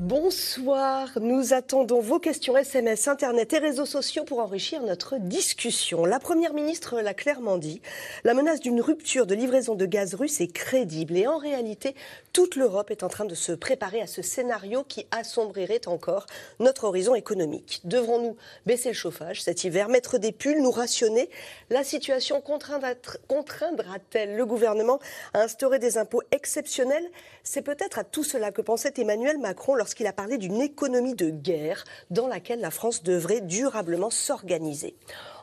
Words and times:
Bonsoir, 0.00 1.10
nous 1.20 1.52
attendons 1.52 2.00
vos 2.00 2.18
questions 2.18 2.56
SMS, 2.56 3.06
Internet 3.06 3.52
et 3.52 3.58
réseaux 3.58 3.84
sociaux 3.84 4.24
pour 4.24 4.38
enrichir 4.38 4.80
notre 4.80 5.18
discussion. 5.18 6.06
La 6.06 6.18
Première 6.18 6.54
ministre 6.54 7.02
l'a 7.02 7.12
clairement 7.12 7.58
dit, 7.58 7.82
la 8.24 8.32
menace 8.32 8.60
d'une 8.60 8.80
rupture 8.80 9.26
de 9.26 9.34
livraison 9.34 9.74
de 9.74 9.84
gaz 9.84 10.14
russe 10.14 10.40
est 10.40 10.50
crédible. 10.50 11.18
Et 11.18 11.26
en 11.26 11.36
réalité, 11.36 11.94
toute 12.32 12.56
l'Europe 12.56 12.90
est 12.90 13.02
en 13.02 13.08
train 13.08 13.26
de 13.26 13.34
se 13.34 13.52
préparer 13.52 14.00
à 14.00 14.06
ce 14.06 14.22
scénario 14.22 14.84
qui 14.84 15.06
assombrirait 15.10 15.86
encore 15.86 16.24
notre 16.60 16.84
horizon 16.84 17.14
économique. 17.14 17.82
Devrons-nous 17.84 18.38
baisser 18.64 18.88
le 18.88 18.94
chauffage 18.94 19.42
cet 19.42 19.64
hiver, 19.64 19.90
mettre 19.90 20.16
des 20.16 20.32
pulls, 20.32 20.62
nous 20.62 20.70
rationner? 20.70 21.28
La 21.68 21.84
situation 21.84 22.40
contraindra-t-elle 22.40 24.34
le 24.34 24.46
gouvernement 24.46 24.98
à 25.34 25.42
instaurer 25.42 25.78
des 25.78 25.98
impôts 25.98 26.22
exceptionnels? 26.30 27.10
C'est 27.42 27.60
peut-être 27.60 27.98
à 27.98 28.04
tout 28.04 28.24
cela 28.24 28.50
que 28.50 28.62
pensait 28.62 28.94
Emmanuel 28.96 29.36
Macron 29.36 29.74
a 30.06 30.12
parlé 30.12 30.38
d'une 30.38 30.60
économie 30.60 31.14
de 31.14 31.30
guerre 31.30 31.84
dans 32.10 32.26
laquelle 32.26 32.60
la 32.60 32.70
France 32.70 33.02
devrait 33.02 33.40
durablement 33.40 34.10
s'organiser. 34.10 34.94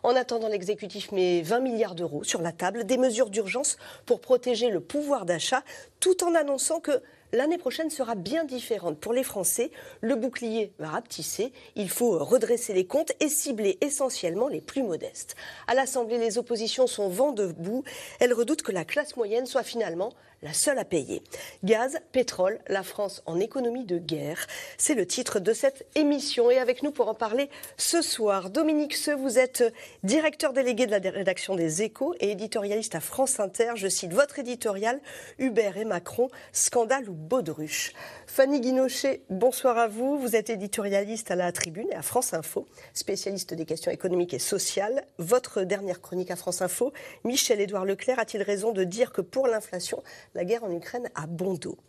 En 0.03 0.15
attendant, 0.15 0.47
l'exécutif 0.47 1.11
met 1.11 1.41
20 1.41 1.59
milliards 1.59 1.95
d'euros 1.95 2.23
sur 2.23 2.41
la 2.41 2.51
table, 2.51 2.85
des 2.85 2.97
mesures 2.97 3.29
d'urgence 3.29 3.77
pour 4.05 4.21
protéger 4.21 4.69
le 4.69 4.79
pouvoir 4.79 5.25
d'achat, 5.25 5.63
tout 5.99 6.23
en 6.23 6.35
annonçant 6.35 6.79
que 6.79 7.01
L'année 7.33 7.57
prochaine 7.57 7.89
sera 7.89 8.15
bien 8.15 8.45
différente 8.45 8.97
pour 8.99 9.11
les 9.11 9.23
Français. 9.23 9.71
Le 9.99 10.15
bouclier 10.15 10.71
va 10.79 10.87
rapetisser. 10.87 11.51
Il 11.75 11.89
faut 11.89 12.17
redresser 12.23 12.73
les 12.73 12.85
comptes 12.85 13.11
et 13.19 13.27
cibler 13.27 13.77
essentiellement 13.81 14.47
les 14.47 14.61
plus 14.61 14.81
modestes. 14.81 15.35
À 15.67 15.73
l'Assemblée, 15.73 16.19
les 16.19 16.37
oppositions 16.37 16.87
sont 16.87 17.09
vent 17.09 17.33
debout. 17.33 17.83
Elles 18.21 18.33
redoutent 18.33 18.61
que 18.61 18.71
la 18.71 18.85
classe 18.85 19.17
moyenne 19.17 19.45
soit 19.45 19.63
finalement 19.63 20.13
la 20.47 20.53
seule 20.53 20.79
à 20.79 20.85
payer. 20.85 21.21
Gaz, 21.65 21.99
pétrole, 22.13 22.59
la 22.69 22.81
France 22.81 23.21
en 23.25 23.37
économie 23.37 23.83
de 23.83 23.97
guerre. 23.97 24.47
C'est 24.77 24.95
le 24.95 25.05
titre 25.05 25.41
de 25.41 25.51
cette 25.51 25.85
émission. 25.95 26.49
Et 26.49 26.57
avec 26.57 26.83
nous 26.83 26.91
pour 26.91 27.09
en 27.09 27.13
parler 27.13 27.49
ce 27.75 28.01
soir, 28.01 28.49
Dominique 28.49 28.95
Seux, 28.95 29.15
vous 29.15 29.39
êtes 29.39 29.73
directeur 30.03 30.53
délégué 30.53 30.85
de 30.85 30.91
la 30.91 30.99
rédaction 31.11 31.55
des 31.55 31.81
Échos 31.81 32.15
et 32.21 32.31
éditorialiste 32.31 32.95
à 32.95 33.01
France 33.01 33.41
Inter. 33.41 33.73
Je 33.75 33.89
cite 33.89 34.13
votre 34.13 34.39
éditorial 34.39 35.01
Hubert 35.37 35.75
et 35.75 35.83
Macron, 35.83 36.29
scandale 36.53 37.09
ou 37.09 37.13
baudruche? 37.13 37.91
Fanny 38.37 38.61
Guinochet, 38.61 39.23
bonsoir 39.31 39.79
à 39.79 39.87
vous. 39.87 40.19
Vous 40.19 40.35
êtes 40.35 40.51
éditorialiste 40.51 41.31
à 41.31 41.35
la 41.35 41.51
Tribune 41.51 41.87
et 41.91 41.95
à 41.95 42.03
France 42.03 42.35
Info, 42.35 42.67
spécialiste 42.93 43.55
des 43.55 43.65
questions 43.65 43.91
économiques 43.91 44.35
et 44.35 44.37
sociales. 44.37 45.07
Votre 45.17 45.63
dernière 45.63 46.01
chronique 46.01 46.29
à 46.29 46.35
France 46.35 46.61
Info, 46.61 46.93
Michel-Édouard 47.23 47.83
Leclerc 47.83 48.19
a-t-il 48.19 48.43
raison 48.43 48.73
de 48.73 48.83
dire 48.83 49.11
que 49.11 49.21
pour 49.21 49.47
l'inflation, 49.47 50.03
la 50.35 50.45
guerre 50.45 50.63
en 50.63 50.71
Ukraine 50.71 51.09
a 51.15 51.25
bon 51.25 51.55
dos? 51.55 51.79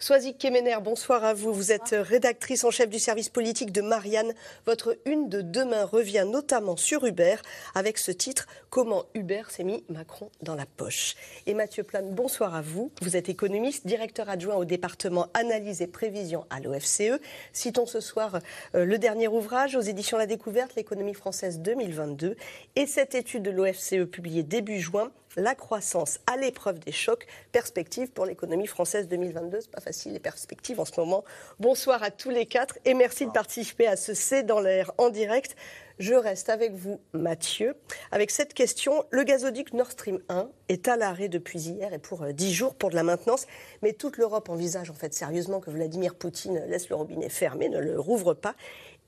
Soazic 0.00 0.38
Kemener, 0.38 0.78
bonsoir 0.82 1.22
à 1.22 1.34
vous. 1.34 1.54
Vous 1.54 1.70
êtes 1.70 1.94
rédactrice 1.96 2.64
en 2.64 2.72
chef 2.72 2.90
du 2.90 2.98
service 2.98 3.28
politique 3.28 3.70
de 3.70 3.80
Marianne. 3.80 4.34
Votre 4.66 4.98
une 5.04 5.28
de 5.28 5.40
demain 5.40 5.84
revient 5.84 6.26
notamment 6.28 6.76
sur 6.76 7.06
Uber 7.06 7.36
avec 7.76 7.98
ce 7.98 8.10
titre 8.10 8.48
Comment 8.70 9.04
Uber 9.14 9.42
s'est 9.50 9.62
mis 9.62 9.84
Macron 9.88 10.30
dans 10.40 10.56
la 10.56 10.66
poche. 10.66 11.14
Et 11.46 11.54
Mathieu 11.54 11.84
Plane, 11.84 12.12
bonsoir 12.12 12.56
à 12.56 12.60
vous. 12.60 12.90
Vous 13.02 13.16
êtes 13.16 13.28
économiste, 13.28 13.86
directeur 13.86 14.28
adjoint 14.28 14.56
au 14.56 14.64
département 14.64 15.28
analyse 15.34 15.80
et 15.80 15.91
prévision 15.92 16.44
à 16.50 16.58
l'OFCE. 16.58 17.20
Citons 17.52 17.86
ce 17.86 18.00
soir 18.00 18.40
euh, 18.74 18.84
le 18.84 18.98
dernier 18.98 19.28
ouvrage 19.28 19.76
aux 19.76 19.80
éditions 19.80 20.18
La 20.18 20.26
Découverte, 20.26 20.74
l'économie 20.74 21.14
française 21.14 21.60
2022 21.60 22.36
et 22.74 22.86
cette 22.86 23.14
étude 23.14 23.44
de 23.44 23.50
l'OFCE 23.50 24.10
publiée 24.10 24.42
début 24.42 24.80
juin 24.80 25.12
la 25.36 25.54
croissance 25.54 26.20
à 26.26 26.36
l'épreuve 26.36 26.78
des 26.78 26.92
chocs. 26.92 27.26
Perspectives 27.52 28.10
pour 28.10 28.26
l'économie 28.26 28.66
française 28.66 29.08
2022. 29.08 29.60
C'est 29.60 29.70
pas 29.70 29.80
facile 29.80 30.12
les 30.12 30.18
perspectives 30.18 30.80
en 30.80 30.84
ce 30.84 30.98
moment. 30.98 31.24
Bonsoir 31.58 32.02
à 32.02 32.10
tous 32.10 32.30
les 32.30 32.46
quatre 32.46 32.78
et 32.84 32.94
merci 32.94 33.26
de 33.26 33.30
participer 33.30 33.86
à 33.86 33.96
ce 33.96 34.14
C 34.14 34.42
dans 34.42 34.60
l'air 34.60 34.92
en 34.98 35.10
direct. 35.10 35.56
Je 36.02 36.14
reste 36.14 36.48
avec 36.48 36.74
vous, 36.74 36.98
Mathieu, 37.12 37.76
avec 38.10 38.32
cette 38.32 38.54
question. 38.54 39.04
Le 39.12 39.22
gazoduc 39.22 39.72
Nord 39.72 39.92
Stream 39.92 40.18
1 40.28 40.48
est 40.68 40.88
à 40.88 40.96
l'arrêt 40.96 41.28
depuis 41.28 41.60
hier 41.60 41.94
et 41.94 42.00
pour 42.00 42.26
10 42.26 42.44
euh, 42.44 42.52
jours 42.52 42.74
pour 42.74 42.90
de 42.90 42.96
la 42.96 43.04
maintenance. 43.04 43.46
Mais 43.82 43.92
toute 43.92 44.16
l'Europe 44.16 44.48
envisage 44.48 44.90
en 44.90 44.94
fait 44.94 45.14
sérieusement 45.14 45.60
que 45.60 45.70
Vladimir 45.70 46.16
Poutine 46.16 46.60
laisse 46.66 46.88
le 46.88 46.96
robinet 46.96 47.28
fermé, 47.28 47.68
ne 47.68 47.78
le 47.78 48.00
rouvre 48.00 48.34
pas. 48.34 48.56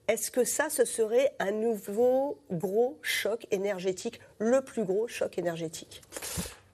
Est-ce 0.06 0.31
que 0.31 0.44
ça, 0.44 0.71
ce 0.71 0.84
serait 0.84 1.33
un 1.41 1.50
nouveau 1.50 2.38
gros 2.53 2.97
choc 3.03 3.49
énergétique, 3.50 4.21
le 4.38 4.60
plus 4.60 4.84
gros 4.84 5.09
choc 5.09 5.37
énergétique? 5.37 6.00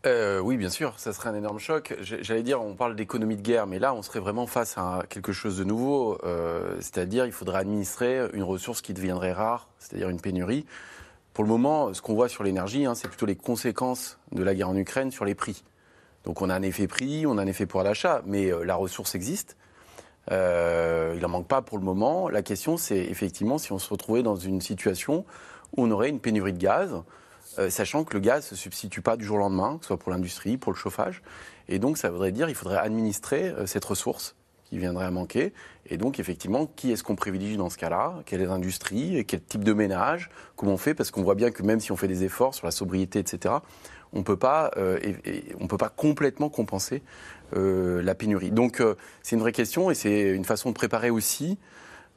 Euh, 0.06 0.40
oui, 0.40 0.56
bien 0.56 0.70
sûr, 0.70 0.98
ça 0.98 1.12
serait 1.12 1.28
un 1.28 1.34
énorme 1.34 1.58
choc. 1.58 1.94
J'allais 2.00 2.42
dire, 2.42 2.62
on 2.62 2.74
parle 2.74 2.96
d'économie 2.96 3.36
de 3.36 3.42
guerre, 3.42 3.66
mais 3.66 3.78
là, 3.78 3.92
on 3.92 4.00
serait 4.00 4.20
vraiment 4.20 4.46
face 4.46 4.78
à 4.78 5.02
quelque 5.10 5.32
chose 5.32 5.58
de 5.58 5.64
nouveau. 5.64 6.18
Euh, 6.24 6.76
c'est-à-dire, 6.76 7.26
il 7.26 7.32
faudrait 7.32 7.58
administrer 7.58 8.28
une 8.32 8.42
ressource 8.42 8.80
qui 8.80 8.94
deviendrait 8.94 9.32
rare, 9.32 9.68
c'est-à-dire 9.78 10.08
une 10.08 10.20
pénurie. 10.20 10.64
Pour 11.34 11.44
le 11.44 11.50
moment, 11.50 11.92
ce 11.92 12.00
qu'on 12.00 12.14
voit 12.14 12.30
sur 12.30 12.44
l'énergie, 12.44 12.86
hein, 12.86 12.94
c'est 12.94 13.08
plutôt 13.08 13.26
les 13.26 13.36
conséquences 13.36 14.18
de 14.32 14.42
la 14.42 14.54
guerre 14.54 14.70
en 14.70 14.76
Ukraine 14.76 15.10
sur 15.10 15.26
les 15.26 15.34
prix. 15.34 15.64
Donc, 16.24 16.40
on 16.40 16.48
a 16.48 16.54
un 16.54 16.62
effet 16.62 16.86
prix, 16.86 17.26
on 17.26 17.36
a 17.36 17.42
un 17.42 17.46
effet 17.46 17.66
pouvoir 17.66 17.84
d'achat, 17.84 18.22
mais 18.24 18.50
euh, 18.50 18.64
la 18.64 18.76
ressource 18.76 19.14
existe. 19.14 19.56
Il 20.30 21.18
n'en 21.20 21.28
manque 21.28 21.48
pas 21.48 21.60
pour 21.60 21.76
le 21.76 21.84
moment. 21.84 22.28
La 22.28 22.42
question, 22.42 22.76
c'est 22.76 22.98
effectivement 22.98 23.58
si 23.58 23.72
on 23.72 23.80
se 23.80 23.90
retrouvait 23.90 24.22
dans 24.22 24.36
une 24.36 24.60
situation 24.60 25.24
où 25.76 25.84
on 25.84 25.90
aurait 25.90 26.08
une 26.08 26.20
pénurie 26.20 26.52
de 26.52 26.58
gaz, 26.58 26.94
sachant 27.68 28.04
que 28.04 28.14
le 28.14 28.20
gaz 28.20 28.44
ne 28.44 28.48
se 28.48 28.56
substitue 28.56 29.02
pas 29.02 29.16
du 29.16 29.24
jour 29.24 29.36
au 29.36 29.40
lendemain, 29.40 29.76
que 29.78 29.84
ce 29.84 29.88
soit 29.88 29.98
pour 29.98 30.10
l'industrie, 30.10 30.56
pour 30.56 30.72
le 30.72 30.76
chauffage. 30.76 31.22
Et 31.68 31.78
donc, 31.78 31.98
ça 31.98 32.10
voudrait 32.10 32.32
dire 32.32 32.46
qu'il 32.46 32.54
faudrait 32.54 32.78
administrer 32.78 33.48
euh, 33.48 33.66
cette 33.66 33.84
ressource 33.84 34.36
qui 34.64 34.78
viendrait 34.78 35.04
à 35.04 35.10
manquer. 35.10 35.52
Et 35.86 35.96
donc, 35.96 36.20
effectivement, 36.20 36.66
qui 36.66 36.92
est-ce 36.92 37.02
qu'on 37.02 37.16
privilégie 37.16 37.56
dans 37.56 37.70
ce 37.70 37.78
cas-là? 37.78 38.14
Quelles 38.24 38.48
industries 38.48 39.24
Quel 39.26 39.42
type 39.42 39.64
de 39.64 39.72
ménage? 39.72 40.30
Comment 40.54 40.74
on 40.74 40.76
fait? 40.76 40.94
Parce 40.94 41.10
qu'on 41.10 41.22
voit 41.22 41.34
bien 41.34 41.50
que 41.50 41.62
même 41.62 41.80
si 41.80 41.90
on 41.90 41.96
fait 41.96 42.08
des 42.08 42.22
efforts 42.22 42.54
sur 42.54 42.66
la 42.66 42.70
sobriété, 42.70 43.18
etc., 43.18 43.54
on 44.12 44.18
ne 44.18 44.24
peut 44.24 44.36
pas 44.36 44.70
complètement 45.96 46.48
compenser 46.48 47.02
euh, 47.56 48.00
la 48.02 48.14
pénurie. 48.14 48.52
Donc 48.52 48.80
euh, 48.80 48.94
c'est 49.22 49.34
une 49.34 49.42
vraie 49.42 49.52
question 49.52 49.90
et 49.90 49.94
c'est 49.94 50.30
une 50.30 50.44
façon 50.44 50.70
de 50.70 50.74
préparer 50.74 51.10
aussi, 51.10 51.58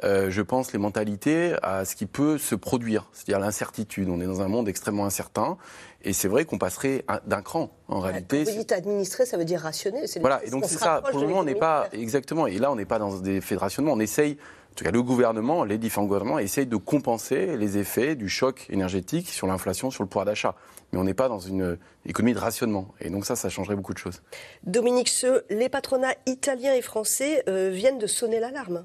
euh, 0.03 0.29
je 0.29 0.41
pense, 0.41 0.73
les 0.73 0.79
mentalités 0.79 1.55
à 1.63 1.85
ce 1.85 1.95
qui 1.95 2.05
peut 2.05 2.37
se 2.37 2.55
produire, 2.55 3.09
c'est-à-dire 3.13 3.39
l'incertitude. 3.39 4.09
On 4.09 4.19
est 4.19 4.25
dans 4.25 4.41
un 4.41 4.47
monde 4.47 4.67
extrêmement 4.67 5.05
incertain 5.05 5.57
et 6.03 6.13
c'est 6.13 6.27
vrai 6.27 6.45
qu'on 6.45 6.57
passerait 6.57 7.05
d'un 7.25 7.41
cran 7.41 7.71
en 7.87 7.99
réalité. 7.99 8.43
Vous 8.43 8.51
dites 8.51 8.71
administrer, 8.71 9.25
ça 9.25 9.37
veut 9.37 9.45
dire 9.45 9.61
rationner. 9.61 10.05
Voilà, 10.19 10.43
et 10.43 10.49
donc 10.49 10.65
c'est 10.65 10.77
ça. 10.77 11.01
Pour 11.09 11.19
le 11.19 11.27
moment, 11.27 11.39
on 11.39 11.45
n'est 11.45 11.55
pas 11.55 11.87
exactement. 11.93 12.47
Et 12.47 12.57
là, 12.57 12.71
on 12.71 12.75
n'est 12.75 12.85
pas 12.85 12.99
dans 12.99 13.17
des 13.19 13.39
faits 13.41 13.57
de 13.57 13.61
rationnement. 13.61 13.93
On 13.93 13.99
essaye 13.99 14.37
en 14.73 14.75
tout 14.75 14.85
cas, 14.85 14.91
le 14.91 15.03
gouvernement, 15.03 15.65
les 15.65 15.77
différents 15.77 16.07
gouvernements 16.07 16.39
essayent 16.39 16.65
de 16.65 16.77
compenser 16.77 17.57
les 17.57 17.77
effets 17.77 18.15
du 18.15 18.27
choc 18.27 18.65
énergétique 18.71 19.29
sur 19.29 19.45
l'inflation, 19.45 19.91
sur 19.91 20.01
le 20.01 20.09
pouvoir 20.09 20.25
d'achat. 20.25 20.55
Mais 20.91 20.97
on 20.97 21.03
n'est 21.03 21.13
pas 21.13 21.29
dans 21.29 21.37
une 21.37 21.77
économie 22.07 22.33
de 22.33 22.39
rationnement. 22.39 22.87
Et 22.99 23.11
donc 23.11 23.23
ça, 23.23 23.35
ça 23.35 23.49
changerait 23.49 23.75
beaucoup 23.75 23.93
de 23.93 23.99
choses. 23.99 24.23
Dominique 24.63 25.09
Seux, 25.09 25.45
les 25.51 25.69
patronats 25.69 26.15
italiens 26.25 26.73
et 26.73 26.81
français 26.81 27.43
euh, 27.47 27.69
viennent 27.69 27.99
de 27.99 28.07
sonner 28.07 28.39
l'alarme. 28.39 28.83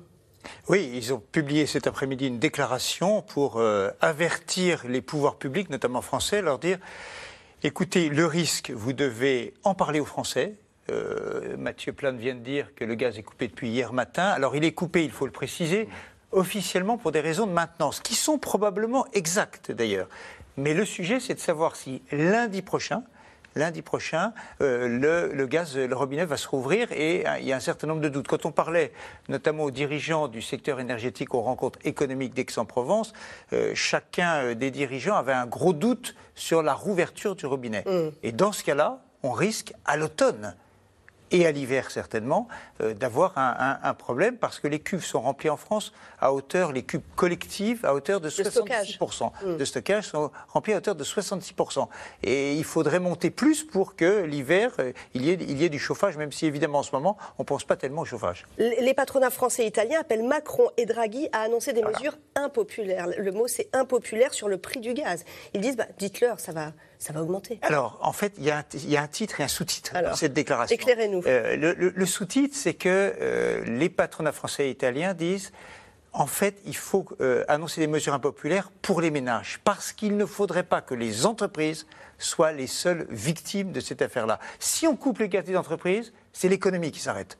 Oui, 0.69 0.91
ils 0.94 1.12
ont 1.12 1.20
publié 1.32 1.66
cet 1.66 1.86
après-midi 1.86 2.26
une 2.26 2.38
déclaration 2.38 3.22
pour 3.22 3.56
euh, 3.56 3.91
avertir 4.00 4.84
les 4.88 5.00
pouvoirs 5.00 5.36
publics, 5.36 5.70
notamment 5.70 6.03
français, 6.03 6.42
leur 6.42 6.59
dire 6.59 6.78
écoutez, 7.62 8.09
le 8.09 8.26
risque, 8.26 8.70
vous 8.70 8.92
devez 8.92 9.54
en 9.64 9.75
parler 9.75 10.00
aux 10.00 10.04
Français, 10.04 10.54
euh, 10.91 11.56
Mathieu 11.56 11.92
Plane 11.92 12.16
vient 12.16 12.34
de 12.34 12.41
dire 12.41 12.75
que 12.75 12.84
le 12.84 12.94
gaz 12.94 13.19
est 13.19 13.22
coupé 13.22 13.48
depuis 13.48 13.69
hier 13.69 13.92
matin. 13.92 14.25
Alors 14.25 14.56
il 14.56 14.64
est 14.64 14.72
coupé, 14.72 15.04
il 15.04 15.10
faut 15.10 15.27
le 15.27 15.33
préciser, 15.33 15.89
officiellement 16.33 16.97
pour 16.98 17.12
des 17.12 17.21
raisons 17.21 17.47
de 17.47 17.53
maintenance, 17.53 18.01
qui 18.01 18.15
sont 18.15 18.39
probablement 18.39 19.06
exactes 19.12 19.71
d'ailleurs. 19.72 20.09
Mais 20.56 20.74
le 20.74 20.84
sujet, 20.84 21.21
c'est 21.21 21.34
de 21.34 21.41
savoir 21.41 21.77
si 21.77 22.03
lundi 22.10 22.62
prochain, 22.62 23.03
lundi 23.54 23.83
prochain, 23.83 24.33
euh, 24.60 25.30
le, 25.33 25.47
gaz, 25.47 25.77
le 25.77 25.95
robinet 25.95 26.24
va 26.24 26.36
se 26.36 26.48
rouvrir 26.48 26.91
et 26.92 27.27
euh, 27.27 27.39
il 27.39 27.47
y 27.47 27.53
a 27.53 27.56
un 27.56 27.60
certain 27.60 27.86
nombre 27.86 28.00
de 28.00 28.09
doutes. 28.09 28.28
Quand 28.28 28.47
on 28.47 28.53
parlait 28.53 28.92
notamment 29.28 29.65
aux 29.65 29.71
dirigeants 29.71 30.28
du 30.28 30.42
secteur 30.42 30.80
énergétique 30.80 31.34
aux 31.34 31.41
rencontres 31.41 31.78
économiques 31.84 32.34
d'Aix-en-Provence, 32.34 33.12
chacun 33.74 34.54
des 34.54 34.71
dirigeants 34.71 35.16
avait 35.16 35.33
un 35.33 35.47
gros 35.47 35.72
doute 35.72 36.15
sur 36.34 36.62
la 36.62 36.74
rouverture 36.74 37.34
du 37.34 37.47
robinet. 37.47 37.84
Mmh. 37.86 38.10
Et 38.22 38.33
dans 38.33 38.53
ce 38.53 38.62
cas-là, 38.65 39.00
on 39.22 39.33
risque 39.33 39.72
à 39.84 39.97
l'automne 39.97 40.54
et 41.30 41.47
à 41.47 41.53
l'hiver 41.53 41.91
certainement, 41.91 42.48
euh, 42.80 42.95
d'avoir 42.95 43.34
un, 43.36 43.95
problème 43.95 44.36
parce 44.36 44.60
que 44.60 44.69
les 44.69 44.80
cuves 44.80 45.04
sont 45.04 45.21
remplies 45.21 45.51
en 45.51 45.57
France 45.57 45.92
à 46.21 46.33
hauteur, 46.33 46.72
les 46.72 46.83
cuves 46.83 47.01
collectives, 47.16 47.84
à 47.84 47.95
hauteur 47.95 48.21
de 48.21 48.30
66%. 48.30 49.30
Mm. 49.45 49.57
De 49.57 49.65
stockage 49.65 50.09
sont 50.09 50.30
remplis 50.48 50.72
à 50.72 50.78
hauteur 50.78 50.95
de 50.95 51.04
66%. 51.04 51.89
Et 52.22 52.54
il 52.54 52.65
faudrait 52.65 53.01
monter 53.01 53.30
plus 53.30 53.65
pour 53.65 53.97
que 53.97 54.22
l'hiver, 54.22 54.72
euh, 54.78 54.92
il, 55.15 55.25
y 55.25 55.30
ait, 55.30 55.39
il 55.41 55.59
y 55.59 55.65
ait 55.65 55.69
du 55.69 55.78
chauffage, 55.78 56.16
même 56.16 56.33
si 56.33 56.47
évidemment 56.47 56.80
en 56.80 56.83
ce 56.83 56.92
moment, 56.92 57.16
on 57.39 57.42
ne 57.42 57.47
pense 57.47 57.65
pas 57.65 57.77
tellement 57.77 58.03
au 58.03 58.07
chauffage. 58.07 58.47
Les 58.59 58.95
patronats 58.95 59.30
français 59.30 59.65
et 59.65 59.66
italiens 59.66 60.01
appellent 60.01 60.27
Macron 60.27 60.71
et 60.77 60.86
Draghi 60.86 61.28
à 61.33 61.41
annoncer 61.41 61.72
des 61.72 61.83
mesures 61.83 62.16
impopulaires. 62.34 63.09
Le 63.19 63.33
mot 63.33 63.48
c'est 63.48 63.69
impopulaire 63.72 64.34
sur 64.34 64.48
le 64.48 64.59
prix 64.59 64.80
du 64.80 64.95
gaz. 64.95 65.25
Ils 65.54 65.60
disent, 65.60 65.77
bah, 65.77 65.86
dites-leur, 65.98 66.41
ça 66.41 66.53
va 66.53 66.72
ça 66.98 67.12
va 67.12 67.22
augmenter. 67.22 67.59
Alors, 67.62 67.98
en 68.03 68.12
fait, 68.12 68.34
il 68.39 68.45
y, 68.45 68.50
a 68.50 69.03
un 69.03 69.06
titre 69.06 69.41
et 69.41 69.45
un 69.45 69.48
sous-titre 69.48 69.95
dans 70.03 70.16
cette 70.16 70.33
déclaration. 70.33 70.74
Éclairez-nous. 70.74 71.22
Euh, 71.27 71.74
le, 71.77 72.06
sous-titre, 72.06 72.56
c'est 72.56 72.74
que 72.74 73.15
euh, 73.21 73.65
les 73.65 73.89
patronats 73.89 74.33
français 74.33 74.68
et 74.68 74.71
italiens 74.71 75.15
disent 75.15 75.53
en 76.12 76.27
fait, 76.27 76.60
il 76.65 76.77
faut 76.77 77.06
euh, 77.21 77.45
annoncer 77.48 77.80
des 77.80 77.86
mesures 77.86 78.15
impopulaires 78.15 78.71
pour 78.83 79.00
les 79.00 79.10
ménages, 79.10 79.60
parce 79.62 79.92
qu'il 79.92 80.16
ne 80.16 80.27
faudrait 80.27 80.65
pas 80.65 80.80
que 80.80 80.95
les 80.95 81.27
entreprises 81.27 81.86
soient 82.18 82.50
les 82.50 82.66
seules 82.66 83.06
victimes 83.10 83.71
de 83.71 83.80
cette 83.80 84.03
affaire-là. 84.03 84.41
Si 84.59 84.86
on 84.86 84.97
coupe 84.97 85.18
les 85.21 85.28
des 85.28 85.56
entreprises, 85.56 86.12
c'est 86.33 86.48
l'économie 86.48 86.91
qui 86.91 87.01
s'arrête. 87.01 87.39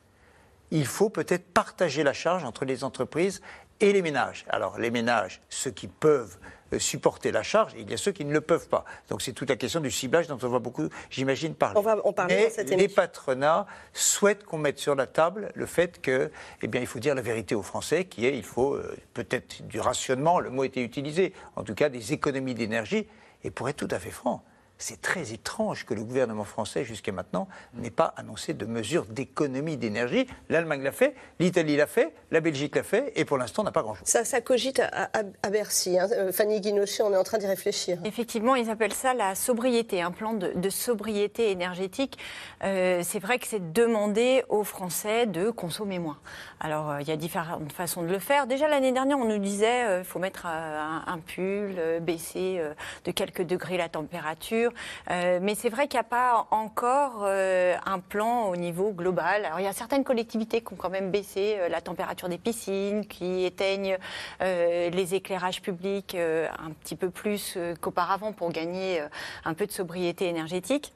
Il 0.71 0.87
faut 0.87 1.09
peut-être 1.09 1.53
partager 1.53 2.05
la 2.05 2.13
charge 2.13 2.45
entre 2.45 2.65
les 2.65 2.85
entreprises 2.85 3.41
et 3.81 3.93
les 3.93 4.03
ménages. 4.03 4.45
Alors, 4.49 4.79
les 4.79 4.91
ménages, 4.91 5.41
ceux 5.49 5.71
qui 5.71 5.87
peuvent 5.87 6.37
euh, 6.73 6.79
supporter 6.79 7.33
la 7.33 7.43
charge, 7.43 7.73
il 7.79 7.91
y 7.91 7.95
a 7.95 7.97
ceux 7.97 8.13
qui 8.13 8.25
ne 8.25 8.33
le 8.33 8.43
peuvent 8.43 8.69
pas. 8.69 8.85
Donc 9.09 9.23
c'est 9.23 9.33
toute 9.33 9.49
la 9.49 9.57
question 9.57 9.81
du 9.81 9.91
ciblage 9.91 10.27
dont 10.27 10.39
on 10.43 10.49
va 10.49 10.59
beaucoup, 10.59 10.89
j'imagine, 11.09 11.55
parler. 11.55 11.79
On 11.79 11.83
va 11.83 11.97
en 12.05 12.13
parler 12.13 12.51
Mais 12.59 12.77
les 12.77 12.89
patronats 12.89 13.67
souhaitent 13.95 14.45
qu'on 14.45 14.59
mette 14.59 14.79
sur 14.79 14.95
la 14.95 15.07
table 15.07 15.51
le 15.55 15.65
fait 15.65 16.01
que, 16.03 16.31
eh 16.61 16.67
bien, 16.67 16.81
il 16.81 16.87
faut 16.87 16.99
dire 16.99 17.15
la 17.15 17.23
vérité 17.23 17.55
aux 17.55 17.63
Français, 17.63 18.05
qui 18.05 18.27
est, 18.27 18.37
il 18.37 18.45
faut 18.45 18.75
euh, 18.75 18.97
peut-être 19.15 19.67
du 19.67 19.81
rationnement, 19.81 20.41
le 20.41 20.51
mot 20.51 20.65
était 20.65 20.83
utilisé, 20.83 21.33
en 21.57 21.65
tout 21.65 21.75
cas 21.75 21.89
des 21.89 22.13
économies 22.13 22.55
d'énergie. 22.55 23.07
Et 23.45 23.51
pour 23.51 23.69
être 23.69 23.77
tout 23.77 23.89
à 23.91 23.99
fait 23.99 24.11
franc, 24.11 24.43
c'est 24.79 25.01
très 25.01 25.33
étrange 25.33 25.85
que 25.85 25.93
le 25.93 26.05
gouvernement 26.05 26.45
français, 26.45 26.85
jusqu'à 26.85 27.13
maintenant, 27.13 27.49
n'ait 27.75 27.91
pas 27.91 28.15
annoncé 28.17 28.55
de 28.55 28.65
mesures 28.65 29.07
d'économie 29.07 29.77
d'énergie. 29.77 30.27
L'Allemagne 30.49 30.83
l'a 30.83 30.93
fait, 30.93 31.15
l'Italie 31.41 31.77
l'a 31.77 31.89
fait, 31.89 32.15
la 32.31 32.41
Belgique 32.41 32.77
l'a 32.77 32.85
fait, 32.85 33.13
et 33.17 33.25
pour 33.25 33.39
l'instant, 33.39 33.63
on 33.63 33.65
n'a 33.65 33.73
pas 33.73 33.83
grand-chose. 33.83 34.07
Ça, 34.07 34.25
ça 34.25 34.41
cogite 34.41 34.81
à, 34.81 35.51
Bercy. 35.51 35.99
Hein. 35.99 36.09
Euh, 36.13 36.33
Fanny 36.33 36.61
Guinochet, 36.61 37.03
on 37.03 37.13
est 37.13 37.17
en 37.17 37.25
train 37.25 37.39
d'y 37.39 37.47
réfléchir. 37.47 37.99
Effectivement, 38.05 38.55
ils 38.55 38.71
appellent 38.71 38.95
ça 38.95 39.15
la 39.15 39.35
sobriété, 39.35 40.01
un 40.01 40.13
plan 40.13 40.33
de, 40.33 40.71
sobriété 40.71 41.51
énergétique. 41.51 42.19
Euh, 42.63 43.01
c'est 43.03 43.19
vrai 43.19 43.39
que 43.39 43.47
c'est 43.47 43.73
demander 43.73 44.45
aux 44.49 44.65
Français 44.65 45.27
de 45.27 45.51
consommer 45.51 45.99
moins. 45.99 46.19
Alors, 46.61 46.91
euh, 46.91 47.01
il 47.01 47.09
y 47.09 47.11
a 47.11 47.17
différentes 47.17 47.73
façons 47.73 48.03
de 48.03 48.09
le 48.09 48.19
faire. 48.19 48.47
Déjà, 48.47 48.69
l'année 48.69 48.93
dernière, 48.93 49.19
on 49.19 49.25
nous 49.25 49.39
disait 49.39 49.99
il 49.99 50.05
faut 50.05 50.19
mettre 50.19 50.47
un, 50.47 51.03
un 51.07 51.19
pull, 51.19 52.01
baisser 52.01 52.61
de 53.05 53.11
quelques 53.11 53.43
degrés 53.43 53.77
la 53.77 53.89
température. 53.89 54.68
Euh, 55.11 55.39
mais 55.43 55.55
c'est 55.55 55.69
vrai 55.69 55.89
qu'il 55.89 55.99
n'y 55.99 56.07
a 56.07 56.09
pas 56.09 56.47
encore 56.51 57.23
euh, 57.23 57.77
un 57.87 57.99
plan 57.99 58.49
au 58.49 58.57
niveau 58.57 58.93
global. 58.93 59.45
Alors 59.45 59.61
il 59.61 59.65
y 59.65 59.69
a 59.69 59.73
certaines 59.73 60.05
collectivités 60.05 60.61
qui 60.61 60.73
ont 60.73 60.77
quand 60.77 60.91
même 60.91 61.11
baissé 61.11 61.57
euh, 61.59 61.69
la 61.69 61.81
température 61.81 62.29
des 62.29 62.39
piscines, 62.39 63.07
qui 63.07 63.45
éteignent 63.45 63.99
les 64.41 65.15
éclairages 65.15 65.63
publics 65.63 66.15
un 66.15 66.71
petit 66.83 66.97
peu 66.97 67.11
plus 67.11 67.59
qu'auparavant 67.81 68.33
pour 68.33 68.51
gagner 68.51 69.03
un 69.45 69.55
peu 69.55 69.67
de 69.67 69.73
sobriété 69.73 70.29
énergétique. 70.29 70.93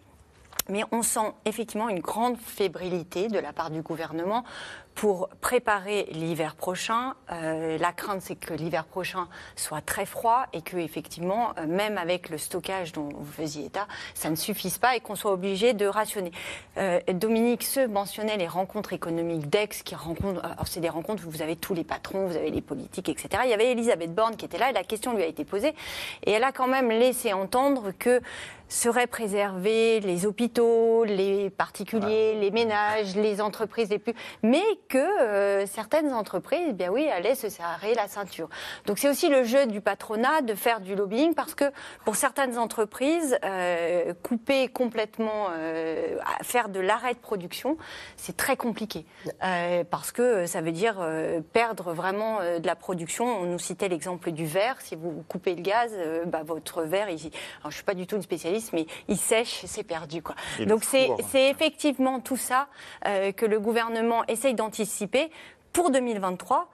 Mais 0.68 0.82
on 0.92 1.02
sent 1.02 1.32
effectivement 1.44 1.88
une 1.88 2.00
grande 2.00 2.36
fébrilité 2.38 3.28
de 3.28 3.38
la 3.38 3.52
part 3.52 3.70
du 3.70 3.82
gouvernement 3.82 4.44
pour 4.94 5.28
préparer 5.40 6.06
l'hiver 6.10 6.54
prochain. 6.54 7.14
Euh, 7.30 7.78
la 7.78 7.92
crainte, 7.92 8.22
c'est 8.22 8.36
que 8.36 8.54
l'hiver 8.54 8.84
prochain 8.84 9.28
soit 9.56 9.80
très 9.80 10.06
froid 10.06 10.46
et 10.52 10.62
que, 10.62 10.76
effectivement, 10.76 11.52
euh, 11.58 11.66
même 11.66 11.98
avec 11.98 12.28
le 12.28 12.38
stockage 12.38 12.92
dont 12.92 13.08
vous 13.12 13.32
faisiez 13.32 13.66
état, 13.66 13.86
ça 14.14 14.30
ne 14.30 14.36
suffise 14.36 14.78
pas 14.78 14.96
et 14.96 15.00
qu'on 15.00 15.16
soit 15.16 15.32
obligé 15.32 15.72
de 15.72 15.86
rationner. 15.86 16.32
Euh, 16.76 17.00
Dominique 17.12 17.62
se 17.62 17.86
mentionnait 17.86 18.36
les 18.36 18.48
rencontres 18.48 18.92
économiques 18.92 19.48
d'Aix, 19.48 19.68
qui 19.84 19.94
rencontrent. 19.94 20.44
Alors, 20.44 20.68
c'est 20.68 20.80
des 20.80 20.88
rencontres 20.88 21.26
où 21.26 21.30
vous 21.30 21.42
avez 21.42 21.56
tous 21.56 21.74
les 21.74 21.84
patrons, 21.84 22.26
vous 22.26 22.36
avez 22.36 22.50
les 22.50 22.62
politiques, 22.62 23.08
etc. 23.08 23.42
Il 23.44 23.50
y 23.50 23.54
avait 23.54 23.72
Elisabeth 23.72 24.14
Borne 24.14 24.36
qui 24.36 24.44
était 24.44 24.58
là 24.58 24.70
et 24.70 24.72
la 24.72 24.84
question 24.84 25.14
lui 25.14 25.22
a 25.22 25.26
été 25.26 25.44
posée. 25.44 25.74
Et 26.24 26.32
elle 26.32 26.44
a 26.44 26.52
quand 26.52 26.68
même 26.68 26.90
laissé 26.90 27.32
entendre 27.32 27.92
que 27.98 28.20
seraient 28.72 29.06
préservés 29.06 30.00
les 30.00 30.24
hôpitaux, 30.24 31.04
les 31.04 31.50
particuliers, 31.50 32.34
les 32.40 32.50
ménages, 32.50 33.14
les 33.16 33.40
entreprises 33.40 33.90
les 33.90 33.98
plus, 33.98 34.14
mais 34.42 34.62
que 34.92 34.98
euh, 34.98 35.64
certaines 35.64 36.12
entreprises, 36.12 36.66
eh 36.68 36.72
bien 36.74 36.90
oui, 36.90 37.08
allaient 37.08 37.34
se 37.34 37.48
serrer 37.48 37.94
la 37.94 38.08
ceinture. 38.08 38.50
Donc 38.84 38.98
c'est 38.98 39.08
aussi 39.08 39.30
le 39.30 39.42
jeu 39.42 39.66
du 39.66 39.80
patronat 39.80 40.42
de 40.42 40.54
faire 40.54 40.80
du 40.80 40.94
lobbying 40.94 41.32
parce 41.34 41.54
que 41.54 41.64
pour 42.04 42.14
certaines 42.14 42.58
entreprises, 42.58 43.38
euh, 43.42 44.12
couper 44.22 44.68
complètement, 44.68 45.46
euh, 45.52 46.18
faire 46.42 46.68
de 46.68 46.78
l'arrêt 46.78 47.14
de 47.14 47.18
production, 47.18 47.78
c'est 48.18 48.36
très 48.36 48.58
compliqué 48.58 49.06
parce 49.90 50.12
que 50.12 50.44
ça 50.44 50.60
veut 50.60 50.72
dire 50.72 50.96
perdre 51.54 51.94
vraiment 51.94 52.40
de 52.40 52.66
la 52.66 52.76
production. 52.76 53.24
On 53.24 53.44
nous 53.44 53.58
citait 53.58 53.88
l'exemple 53.88 54.30
du 54.30 54.44
verre. 54.44 54.76
Si 54.80 54.94
vous 54.94 55.24
coupez 55.26 55.54
le 55.54 55.62
gaz, 55.62 55.90
bah, 56.26 56.42
votre 56.44 56.82
verre, 56.82 57.08
il, 57.08 57.30
alors 57.60 57.70
je 57.70 57.76
suis 57.76 57.84
pas 57.84 57.94
du 57.94 58.06
tout 58.06 58.16
une 58.16 58.22
spécialiste, 58.22 58.72
mais 58.74 58.86
il 59.08 59.16
sèche, 59.16 59.62
c'est 59.66 59.84
perdu 59.84 60.22
quoi. 60.22 60.34
Donc 60.66 60.84
c'est 60.84 61.48
effectivement 61.48 62.20
tout 62.20 62.36
ça 62.36 62.68
que 63.04 63.46
le 63.46 63.58
gouvernement 63.58 64.24
essaye 64.26 64.54
d'anticiper 64.54 64.81
pour 65.72 65.90
2023, 65.90 66.68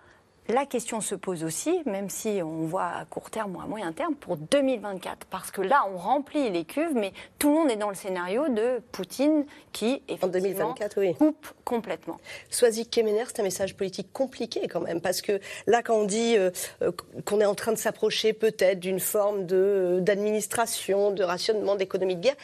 la 0.49 0.65
question 0.65 1.00
se 1.00 1.15
pose 1.15 1.45
aussi, 1.45 1.83
même 1.85 2.09
si 2.09 2.41
on 2.43 2.62
voit 2.62 2.87
à 2.87 3.05
court 3.05 3.31
terme 3.31 3.56
ou 3.56 3.61
à 3.61 3.67
moyen 3.67 3.93
terme, 3.93 4.15
pour 4.15 4.39
2024. 4.39 5.27
Parce 5.27 5.50
que 5.50 5.61
là, 5.61 5.85
on 5.93 5.99
remplit 5.99 6.49
les 6.50 6.65
cuves, 6.65 6.95
mais 6.95 7.12
tout 7.39 7.49
le 7.49 7.55
monde 7.55 7.71
est 7.71 7.77
dans 7.77 7.91
le 7.91 7.95
scénario 7.95 8.49
de 8.49 8.81
Poutine 8.93 9.45
qui, 9.73 10.03
effectivement, 10.09 10.75
coupe 11.19 11.47
complètement. 11.65 12.19
Soazic 12.49 12.91
Kemener, 12.91 13.25
c'est 13.27 13.41
un 13.41 13.43
message 13.43 13.77
politique 13.77 14.12
compliqué 14.12 14.67
quand 14.69 14.81
même. 14.81 15.03
Parce 15.03 15.21
que 15.21 15.39
là, 15.67 15.83
quand 15.83 15.95
on 15.95 16.05
dit 16.05 16.37
euh, 16.37 16.51
euh, 16.83 16.93
qu'on 17.27 17.41
est 17.41 17.47
en 17.47 17.55
train 17.55 17.73
de 17.73 17.79
s'approcher 17.79 18.33
peut-être 18.33 18.81
d'une 18.81 19.01
forme 19.01 19.47
euh, 19.53 20.01
d'administration, 20.01 21.11
de, 21.11 21.23
rationnement, 21.23 21.77
d'économie 21.77 22.17
de 22.17 22.23
guerre, 22.23 22.37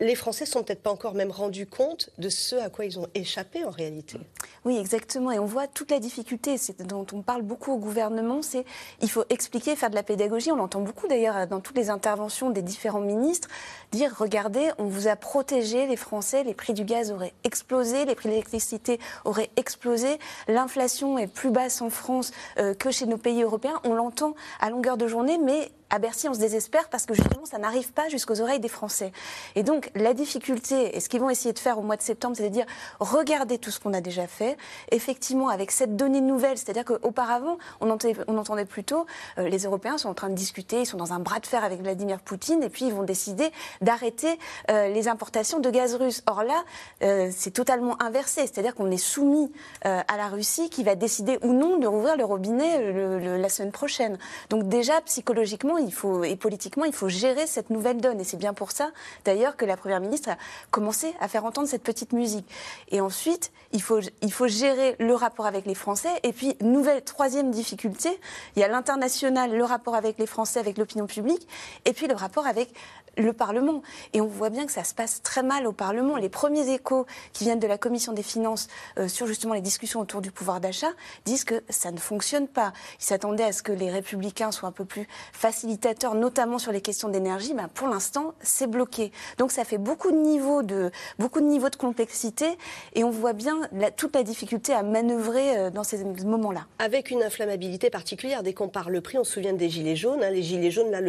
les 0.00 0.14
Français 0.14 0.46
sont 0.46 0.62
peut-être 0.62 0.82
pas 0.82 0.90
encore 0.90 1.14
même 1.14 1.30
rendus 1.30 1.66
compte 1.66 2.10
de 2.18 2.28
ce 2.28 2.56
à 2.56 2.70
quoi 2.70 2.84
ils 2.84 2.98
ont 2.98 3.06
échappé 3.14 3.64
en 3.64 3.70
réalité. 3.70 4.18
Oui, 4.64 4.78
exactement. 4.78 5.30
Et 5.30 5.38
on 5.38 5.46
voit 5.46 5.66
toute 5.66 5.90
la 5.90 5.98
difficulté 5.98 6.56
dont 6.78 7.06
on 7.12 7.22
parle 7.22 7.33
parle 7.34 7.42
beaucoup 7.42 7.72
au 7.72 7.78
gouvernement, 7.78 8.42
c'est 8.42 8.64
il 9.02 9.10
faut 9.10 9.24
expliquer, 9.28 9.74
faire 9.74 9.90
de 9.90 9.96
la 9.96 10.04
pédagogie. 10.04 10.52
On 10.52 10.56
l'entend 10.56 10.80
beaucoup 10.82 11.08
d'ailleurs 11.08 11.48
dans 11.48 11.58
toutes 11.58 11.76
les 11.76 11.90
interventions 11.90 12.50
des 12.50 12.62
différents 12.62 13.00
ministres, 13.00 13.48
dire 13.90 14.14
regardez, 14.16 14.70
on 14.78 14.84
vous 14.84 15.08
a 15.08 15.16
protégé 15.16 15.88
les 15.88 15.96
Français, 15.96 16.44
les 16.44 16.54
prix 16.54 16.74
du 16.74 16.84
gaz 16.84 17.10
auraient 17.10 17.32
explosé, 17.42 18.04
les 18.04 18.14
prix 18.14 18.28
de 18.28 18.34
l'électricité 18.34 19.00
auraient 19.24 19.50
explosé, 19.56 20.20
l'inflation 20.46 21.18
est 21.18 21.26
plus 21.26 21.50
basse 21.50 21.82
en 21.82 21.90
France 21.90 22.30
euh, 22.58 22.72
que 22.72 22.92
chez 22.92 23.06
nos 23.06 23.18
pays 23.18 23.42
européens. 23.42 23.80
On 23.82 23.94
l'entend 23.94 24.36
à 24.60 24.70
longueur 24.70 24.96
de 24.96 25.08
journée, 25.08 25.36
mais 25.38 25.72
à 25.94 26.00
Bercy, 26.00 26.28
on 26.28 26.34
se 26.34 26.40
désespère 26.40 26.88
parce 26.88 27.06
que 27.06 27.14
justement, 27.14 27.44
ça 27.44 27.58
n'arrive 27.58 27.92
pas 27.92 28.08
jusqu'aux 28.08 28.40
oreilles 28.40 28.58
des 28.58 28.68
Français. 28.68 29.12
Et 29.54 29.62
donc, 29.62 29.92
la 29.94 30.12
difficulté, 30.12 30.96
et 30.96 31.00
ce 31.00 31.08
qu'ils 31.08 31.20
vont 31.20 31.30
essayer 31.30 31.52
de 31.52 31.58
faire 31.58 31.78
au 31.78 31.82
mois 31.82 31.96
de 31.96 32.02
septembre, 32.02 32.36
c'est 32.36 32.42
de 32.42 32.48
dire, 32.48 32.66
regardez 32.98 33.58
tout 33.58 33.70
ce 33.70 33.78
qu'on 33.78 33.94
a 33.94 34.00
déjà 34.00 34.26
fait. 34.26 34.56
Effectivement, 34.90 35.48
avec 35.50 35.70
cette 35.70 35.94
donnée 35.94 36.20
nouvelle, 36.20 36.58
c'est-à-dire 36.58 36.84
qu'auparavant, 36.84 37.58
on 37.80 37.90
entendait, 37.90 38.64
plutôt, 38.64 39.06
euh, 39.38 39.48
les 39.48 39.64
Européens 39.64 39.98
sont 39.98 40.08
en 40.08 40.14
train 40.14 40.30
de 40.30 40.34
discuter, 40.34 40.80
ils 40.80 40.86
sont 40.86 40.96
dans 40.96 41.12
un 41.12 41.20
bras 41.20 41.38
de 41.38 41.46
fer 41.46 41.62
avec 41.62 41.80
Vladimir 41.80 42.18
Poutine, 42.18 42.64
et 42.64 42.68
puis 42.68 42.86
ils 42.86 42.92
vont 42.92 43.04
décider 43.04 43.52
d'arrêter 43.80 44.36
euh, 44.72 44.88
les 44.88 45.06
importations 45.06 45.60
de 45.60 45.70
gaz 45.70 45.94
russe. 45.94 46.24
Or 46.26 46.42
là, 46.42 46.64
euh, 47.04 47.30
c'est 47.30 47.52
totalement 47.52 48.02
inversé, 48.02 48.40
c'est-à-dire 48.40 48.74
qu'on 48.74 48.90
est 48.90 48.96
soumis 48.96 49.52
à 49.82 50.16
la 50.16 50.28
Russie 50.28 50.70
qui 50.70 50.82
va 50.82 50.94
décider 50.94 51.38
ou 51.42 51.52
non 51.52 51.78
de 51.78 51.86
rouvrir 51.86 52.16
le 52.16 52.24
robinet 52.24 53.38
la 53.38 53.48
semaine 53.48 53.70
prochaine. 53.70 54.18
Donc 54.50 54.68
déjà, 54.68 55.00
psychologiquement, 55.02 55.78
et 56.24 56.36
politiquement, 56.36 56.84
il 56.84 56.92
faut 56.92 57.08
gérer 57.08 57.46
cette 57.46 57.70
nouvelle 57.70 58.00
donne. 58.00 58.20
Et 58.20 58.24
c'est 58.24 58.36
bien 58.36 58.54
pour 58.54 58.70
ça, 58.70 58.90
d'ailleurs, 59.24 59.56
que 59.56 59.64
la 59.64 59.76
Première 59.76 60.00
ministre 60.00 60.30
a 60.30 60.36
commencé 60.70 61.14
à 61.20 61.28
faire 61.28 61.44
entendre 61.44 61.68
cette 61.68 61.82
petite 61.82 62.12
musique. 62.12 62.48
Et 62.90 63.00
ensuite, 63.00 63.52
il 63.72 63.82
faut, 63.82 64.00
il 64.22 64.32
faut 64.32 64.48
gérer 64.48 64.96
le 64.98 65.14
rapport 65.14 65.46
avec 65.46 65.66
les 65.66 65.74
Français. 65.74 66.10
Et 66.22 66.32
puis, 66.32 66.56
nouvelle, 66.60 67.02
troisième 67.02 67.50
difficulté, 67.50 68.20
il 68.56 68.60
y 68.60 68.64
a 68.64 68.68
l'international, 68.68 69.54
le 69.56 69.64
rapport 69.64 69.94
avec 69.94 70.18
les 70.18 70.26
Français, 70.26 70.60
avec 70.60 70.78
l'opinion 70.78 71.06
publique, 71.06 71.46
et 71.84 71.92
puis 71.92 72.06
le 72.06 72.14
rapport 72.14 72.46
avec 72.46 72.72
le 73.16 73.32
Parlement. 73.32 73.82
Et 74.12 74.20
on 74.20 74.26
voit 74.26 74.50
bien 74.50 74.66
que 74.66 74.72
ça 74.72 74.84
se 74.84 74.94
passe 74.94 75.22
très 75.22 75.42
mal 75.42 75.66
au 75.66 75.72
Parlement. 75.72 76.16
Les 76.16 76.28
premiers 76.28 76.72
échos 76.72 77.06
qui 77.32 77.44
viennent 77.44 77.60
de 77.60 77.66
la 77.66 77.78
Commission 77.78 78.12
des 78.12 78.22
finances 78.22 78.68
euh, 78.98 79.08
sur 79.08 79.26
justement 79.26 79.54
les 79.54 79.60
discussions 79.60 80.00
autour 80.00 80.20
du 80.20 80.30
pouvoir 80.30 80.60
d'achat 80.60 80.90
disent 81.24 81.44
que 81.44 81.62
ça 81.68 81.90
ne 81.90 81.98
fonctionne 81.98 82.48
pas. 82.48 82.72
Ils 83.00 83.04
s'attendaient 83.04 83.44
à 83.44 83.52
ce 83.52 83.62
que 83.62 83.72
les 83.72 83.90
républicains 83.90 84.52
soient 84.52 84.68
un 84.68 84.72
peu 84.72 84.84
plus 84.84 85.08
facilités 85.32 85.54
facilitateur, 85.54 86.14
notamment 86.14 86.58
sur 86.58 86.72
les 86.72 86.80
questions 86.80 87.08
d'énergie, 87.08 87.54
ben, 87.54 87.68
pour 87.72 87.88
l'instant, 87.88 88.34
c'est 88.40 88.66
bloqué. 88.66 89.12
Donc 89.38 89.52
ça 89.52 89.64
fait 89.64 89.78
beaucoup 89.78 90.10
de 90.10 90.16
niveaux 90.16 90.62
de, 90.62 90.90
beaucoup 91.18 91.40
de, 91.40 91.46
niveaux 91.46 91.70
de 91.70 91.76
complexité 91.76 92.46
et 92.94 93.04
on 93.04 93.10
voit 93.10 93.32
bien 93.32 93.60
toute 93.96 94.14
la 94.14 94.22
difficulté 94.22 94.72
à 94.72 94.82
manœuvrer 94.82 95.56
euh, 95.56 95.70
dans 95.70 95.84
ces 95.84 96.04
moments-là. 96.04 96.66
Avec 96.78 97.10
une 97.10 97.22
inflammabilité 97.22 97.88
particulière, 97.88 98.42
dès 98.42 98.52
qu'on 98.52 98.68
parle 98.68 98.92
le 98.92 99.00
prix, 99.00 99.16
on 99.16 99.24
se 99.24 99.32
souvient 99.32 99.52
des 99.52 99.70
Gilets 99.70 99.96
jaunes. 99.96 100.22
Hein. 100.22 100.30
les 100.30 100.42
Gilets 100.42 100.70
jaunes, 100.70 100.90
là, 100.90 101.00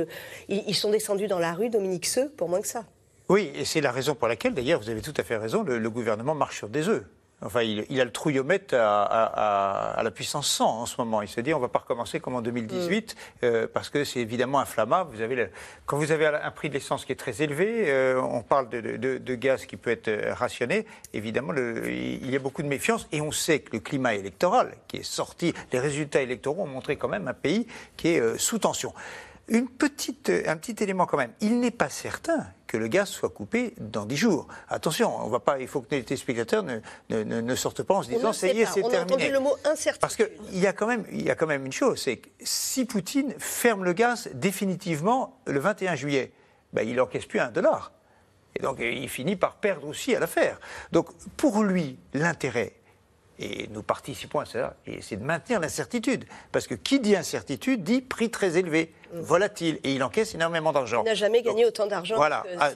ils, 0.47 0.75
sont 0.75 0.91
descendus 0.91 1.27
dans 1.27 1.39
la 1.39 1.53
rue, 1.53 1.69
Dominique 1.69 1.94
Seux, 2.03 2.29
pour 2.35 2.49
moins 2.49 2.61
que 2.61 2.67
ça. 2.67 2.83
Oui, 3.29 3.51
et 3.55 3.65
c'est 3.65 3.81
la 3.81 3.91
raison 3.91 4.15
pour 4.15 4.27
laquelle, 4.27 4.53
d'ailleurs, 4.53 4.81
vous 4.81 4.89
avez 4.89 5.01
tout 5.01 5.13
à 5.17 5.23
fait 5.23 5.37
raison, 5.37 5.63
le 5.63 5.89
gouvernement 5.89 6.35
marche 6.35 6.57
sur 6.57 6.69
des 6.69 6.89
œufs. 6.89 7.05
Enfin, 7.41 7.61
il, 7.63 7.99
a 7.99 8.05
le 8.05 8.11
trouillomètre 8.11 8.73
à, 8.75 10.01
la 10.01 10.11
puissance 10.11 10.47
100 10.47 10.81
en 10.81 10.85
ce 10.85 10.95
moment. 10.99 11.21
Il 11.21 11.27
se 11.27 11.41
dit, 11.41 11.53
on 11.53 11.57
ne 11.57 11.61
va 11.61 11.67
pas 11.67 11.79
recommencer 11.79 12.19
comme 12.19 12.35
en 12.35 12.41
2018, 12.41 13.15
mm. 13.15 13.45
euh, 13.45 13.67
parce 13.71 13.89
que 13.89 14.03
c'est 14.05 14.21
évidemment 14.21 14.59
inflammable. 14.59 15.13
Vous 15.13 15.21
avez 15.21 15.49
quand 15.85 15.97
vous 15.97 16.11
avez 16.11 16.27
un 16.27 16.51
prix 16.51 16.69
de 16.69 16.73
l'essence 16.73 17.03
qui 17.03 17.11
est 17.11 17.17
très 17.17 17.41
élevé, 17.41 17.91
euh, 17.91 18.21
on 18.21 18.41
parle 18.41 18.69
de, 18.69 19.35
gaz 19.35 19.65
qui 19.65 19.75
peut 19.75 19.91
être 19.91 20.07
euh, 20.07 20.33
rationné, 20.33 20.85
évidemment, 21.13 21.53
il 21.55 22.29
y 22.29 22.35
a 22.35 22.39
beaucoup 22.39 22.63
de 22.63 22.67
méfiance. 22.67 23.07
Et 23.11 23.19
on 23.19 23.31
sait 23.31 23.59
que 23.59 23.73
le 23.73 23.79
climat 23.79 24.15
électoral 24.15 24.73
qui 24.87 24.97
est 24.97 25.03
sorti, 25.03 25.53
les 25.73 25.79
résultats 25.79 26.21
électoraux 26.21 26.63
ont 26.63 26.67
montré 26.67 26.95
quand 26.95 27.09
même 27.09 27.27
un 27.27 27.33
pays 27.33 27.67
qui 27.97 28.09
est 28.09 28.37
sous 28.37 28.59
tension. 28.59 28.93
Une 29.47 29.67
petite, 29.67 30.31
un 30.47 30.57
petit 30.57 30.83
élément 30.83 31.05
quand 31.05 31.17
même. 31.17 31.31
Il 31.39 31.59
n'est 31.59 31.71
pas 31.71 31.89
certain 31.89 32.47
que 32.65 32.77
le 32.77 32.87
gaz 32.87 33.09
soit 33.09 33.29
coupé 33.29 33.75
dans 33.77 34.05
10 34.05 34.17
jours. 34.17 34.47
Attention, 34.69 35.15
on 35.23 35.27
va 35.27 35.39
pas, 35.39 35.59
il 35.59 35.67
faut 35.67 35.81
que 35.81 35.93
les 35.93 36.03
téléspectateurs 36.03 36.63
ne, 36.63 36.79
ne, 37.09 37.23
ne, 37.23 37.55
sortent 37.55 37.83
pas 37.83 37.93
en 37.93 38.03
se 38.03 38.09
disant 38.09 38.33
ça 38.33 38.47
y 38.47 38.61
est, 38.61 38.65
c'est 38.65 38.81
terminé. 38.81 38.97
A 38.97 39.03
entendu 39.03 39.31
le 39.31 39.39
mot. 39.39 39.55
Parce 39.99 40.15
qu'il 40.15 40.29
y, 40.53 40.65
a 40.65 40.73
quand 40.73 40.87
même, 40.87 41.05
y 41.11 41.29
a 41.29 41.35
quand 41.35 41.45
même 41.45 41.65
une 41.65 41.71
chose, 41.71 42.01
c'est 42.01 42.17
que 42.17 42.29
si 42.41 42.85
Poutine 42.85 43.35
ferme 43.37 43.83
le 43.83 43.93
gaz 43.93 44.29
définitivement 44.33 45.39
le 45.45 45.59
21 45.59 45.95
juillet, 45.95 46.31
ben, 46.73 46.87
il 46.87 46.95
n'encaisse 46.95 47.25
plus 47.25 47.39
un 47.39 47.51
dollar. 47.51 47.91
Et 48.55 48.61
donc 48.61 48.77
il 48.79 49.09
finit 49.09 49.35
par 49.35 49.55
perdre 49.55 49.87
aussi 49.87 50.15
à 50.15 50.19
l'affaire. 50.19 50.59
Donc 50.91 51.09
pour 51.37 51.63
lui, 51.63 51.99
l'intérêt, 52.13 52.73
et 53.39 53.67
nous 53.71 53.83
participons 53.83 54.39
à 54.39 54.45
ça, 54.45 54.75
et 54.87 55.01
c'est 55.01 55.17
de 55.17 55.23
maintenir 55.23 55.59
l'incertitude. 55.59 56.25
Parce 56.51 56.67
que 56.67 56.75
qui 56.75 56.99
dit 56.99 57.15
incertitude 57.15 57.83
dit 57.83 58.01
prix 58.01 58.29
très 58.29 58.57
élevé, 58.57 58.93
mm. 59.13 59.19
volatile, 59.19 59.79
et 59.83 59.93
il 59.93 60.03
encaisse 60.03 60.35
énormément 60.35 60.71
d'argent. 60.71 61.01
Il 61.03 61.07
n'a 61.07 61.15
jamais 61.15 61.41
gagné 61.41 61.65
autant 61.65 61.87
d'argent. 61.87 62.15
Voilà. 62.15 62.43
Ah, 62.59 62.71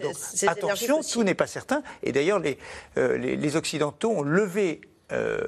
attention, 0.48 1.02
tout 1.02 1.24
n'est 1.24 1.34
pas 1.34 1.48
certain. 1.48 1.82
Et 2.04 2.12
d'ailleurs, 2.12 2.40
les, 2.40 2.58
euh, 2.98 3.18
les, 3.18 3.56
Occidentaux 3.56 4.12
ont 4.12 4.22
levé 4.22 4.82
euh, 5.12 5.40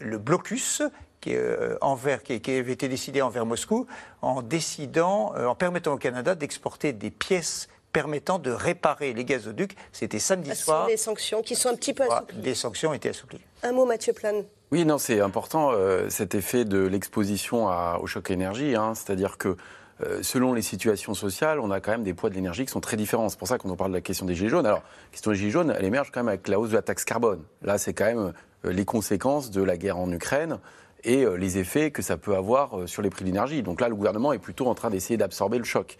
le 0.00 0.18
blocus 0.18 0.82
qui, 1.20 1.34
euh, 1.34 1.76
envers, 1.80 2.22
qui, 2.22 2.40
qui, 2.40 2.52
avait 2.52 2.72
été 2.72 2.88
décidé 2.88 3.22
envers 3.22 3.46
Moscou 3.46 3.86
en 4.22 4.42
décidant, 4.42 5.34
en 5.36 5.54
permettant 5.54 5.94
au 5.94 5.98
Canada 5.98 6.34
d'exporter 6.34 6.92
des 6.92 7.10
pièces 7.10 7.68
permettant 7.92 8.38
de 8.38 8.50
réparer 8.50 9.12
les 9.12 9.24
gazoducs. 9.24 9.76
C'était 9.92 10.18
samedi 10.18 10.54
soir. 10.54 10.86
Des 10.86 10.96
sanctions 10.96 11.42
qui 11.42 11.56
sont 11.56 11.70
un 11.70 11.74
petit 11.74 11.94
peu 11.94 12.04
assouplies. 12.04 12.38
Des 12.38 12.54
sanctions 12.54 12.92
étaient 12.92 13.08
assouplies. 13.08 13.40
Un 13.64 13.72
mot, 13.72 13.84
Mathieu 13.84 14.12
Plane. 14.12 14.44
Oui, 14.70 14.84
non, 14.84 14.98
c'est 14.98 15.20
important 15.20 15.70
euh, 15.72 16.08
cet 16.10 16.34
effet 16.34 16.64
de 16.64 16.78
l'exposition 16.78 17.68
au 18.00 18.06
choc 18.06 18.30
énergie. 18.30 18.76
Hein. 18.76 18.94
C'est-à-dire 18.94 19.36
que 19.36 19.56
euh, 20.00 20.22
selon 20.22 20.52
les 20.52 20.62
situations 20.62 21.14
sociales, 21.14 21.58
on 21.58 21.72
a 21.72 21.80
quand 21.80 21.90
même 21.90 22.04
des 22.04 22.14
poids 22.14 22.30
de 22.30 22.34
l'énergie 22.36 22.64
qui 22.66 22.70
sont 22.70 22.80
très 22.80 22.96
différents. 22.96 23.28
C'est 23.28 23.38
pour 23.38 23.48
ça 23.48 23.58
qu'on 23.58 23.74
parle 23.74 23.90
de 23.90 23.96
la 23.96 24.00
question 24.00 24.26
des 24.26 24.36
gilets 24.36 24.50
jaunes. 24.50 24.66
Alors, 24.66 24.82
la 24.82 25.10
question 25.10 25.32
des 25.32 25.36
gilets 25.36 25.50
jaunes, 25.50 25.74
elle 25.76 25.84
émerge 25.84 26.12
quand 26.12 26.20
même 26.20 26.28
avec 26.28 26.46
la 26.46 26.60
hausse 26.60 26.70
de 26.70 26.76
la 26.76 26.82
taxe 26.82 27.04
carbone. 27.04 27.42
Là, 27.62 27.78
c'est 27.78 27.94
quand 27.94 28.04
même 28.04 28.32
euh, 28.64 28.70
les 28.70 28.84
conséquences 28.84 29.50
de 29.50 29.62
la 29.62 29.76
guerre 29.76 29.98
en 29.98 30.12
Ukraine 30.12 30.58
et 31.04 31.24
les 31.38 31.58
effets 31.58 31.92
que 31.92 32.02
ça 32.02 32.16
peut 32.16 32.34
avoir 32.34 32.88
sur 32.88 33.02
les 33.02 33.08
prix 33.08 33.22
de 33.22 33.26
l'énergie. 33.26 33.62
Donc 33.62 33.80
là, 33.80 33.88
le 33.88 33.94
gouvernement 33.94 34.32
est 34.32 34.40
plutôt 34.40 34.66
en 34.66 34.74
train 34.74 34.90
d'essayer 34.90 35.16
d'absorber 35.16 35.56
le 35.56 35.62
choc. 35.62 35.96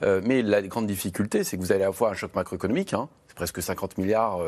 mais 0.00 0.40
la 0.40 0.62
grande 0.62 0.86
difficulté, 0.86 1.44
c'est 1.44 1.58
que 1.58 1.62
vous 1.62 1.70
allez 1.70 1.84
avoir 1.84 2.12
un 2.12 2.14
choc 2.14 2.34
macroéconomique, 2.34 2.94
hein, 2.94 3.10
c'est 3.26 3.36
presque 3.36 3.60
50 3.60 3.98
milliards 3.98 4.40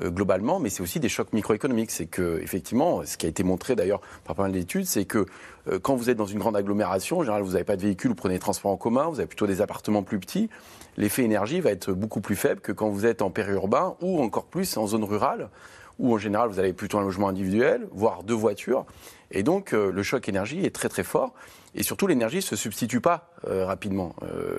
euh, 0.00 0.08
globalement, 0.08 0.58
mais 0.58 0.70
c'est 0.70 0.82
aussi 0.82 1.00
des 1.00 1.10
chocs 1.10 1.32
microéconomiques. 1.34 1.90
C'est 1.90 2.06
que, 2.06 2.40
effectivement, 2.42 3.04
ce 3.04 3.18
qui 3.18 3.26
a 3.26 3.28
été 3.28 3.42
montré 3.42 3.76
d'ailleurs 3.76 4.00
par 4.24 4.34
pas 4.34 4.44
mal 4.44 4.52
d'études, 4.52 4.86
c'est 4.86 5.04
que 5.04 5.26
euh, 5.68 5.78
quand 5.78 5.94
vous 5.96 6.08
êtes 6.08 6.16
dans 6.16 6.26
une 6.26 6.38
grande 6.38 6.56
agglomération, 6.56 7.18
en 7.18 7.22
général, 7.22 7.42
vous 7.42 7.52
n'avez 7.52 7.64
pas 7.64 7.76
de 7.76 7.82
véhicule, 7.82 8.10
vous 8.10 8.14
prenez 8.14 8.34
des 8.34 8.40
transports 8.40 8.70
en 8.70 8.78
commun, 8.78 9.08
vous 9.08 9.20
avez 9.20 9.26
plutôt 9.26 9.46
des 9.46 9.60
appartements 9.60 10.02
plus 10.02 10.18
petits, 10.18 10.48
l'effet 10.96 11.24
énergie 11.24 11.60
va 11.60 11.70
être 11.70 11.92
beaucoup 11.92 12.22
plus 12.22 12.36
faible 12.36 12.62
que 12.62 12.72
quand 12.72 12.88
vous 12.88 13.04
êtes 13.04 13.20
en 13.20 13.30
périurbain 13.30 13.96
ou 14.00 14.22
encore 14.22 14.46
plus 14.46 14.78
en 14.78 14.86
zone 14.86 15.04
rurale, 15.04 15.50
où 15.98 16.14
en 16.14 16.18
général, 16.18 16.48
vous 16.48 16.58
avez 16.58 16.72
plutôt 16.72 16.96
un 16.96 17.02
logement 17.02 17.28
individuel, 17.28 17.86
voire 17.92 18.22
deux 18.22 18.34
voitures. 18.34 18.86
Et 19.30 19.42
donc, 19.42 19.74
euh, 19.74 19.92
le 19.92 20.02
choc 20.02 20.26
énergie 20.26 20.64
est 20.64 20.74
très 20.74 20.88
très 20.88 21.04
fort. 21.04 21.34
Et 21.74 21.82
surtout, 21.82 22.06
l'énergie 22.06 22.36
ne 22.36 22.42
se 22.42 22.56
substitue 22.56 23.00
pas 23.00 23.30
rapidement. 23.46 24.14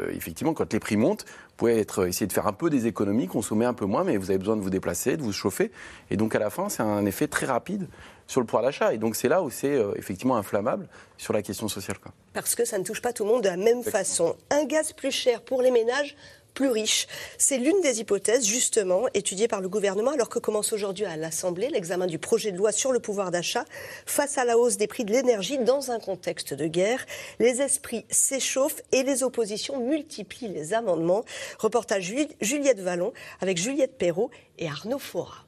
Effectivement, 0.09 0.55
quand 0.55 0.73
les 0.73 0.79
prix 0.79 0.97
montent, 0.97 1.25
pouvez 1.63 1.79
être, 1.79 2.07
essayer 2.07 2.27
de 2.27 2.33
faire 2.33 2.47
un 2.47 2.53
peu 2.53 2.69
des 2.69 2.87
économies, 2.87 3.27
consommer 3.27 3.65
un 3.65 3.73
peu 3.73 3.85
moins, 3.85 4.03
mais 4.03 4.17
vous 4.17 4.29
avez 4.29 4.37
besoin 4.37 4.57
de 4.57 4.61
vous 4.61 4.69
déplacer, 4.69 5.15
de 5.15 5.21
vous 5.21 5.31
chauffer. 5.31 5.71
Et 6.11 6.17
donc, 6.17 6.35
à 6.35 6.39
la 6.39 6.49
fin, 6.49 6.67
c'est 6.67 6.83
un 6.83 7.05
effet 7.05 7.27
très 7.27 7.45
rapide 7.45 7.87
sur 8.27 8.41
le 8.41 8.45
pouvoir 8.45 8.63
d'achat. 8.63 8.93
Et 8.93 8.97
donc, 8.97 9.15
c'est 9.15 9.29
là 9.29 9.41
où 9.41 9.49
c'est 9.49 9.73
euh, 9.73 9.93
effectivement 9.95 10.35
inflammable 10.35 10.89
sur 11.17 11.31
la 11.31 11.41
question 11.41 11.69
sociale. 11.69 11.99
Quoi. 11.99 12.11
Parce 12.33 12.55
que 12.55 12.65
ça 12.65 12.77
ne 12.77 12.83
touche 12.83 13.01
pas 13.01 13.13
tout 13.13 13.23
le 13.23 13.29
monde 13.29 13.43
de 13.43 13.47
la 13.47 13.55
même 13.55 13.81
façon. 13.81 14.35
Un 14.49 14.65
gaz 14.65 14.91
plus 14.91 15.11
cher 15.11 15.41
pour 15.41 15.61
les 15.61 15.71
ménages, 15.71 16.17
plus 16.53 16.69
riche. 16.69 17.07
C'est 17.37 17.57
l'une 17.57 17.79
des 17.81 17.99
hypothèses, 17.99 18.45
justement, 18.45 19.07
étudiées 19.13 19.47
par 19.47 19.61
le 19.61 19.69
gouvernement, 19.69 20.11
alors 20.11 20.29
que 20.29 20.39
commence 20.39 20.73
aujourd'hui 20.73 21.05
à 21.05 21.17
l'Assemblée 21.17 21.69
l'examen 21.69 22.07
du 22.07 22.19
projet 22.19 22.51
de 22.51 22.57
loi 22.57 22.71
sur 22.71 22.91
le 22.91 22.99
pouvoir 22.99 23.31
d'achat 23.31 23.65
face 24.05 24.37
à 24.37 24.45
la 24.45 24.57
hausse 24.57 24.77
des 24.77 24.87
prix 24.87 25.05
de 25.05 25.11
l'énergie 25.11 25.57
dans 25.57 25.91
un 25.91 25.99
contexte 25.99 26.53
de 26.53 26.67
guerre. 26.67 27.05
Les 27.39 27.61
esprits 27.61 28.05
s'échauffent 28.09 28.81
et 28.91 29.03
les 29.03 29.23
oppositions 29.23 29.79
multiplient 29.79 30.49
les 30.49 30.73
amendements. 30.73 31.25
Reportage 31.59 32.13
Juliette 32.41 32.79
Vallon 32.79 33.13
avec 33.41 33.57
Juliette 33.57 33.97
Perrault 33.97 34.31
et 34.57 34.67
Arnaud 34.67 34.99
Fora. 34.99 35.45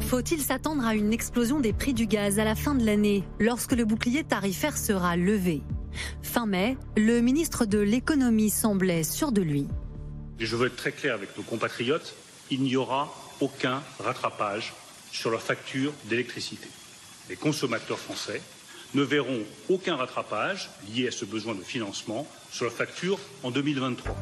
Faut-il 0.00 0.42
s'attendre 0.42 0.84
à 0.84 0.94
une 0.94 1.12
explosion 1.12 1.58
des 1.58 1.72
prix 1.72 1.94
du 1.94 2.06
gaz 2.06 2.38
à 2.38 2.44
la 2.44 2.54
fin 2.54 2.74
de 2.74 2.84
l'année, 2.84 3.24
lorsque 3.38 3.72
le 3.72 3.86
bouclier 3.86 4.24
tarifaire 4.24 4.76
sera 4.76 5.16
levé? 5.16 5.62
Fin 6.22 6.46
mai, 6.46 6.76
le 6.96 7.20
ministre 7.20 7.64
de 7.64 7.78
l'économie 7.78 8.50
semblait 8.50 9.02
sûr 9.02 9.32
de 9.32 9.42
lui. 9.42 9.66
je 10.38 10.56
veux 10.56 10.66
être 10.66 10.76
très 10.76 10.92
clair 10.92 11.14
avec 11.14 11.36
nos 11.36 11.42
compatriotes, 11.42 12.14
il 12.50 12.62
n'y 12.62 12.76
aura 12.76 13.12
aucun 13.40 13.82
rattrapage 13.98 14.72
sur 15.10 15.30
leur 15.30 15.42
facture 15.42 15.92
d'électricité. 16.04 16.68
Les 17.28 17.36
consommateurs 17.36 17.98
français 17.98 18.40
ne 18.94 19.02
verront 19.02 19.40
aucun 19.68 19.96
rattrapage 19.96 20.70
lié 20.94 21.08
à 21.08 21.10
ce 21.10 21.24
besoin 21.24 21.54
de 21.54 21.62
financement 21.62 22.26
sur 22.50 22.64
leur 22.64 22.74
facture 22.74 23.18
en 23.42 23.50
2023. 23.50 24.14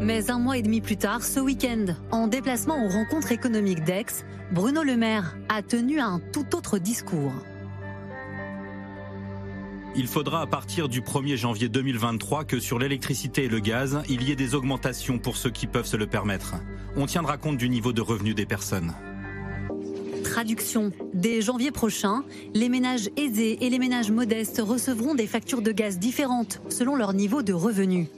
Mais 0.00 0.30
un 0.30 0.38
mois 0.38 0.56
et 0.56 0.62
demi 0.62 0.80
plus 0.80 0.96
tard, 0.96 1.22
ce 1.22 1.40
week-end, 1.40 1.86
en 2.10 2.26
déplacement 2.26 2.84
aux 2.84 2.88
rencontres 2.88 3.32
économiques 3.32 3.84
d'Aix, 3.84 4.06
Bruno 4.52 4.82
Le 4.82 4.96
Maire 4.96 5.36
a 5.48 5.62
tenu 5.62 6.00
un 6.00 6.20
tout 6.32 6.54
autre 6.54 6.78
discours 6.78 7.34
il 9.94 10.06
faudra 10.06 10.42
à 10.42 10.46
partir 10.46 10.88
du 10.88 11.00
1er 11.00 11.36
janvier 11.36 11.68
2023 11.68 12.44
que 12.44 12.60
sur 12.60 12.78
l'électricité 12.78 13.44
et 13.44 13.48
le 13.48 13.60
gaz, 13.60 14.02
il 14.08 14.22
y 14.22 14.32
ait 14.32 14.36
des 14.36 14.54
augmentations 14.54 15.18
pour 15.18 15.36
ceux 15.36 15.50
qui 15.50 15.66
peuvent 15.66 15.86
se 15.86 15.96
le 15.96 16.06
permettre. 16.06 16.56
On 16.96 17.06
tiendra 17.06 17.36
compte 17.36 17.56
du 17.56 17.68
niveau 17.68 17.92
de 17.92 18.00
revenu 18.00 18.34
des 18.34 18.46
personnes. 18.46 18.94
Traduction. 20.22 20.92
Dès 21.14 21.40
janvier 21.40 21.70
prochain, 21.70 22.24
les 22.52 22.68
ménages 22.68 23.08
aisés 23.16 23.64
et 23.64 23.70
les 23.70 23.78
ménages 23.78 24.10
modestes 24.10 24.60
recevront 24.62 25.14
des 25.14 25.26
factures 25.26 25.62
de 25.62 25.72
gaz 25.72 25.98
différentes 25.98 26.60
selon 26.68 26.94
leur 26.94 27.14
niveau 27.14 27.42
de 27.42 27.52
revenu. 27.52 28.08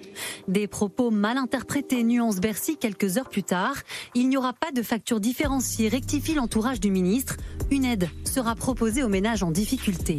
Des 0.48 0.66
propos 0.66 1.10
mal 1.10 1.36
interprétés 1.36 2.02
nuance 2.02 2.40
Bercy 2.40 2.76
quelques 2.76 3.18
heures 3.18 3.28
plus 3.28 3.44
tard. 3.44 3.76
Il 4.14 4.28
n'y 4.28 4.36
aura 4.36 4.52
pas 4.52 4.72
de 4.72 4.82
facture 4.82 5.20
différenciée, 5.20 5.88
rectifie 5.88 6.34
l'entourage 6.34 6.80
du 6.80 6.90
ministre. 6.90 7.36
Une 7.70 7.84
aide 7.84 8.08
sera 8.24 8.56
proposée 8.56 9.04
aux 9.04 9.08
ménages 9.08 9.42
en 9.42 9.50
difficulté. 9.50 10.18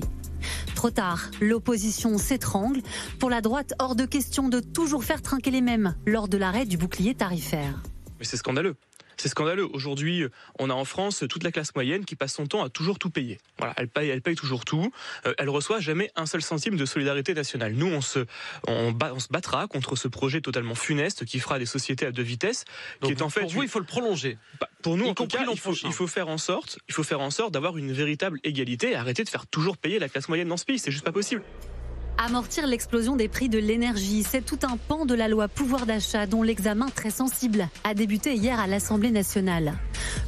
Trop 0.75 0.91
tard, 0.91 1.29
l'opposition 1.41 2.17
s'étrangle. 2.17 2.81
Pour 3.19 3.29
la 3.29 3.41
droite, 3.41 3.73
hors 3.79 3.95
de 3.95 4.05
question 4.05 4.49
de 4.49 4.59
toujours 4.59 5.03
faire 5.03 5.21
trinquer 5.21 5.51
les 5.51 5.61
mêmes 5.61 5.95
lors 6.05 6.27
de 6.27 6.37
l'arrêt 6.37 6.65
du 6.65 6.77
bouclier 6.77 7.15
tarifaire. 7.15 7.81
Mais 8.19 8.25
c'est 8.25 8.37
scandaleux. 8.37 8.75
C'est 9.19 9.27
scandaleux. 9.27 9.67
Aujourd'hui, 9.73 10.23
on 10.59 10.69
a 10.69 10.73
en 10.73 10.85
France 10.85 11.25
toute 11.29 11.43
la 11.43 11.51
classe 11.51 11.75
moyenne 11.75 12.05
qui 12.05 12.15
passe 12.15 12.33
son 12.33 12.47
temps 12.47 12.63
à 12.63 12.69
toujours 12.69 12.97
tout 12.99 13.09
payer. 13.09 13.37
Voilà, 13.57 13.73
elle 13.75 13.89
paye, 13.89 14.09
elle 14.09 14.21
paye 14.21 14.35
toujours 14.35 14.63
tout. 14.63 14.93
Euh, 15.25 15.33
elle 15.37 15.49
reçoit 15.49 15.81
jamais 15.81 16.09
un 16.15 16.25
seul 16.25 16.41
centime 16.41 16.77
de 16.77 16.85
solidarité 16.85 17.33
nationale. 17.33 17.73
Nous, 17.73 17.87
on 17.87 17.99
se, 17.99 18.25
on, 18.67 18.95
on 18.97 19.19
se 19.19 19.27
battra 19.27 19.67
contre 19.67 19.97
ce 19.97 20.07
projet 20.07 20.39
totalement 20.39 20.73
funeste 20.73 21.25
qui 21.25 21.39
fera 21.39 21.59
des 21.59 21.65
sociétés 21.65 22.05
à 22.05 22.11
deux 22.11 22.23
vitesses. 22.23 22.63
qui 23.03 23.11
est 23.11 23.21
en 23.21 23.29
fait, 23.29 23.41
pour 23.41 23.49
vous, 23.49 23.63
il 23.63 23.69
faut 23.69 23.79
le 23.79 23.85
prolonger. 23.85 24.37
Bah, 24.61 24.69
pour 24.81 24.95
nous, 24.95 25.07
en 25.07 25.13
tout 25.13 25.27
cas, 25.27 25.45
il 25.51 25.59
faut, 25.59 25.73
il 25.73 25.91
faut, 25.91 26.07
faire 26.07 26.29
en 26.29 26.37
sorte, 26.37 26.79
il 26.87 26.93
faut 26.93 27.03
faire 27.03 27.19
en 27.19 27.29
sorte 27.29 27.53
d'avoir 27.53 27.77
une 27.77 27.91
véritable 27.91 28.39
égalité 28.45 28.91
et 28.91 28.95
arrêter 28.95 29.25
de 29.25 29.29
faire 29.29 29.47
toujours 29.47 29.77
payer 29.77 29.99
la 29.99 30.07
classe 30.07 30.29
moyenne 30.29 30.47
dans 30.47 30.55
ce 30.55 30.63
pays. 30.63 30.79
C'est 30.79 30.91
juste 30.91 31.03
pas 31.03 31.11
possible. 31.11 31.43
Amortir 32.21 32.67
l'explosion 32.67 33.15
des 33.15 33.29
prix 33.29 33.47
de 33.47 33.59
l'énergie, 33.59 34.25
c'est 34.29 34.45
tout 34.45 34.59
un 34.63 34.75
pan 34.75 35.05
de 35.05 35.13
la 35.15 35.29
loi 35.29 35.47
pouvoir 35.47 35.85
d'achat 35.85 36.25
dont 36.25 36.43
l'examen 36.43 36.87
très 36.93 37.11
sensible 37.11 37.69
a 37.85 37.93
débuté 37.93 38.33
hier 38.33 38.59
à 38.59 38.67
l'Assemblée 38.67 39.11
nationale. 39.11 39.75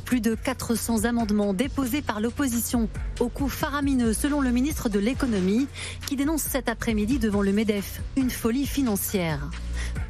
Plus 0.05 0.21
de 0.21 0.33
400 0.33 1.03
amendements 1.03 1.53
déposés 1.53 2.01
par 2.01 2.21
l'opposition, 2.21 2.87
au 3.19 3.27
coût 3.27 3.49
faramineux 3.49 4.13
selon 4.13 4.39
le 4.39 4.51
ministre 4.51 4.87
de 4.87 4.99
l'économie, 4.99 5.67
qui 6.07 6.15
dénonce 6.15 6.43
cet 6.43 6.69
après-midi 6.69 7.19
devant 7.19 7.41
le 7.41 7.51
MEDEF 7.51 7.99
une 8.15 8.29
folie 8.29 8.67
financière. 8.67 9.49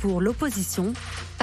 Pour 0.01 0.21
l'opposition, 0.21 0.93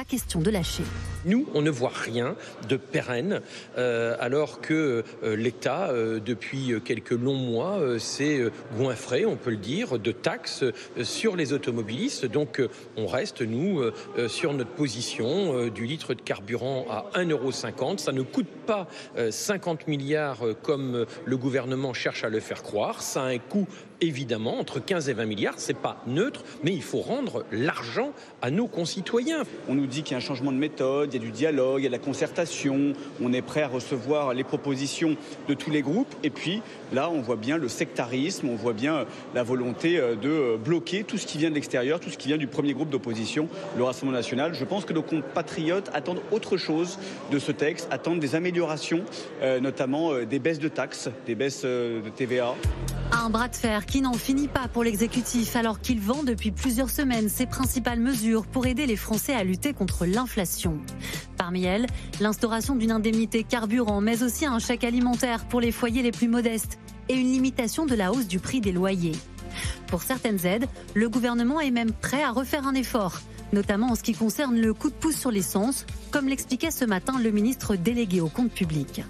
question 0.09 0.41
de 0.41 0.50
lâcher. 0.50 0.85
Nous, 1.27 1.47
on 1.55 1.61
ne 1.61 1.71
voit 1.71 1.93
rien 1.95 2.35
de 2.69 2.77
pérenne, 2.77 3.43
euh, 3.77 4.17
alors 4.19 4.62
que 4.62 5.05
euh, 5.23 5.37
l'État, 5.37 5.91
euh, 5.91 6.19
depuis 6.19 6.73
quelques 6.83 7.11
longs 7.11 7.35
mois, 7.35 7.79
s'est 7.99 8.41
goinfré, 8.77 9.27
on 9.27 9.37
peut 9.37 9.50
le 9.50 9.57
dire, 9.57 9.99
de 9.99 10.12
taxes 10.12 10.65
sur 11.03 11.37
les 11.37 11.53
automobilistes. 11.53 12.25
Donc, 12.25 12.62
on 12.97 13.07
reste, 13.07 13.43
nous, 13.43 13.83
sur 14.29 14.55
notre 14.55 14.71
position 14.71 15.69
du 15.69 15.85
litre 15.85 16.15
de 16.15 16.23
carburant 16.23 16.87
à 16.88 17.21
1,50€. 17.21 17.99
Ça 17.99 18.12
ne 18.12 18.23
coûte 18.23 18.49
pas 18.67 18.88
50 19.31 19.88
milliards 19.88 20.43
comme 20.62 21.05
le 21.25 21.37
gouvernement 21.37 21.93
cherche 21.93 22.25
à 22.25 22.31
le 22.31 22.41
faire 22.41 22.62
croire. 22.62 23.03
Ça 23.03 23.25
a 23.25 23.27
un 23.27 23.38
coût 23.38 23.67
évidemment, 24.00 24.59
entre 24.59 24.81
15 24.81 25.09
et 25.09 25.12
20 25.12 25.26
milliards, 25.26 25.55
c'est 25.57 25.76
pas 25.76 26.02
neutre, 26.07 26.45
mais 26.62 26.73
il 26.73 26.83
faut 26.83 27.00
rendre 27.00 27.45
l'argent 27.52 28.12
à 28.43 28.50
nos 28.50 28.67
concitoyens. 28.67 29.43
On 29.69 29.75
nous 29.75 29.87
dit 29.87 30.02
qu'il 30.02 30.12
y 30.12 30.14
a 30.14 30.19
un 30.19 30.21
changement 30.21 30.52
de 30.52 30.57
méthode, 30.57 31.12
il 31.12 31.21
y 31.21 31.23
a 31.23 31.25
du 31.25 31.33
dialogue, 31.33 31.81
il 31.81 31.85
y 31.85 31.87
a 31.87 31.90
de 31.90 31.95
la 31.95 31.99
concertation, 31.99 32.93
on 33.23 33.33
est 33.33 33.43
prêt 33.43 33.62
à 33.62 33.69
recevoir 33.69 34.35
les 34.35 34.45
propositions 34.45 35.17
de 35.49 35.55
tous 35.55 35.71
les 35.71 35.83
groupes, 35.83 36.14
et 36.23 36.31
puis 36.31 36.62
là, 36.93 37.11
on 37.11 37.21
voit 37.21 37.37
bien 37.37 37.57
le 37.57 37.69
sectarisme, 37.69 38.49
on 38.49 38.57
voit 38.57 38.73
bien 38.73 39.07
la 39.35 39.43
volonté 39.43 39.99
euh, 39.99 40.14
de 40.14 40.57
bloquer 40.57 41.05
tout 41.05 41.19
ce 41.19 41.26
qui 41.26 41.38
vient 41.38 41.50
de 41.50 41.55
l'extérieur, 41.55 42.00
tout 42.00 42.11
ce 42.11 42.19
qui 42.19 42.28
vient 42.28 42.37
du 42.37 42.47
premier 42.47 42.75
groupe 42.75 42.90
d'opposition, 42.90 43.49
le 43.76 43.85
Rassemblement 43.85 44.19
national. 44.19 44.55
Je 44.55 44.64
pense 44.64 44.85
que 44.85 44.93
nos 44.93 45.02
compatriotes 45.02 45.90
attendent 45.93 46.23
autre 46.31 46.57
chose 46.57 46.99
de 47.31 47.38
ce 47.38 47.52
texte, 47.52 47.88
attendent 47.90 48.21
des 48.21 48.35
améliorations, 48.35 49.05
euh, 49.43 49.61
notamment 49.61 50.12
euh, 50.12 50.25
des 50.25 50.38
baisses 50.38 50.59
de 50.59 50.69
taxes, 50.69 51.09
des 51.26 51.35
baisses 51.35 51.62
de 51.64 52.02
TVA. 52.14 52.55
Un 53.12 53.31
bras 53.31 53.49
de 53.49 53.57
fer 53.57 53.87
qui 53.88 54.02
n'en 54.02 54.12
finit 54.12 54.49
pas 54.49 54.68
pour 54.68 54.85
l'exécutif 54.85 55.57
alors 55.57 55.80
qu'il 55.80 55.99
vend 56.00 56.23
depuis 56.23 56.50
plusieurs 56.50 56.90
semaines 56.90 57.28
ses 57.28 57.47
principales 57.47 57.99
mesures 57.99 58.47
pour 58.47 58.66
aider 58.66 58.87
les 58.87 58.97
Français 58.97 59.35
à 59.35 59.42
lutter 59.45 59.73
contre 59.73 60.04
l'inflation. 60.04 60.78
Parmi 61.38 61.64
elles, 61.64 61.87
l'instauration 62.21 62.76
d'une 62.76 62.92
indemnité 62.92 63.45
carburant, 63.45 64.00
mais 64.00 64.23
aussi 64.23 64.45
un 64.45 64.59
chèque 64.59 64.85
alimentaire 64.85 65.47
pour 65.47 65.61
les 65.61 65.73
foyers 65.73 66.02
les 66.02 66.12
plus 66.12 66.28
modestes 66.28 66.78
et 67.09 67.14
une 67.14 67.33
limitation 67.33 67.87
de 67.87 67.95
la 67.95 68.12
hausse 68.12 68.28
du 68.28 68.38
prix 68.38 68.61
des 68.61 68.73
loyers. 68.73 69.16
Pour 69.87 70.02
certaines 70.02 70.45
aides, 70.45 70.68
le 70.95 71.09
gouvernement 71.09 71.61
est 71.61 71.71
même 71.71 71.92
prêt 71.92 72.23
à 72.23 72.30
refaire 72.30 72.66
un 72.66 72.75
effort, 72.75 73.21
notamment 73.54 73.92
en 73.92 73.95
ce 73.95 74.02
qui 74.02 74.12
concerne 74.12 74.61
le 74.61 74.75
coup 74.75 74.90
de 74.90 74.95
pouce 74.95 75.16
sur 75.16 75.30
l'essence, 75.30 75.87
comme 76.11 76.28
l'expliquait 76.28 76.71
ce 76.71 76.85
matin 76.85 77.18
le 77.18 77.30
ministre 77.30 77.75
délégué 77.75 78.21
au 78.21 78.28
compte 78.28 78.52
public. 78.52 79.02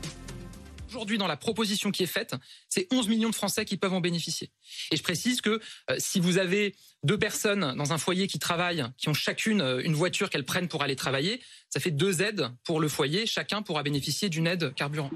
Aujourd'hui, 0.88 1.18
dans 1.18 1.26
la 1.26 1.36
proposition 1.36 1.90
qui 1.90 2.02
est 2.02 2.06
faite, 2.06 2.34
c'est 2.70 2.86
11 2.90 3.08
millions 3.08 3.28
de 3.28 3.34
Français 3.34 3.66
qui 3.66 3.76
peuvent 3.76 3.92
en 3.92 4.00
bénéficier. 4.00 4.50
Et 4.90 4.96
je 4.96 5.02
précise 5.02 5.42
que 5.42 5.60
euh, 5.90 5.96
si 5.98 6.18
vous 6.18 6.38
avez 6.38 6.74
deux 7.02 7.18
personnes 7.18 7.74
dans 7.76 7.92
un 7.92 7.98
foyer 7.98 8.26
qui 8.26 8.38
travaillent, 8.38 8.86
qui 8.96 9.10
ont 9.10 9.14
chacune 9.14 9.60
euh, 9.60 9.82
une 9.84 9.92
voiture 9.92 10.30
qu'elles 10.30 10.46
prennent 10.46 10.68
pour 10.68 10.82
aller 10.82 10.96
travailler, 10.96 11.42
ça 11.68 11.78
fait 11.78 11.90
deux 11.90 12.22
aides 12.22 12.48
pour 12.64 12.80
le 12.80 12.88
foyer. 12.88 13.26
Chacun 13.26 13.60
pourra 13.60 13.82
bénéficier 13.82 14.30
d'une 14.30 14.46
aide 14.46 14.72
carburant. 14.74 15.10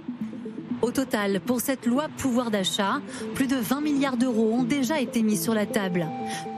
Au 0.83 0.91
total, 0.91 1.41
pour 1.41 1.63
cette 1.63 1.87
loi 1.87 2.09
pouvoir 2.19 2.51
d'achat, 2.51 3.01
plus 3.35 3.47
de 3.47 3.57
20 3.57 3.81
milliards 3.81 4.17
d'euros 4.19 4.53
ont 4.53 4.65
déjà 4.65 5.01
été 5.01 5.23
mis 5.23 5.39
sur 5.39 5.55
la 5.55 5.65
table. 5.65 6.07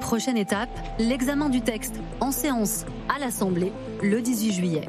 Prochaine 0.00 0.38
étape, 0.38 0.70
l'examen 0.98 1.50
du 1.50 1.60
texte 1.60 2.00
en 2.20 2.32
séance 2.32 2.84
à 3.14 3.20
l'Assemblée 3.20 3.70
le 4.02 4.20
18 4.20 4.52
juillet. 4.54 4.88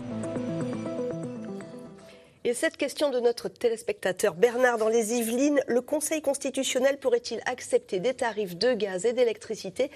Et 2.47 2.53
cette 2.53 2.77
question 2.77 3.09
de 3.09 3.19
notre 3.19 3.49
téléspectateur 3.49 4.35
Bernard 4.35 4.77
dans 4.77 4.87
les 4.87 5.15
Yvelines, 5.15 5.59
le 5.65 5.81
Conseil 5.81 6.21
constitutionnel 6.21 6.99
pourrait-il 6.99 7.41
accepter 7.47 7.99
des 7.99 8.13
tarifs 8.13 8.55
de 8.55 8.73
gaz 8.73 9.07
et 9.07 9.13
d'électricité 9.13 9.89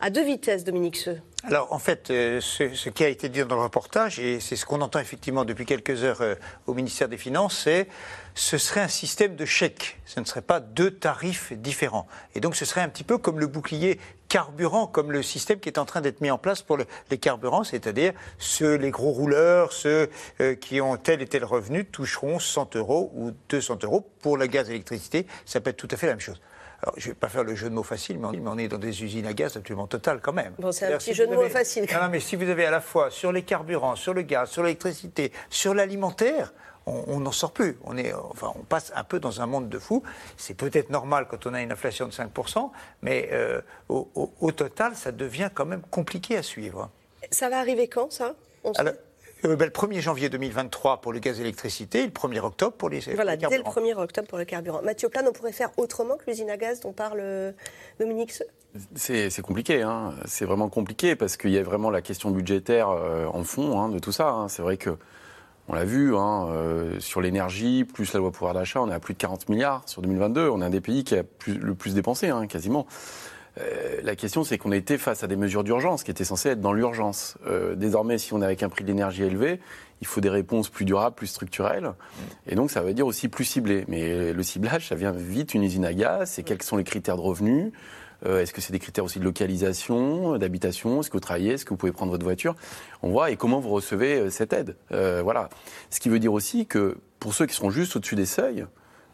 à 0.00 0.10
deux 0.10 0.24
vitesses, 0.24 0.64
Dominique 0.64 0.96
Seux? 0.96 1.20
Alors 1.44 1.72
en 1.72 1.78
fait, 1.78 2.10
euh, 2.10 2.40
ce, 2.40 2.88
qui 2.88 3.04
a 3.04 3.08
été 3.08 3.28
dit 3.28 3.44
dans 3.44 3.54
le 3.54 3.62
reportage, 3.62 4.18
et 4.18 4.40
c'est 4.40 4.56
ce 4.56 4.66
qu'on 4.66 4.80
entend 4.80 4.98
effectivement 4.98 5.44
depuis 5.44 5.64
quelques 5.64 6.02
heures 6.02 6.22
euh, 6.22 6.34
au 6.66 6.74
ministère 6.74 7.08
des 7.08 7.18
Finances, 7.18 7.60
c'est 7.62 7.86
ce 8.34 8.58
serait 8.58 8.80
un 8.80 8.88
système 8.88 9.36
de 9.36 9.44
chèques, 9.44 10.00
ce 10.04 10.18
ne 10.18 10.24
serait 10.24 10.42
pas 10.42 10.58
deux 10.58 10.90
tarifs 10.90 11.52
différents. 11.52 12.08
Et 12.34 12.40
donc 12.40 12.56
ce 12.56 12.64
serait 12.64 12.80
un 12.80 12.88
petit 12.88 13.04
peu 13.04 13.16
comme 13.16 13.38
le 13.38 13.46
bouclier 13.46 14.00
carburant, 14.32 14.86
comme 14.86 15.12
le 15.12 15.22
système 15.22 15.60
qui 15.60 15.68
est 15.68 15.76
en 15.78 15.84
train 15.84 16.00
d'être 16.00 16.22
mis 16.22 16.30
en 16.30 16.38
place 16.38 16.62
pour 16.62 16.78
les 17.10 17.18
carburants, 17.18 17.64
c'est-à-dire 17.64 18.14
ceux, 18.38 18.76
les 18.76 18.90
gros 18.90 19.10
rouleurs, 19.10 19.74
ceux 19.74 20.08
euh, 20.40 20.54
qui 20.54 20.80
ont 20.80 20.96
tel 20.96 21.20
et 21.20 21.26
tel 21.26 21.44
revenu 21.44 21.84
toucheront 21.84 22.38
100 22.38 22.76
euros 22.76 23.12
ou 23.14 23.32
200 23.50 23.80
euros. 23.82 24.08
Pour 24.22 24.38
le 24.38 24.46
gaz 24.46 24.68
et 24.68 24.72
l'électricité, 24.72 25.26
ça 25.44 25.60
peut 25.60 25.68
être 25.68 25.76
tout 25.76 25.88
à 25.90 25.98
fait 25.98 26.06
la 26.06 26.14
même 26.14 26.20
chose. 26.20 26.40
Alors, 26.82 26.94
je 26.96 27.08
ne 27.08 27.12
vais 27.12 27.18
pas 27.18 27.28
faire 27.28 27.44
le 27.44 27.54
jeu 27.54 27.68
de 27.68 27.74
mots 27.74 27.82
facile, 27.82 28.18
mais 28.18 28.38
on 28.46 28.56
est 28.56 28.68
dans 28.68 28.78
des 28.78 29.04
usines 29.04 29.26
à 29.26 29.34
gaz 29.34 29.58
absolument 29.58 29.86
totales 29.86 30.20
quand 30.22 30.32
même. 30.32 30.54
Bon, 30.58 30.72
c'est 30.72 30.90
un 30.90 30.96
petit 30.96 31.12
jeu 31.12 31.26
de 31.26 31.34
mots 31.34 31.50
facile. 31.50 31.86
Non, 31.92 32.08
mais 32.10 32.18
si 32.18 32.34
vous 32.34 32.48
avez 32.48 32.64
à 32.64 32.70
la 32.70 32.80
fois 32.80 33.10
sur 33.10 33.32
les 33.32 33.42
carburants, 33.42 33.96
sur 33.96 34.14
le 34.14 34.22
gaz, 34.22 34.48
sur 34.48 34.62
l'électricité, 34.62 35.30
sur 35.50 35.74
l'alimentaire, 35.74 36.54
on 36.86 37.20
n'en 37.20 37.32
sort 37.32 37.52
plus. 37.52 37.78
On, 37.84 37.96
est, 37.96 38.12
enfin, 38.12 38.52
on 38.58 38.62
passe 38.62 38.92
un 38.94 39.04
peu 39.04 39.20
dans 39.20 39.40
un 39.40 39.46
monde 39.46 39.68
de 39.68 39.78
fous. 39.78 40.02
C'est 40.36 40.54
peut-être 40.54 40.90
normal 40.90 41.26
quand 41.28 41.46
on 41.46 41.54
a 41.54 41.62
une 41.62 41.72
inflation 41.72 42.06
de 42.06 42.12
5%, 42.12 42.70
mais 43.02 43.28
euh, 43.32 43.60
au, 43.88 44.52
total, 44.52 44.94
ça 44.94 45.12
devient 45.12 45.50
quand 45.54 45.66
même 45.66 45.82
compliqué 45.90 46.36
à 46.36 46.42
suivre. 46.42 46.90
Ça 47.30 47.48
va 47.48 47.58
arriver 47.58 47.88
quand, 47.88 48.12
ça? 48.12 48.34
Euh, 49.44 49.56
ben, 49.56 49.64
le 49.64 49.70
1er 49.70 50.00
janvier 50.00 50.28
2023 50.28 51.00
pour 51.00 51.12
le 51.12 51.18
gaz 51.18 51.38
et 51.40 51.42
l'électricité 51.42 52.00
et 52.00 52.06
le 52.06 52.12
1er 52.12 52.40
octobre 52.40 52.76
pour 52.76 52.88
les, 52.88 53.00
voilà, 53.14 53.36
dès 53.36 53.58
le 53.58 53.64
1er 53.64 53.94
octobre 53.94 54.28
pour 54.28 54.38
le 54.38 54.44
carburant. 54.44 54.82
Mathieu 54.82 55.08
Plan, 55.08 55.22
on 55.26 55.32
pourrait 55.32 55.52
faire 55.52 55.70
autrement 55.76 56.16
que 56.16 56.24
l'usine 56.26 56.50
à 56.50 56.56
gaz 56.56 56.80
dont 56.80 56.92
parle 56.92 57.20
euh, 57.20 57.52
Dominique 57.98 58.32
c'est 58.94 59.42
compliqué, 59.42 59.82
hein. 59.82 60.14
c'est 60.24 60.46
vraiment 60.46 60.70
compliqué 60.70 61.14
parce 61.14 61.36
qu'il 61.36 61.50
y 61.50 61.58
a 61.58 61.62
vraiment 61.62 61.90
la 61.90 62.00
question 62.00 62.30
budgétaire 62.30 62.88
euh, 62.88 63.26
en 63.26 63.44
fond 63.44 63.78
hein, 63.78 63.90
de 63.90 63.98
tout 63.98 64.12
ça. 64.12 64.30
Hein. 64.30 64.48
C'est 64.48 64.62
vrai 64.62 64.78
que 64.78 64.96
on 65.68 65.74
l'a 65.74 65.84
vu, 65.84 66.12
sur 66.98 67.20
l'énergie, 67.20 67.84
plus 67.84 68.12
la 68.12 68.18
loi 68.18 68.32
pouvoir 68.32 68.54
d'achat, 68.54 68.80
on 68.80 68.90
est 68.90 68.94
à 68.94 69.00
plus 69.00 69.14
de 69.14 69.18
40 69.18 69.48
milliards 69.48 69.82
sur 69.86 70.02
2022. 70.02 70.48
On 70.48 70.60
est 70.60 70.64
un 70.64 70.70
des 70.70 70.80
pays 70.80 71.04
qui 71.04 71.14
a 71.14 71.22
le 71.46 71.74
plus 71.74 71.94
dépensé, 71.94 72.30
quasiment. 72.48 72.86
Euh, 73.60 74.00
la 74.02 74.16
question, 74.16 74.44
c'est 74.44 74.56
qu'on 74.56 74.72
a 74.72 74.76
été 74.76 74.96
face 74.98 75.22
à 75.22 75.26
des 75.26 75.36
mesures 75.36 75.64
d'urgence 75.64 76.04
qui 76.04 76.10
étaient 76.10 76.24
censées 76.24 76.50
être 76.50 76.60
dans 76.60 76.72
l'urgence. 76.72 77.36
Euh, 77.46 77.74
désormais, 77.74 78.18
si 78.18 78.32
on 78.32 78.40
est 78.40 78.44
avec 78.44 78.62
un 78.62 78.68
prix 78.68 78.82
de 78.82 78.88
l'énergie 78.88 79.24
élevé, 79.24 79.60
il 80.00 80.06
faut 80.06 80.20
des 80.20 80.30
réponses 80.30 80.68
plus 80.68 80.84
durables, 80.84 81.14
plus 81.14 81.26
structurelles. 81.26 81.92
Et 82.46 82.54
donc, 82.54 82.70
ça 82.70 82.80
veut 82.80 82.94
dire 82.94 83.06
aussi 83.06 83.28
plus 83.28 83.44
ciblé. 83.44 83.84
Mais 83.88 84.32
le 84.32 84.42
ciblage, 84.42 84.88
ça 84.88 84.94
vient 84.94 85.12
vite 85.12 85.54
une 85.54 85.62
usine 85.62 85.84
à 85.84 85.92
gaz. 85.92 86.30
C'est 86.30 86.42
quels 86.42 86.62
sont 86.62 86.76
les 86.76 86.84
critères 86.84 87.16
de 87.16 87.20
revenus? 87.20 87.72
Euh, 88.26 88.40
Est-ce 88.40 88.52
que 88.52 88.60
c'est 88.60 88.72
des 88.72 88.78
critères 88.78 89.04
aussi 89.04 89.18
de 89.18 89.24
localisation, 89.24 90.36
d'habitation? 90.38 91.00
Est-ce 91.00 91.10
que 91.10 91.16
vous 91.16 91.20
travaillez? 91.20 91.52
Est-ce 91.52 91.64
que 91.64 91.70
vous 91.70 91.76
pouvez 91.76 91.92
prendre 91.92 92.12
votre 92.12 92.24
voiture? 92.24 92.54
On 93.02 93.10
voit 93.10 93.30
et 93.30 93.36
comment 93.36 93.60
vous 93.60 93.70
recevez 93.70 94.30
cette 94.30 94.52
aide. 94.52 94.76
voilà. 94.90 95.48
Ce 95.90 96.00
qui 96.00 96.08
veut 96.08 96.18
dire 96.18 96.32
aussi 96.32 96.66
que 96.66 96.98
pour 97.18 97.34
ceux 97.34 97.46
qui 97.46 97.54
seront 97.54 97.70
juste 97.70 97.96
au-dessus 97.96 98.16
des 98.16 98.26
seuils, 98.26 98.66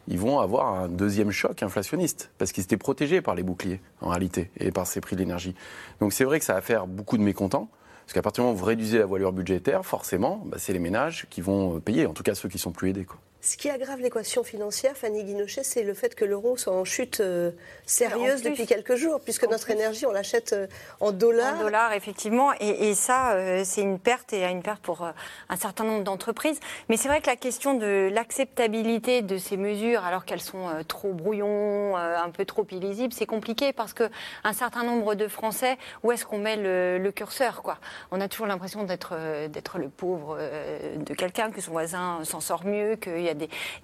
ils 0.09 0.17
vont 0.17 0.39
avoir 0.39 0.73
un 0.73 0.89
deuxième 0.89 1.29
choc 1.29 1.61
inflationniste, 1.61 2.31
parce 2.39 2.51
qu'ils 2.51 2.63
étaient 2.63 2.77
protégés 2.77 3.21
par 3.21 3.35
les 3.35 3.43
boucliers, 3.43 3.79
en 4.01 4.09
réalité, 4.09 4.49
et 4.57 4.71
par 4.71 4.87
ces 4.87 5.01
prix 5.01 5.15
de 5.15 5.21
l'énergie. 5.21 5.53
Donc 5.99 6.13
c'est 6.13 6.23
vrai 6.23 6.39
que 6.39 6.45
ça 6.45 6.53
va 6.53 6.61
faire 6.61 6.87
beaucoup 6.87 7.17
de 7.17 7.21
mécontents, 7.21 7.69
parce 8.05 8.13
qu'à 8.13 8.23
partir 8.23 8.43
du 8.43 8.47
moment 8.47 8.55
où 8.55 8.59
vous 8.59 8.65
réduisez 8.65 8.97
la 8.97 9.05
voilure 9.05 9.31
budgétaire, 9.31 9.85
forcément, 9.85 10.41
bah, 10.47 10.57
c'est 10.59 10.73
les 10.73 10.79
ménages 10.79 11.27
qui 11.29 11.41
vont 11.41 11.79
payer, 11.79 12.07
en 12.07 12.13
tout 12.13 12.23
cas 12.23 12.33
ceux 12.33 12.49
qui 12.49 12.57
sont 12.57 12.71
plus 12.71 12.89
aidés. 12.89 13.05
Quoi. 13.05 13.19
Ce 13.41 13.55
qui 13.55 13.69
aggrave 13.69 14.01
l'équation 14.01 14.43
financière, 14.43 14.97
Fanny 14.97 15.23
Guinochet, 15.23 15.63
c'est 15.63 15.83
le 15.83 15.93
fait 15.93 16.13
que 16.13 16.25
l'euro 16.25 16.57
soit 16.57 16.73
en 16.73 16.83
chute 16.83 17.21
euh, 17.21 17.51
sérieuse 17.85 18.41
depuis 18.41 18.65
quelques 18.65 18.95
jours, 18.95 19.21
puisque 19.21 19.45
notre 19.49 19.69
énergie, 19.69 20.05
on 20.05 20.11
l'achète 20.11 20.51
euh, 20.51 20.67
en 20.99 21.13
dollars. 21.13 21.55
En 21.55 21.63
dollars, 21.63 21.93
effectivement. 21.93 22.51
Et, 22.59 22.93
ça, 22.95 23.31
euh, 23.31 23.61
c'est 23.63 23.81
une 23.81 23.97
perte, 23.97 24.33
et 24.33 24.43
une 24.43 24.61
perte 24.61 24.81
pour 24.81 25.07
un 25.47 25.55
certain 25.55 25.85
nombre 25.85 26.03
d'entreprises. 26.03 26.59
Mais 26.89 26.97
c'est 26.97 27.07
vrai 27.07 27.21
que 27.21 27.27
la 27.27 27.37
question 27.37 27.75
de 27.75 28.09
l'acceptabilité 28.11 29.21
de 29.21 29.37
ces 29.37 29.55
mesures, 29.55 30.03
alors 30.03 30.25
qu'elles 30.25 30.41
sont 30.41 30.67
trop 30.89 31.13
brouillons, 31.13 31.95
un 31.95 32.29
peu 32.31 32.43
trop 32.43 32.67
illisibles, 32.69 33.13
c'est 33.13 33.25
compliqué 33.25 33.71
parce 33.71 33.93
qu'un 33.93 34.53
certain 34.53 34.83
nombre 34.83 35.15
de 35.15 35.29
Français, 35.29 35.77
où 36.03 36.11
est-ce 36.11 36.25
qu'on 36.25 36.39
met 36.39 36.57
le, 36.57 37.11
curseur 37.15 37.61
quoi? 37.61 37.77
On 38.11 38.19
a 38.19 38.27
toujours 38.27 38.47
l'impression 38.47 38.83
d'être 38.83 39.15
le 39.77 39.89
pauvre 39.89 40.37
de 40.97 41.13
quelqu'un, 41.13 41.51
que 41.51 41.61
son 41.61 41.71
voisin 41.71 42.19
s'en 42.23 42.41
sort 42.41 42.65
mieux, 42.65 42.95
qu'il 42.97 43.28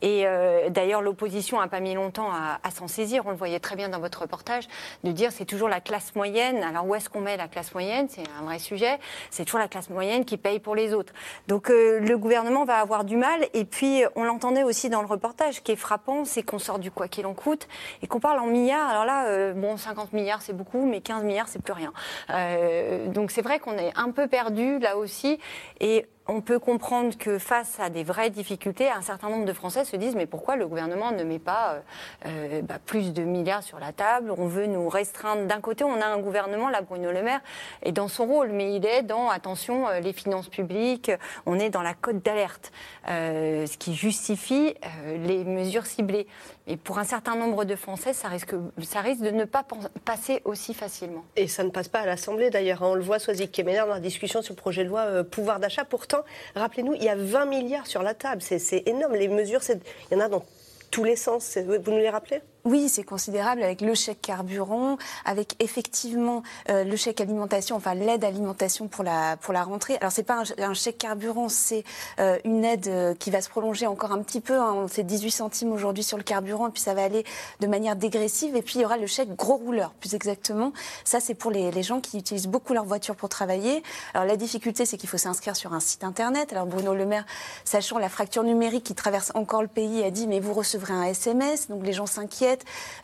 Et 0.01 0.23
euh, 0.25 0.69
d'ailleurs, 0.69 1.01
l'opposition 1.01 1.59
n'a 1.59 1.67
pas 1.67 1.79
mis 1.79 1.93
longtemps 1.93 2.31
à, 2.31 2.59
à 2.63 2.71
s'en 2.71 2.87
saisir. 2.87 3.23
On 3.25 3.31
le 3.31 3.35
voyait 3.35 3.59
très 3.59 3.75
bien 3.75 3.89
dans 3.89 3.99
votre 3.99 4.21
reportage, 4.21 4.67
de 5.03 5.11
dire 5.11 5.31
c'est 5.31 5.45
toujours 5.45 5.69
la 5.69 5.81
classe 5.81 6.15
moyenne. 6.15 6.63
Alors 6.63 6.87
où 6.87 6.95
est-ce 6.95 7.09
qu'on 7.09 7.21
met 7.21 7.37
la 7.37 7.47
classe 7.47 7.73
moyenne? 7.73 8.07
C'est 8.09 8.23
un 8.39 8.43
vrai 8.43 8.59
sujet. 8.59 8.99
C'est 9.29 9.45
toujours 9.45 9.59
la 9.59 9.67
classe 9.67 9.89
moyenne 9.89 10.25
qui 10.25 10.37
paye 10.37 10.59
pour 10.59 10.75
les 10.75 10.93
autres. 10.93 11.13
Donc 11.47 11.69
euh, 11.69 11.99
le 11.99 12.17
gouvernement 12.17 12.65
va 12.65 12.77
avoir 12.77 13.03
du 13.03 13.17
mal. 13.17 13.47
Et 13.53 13.65
puis 13.65 14.03
on 14.15 14.23
l'entendait 14.23 14.63
aussi 14.63 14.89
dans 14.89 15.01
le 15.01 15.07
reportage, 15.07 15.55
ce 15.55 15.61
qui 15.61 15.71
est 15.71 15.77
frappant, 15.77 16.25
c'est 16.25 16.43
qu'on 16.43 16.59
sort 16.59 16.79
du 16.79 16.91
quoi 16.91 17.07
qu'il 17.07 17.25
en 17.25 17.33
coûte 17.33 17.67
et 18.01 18.07
qu'on 18.07 18.19
parle 18.19 18.39
en 18.39 18.47
milliards. 18.47 18.89
Alors 18.89 19.05
là, 19.05 19.27
euh, 19.27 19.53
bon, 19.53 19.77
50 19.77 20.13
milliards 20.13 20.41
c'est 20.41 20.53
beaucoup, 20.53 20.85
mais 20.85 21.01
15 21.01 21.23
milliards 21.23 21.47
c'est 21.47 21.61
plus 21.61 21.73
rien. 21.73 21.93
Euh, 22.29 23.07
donc 23.07 23.31
c'est 23.31 23.41
vrai 23.41 23.59
qu'on 23.59 23.77
est 23.77 23.91
un 23.95 24.11
peu 24.11 24.27
perdu 24.27 24.79
là 24.79 24.97
aussi. 24.97 25.39
Et 25.79 26.05
on 26.27 26.41
peut 26.41 26.59
comprendre 26.59 27.17
que 27.17 27.37
face 27.37 27.79
à 27.79 27.89
des 27.89 28.03
vraies 28.03 28.29
difficultés, 28.29 28.89
un 28.89 29.01
certain 29.01 29.29
nombre 29.29 29.45
de 29.45 29.53
Français 29.53 29.85
se 29.85 29.95
disent 29.95 30.15
mais 30.15 30.25
pourquoi 30.25 30.55
le 30.55 30.67
gouvernement 30.67 31.11
ne 31.11 31.23
met 31.23 31.39
pas 31.39 31.73
euh, 31.73 31.79
euh, 32.25 32.61
bah, 32.63 32.79
plus 32.83 33.13
de 33.13 33.23
milliards 33.23 33.63
sur 33.63 33.79
la 33.79 33.91
table? 33.91 34.31
On 34.35 34.47
veut 34.47 34.65
nous 34.65 34.89
restreindre. 34.89 35.45
D'un 35.45 35.61
côté, 35.61 35.83
on 35.83 36.01
a 36.01 36.05
un 36.05 36.19
gouvernement, 36.19 36.69
là, 36.69 36.81
Bruno 36.81 37.11
Le 37.11 37.21
Maire, 37.21 37.41
est 37.83 37.91
dans 37.91 38.07
son 38.07 38.25
rôle, 38.25 38.49
mais 38.51 38.75
il 38.75 38.85
est 38.85 39.03
dans, 39.03 39.29
attention, 39.29 39.87
euh, 39.87 39.99
les 39.99 40.13
finances 40.13 40.49
publiques, 40.49 41.11
on 41.45 41.59
est 41.59 41.69
dans 41.69 41.83
la 41.83 41.93
cote 41.93 42.23
d'alerte, 42.23 42.71
ce 43.07 43.77
qui 43.77 43.93
justifie 43.93 44.75
les 45.23 45.43
mesures 45.43 45.85
ciblées. 45.85 46.27
Et 46.67 46.77
pour 46.77 46.97
un 46.97 47.03
certain 47.03 47.35
nombre 47.35 47.63
de 47.63 47.75
Français, 47.75 48.13
ça 48.13 48.27
risque, 48.27 48.55
de 48.55 49.29
ne 49.29 49.45
pas 49.45 49.63
passer 50.03 50.41
aussi 50.45 50.73
facilement. 50.73 51.23
Et 51.35 51.47
ça 51.47 51.63
ne 51.63 51.69
passe 51.69 51.87
pas 51.87 51.99
à 51.99 52.05
l'Assemblée 52.05 52.49
d'ailleurs. 52.49 52.81
On 52.81 52.95
le 52.95 53.03
voit, 53.03 53.19
Soazic 53.19 53.51
Kemener, 53.51 53.79
dans 53.79 53.93
la 53.93 53.99
discussion 53.99 54.41
sur 54.41 54.53
le 54.53 54.59
projet 54.59 54.83
de 54.83 54.89
loi 54.89 55.23
pouvoir 55.23 55.59
d'achat. 55.59 55.85
Pourtant, 55.85 56.21
rappelez-nous, 56.55 56.93
il 56.95 57.03
y 57.03 57.09
a 57.09 57.15
20 57.15 57.45
milliards 57.45 57.85
sur 57.85 58.01
la 58.01 58.15
table. 58.15 58.41
C'est 58.41 58.83
énorme. 58.87 59.13
Les 59.13 59.27
mesures, 59.27 59.61
il 59.69 59.79
y 60.11 60.15
en 60.15 60.19
a 60.21 60.27
dans 60.27 60.43
tous 60.89 61.03
les 61.03 61.15
sens. 61.15 61.57
Vous 61.57 61.91
nous 61.91 61.97
les 61.97 62.09
rappelez? 62.09 62.41
Oui, 62.65 62.89
c'est 62.89 63.03
considérable 63.03 63.61
avec 63.61 63.81
le 63.81 63.93
chèque 63.93 64.21
carburant, 64.21 64.97
avec 65.23 65.55
effectivement 65.59 66.41
euh, 66.69 66.83
le 66.83 66.95
chèque 66.95 67.21
alimentation, 67.21 67.75
enfin 67.75 67.93
l'aide 67.93 68.23
alimentation 68.23 68.87
pour 68.87 69.03
la 69.03 69.37
pour 69.37 69.53
la 69.53 69.63
rentrée. 69.63 69.97
Alors 70.01 70.11
c'est 70.11 70.23
pas 70.23 70.41
un, 70.57 70.73
chèque 70.73 70.97
carburant, 70.97 71.47
c'est 71.47 71.83
euh, 72.19 72.39
une 72.43 72.65
aide 72.65 72.87
euh, 72.87 73.13
qui 73.13 73.29
va 73.29 73.41
se 73.41 73.49
prolonger 73.49 73.85
encore 73.85 74.11
un 74.11 74.21
petit 74.23 74.41
peu. 74.41 74.59
Hein. 74.59 74.87
C'est 74.89 75.03
18 75.03 75.29
centimes 75.29 75.71
aujourd'hui 75.73 76.03
sur 76.03 76.17
le 76.17 76.23
carburant, 76.23 76.69
et 76.69 76.71
puis 76.71 76.81
ça 76.81 76.95
va 76.95 77.03
aller 77.03 77.23
de 77.59 77.67
manière 77.67 77.95
dégressive. 77.95 78.55
Et 78.55 78.63
puis 78.63 78.75
il 78.77 78.81
y 78.81 78.85
aura 78.85 78.97
le 78.97 79.05
chèque 79.05 79.35
gros 79.35 79.57
rouleur, 79.57 79.91
plus 79.91 80.15
exactement. 80.15 80.73
Ça 81.03 81.19
c'est 81.19 81.35
pour 81.35 81.51
les, 81.51 81.69
les, 81.69 81.83
gens 81.83 82.01
qui 82.01 82.17
utilisent 82.17 82.47
beaucoup 82.47 82.73
leur 82.73 82.85
voiture 82.85 83.15
pour 83.15 83.29
travailler. 83.29 83.83
Alors 84.15 84.27
la 84.27 84.37
difficulté, 84.37 84.87
c'est 84.87 84.97
qu'il 84.97 85.09
faut 85.09 85.19
s'inscrire 85.19 85.55
sur 85.55 85.73
un 85.73 85.79
site 85.79 86.03
internet. 86.03 86.51
Alors 86.51 86.65
Bruno 86.65 86.95
Le 86.95 87.05
Maire, 87.05 87.25
sachant 87.63 87.99
la 87.99 88.09
fracture 88.09 88.41
numérique 88.41 88.85
qui 88.85 88.95
traverse 88.95 89.31
encore 89.35 89.61
le 89.61 89.67
pays, 89.67 90.03
a 90.03 90.09
dit 90.09 90.25
mais 90.25 90.39
vous 90.39 90.53
recevrez 90.53 90.93
un 90.93 91.03
SMS. 91.03 91.69
Donc 91.69 91.85
les 91.85 91.93
gens 91.93 92.07
s'inquiètent 92.07 92.54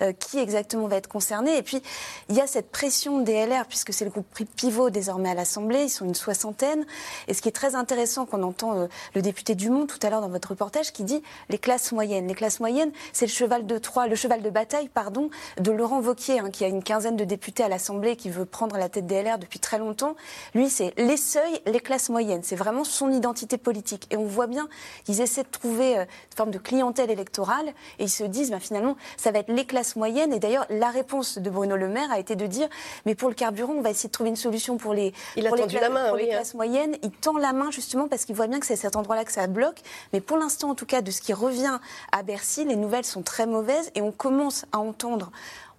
euh, 0.01 0.13
qui 0.13 0.39
exactement 0.39 0.87
va 0.87 0.97
être 0.97 1.07
concerné. 1.07 1.57
Et 1.57 1.63
puis, 1.63 1.81
il 2.29 2.35
y 2.35 2.41
a 2.41 2.47
cette 2.47 2.71
pression 2.71 3.19
des 3.19 3.45
LR, 3.45 3.65
puisque 3.67 3.93
c'est 3.93 4.05
le 4.05 4.11
groupe 4.11 4.25
pivot 4.55 4.89
désormais 4.89 5.29
à 5.29 5.33
l'Assemblée, 5.33 5.83
ils 5.83 5.89
sont 5.89 6.05
une 6.05 6.15
soixantaine. 6.15 6.85
Et 7.27 7.33
ce 7.33 7.41
qui 7.41 7.49
est 7.49 7.53
très 7.53 7.75
intéressant, 7.75 8.25
qu'on 8.25 8.43
entend 8.43 8.77
euh, 8.77 8.87
le 9.15 9.21
député 9.21 9.55
Dumont 9.55 9.85
tout 9.85 9.99
à 10.01 10.09
l'heure 10.09 10.21
dans 10.21 10.29
votre 10.29 10.49
reportage, 10.49 10.91
qui 10.91 11.03
dit 11.03 11.21
les 11.49 11.57
classes 11.57 11.91
moyennes. 11.91 12.27
Les 12.27 12.35
classes 12.35 12.59
moyennes, 12.59 12.91
c'est 13.13 13.25
le 13.25 13.31
cheval 13.31 13.65
de 13.65 13.77
Troie, 13.77 14.07
le 14.07 14.15
cheval 14.15 14.41
de 14.41 14.49
bataille, 14.49 14.89
pardon, 14.89 15.29
de 15.59 15.71
Laurent 15.71 16.01
Vauquier, 16.01 16.39
hein, 16.39 16.49
qui 16.51 16.63
a 16.63 16.67
une 16.67 16.83
quinzaine 16.83 17.15
de 17.15 17.23
députés 17.23 17.63
à 17.63 17.69
l'Assemblée, 17.69 18.15
qui 18.15 18.29
veut 18.29 18.45
prendre 18.45 18.77
la 18.77 18.89
tête 18.89 19.05
des 19.05 19.21
LR 19.21 19.37
depuis 19.37 19.59
très 19.59 19.77
longtemps. 19.77 20.15
Lui, 20.53 20.69
c'est 20.69 20.93
les 20.97 21.17
seuils, 21.17 21.61
les 21.65 21.79
classes 21.79 22.09
moyennes. 22.09 22.41
C'est 22.43 22.55
vraiment 22.55 22.83
son 22.83 23.11
identité 23.11 23.57
politique. 23.57 24.07
Et 24.11 24.17
on 24.17 24.25
voit 24.25 24.47
bien 24.47 24.67
qu'ils 25.05 25.21
essaient 25.21 25.43
de 25.43 25.49
trouver 25.49 25.97
euh, 25.97 26.01
une 26.03 26.37
forme 26.37 26.51
de 26.51 26.57
clientèle 26.57 27.11
électorale, 27.11 27.73
et 27.99 28.03
ils 28.03 28.09
se 28.09 28.23
disent, 28.23 28.51
bah, 28.51 28.59
finalement, 28.59 28.95
ça 29.17 29.31
va 29.31 29.39
être 29.41 29.51
les 29.51 29.65
classes 29.65 29.95
moyennes. 29.95 30.33
Et 30.33 30.39
d'ailleurs, 30.39 30.65
la 30.69 30.89
réponse 30.89 31.37
de 31.37 31.49
Bruno 31.49 31.75
Le 31.75 31.87
Maire 31.87 32.11
a 32.11 32.19
été 32.19 32.35
de 32.35 32.47
dire 32.47 32.67
mais 33.05 33.15
pour 33.15 33.29
le 33.29 33.35
carburant, 33.35 33.73
on 33.73 33.81
va 33.81 33.89
essayer 33.89 34.07
de 34.07 34.13
trouver 34.13 34.29
une 34.29 34.35
solution 34.35 34.77
pour 34.77 34.93
les, 34.93 35.13
il 35.35 35.45
pour 35.47 35.55
les, 35.55 35.67
la 35.67 35.89
main, 35.89 36.07
pour 36.07 36.17
les 36.17 36.25
hein. 36.25 36.35
classes 36.35 36.53
moyennes. 36.53 36.95
Il 37.03 37.11
tend 37.11 37.37
la 37.37 37.53
main 37.53 37.71
justement 37.71 38.07
parce 38.07 38.25
qu'il 38.25 38.35
voit 38.35 38.47
bien 38.47 38.59
que 38.59 38.65
c'est 38.65 38.75
cet 38.75 38.95
endroit-là 38.95 39.25
que 39.25 39.31
ça 39.31 39.47
bloque. 39.47 39.81
Mais 40.13 40.21
pour 40.21 40.37
l'instant, 40.37 40.69
en 40.69 40.75
tout 40.75 40.85
cas, 40.85 41.01
de 41.01 41.11
ce 41.11 41.21
qui 41.21 41.33
revient 41.33 41.79
à 42.11 42.23
Bercy, 42.23 42.65
les 42.65 42.75
nouvelles 42.75 43.05
sont 43.05 43.21
très 43.21 43.45
mauvaises 43.45 43.91
et 43.95 44.01
on 44.01 44.11
commence 44.11 44.65
à 44.71 44.79
entendre. 44.79 45.31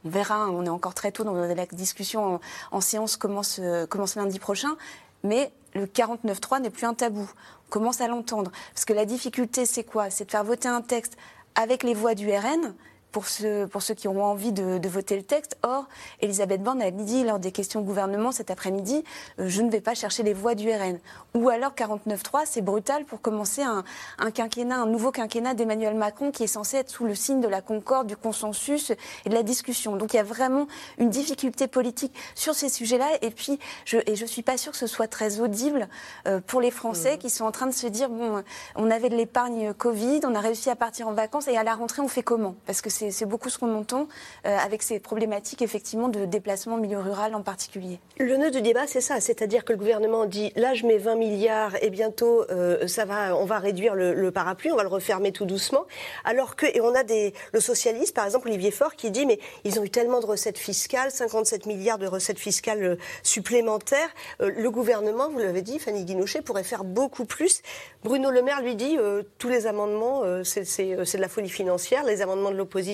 On 0.05 0.09
verra, 0.09 0.49
on 0.51 0.65
est 0.67 0.71
encore 0.71 0.95
très 0.95 1.13
tôt 1.13 1.25
dans 1.25 1.35
la 1.35 1.67
discussion 1.67 2.41
en, 2.73 2.81
séance 2.81 3.17
commence, 3.17 3.61
commence 3.89 4.17
lundi 4.17 4.41
prochain, 4.41 4.77
mais 5.23 5.53
le 5.75 5.87
49.3 5.87 6.61
n'est 6.61 6.71
plus 6.71 6.87
un 6.87 6.95
tabou. 6.95 7.31
On 7.69 7.71
commence 7.71 8.01
à 8.01 8.09
l'entendre. 8.09 8.51
Parce 8.75 8.85
que 8.85 8.93
la 8.93 9.05
difficulté, 9.05 9.65
c'est 9.65 9.85
quoi? 9.85 10.11
C'est 10.11 10.27
de 10.27 10.31
faire 10.31 10.45
voter 10.45 10.69
un 10.69 10.83
texte 10.83 11.17
avec 11.55 11.83
les 11.83 11.95
voix 11.95 12.15
du 12.15 12.31
RN, 12.31 12.75
pour 13.13 13.29
ceux, 13.29 13.67
pour 13.69 13.83
ceux 13.83 13.95
qui 13.95 14.09
ont 14.09 14.25
envie 14.25 14.53
de, 14.53 14.79
de 14.79 14.89
voter 14.89 15.17
le 15.17 15.23
texte. 15.23 15.57
Or, 15.63 15.87
Elisabeth 16.21 16.63
Borne 16.63 16.83
a 16.83 16.91
dit 16.91 17.25
lors 17.25 17.39
des 17.39 17.53
questions 17.53 17.81
au 17.81 17.85
gouvernement 17.85 18.33
cet 18.33 18.51
après-midi, 18.51 19.05
euh, 19.39 19.49
je 19.49 19.63
ne 19.63 19.71
vais 19.71 19.81
pas 19.81 19.95
chercher 19.95 20.23
les 20.23 20.33
voix 20.33 20.55
du 20.55 20.71
RN. 20.71 20.99
Ou 21.35 21.49
alors 21.49 21.73
49.3, 21.73 22.43
c'est 22.47 22.63
brutal 22.63 23.05
pour 23.05 23.21
commencer 23.21 23.63
un, 23.63 23.85
un, 24.19 24.31
quinquennat, 24.31 24.77
un 24.77 24.87
nouveau 24.87 25.13
quinquennat 25.13 25.55
d'Emmanuel 25.55 25.95
Macron 25.95 26.31
qui 26.31 26.45
est 26.45 26.49
censé 26.49 26.79
être 26.79 26.91
sous 26.91 27.05
le 27.05 27.15
signe 27.15 27.41
de 27.41 27.49
la 27.49 27.61
concorde, 27.61 28.07
du 28.07 28.17
consensus 28.17 28.91
et 29.25 29.29
de 29.29 29.35
la 29.35 29.43
discussion. 29.43 29.97
Donc 29.97 30.15
il 30.15 30.17
y 30.17 30.21
a 30.21 30.25
vraiment 30.25 30.67
une 30.99 31.11
difficulté 31.11 31.67
politique 31.67 32.15
sur 32.35 32.55
ces 32.55 32.71
sujets-là. 32.71 33.09
Et 33.21 33.31
puis, 33.31 33.59
je, 33.85 33.99
et 34.07 34.17
je 34.17 34.25
suis 34.25 34.43
pas 34.43 34.57
sûre 34.57 34.73
que 34.73 34.79
ce 34.79 34.87
soit 34.87 35.09
très 35.09 35.41
audible 35.41 35.89
euh, 36.27 36.41
pour 36.47 36.61
les 36.61 36.71
Français 36.71 37.17
mmh. 37.17 37.19
qui 37.19 37.31
sont 37.31 37.45
en 37.45 37.53
train 37.53 37.67
de 37.67 37.73
se 37.73 37.87
dire, 37.87 38.09
bon, 38.09 38.43
on 38.77 38.91
avait 38.91 39.11
de 39.11 39.17
l'épargne 39.17 39.75
Covid, 39.75 40.21
on 40.25 40.35
a 40.35 40.41
réussi 40.41 40.71
à 40.71 40.77
partir 40.77 41.09
en 41.09 41.13
vacances 41.13 41.49
et 41.49 41.57
à 41.57 41.63
la 41.63 41.75
rentrée, 41.75 42.01
on 42.01 42.09
fait 42.09 42.23
comment? 42.23 42.55
Parce 42.67 42.81
que 42.81 42.91
c'est 42.91 43.02
beaucoup 43.27 43.51
ce 43.51 43.59
qu'on 43.59 43.75
entend 43.75 44.09
euh, 44.47 44.57
avec 44.57 44.83
ces 44.83 45.01
problématiques 45.01 45.63
effectivement 45.63 46.09
de 46.09 46.25
déplacement 46.25 46.77
milieu 46.77 46.99
rural 46.99 47.35
en 47.35 47.43
particulier. 47.43 48.01
Le 48.19 48.37
nœud 48.37 48.51
du 48.51 48.63
débat, 48.63 48.87
c'est 48.87 49.01
ça, 49.01 49.21
c'est-à-dire 49.21 49.65
que 49.65 49.73
le 49.73 49.79
gouvernement 49.79 50.27
dit 50.27 50.53
là 50.57 50.75
je 50.75 50.87
mets 50.87 50.99
20 50.99 51.17
milliards 51.17 51.83
et 51.83 51.91
bientôt 51.91 52.45
euh, 52.51 52.87
ça 52.87 53.05
va, 53.05 53.37
on 53.37 53.45
va 53.45 53.59
réduire 53.59 53.95
le, 53.95 54.31
parapluie, 54.31 54.71
on 54.73 54.77
va 54.77 54.83
le 54.83 54.89
refermer 54.89 55.33
tout 55.33 55.45
doucement, 55.45 55.85
alors 56.25 56.57
que 56.57 56.67
et 56.67 56.81
on 56.81 56.95
a 56.95 57.05
des 57.05 57.35
le 57.53 57.61
socialiste 57.61 58.15
par 58.15 58.25
exemple 58.25 58.49
Olivier 58.49 58.71
Faure 58.71 58.97
qui 58.97 59.11
dit 59.11 59.27
mais 59.27 59.39
ils 59.65 59.79
ont 59.79 59.85
eu 59.85 59.91
tellement 59.91 60.21
de 60.21 60.27
recettes 60.27 60.59
fiscales, 60.59 61.11
57 61.11 61.67
milliards 61.67 61.99
de 61.99 62.07
recettes 62.07 62.39
fiscales 62.39 62.83
euh, 62.83 62.97
supplémentaires, 63.23 64.09
le 64.41 64.71
gouvernement, 64.71 65.29
vous 65.29 65.39
l'avez 65.39 65.63
dit, 65.63 65.79
Fanny 65.79 66.05
Guinouchet 66.05 66.43
pourrait 66.43 66.65
faire 66.65 66.85
beaucoup 66.85 67.25
plus. 67.25 67.63
Bruno 68.05 68.31
Le 68.31 68.43
Maire 68.43 68.63
lui 68.63 68.75
dit 68.75 68.97
tous 69.39 69.49
les 69.49 69.67
amendements 69.67 70.23
c'est 70.45 71.17
de 71.17 71.21
la 71.21 71.29
folie 71.29 71.49
financière, 71.49 72.05
les 72.05 72.23
amendements 72.23 72.51
de 72.51 72.57
l'opposition 72.57 72.92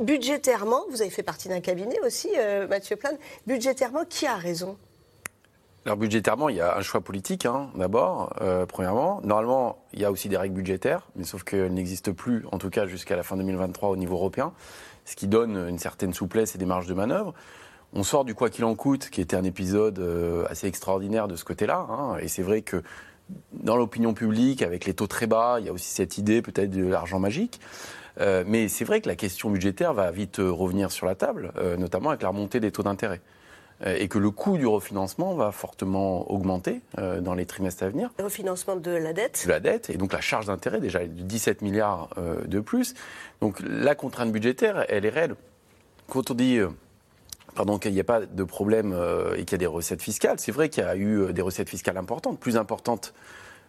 Budgétairement, 0.00 0.82
vous 0.90 1.00
avez 1.00 1.10
fait 1.10 1.22
partie 1.22 1.48
d'un 1.48 1.60
cabinet 1.60 1.98
aussi, 2.04 2.28
euh, 2.36 2.68
Mathieu 2.68 2.96
Plane. 2.96 3.16
Budgétairement, 3.46 4.04
qui 4.04 4.26
a 4.26 4.36
raison? 4.36 4.76
Alors 5.86 5.96
budgétairement, 5.98 6.48
il 6.48 6.56
y 6.56 6.60
a 6.60 6.76
un 6.76 6.80
choix 6.82 7.00
politique, 7.00 7.46
hein, 7.46 7.70
d'abord, 7.76 8.34
euh, 8.40 8.66
premièrement. 8.66 9.20
Normalement, 9.22 9.78
il 9.92 10.00
y 10.00 10.04
a 10.04 10.10
aussi 10.10 10.28
des 10.28 10.36
règles 10.36 10.56
budgétaires, 10.56 11.06
mais 11.14 11.22
sauf 11.22 11.44
qu'elles 11.44 11.72
n'existent 11.72 12.12
plus, 12.12 12.44
en 12.50 12.58
tout 12.58 12.70
cas 12.70 12.86
jusqu'à 12.86 13.14
la 13.14 13.22
fin 13.22 13.36
2023 13.36 13.90
au 13.90 13.96
niveau 13.96 14.16
européen, 14.16 14.52
ce 15.04 15.14
qui 15.14 15.28
donne 15.28 15.56
une 15.68 15.78
certaine 15.78 16.12
souplesse 16.12 16.56
et 16.56 16.58
des 16.58 16.66
marges 16.66 16.88
de 16.88 16.94
manœuvre. 16.94 17.34
On 17.92 18.02
sort 18.02 18.24
du 18.24 18.34
quoi 18.34 18.50
qu'il 18.50 18.64
en 18.64 18.74
coûte, 18.74 19.10
qui 19.10 19.20
était 19.20 19.36
un 19.36 19.44
épisode 19.44 20.00
euh, 20.00 20.44
assez 20.50 20.66
extraordinaire 20.66 21.28
de 21.28 21.36
ce 21.36 21.44
côté-là, 21.44 21.86
hein, 21.88 22.16
et 22.20 22.26
c'est 22.26 22.42
vrai 22.42 22.62
que 22.62 22.82
dans 23.52 23.76
l'opinion 23.76 24.12
publique, 24.12 24.62
avec 24.62 24.86
les 24.86 24.94
taux 24.94 25.06
très 25.06 25.28
bas, 25.28 25.58
il 25.60 25.66
y 25.66 25.68
a 25.68 25.72
aussi 25.72 25.88
cette 25.88 26.18
idée 26.18 26.42
peut-être 26.42 26.70
de 26.70 26.84
l'argent 26.84 27.20
magique. 27.20 27.60
Euh, 28.20 28.44
mais 28.46 28.68
c'est 28.68 28.84
vrai 28.84 29.00
que 29.00 29.08
la 29.08 29.16
question 29.16 29.50
budgétaire 29.50 29.92
va 29.92 30.10
vite 30.10 30.38
euh, 30.38 30.50
revenir 30.50 30.90
sur 30.90 31.06
la 31.06 31.14
table, 31.14 31.52
euh, 31.56 31.76
notamment 31.76 32.10
avec 32.10 32.22
la 32.22 32.28
remontée 32.28 32.60
des 32.60 32.72
taux 32.72 32.82
d'intérêt. 32.82 33.20
Et 33.84 34.08
que 34.08 34.18
le 34.18 34.30
coût 34.30 34.56
du 34.56 34.66
refinancement 34.66 35.34
va 35.34 35.52
fortement 35.52 36.30
augmenter 36.30 36.80
dans 36.96 37.34
les 37.34 37.44
trimestres 37.44 37.82
à 37.82 37.90
venir. 37.90 38.10
Le 38.18 38.24
refinancement 38.24 38.76
de 38.76 38.90
la 38.90 39.12
dette 39.12 39.42
De 39.44 39.50
la 39.50 39.60
dette, 39.60 39.90
et 39.90 39.98
donc 39.98 40.14
la 40.14 40.22
charge 40.22 40.46
d'intérêt, 40.46 40.80
déjà, 40.80 41.02
est 41.02 41.08
de 41.08 41.22
17 41.22 41.60
milliards 41.60 42.08
de 42.46 42.60
plus. 42.60 42.94
Donc 43.42 43.60
la 43.60 43.94
contrainte 43.94 44.32
budgétaire, 44.32 44.86
elle 44.88 45.04
est 45.04 45.10
réelle. 45.10 45.34
Quand 46.08 46.30
on 46.30 46.34
dit 46.34 46.58
pardon, 47.54 47.78
qu'il 47.78 47.92
n'y 47.92 48.00
a 48.00 48.04
pas 48.04 48.20
de 48.24 48.44
problème 48.44 48.98
et 49.36 49.40
qu'il 49.40 49.52
y 49.52 49.56
a 49.56 49.58
des 49.58 49.66
recettes 49.66 50.00
fiscales, 50.00 50.40
c'est 50.40 50.52
vrai 50.52 50.70
qu'il 50.70 50.82
y 50.82 50.86
a 50.86 50.96
eu 50.96 51.34
des 51.34 51.42
recettes 51.42 51.68
fiscales 51.68 51.98
importantes, 51.98 52.40
plus 52.40 52.56
importantes 52.56 53.12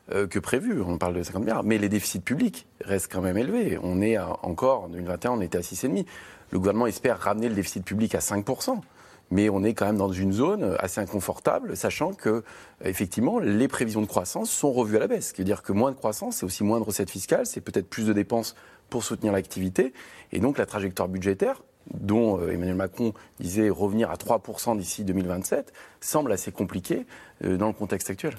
que 0.10 0.40
prévu. 0.40 0.82
On 0.82 0.98
parle 0.98 1.16
de 1.16 1.24
50 1.24 1.42
milliards. 1.42 1.64
Mais 1.64 1.78
les 1.78 1.90
déficits 1.90 2.20
publics 2.20 2.68
restent 2.82 3.12
quand 3.12 3.22
même 3.22 3.38
élevés. 3.38 3.78
On 3.84 4.02
est 4.02 4.18
encore, 4.18 4.84
en 4.84 4.88
2021, 4.90 5.32
on 5.32 5.42
était 5.42 5.58
à 5.58 5.62
6,5. 5.62 6.06
Le 6.52 6.60
gouvernement 6.60 6.88
espère 6.88 7.20
ramener 7.20 7.50
le 7.50 7.56
déficit 7.56 7.84
public 7.84 8.16
à 8.16 8.20
5%. 8.20 8.80
Mais 9.30 9.50
on 9.50 9.64
est 9.64 9.74
quand 9.74 9.86
même 9.86 9.98
dans 9.98 10.12
une 10.12 10.32
zone 10.32 10.76
assez 10.80 11.02
inconfortable, 11.02 11.76
sachant 11.76 12.14
que, 12.14 12.44
effectivement, 12.84 13.40
les 13.40 13.68
prévisions 13.68 14.02
de 14.02 14.08
croissance 14.08 14.50
sont 14.50 14.72
revues 14.72 14.96
à 14.96 15.00
la 15.00 15.08
baisse. 15.08 15.30
Ce 15.30 15.34
qui 15.34 15.42
veut 15.42 15.46
dire 15.46 15.64
que 15.64 15.74
moins 15.74 15.92
de 15.92 15.98
croissance, 15.98 16.38
c'est 16.38 16.46
aussi 16.46 16.64
moins 16.64 16.80
de 16.80 16.86
recettes 16.86 17.10
fiscales, 17.10 17.46
c'est 17.46 17.62
peut-être 17.62 17.90
plus 17.90 18.08
de 18.08 18.14
dépenses 18.14 18.56
pour 18.90 19.04
soutenir 19.04 19.34
l'activité. 19.34 19.94
Et 20.32 20.40
donc, 20.40 20.58
la 20.58 20.66
trajectoire 20.66 21.10
budgétaire, 21.10 21.62
dont 21.94 22.40
euh, 22.40 22.52
Emmanuel 22.52 22.76
Macron 22.76 23.14
disait 23.40 23.70
revenir 23.70 24.12
à 24.12 24.16
3% 24.16 24.78
d'ici 24.78 25.04
2027, 25.04 25.74
semble 26.00 26.32
assez 26.32 26.54
compliquée 26.54 27.06
euh, 27.44 27.58
dans 27.58 27.68
le 27.68 27.74
contexte 27.74 28.10
actuel. 28.10 28.36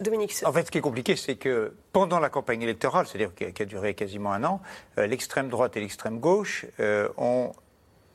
Dominique. 0.00 0.34
En 0.44 0.52
fait, 0.52 0.66
ce 0.66 0.70
qui 0.70 0.78
est 0.78 0.82
compliqué, 0.82 1.16
c'est 1.16 1.36
que 1.36 1.74
pendant 1.92 2.20
la 2.20 2.28
campagne 2.28 2.62
électorale, 2.62 3.06
c'est-à-dire 3.06 3.34
qui, 3.34 3.62
a 3.62 3.64
duré 3.64 3.94
quasiment 3.94 4.32
un 4.32 4.44
an, 4.44 4.60
euh, 4.98 5.06
l'extrême 5.06 5.48
droite 5.48 5.76
et 5.76 5.80
l'extrême 5.80 6.18
gauche 6.18 6.66
euh, 6.80 7.08
ont 7.16 7.52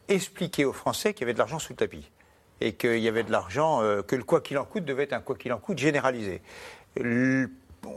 expliqué 0.08 0.66
aux 0.66 0.74
Français 0.74 1.14
qu'il 1.14 1.22
y 1.22 1.26
avait 1.26 1.34
de 1.34 1.40
l'argent 1.40 1.60
sous 1.60 1.74
le 1.74 1.78
tapis 1.78 2.12
et 2.60 2.74
qu'il 2.74 3.00
y 3.00 3.08
avait 3.08 3.24
de 3.24 3.32
l'argent, 3.32 3.82
euh, 3.82 4.02
que 4.02 4.16
le 4.16 4.24
quoi 4.24 4.42
qu'il 4.42 4.58
en 4.58 4.66
coûte 4.66 4.86
devait 4.86 5.04
être 5.04 5.14
un 5.14 5.22
quoi 5.22 5.36
qu'il 5.36 5.52
en 5.54 5.58
coûte 5.58 5.80
généralisé 5.80 6.42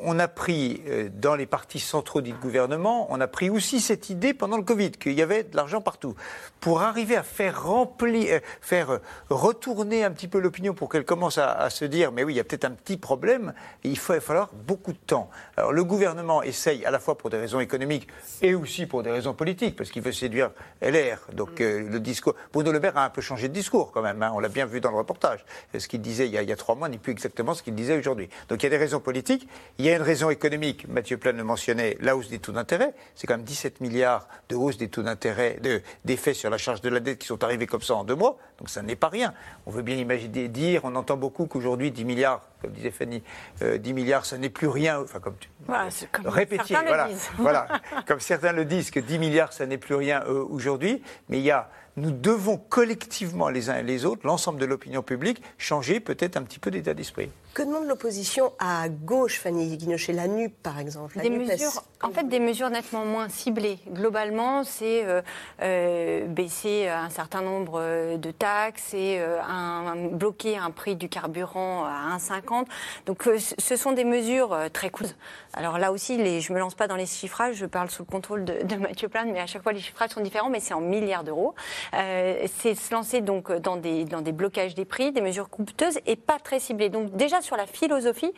on 0.04 0.18
a 0.18 0.28
pris 0.28 0.82
euh, 0.88 1.08
dans 1.12 1.34
les 1.34 1.46
partis 1.46 1.78
centraux 1.78 2.20
du 2.20 2.32
gouvernement, 2.32 3.06
on 3.10 3.20
a 3.20 3.26
pris 3.26 3.50
aussi 3.50 3.80
cette 3.80 4.10
idée 4.10 4.32
pendant 4.32 4.56
le 4.56 4.62
Covid 4.62 4.92
qu'il 4.92 5.12
y 5.12 5.22
avait 5.22 5.44
de 5.44 5.56
l'argent 5.56 5.80
partout. 5.80 6.14
Pour 6.60 6.82
arriver 6.82 7.16
à 7.16 7.22
faire 7.22 7.64
remplir, 7.64 8.34
euh, 8.34 8.40
faire 8.60 8.90
euh, 8.92 8.98
retourner 9.28 10.04
un 10.04 10.10
petit 10.10 10.28
peu 10.28 10.38
l'opinion 10.38 10.74
pour 10.74 10.88
qu'elle 10.88 11.04
commence 11.04 11.38
à, 11.38 11.68
se 11.70 11.84
dire 11.84 12.12
mais 12.12 12.24
oui, 12.24 12.34
il 12.34 12.36
y 12.36 12.40
a 12.40 12.44
peut-être 12.44 12.64
un 12.64 12.70
petit 12.70 12.96
problème, 12.96 13.52
il 13.82 13.98
va 13.98 14.20
falloir 14.20 14.50
beaucoup 14.54 14.92
de 14.92 14.98
temps. 14.98 15.28
Alors 15.56 15.72
le 15.72 15.84
gouvernement 15.84 16.42
essaye 16.42 16.84
à 16.86 16.90
la 16.90 16.98
fois 16.98 17.18
pour 17.18 17.30
des 17.30 17.38
raisons 17.38 17.60
économiques 17.60 18.08
et 18.42 18.54
aussi 18.54 18.86
pour 18.86 19.02
des 19.02 19.10
raisons 19.10 19.34
politiques, 19.34 19.76
parce 19.76 19.90
qu'il 19.90 20.02
veut 20.02 20.12
séduire 20.12 20.50
LR. 20.80 21.18
Donc 21.32 21.58
le 21.60 21.98
discours. 21.98 22.34
Bruno 22.52 22.72
Le 22.72 22.80
Maire 22.80 22.96
a 22.96 23.04
un 23.04 23.10
peu 23.10 23.20
changé 23.20 23.48
de 23.48 23.52
discours 23.52 23.92
quand 23.92 24.02
même, 24.02 24.22
hein. 24.22 24.32
on 24.34 24.40
l'a 24.40 24.48
bien 24.48 24.66
vu 24.66 24.80
dans 24.80 24.90
le 24.90 24.96
reportage. 24.96 25.44
Ce 25.76 25.88
qu'il 25.88 26.00
disait 26.00 26.26
il 26.26 26.32
y, 26.32 26.38
a, 26.38 26.42
il 26.42 26.48
y 26.48 26.52
a 26.52 26.56
trois 26.56 26.74
mois 26.74 26.88
n'est 26.88 26.98
plus 26.98 27.12
exactement 27.12 27.54
ce 27.54 27.62
qu'il 27.62 27.74
disait 27.74 27.98
aujourd'hui. 27.98 28.28
Donc 28.48 28.62
il 28.62 28.64
y 28.64 28.66
a 28.66 28.70
des 28.70 28.76
raisons 28.76 29.00
politiques. 29.00 29.48
Il 29.78 29.84
y 29.84 29.90
a 29.90 29.96
une 29.96 30.02
raison 30.02 30.30
économique, 30.30 30.86
Mathieu 30.86 31.16
Plan 31.16 31.32
le 31.32 31.42
mentionnait, 31.42 31.96
la 32.00 32.16
hausse 32.16 32.28
des 32.28 32.38
taux 32.38 32.52
d'intérêt. 32.52 32.94
C'est 33.16 33.26
quand 33.26 33.34
même 33.34 33.44
17 33.44 33.80
milliards 33.80 34.28
de 34.48 34.54
hausse 34.54 34.76
des 34.76 34.88
taux 34.88 35.02
d'intérêt, 35.02 35.58
d'effets 36.04 36.32
sur 36.32 36.48
la 36.48 36.58
charge 36.58 36.80
de 36.80 36.88
la 36.88 37.00
dette 37.00 37.18
qui 37.18 37.26
sont 37.26 37.42
arrivés 37.42 37.66
comme 37.66 37.82
ça 37.82 37.96
en 37.96 38.04
deux 38.04 38.14
mois. 38.14 38.38
Donc 38.58 38.70
ça 38.70 38.82
n'est 38.82 38.94
pas 38.94 39.08
rien. 39.08 39.34
On 39.66 39.72
veut 39.72 39.82
bien 39.82 39.96
imaginer, 39.96 40.46
dire, 40.46 40.82
on 40.84 40.94
entend 40.94 41.16
beaucoup 41.16 41.46
qu'aujourd'hui 41.46 41.90
10 41.90 42.04
milliards, 42.04 42.42
comme 42.62 42.70
disait 42.70 42.92
Fanny, 42.92 43.20
10 43.60 43.64
euh, 43.64 43.92
milliards, 43.92 44.24
ça 44.24 44.38
n'est 44.38 44.48
plus 44.48 44.68
rien. 44.68 45.00
Enfin, 45.00 45.18
comme 45.18 45.34
tu 45.40 45.48
voilà, 45.66 45.88
comme 46.12 46.28
répétiez, 46.28 46.76
voilà, 46.86 47.08
voilà, 47.38 47.66
comme 48.06 48.20
certains 48.20 48.52
le 48.52 48.64
disent, 48.64 48.92
que 48.92 49.00
10 49.00 49.18
milliards, 49.18 49.52
ça 49.52 49.66
n'est 49.66 49.78
plus 49.78 49.96
rien 49.96 50.22
euh, 50.28 50.44
aujourd'hui. 50.48 51.02
Mais 51.28 51.38
il 51.38 51.44
y 51.44 51.50
a 51.50 51.68
nous 51.96 52.10
devons 52.10 52.56
collectivement, 52.56 53.48
les 53.48 53.70
uns 53.70 53.76
et 53.76 53.82
les 53.82 54.04
autres, 54.04 54.26
l'ensemble 54.26 54.58
de 54.58 54.66
l'opinion 54.66 55.02
publique, 55.02 55.42
changer 55.58 56.00
peut-être 56.00 56.36
un 56.36 56.42
petit 56.42 56.58
peu 56.58 56.70
d'état 56.70 56.94
d'esprit. 56.94 57.30
Que 57.54 57.62
demande 57.62 57.86
l'opposition 57.86 58.52
à 58.58 58.88
gauche, 58.88 59.38
Fanny 59.38 59.76
Guinochet, 59.76 60.12
la 60.12 60.26
NUP 60.26 60.52
par 60.60 60.80
exemple 60.80 61.20
Des 61.20 61.30
mesures, 61.30 61.84
en 62.02 62.10
fait, 62.10 62.24
des 62.28 62.40
mesures 62.40 62.68
nettement 62.68 63.04
moins 63.04 63.28
ciblées. 63.28 63.78
Globalement, 63.88 64.64
c'est 64.64 65.04
euh, 65.04 65.22
euh, 65.62 66.26
baisser 66.26 66.88
un 66.88 67.10
certain 67.10 67.42
nombre 67.42 67.80
euh, 67.80 68.16
de 68.16 68.32
taxes 68.32 68.92
et 68.92 69.20
un, 69.20 69.94
bloquer 70.10 70.56
un 70.56 70.72
prix 70.72 70.96
du 70.96 71.08
carburant 71.08 71.84
à 71.84 72.18
1,50. 72.18 72.64
Donc, 73.06 73.22
ce 73.38 73.76
sont 73.76 73.92
des 73.92 74.04
mesures 74.04 74.58
très 74.72 74.90
coûteuses. 74.90 75.14
Alors 75.52 75.78
là 75.78 75.92
aussi, 75.92 76.16
les, 76.16 76.40
je 76.40 76.50
ne 76.50 76.56
me 76.56 76.60
lance 76.60 76.74
pas 76.74 76.88
dans 76.88 76.96
les 76.96 77.06
chiffrages, 77.06 77.54
je 77.54 77.66
parle 77.66 77.88
sous 77.88 78.02
le 78.02 78.10
contrôle 78.10 78.44
de, 78.44 78.64
de 78.64 78.74
Mathieu 78.74 79.08
Plane, 79.08 79.30
mais 79.30 79.38
à 79.38 79.46
chaque 79.46 79.62
fois, 79.62 79.72
les 79.72 79.78
chiffrages 79.78 80.10
sont 80.10 80.20
différents, 80.20 80.50
mais 80.50 80.58
c'est 80.58 80.74
en 80.74 80.80
milliards 80.80 81.22
d'euros. 81.22 81.54
C'est 81.92 82.74
se 82.74 82.92
lancer 82.92 83.20
donc 83.20 83.52
dans 83.52 83.76
des, 83.76 84.04
dans 84.04 84.22
des 84.22 84.32
blocages 84.32 84.74
des 84.74 84.84
prix, 84.84 85.12
des 85.12 85.20
mesures 85.20 85.48
coûteuses 85.48 86.00
et 86.06 86.16
pas 86.16 86.40
très 86.40 86.58
ciblées. 86.58 86.88
Donc 86.88 87.14
déjà 87.14 87.40
sur 87.44 87.56
la 87.56 87.66
philosophie, 87.66 88.32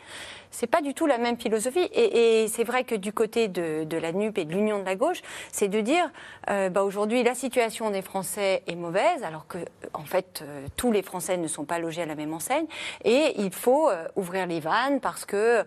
c'est 0.51 0.67
pas 0.67 0.81
du 0.81 0.93
tout 0.93 1.07
la 1.07 1.17
même 1.17 1.37
philosophie. 1.37 1.87
Et, 1.93 2.47
c'est 2.47 2.63
vrai 2.63 2.83
que 2.83 2.95
du 2.95 3.13
côté 3.13 3.47
de, 3.47 3.97
la 3.97 4.11
NUP 4.11 4.37
et 4.37 4.45
de 4.45 4.51
l'Union 4.51 4.79
de 4.79 4.85
la 4.85 4.95
gauche, 4.95 5.21
c'est 5.51 5.67
de 5.67 5.81
dire 5.81 6.09
euh, 6.49 6.69
bah 6.69 6.83
aujourd'hui 6.83 7.23
la 7.23 7.35
situation 7.35 7.89
des 7.89 8.01
Français 8.01 8.63
est 8.67 8.75
mauvaise, 8.75 9.23
alors 9.23 9.47
que 9.47 9.57
en 9.93 10.03
fait 10.03 10.41
euh, 10.41 10.67
tous 10.75 10.91
les 10.91 11.01
Français 11.01 11.37
ne 11.37 11.47
sont 11.47 11.65
pas 11.65 11.79
logés 11.79 12.03
à 12.03 12.05
la 12.05 12.15
même 12.15 12.33
enseigne, 12.33 12.65
et 13.03 13.33
il 13.37 13.51
faut 13.51 13.89
ouvrir 14.15 14.45
les 14.45 14.59
vannes 14.59 14.99
parce 14.99 15.25
que 15.25 15.63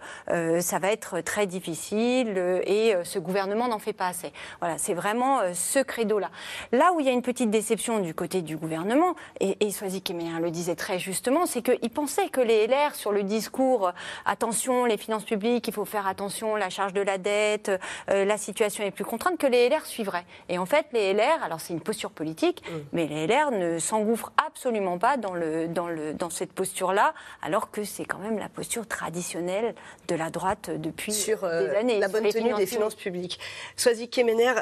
ça 0.61 0.79
va 0.79 0.93
être 0.93 1.21
très 1.21 1.47
difficile 1.47 2.61
et 2.65 2.95
ce 3.05 3.19
gouvernement 3.19 3.69
n'en 3.69 3.79
fait 3.79 3.93
pas 3.93 4.09
assez. 4.09 4.33
Voilà, 4.61 4.79
c'est 4.79 4.95
vraiment 4.95 5.41
ce 5.55 5.79
credo-là. 5.79 6.31
Là 6.73 6.93
où 6.93 7.01
il 7.01 7.07
y 7.07 7.09
a 7.09 7.13
une 7.13 7.23
petite 7.23 7.51
déception 7.51 8.01
du 8.01 8.15
côté 8.15 8.43
du 8.43 8.57
gouvernement, 8.57 9.15
et, 9.41 9.57
et 9.67 9.71
Soisy 9.71 10.03
le 10.41 10.51
disait 10.51 10.77
très 10.77 10.99
justement, 10.99 11.47
c'est 11.47 11.63
qu'il 11.63 11.91
pensait 11.91 12.29
que 12.29 12.41
les 12.41 12.67
LR, 12.67 12.95
sur 12.95 13.13
le 13.13 13.23
discours 13.31 13.89
euh, 13.89 13.93
attention, 14.27 14.85
les 14.85 14.99
finances 14.99 15.25
publiques, 15.25 15.67
il 15.69 15.73
faut 15.73 15.85
faire 15.85 16.07
attention, 16.07 16.57
la 16.57 16.69
charge 16.69 16.93
de 16.93 17.01
la 17.01 17.17
dette, 17.17 17.71
euh, 18.11 18.25
la 18.25 18.37
situation 18.37 18.85
est 18.85 18.91
plus 18.91 19.05
contrainte, 19.05 19.39
que 19.39 19.47
les 19.47 19.69
LR 19.69 19.87
suivraient. 19.87 20.27
Et 20.49 20.59
en 20.59 20.67
fait, 20.67 20.87
les 20.93 21.15
LR, 21.15 21.43
alors 21.43 21.61
c'est 21.61 21.73
une 21.73 21.81
posture 21.81 22.11
politique, 22.11 22.63
mais 22.93 23.07
les 23.07 23.27
LR 23.27 23.53
ne 23.53 23.79
s'engouffrent 23.79 24.33
absolument 24.47 24.99
pas 24.99 25.17
dans, 25.17 25.35
le, 25.35 25.69
dans, 25.69 25.89
le, 25.89 26.13
dans 26.13 26.31
cette 26.31 26.53
posture-là, 26.53 27.15
alors 27.43 27.71
que 27.71 27.85
c'est 27.85 28.05
quand 28.05 28.19
même 28.19 28.39
la 28.39 28.49
posture 28.49 28.87
traditionnelle 28.87 29.75
de 30.09 30.15
la 30.15 30.31
droite 30.31 30.71
depuis 30.71 31.13
sur, 31.13 31.45
euh, 31.45 31.69
des 31.69 31.77
années. 31.77 31.99
La 32.01 32.09
bonne 32.09 32.29
tenue 32.29 32.53
des 32.55 32.67
finances 32.67 32.97
publiques. 32.97 33.39
Soisy 33.77 34.09
Kemener, 34.09 34.55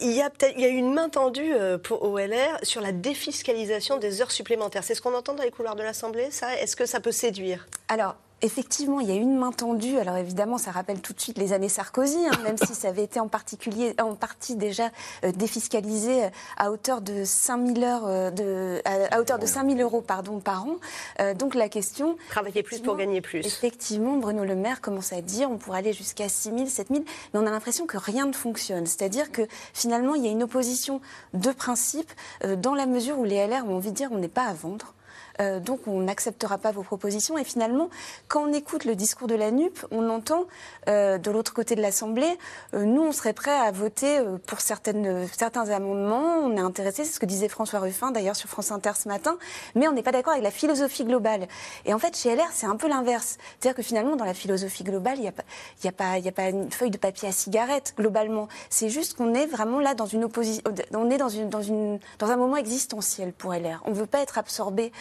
il, 0.00 0.12
y 0.12 0.22
a 0.22 0.30
il 0.56 0.60
y 0.60 0.64
a 0.64 0.68
une 0.68 0.94
main 0.94 1.08
tendue 1.08 1.52
pour 1.82 2.04
OLR 2.04 2.58
sur 2.62 2.80
la 2.80 2.92
défiscalisation 2.92 3.98
des 3.98 4.22
heures 4.22 4.30
supplémentaires. 4.30 4.84
C'est 4.84 4.94
ce 4.94 5.02
qu'on 5.02 5.14
entend 5.14 5.34
dans 5.34 5.42
les 5.42 5.50
couloirs 5.50 5.76
de 5.76 5.82
l'Assemblée, 5.82 6.30
ça? 6.30 6.56
Est-ce 6.60 6.76
que 6.76 6.86
ça 6.86 7.00
peut 7.00 7.12
séduire? 7.12 7.66
Alors, 7.88 8.03
effectivement, 8.42 9.00
il 9.00 9.08
y 9.08 9.12
a 9.12 9.14
une 9.14 9.36
main 9.36 9.52
tendue. 9.52 9.98
Alors 9.98 10.16
évidemment, 10.16 10.58
ça 10.58 10.70
rappelle 10.70 11.00
tout 11.00 11.12
de 11.12 11.20
suite 11.20 11.38
les 11.38 11.52
années 11.52 11.68
Sarkozy, 11.68 12.18
hein, 12.26 12.38
même 12.42 12.56
si 12.58 12.74
ça 12.74 12.88
avait 12.88 13.04
été 13.04 13.20
en 13.20 13.28
particulier, 13.28 13.94
en 14.00 14.14
partie 14.14 14.56
déjà 14.56 14.90
euh, 15.24 15.32
défiscalisé 15.32 16.24
euh, 16.24 16.28
à 16.56 16.70
hauteur 16.70 17.00
de 17.00 17.24
5000 17.24 17.84
heures 17.84 18.06
euh, 18.06 18.30
de, 18.30 18.82
à, 18.84 19.20
hauteur 19.20 19.38
de 19.38 19.46
5000 19.46 19.80
euros 19.80 20.00
pardon 20.00 20.40
par 20.40 20.66
an. 20.66 20.76
donc 21.34 21.54
la 21.54 21.68
question. 21.68 22.16
Travailler 22.30 22.62
plus 22.62 22.80
pour 22.80 22.96
gagner 22.96 23.20
plus. 23.20 23.40
Effectivement, 23.46 24.16
Bruno 24.16 24.44
Le 24.44 24.54
Maire 24.54 24.80
commence 24.80 25.12
à 25.12 25.20
dire 25.20 25.50
on 25.50 25.56
pourrait 25.56 25.78
aller 25.78 25.92
jusqu'à 25.92 26.28
6000, 26.28 26.68
7000, 26.68 27.04
mais 27.32 27.40
on 27.40 27.46
a 27.46 27.50
l'impression 27.50 27.86
que 27.86 27.96
rien 27.96 28.26
ne 28.26 28.32
fonctionne. 28.32 28.86
C'est-à-dire 28.86 29.32
que 29.32 29.42
finalement, 29.72 30.14
il 30.14 30.24
y 30.24 30.28
a 30.28 30.30
une 30.30 30.42
opposition 30.42 31.00
de 31.32 31.50
principe 31.50 32.10
dans 32.58 32.74
la 32.74 32.86
mesure 32.86 33.18
où 33.18 33.24
les 33.24 33.46
LR 33.46 33.64
ont 33.66 33.76
envie 33.76 33.90
de 33.90 33.96
dire 33.96 34.10
on 34.12 34.18
n'est 34.18 34.28
pas 34.28 34.44
à 34.44 34.52
vendre. 34.52 34.94
Euh, 35.40 35.60
donc 35.60 35.86
on 35.86 36.00
n'acceptera 36.00 36.58
pas 36.58 36.70
vos 36.70 36.82
propositions. 36.82 37.38
Et 37.38 37.44
finalement, 37.44 37.88
quand 38.28 38.48
on 38.48 38.52
écoute 38.52 38.84
le 38.84 38.94
discours 38.94 39.28
de 39.28 39.34
la 39.34 39.50
NUP, 39.50 39.78
on 39.90 40.08
entend 40.10 40.44
euh, 40.88 41.18
de 41.18 41.30
l'autre 41.30 41.54
côté 41.54 41.74
de 41.74 41.82
l'Assemblée, 41.82 42.38
euh, 42.74 42.84
nous 42.84 43.02
on 43.02 43.12
serait 43.12 43.32
prêts 43.32 43.50
à 43.50 43.70
voter 43.70 44.20
pour 44.46 44.60
certains 44.60 45.70
amendements, 45.70 46.38
on 46.38 46.56
est 46.56 46.60
intéressé, 46.60 47.04
c'est 47.04 47.12
ce 47.12 47.20
que 47.20 47.26
disait 47.26 47.48
François 47.48 47.80
Ruffin 47.80 48.10
d'ailleurs 48.10 48.36
sur 48.36 48.48
France 48.48 48.70
Inter 48.70 48.92
ce 48.96 49.08
matin, 49.08 49.36
mais 49.74 49.88
on 49.88 49.92
n'est 49.92 50.02
pas 50.02 50.12
d'accord 50.12 50.32
avec 50.32 50.44
la 50.44 50.50
philosophie 50.50 51.04
globale. 51.04 51.48
Et 51.84 51.94
en 51.94 51.98
fait, 51.98 52.16
chez 52.16 52.34
LR, 52.34 52.48
c'est 52.52 52.66
un 52.66 52.76
peu 52.76 52.88
l'inverse. 52.88 53.38
C'est-à-dire 53.58 53.76
que 53.76 53.82
finalement, 53.82 54.16
dans 54.16 54.24
la 54.24 54.34
philosophie 54.34 54.84
globale, 54.84 55.18
il 55.18 55.22
n'y 55.22 55.88
a, 55.88 55.92
pas, 55.92 56.18
une 56.48 56.70
feuille 56.70 56.90
de 56.90 56.98
papier 56.98 57.28
à 57.28 57.32
cigarette, 57.32 57.94
globalement. 57.96 58.48
C'est 58.70 58.88
juste 58.88 59.16
qu'on 59.16 59.34
est 59.34 59.46
vraiment 59.46 59.80
là 59.80 59.94
dans 59.94 60.08
un 60.14 60.20
moment 62.36 62.56
existentiel 62.56 63.32
pour 63.32 63.52
LR. 63.52 63.82
On 63.84 63.90
ne 63.90 63.96
veut 63.96 64.06
pas 64.06 64.20
être 64.20 64.38
absorbé 64.38 64.92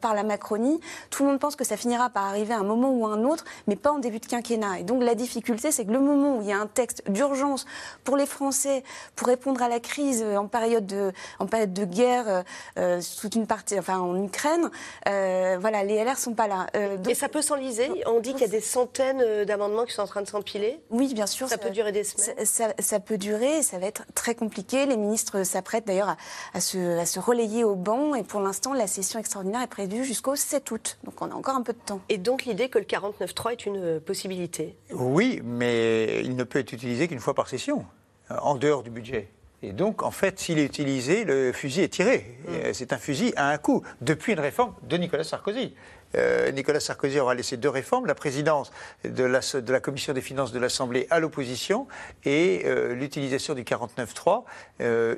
par 0.00 0.14
la 0.14 0.22
Macronie. 0.22 0.80
Tout 1.10 1.24
le 1.24 1.30
monde 1.30 1.40
pense 1.40 1.56
que 1.56 1.64
ça 1.64 1.76
finira 1.76 2.10
par 2.10 2.24
arriver 2.24 2.54
à 2.54 2.58
un 2.58 2.64
moment 2.64 2.90
ou 2.90 3.06
à 3.06 3.10
un 3.10 3.24
autre, 3.24 3.44
mais 3.66 3.76
pas 3.76 3.92
en 3.92 3.98
début 3.98 4.18
de 4.18 4.26
quinquennat. 4.26 4.80
Et 4.80 4.82
donc 4.82 5.02
la 5.02 5.14
difficulté, 5.14 5.72
c'est 5.72 5.84
que 5.84 5.92
le 5.92 6.00
moment 6.00 6.38
où 6.38 6.42
il 6.42 6.48
y 6.48 6.52
a 6.52 6.58
un 6.58 6.66
texte 6.66 7.02
d'urgence 7.10 7.66
pour 8.04 8.16
les 8.16 8.26
Français, 8.26 8.82
pour 9.14 9.28
répondre 9.28 9.62
à 9.62 9.68
la 9.68 9.80
crise 9.80 10.22
en 10.22 10.46
période 10.46 10.86
de, 10.86 11.12
en 11.38 11.46
période 11.46 11.72
de 11.72 11.84
guerre, 11.84 12.28
euh, 12.28 12.42
euh 12.78 13.00
toute 13.20 13.34
une 13.34 13.46
partie, 13.46 13.78
enfin 13.78 13.98
en 13.98 14.22
Ukraine, 14.22 14.70
euh, 15.08 15.56
voilà, 15.60 15.84
les 15.84 16.02
LR 16.02 16.18
sont 16.18 16.34
pas 16.34 16.48
là. 16.48 16.66
Et 17.08 17.14
ça 17.14 17.28
peut 17.28 17.42
s'enliser? 17.42 17.90
On 18.06 18.20
dit 18.20 18.32
qu'il 18.32 18.42
y 18.42 18.44
a 18.44 18.48
des 18.48 18.60
centaines 18.60 19.44
d'amendements 19.44 19.84
qui 19.84 19.92
sont 19.92 20.02
en 20.02 20.06
train 20.06 20.22
de 20.22 20.28
s'empiler? 20.28 20.80
Oui, 20.90 21.14
bien 21.14 21.26
sûr. 21.26 21.48
Ça, 21.48 21.58
peut 21.58 21.70
durer 21.70 21.92
des 21.92 22.04
semaines? 22.04 22.44
Ça, 22.44 22.68
ça, 22.78 23.00
peut 23.00 23.18
durer, 23.18 23.62
ça 23.62 23.78
va 23.78 23.86
être 23.86 24.04
très 24.14 24.34
compliqué. 24.34 24.86
Les 24.86 24.96
ministres 24.96 25.42
s'apprêtent 25.44 25.86
d'ailleurs 25.86 26.10
à, 26.10 26.16
à, 26.54 26.60
se, 26.60 26.98
à 26.98 27.06
se 27.06 27.20
relayer 27.20 27.64
au 27.64 27.74
banc, 27.74 28.14
et 28.14 28.22
pour 28.22 28.40
l'instant, 28.40 28.72
la 28.72 28.86
session 28.86 29.18
extraordinaire 29.18 29.62
est 29.66 29.68
prévu 29.68 30.04
jusqu'au 30.04 30.36
7 30.36 30.70
août. 30.70 30.98
Donc 31.04 31.20
on 31.20 31.30
a 31.30 31.34
encore 31.34 31.56
un 31.56 31.62
peu 31.62 31.72
de 31.72 31.78
temps. 31.78 32.00
Et 32.08 32.18
donc 32.18 32.44
l'idée 32.44 32.68
que 32.68 32.78
le 32.78 32.84
49.3 32.84 33.52
est 33.52 33.66
une 33.66 33.76
euh, 33.76 34.00
possibilité 34.00 34.76
Oui, 34.92 35.42
mais 35.44 36.22
il 36.24 36.36
ne 36.36 36.44
peut 36.44 36.60
être 36.60 36.72
utilisé 36.72 37.08
qu'une 37.08 37.18
fois 37.18 37.34
par 37.34 37.48
session, 37.48 37.84
euh, 38.30 38.36
en 38.42 38.54
dehors 38.54 38.82
du 38.82 38.90
budget. 38.90 39.28
Et 39.62 39.72
donc, 39.72 40.02
en 40.02 40.10
fait, 40.10 40.38
s'il 40.38 40.58
est 40.58 40.64
utilisé, 40.64 41.24
le 41.24 41.50
fusil 41.50 41.80
est 41.80 41.88
tiré. 41.88 42.38
Mm. 42.44 42.50
Euh, 42.50 42.72
c'est 42.72 42.92
un 42.92 42.98
fusil 42.98 43.32
à 43.36 43.50
un 43.50 43.58
coup, 43.58 43.82
depuis 44.00 44.34
une 44.34 44.40
réforme 44.40 44.74
de 44.82 44.96
Nicolas 44.96 45.24
Sarkozy. 45.24 45.74
Nicolas 46.54 46.80
Sarkozy 46.80 47.20
aura 47.20 47.34
laissé 47.34 47.58
deux 47.58 47.68
réformes, 47.68 48.06
la 48.06 48.14
présidence 48.14 48.70
de 49.04 49.22
la, 49.22 49.40
de 49.40 49.70
la 49.72 49.80
commission 49.80 50.14
des 50.14 50.22
finances 50.22 50.50
de 50.50 50.58
l'Assemblée 50.58 51.06
à 51.10 51.20
l'opposition 51.20 51.88
et 52.24 52.64
l'utilisation 52.94 53.52
du 53.52 53.64
49.3 53.64 54.44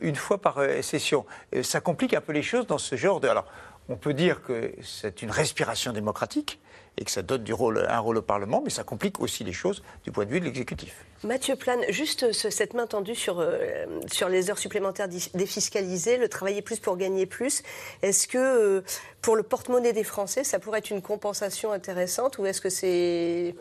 une 0.00 0.16
fois 0.16 0.38
par 0.38 0.58
session. 0.82 1.24
ça 1.62 1.80
complique 1.80 2.14
un 2.14 2.20
peu 2.20 2.32
les 2.32 2.42
choses 2.42 2.66
dans 2.66 2.78
ce 2.78 2.96
genre 2.96 3.20
de... 3.20 3.28
Alors, 3.28 3.46
on 3.88 3.96
peut 3.96 4.14
dire 4.14 4.42
que 4.42 4.72
c'est 4.83 5.22
une 5.22 5.31
respiration 5.31 5.92
démocratique 5.92 6.61
et 6.98 7.05
que 7.05 7.11
ça 7.11 7.22
donne 7.22 7.44
du 7.44 7.53
rôle, 7.53 7.87
un 7.88 7.98
rôle 8.01 8.18
au 8.18 8.22
Parlement, 8.22 8.61
mais 8.62 8.70
ça 8.70 8.83
complique 8.83 9.20
aussi 9.20 9.44
les 9.44 9.53
choses 9.53 9.83
du 10.05 10.11
point 10.11 10.24
de 10.24 10.31
vue 10.31 10.40
de 10.40 10.44
l'exécutif. 10.44 11.05
Mathieu 11.24 11.57
Plane, 11.57 11.81
juste 11.88 12.33
cette 12.33 12.74
main 12.74 12.87
tendue 12.87 13.14
sur, 13.14 13.40
euh, 13.40 13.87
sur 14.11 14.29
les 14.29 14.51
heures 14.51 14.59
supplémentaires 14.59 15.09
défiscalisées, 15.35 16.16
le 16.16 16.29
travailler 16.29 16.62
plus 16.62 16.79
pour 16.79 16.96
gagner 16.96 17.27
plus, 17.27 17.62
est-ce 18.03 18.27
que 18.29 18.38
euh, 18.38 18.85
pour 19.22 19.37
le 19.37 19.42
porte-monnaie 19.42 19.92
des 19.92 20.05
Français, 20.05 20.44
ça 20.44 20.59
pourrait 20.59 20.79
être 20.79 20.90
une 20.90 21.03
compensation 21.03 21.72
intéressante 21.72 22.38
ou 22.38 22.46
est-ce 22.46 22.61
que 22.61 22.70
c'est 22.70 23.55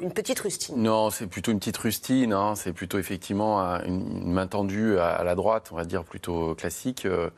une 0.00 0.12
petite 0.12 0.40
rustine? 0.40 0.76
Non, 0.76 1.10
c'est 1.10 1.26
plutôt 1.26 1.52
une 1.52 1.58
petite 1.58 1.78
rustine, 1.78 2.32
hein. 2.32 2.54
c'est 2.56 2.72
plutôt 2.72 2.98
effectivement 2.98 3.60
une, 3.84 4.32
main 4.32 4.46
tendue 4.46 4.98
à, 4.98 5.22
la 5.24 5.34
droite, 5.34 5.68
on 5.72 5.76
va 5.76 5.84
dire 5.84 6.04
plutôt 6.04 6.54
classique. 6.54 7.04
Euh, 7.06 7.30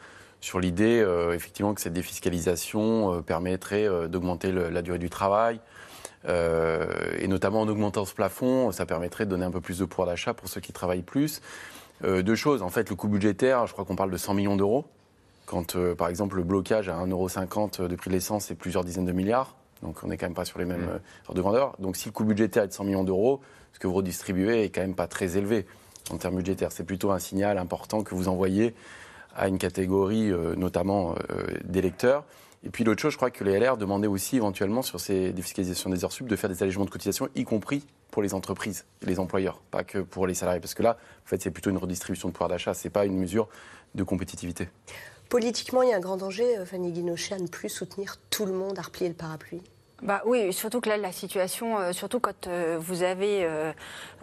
sur 0.44 0.60
l'idée 0.60 1.00
euh, 1.00 1.32
effectivement 1.32 1.72
que 1.72 1.80
cette 1.80 1.94
défiscalisation 1.94 3.14
euh, 3.14 3.20
permettrait 3.22 3.88
euh, 3.88 4.08
d'augmenter 4.08 4.52
la 4.52 4.82
durée 4.82 4.98
du 4.98 5.08
travail. 5.08 5.58
et 6.28 7.28
notamment 7.28 7.62
en 7.62 7.68
augmentant 7.68 8.04
ce 8.04 8.14
plafond, 8.14 8.70
ça 8.70 8.84
permettrait 8.84 9.24
de 9.24 9.30
donner 9.30 9.46
un 9.46 9.50
peu 9.50 9.62
plus 9.62 9.78
de 9.78 9.86
pouvoir 9.86 10.06
d'achat 10.06 10.34
pour 10.34 10.48
ceux 10.48 10.60
qui 10.60 10.72
travaillent 10.72 11.02
plus. 11.02 11.40
deux 12.02 12.34
choses, 12.34 12.62
en 12.62 12.70
fait, 12.70 12.88
le 12.90 12.96
coût 12.96 13.08
budgétaire, 13.08 13.66
je 13.66 13.72
crois 13.72 13.84
qu'on 13.84 13.96
parle 13.96 14.10
de 14.10 14.16
100 14.16 14.34
millions 14.34 14.56
d'euros. 14.56 14.86
Quand, 15.44 15.76
par 15.96 16.08
exemple, 16.08 16.36
le 16.36 16.42
blocage 16.42 16.88
à 16.88 16.96
1,50€ 16.96 17.86
de 17.86 17.96
prix 17.96 18.08
de 18.08 18.14
l'essence, 18.14 18.46
c'est 18.46 18.54
plusieurs 18.54 18.84
dizaines 18.84 19.04
de 19.04 19.12
milliards. 19.12 19.54
Donc 19.82 20.02
on 20.02 20.08
n'est 20.08 20.16
quand 20.16 20.26
même 20.26 20.34
pas 20.34 20.46
sur 20.46 20.58
les 20.58 20.64
mêmes 20.64 20.88
ordres 21.26 21.34
de 21.34 21.42
grandeur. 21.42 21.74
Donc 21.78 21.96
si 21.96 22.08
le 22.08 22.12
coût 22.12 22.24
budgétaire 22.24 22.64
est 22.64 22.68
de 22.68 22.72
100 22.72 22.84
millions 22.84 23.04
d'euros, 23.04 23.40
ce 23.74 23.78
que 23.78 23.86
vous 23.86 23.94
redistribuez 23.94 24.64
est 24.64 24.70
quand 24.70 24.82
même 24.82 24.94
pas 24.94 25.06
très 25.06 25.36
élevé 25.36 25.66
en 26.10 26.16
termes 26.16 26.36
budgétaires. 26.36 26.72
C'est 26.72 26.84
plutôt 26.84 27.12
un 27.12 27.18
signal 27.18 27.58
important 27.58 28.02
que 28.02 28.14
vous 28.14 28.28
envoyez 28.28 28.74
à 29.34 29.48
une 29.48 29.58
catégorie 29.58 30.30
euh, 30.30 30.54
notamment 30.56 31.14
euh, 31.30 31.44
d'électeurs. 31.64 32.24
Et 32.62 32.70
puis 32.70 32.82
l'autre 32.84 33.02
chose, 33.02 33.12
je 33.12 33.16
crois 33.16 33.30
que 33.30 33.44
les 33.44 33.58
LR 33.58 33.76
demandaient 33.76 34.06
aussi 34.06 34.36
éventuellement 34.36 34.80
sur 34.80 34.98
ces 34.98 35.32
défiscalisations 35.32 35.90
des 35.90 36.04
heures 36.04 36.12
sup 36.12 36.26
de 36.26 36.36
faire 36.36 36.48
des 36.48 36.62
allégements 36.62 36.86
de 36.86 36.90
cotisation, 36.90 37.28
y 37.34 37.44
compris 37.44 37.86
pour 38.10 38.22
les 38.22 38.32
entreprises 38.32 38.86
les 39.02 39.18
employeurs, 39.18 39.60
pas 39.70 39.84
que 39.84 39.98
pour 39.98 40.26
les 40.26 40.34
salariés. 40.34 40.60
Parce 40.60 40.74
que 40.74 40.82
là, 40.82 40.96
en 41.24 41.28
fait, 41.28 41.42
c'est 41.42 41.50
plutôt 41.50 41.70
une 41.70 41.76
redistribution 41.76 42.28
de 42.28 42.32
pouvoir 42.32 42.48
d'achat, 42.48 42.72
ce 42.72 42.86
n'est 42.86 42.92
pas 42.92 43.04
une 43.04 43.18
mesure 43.18 43.48
de 43.94 44.02
compétitivité. 44.02 44.68
Politiquement, 45.28 45.82
il 45.82 45.90
y 45.90 45.92
a 45.92 45.96
un 45.96 46.00
grand 46.00 46.16
danger, 46.16 46.58
euh, 46.58 46.64
Fanny 46.64 46.92
Guinochet, 46.92 47.34
à 47.34 47.38
ne 47.38 47.48
plus 47.48 47.68
soutenir 47.68 48.16
tout 48.30 48.46
le 48.46 48.52
monde, 48.52 48.78
à 48.78 48.82
replier 48.82 49.08
le 49.08 49.16
parapluie 49.16 49.62
bah 50.02 50.20
oui, 50.26 50.52
surtout 50.52 50.82
que 50.82 50.88
là, 50.90 50.98
la 50.98 51.12
situation, 51.12 51.92
surtout 51.92 52.20
quand 52.20 52.48
vous 52.78 53.02
avez 53.04 53.48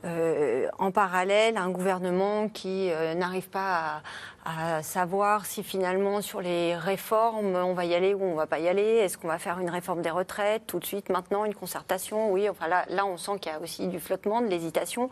en 0.03 0.91
parallèle 0.91 1.57
un 1.57 1.69
gouvernement 1.69 2.49
qui 2.49 2.89
n'arrive 3.15 3.49
pas 3.49 4.01
à, 4.45 4.81
savoir 4.81 5.45
si 5.45 5.63
finalement 5.63 6.21
sur 6.21 6.41
les 6.41 6.75
réformes, 6.75 7.55
on 7.55 7.73
va 7.73 7.85
y 7.85 7.93
aller 7.93 8.13
ou 8.13 8.23
on 8.23 8.35
va 8.35 8.47
pas 8.47 8.59
y 8.59 8.67
aller. 8.67 8.81
Est-ce 8.81 9.17
qu'on 9.17 9.27
va 9.27 9.37
faire 9.37 9.59
une 9.59 9.69
réforme 9.69 10.01
des 10.01 10.09
retraites 10.09 10.63
tout 10.65 10.79
de 10.79 10.85
suite, 10.85 11.09
maintenant, 11.09 11.45
une 11.45 11.53
concertation? 11.53 12.31
Oui, 12.31 12.49
enfin 12.49 12.67
là, 12.67 13.05
on 13.05 13.17
sent 13.17 13.33
qu'il 13.39 13.51
y 13.51 13.55
a 13.55 13.59
aussi 13.59 13.87
du 13.87 13.99
flottement, 13.99 14.41
de 14.41 14.47
l'hésitation. 14.47 15.09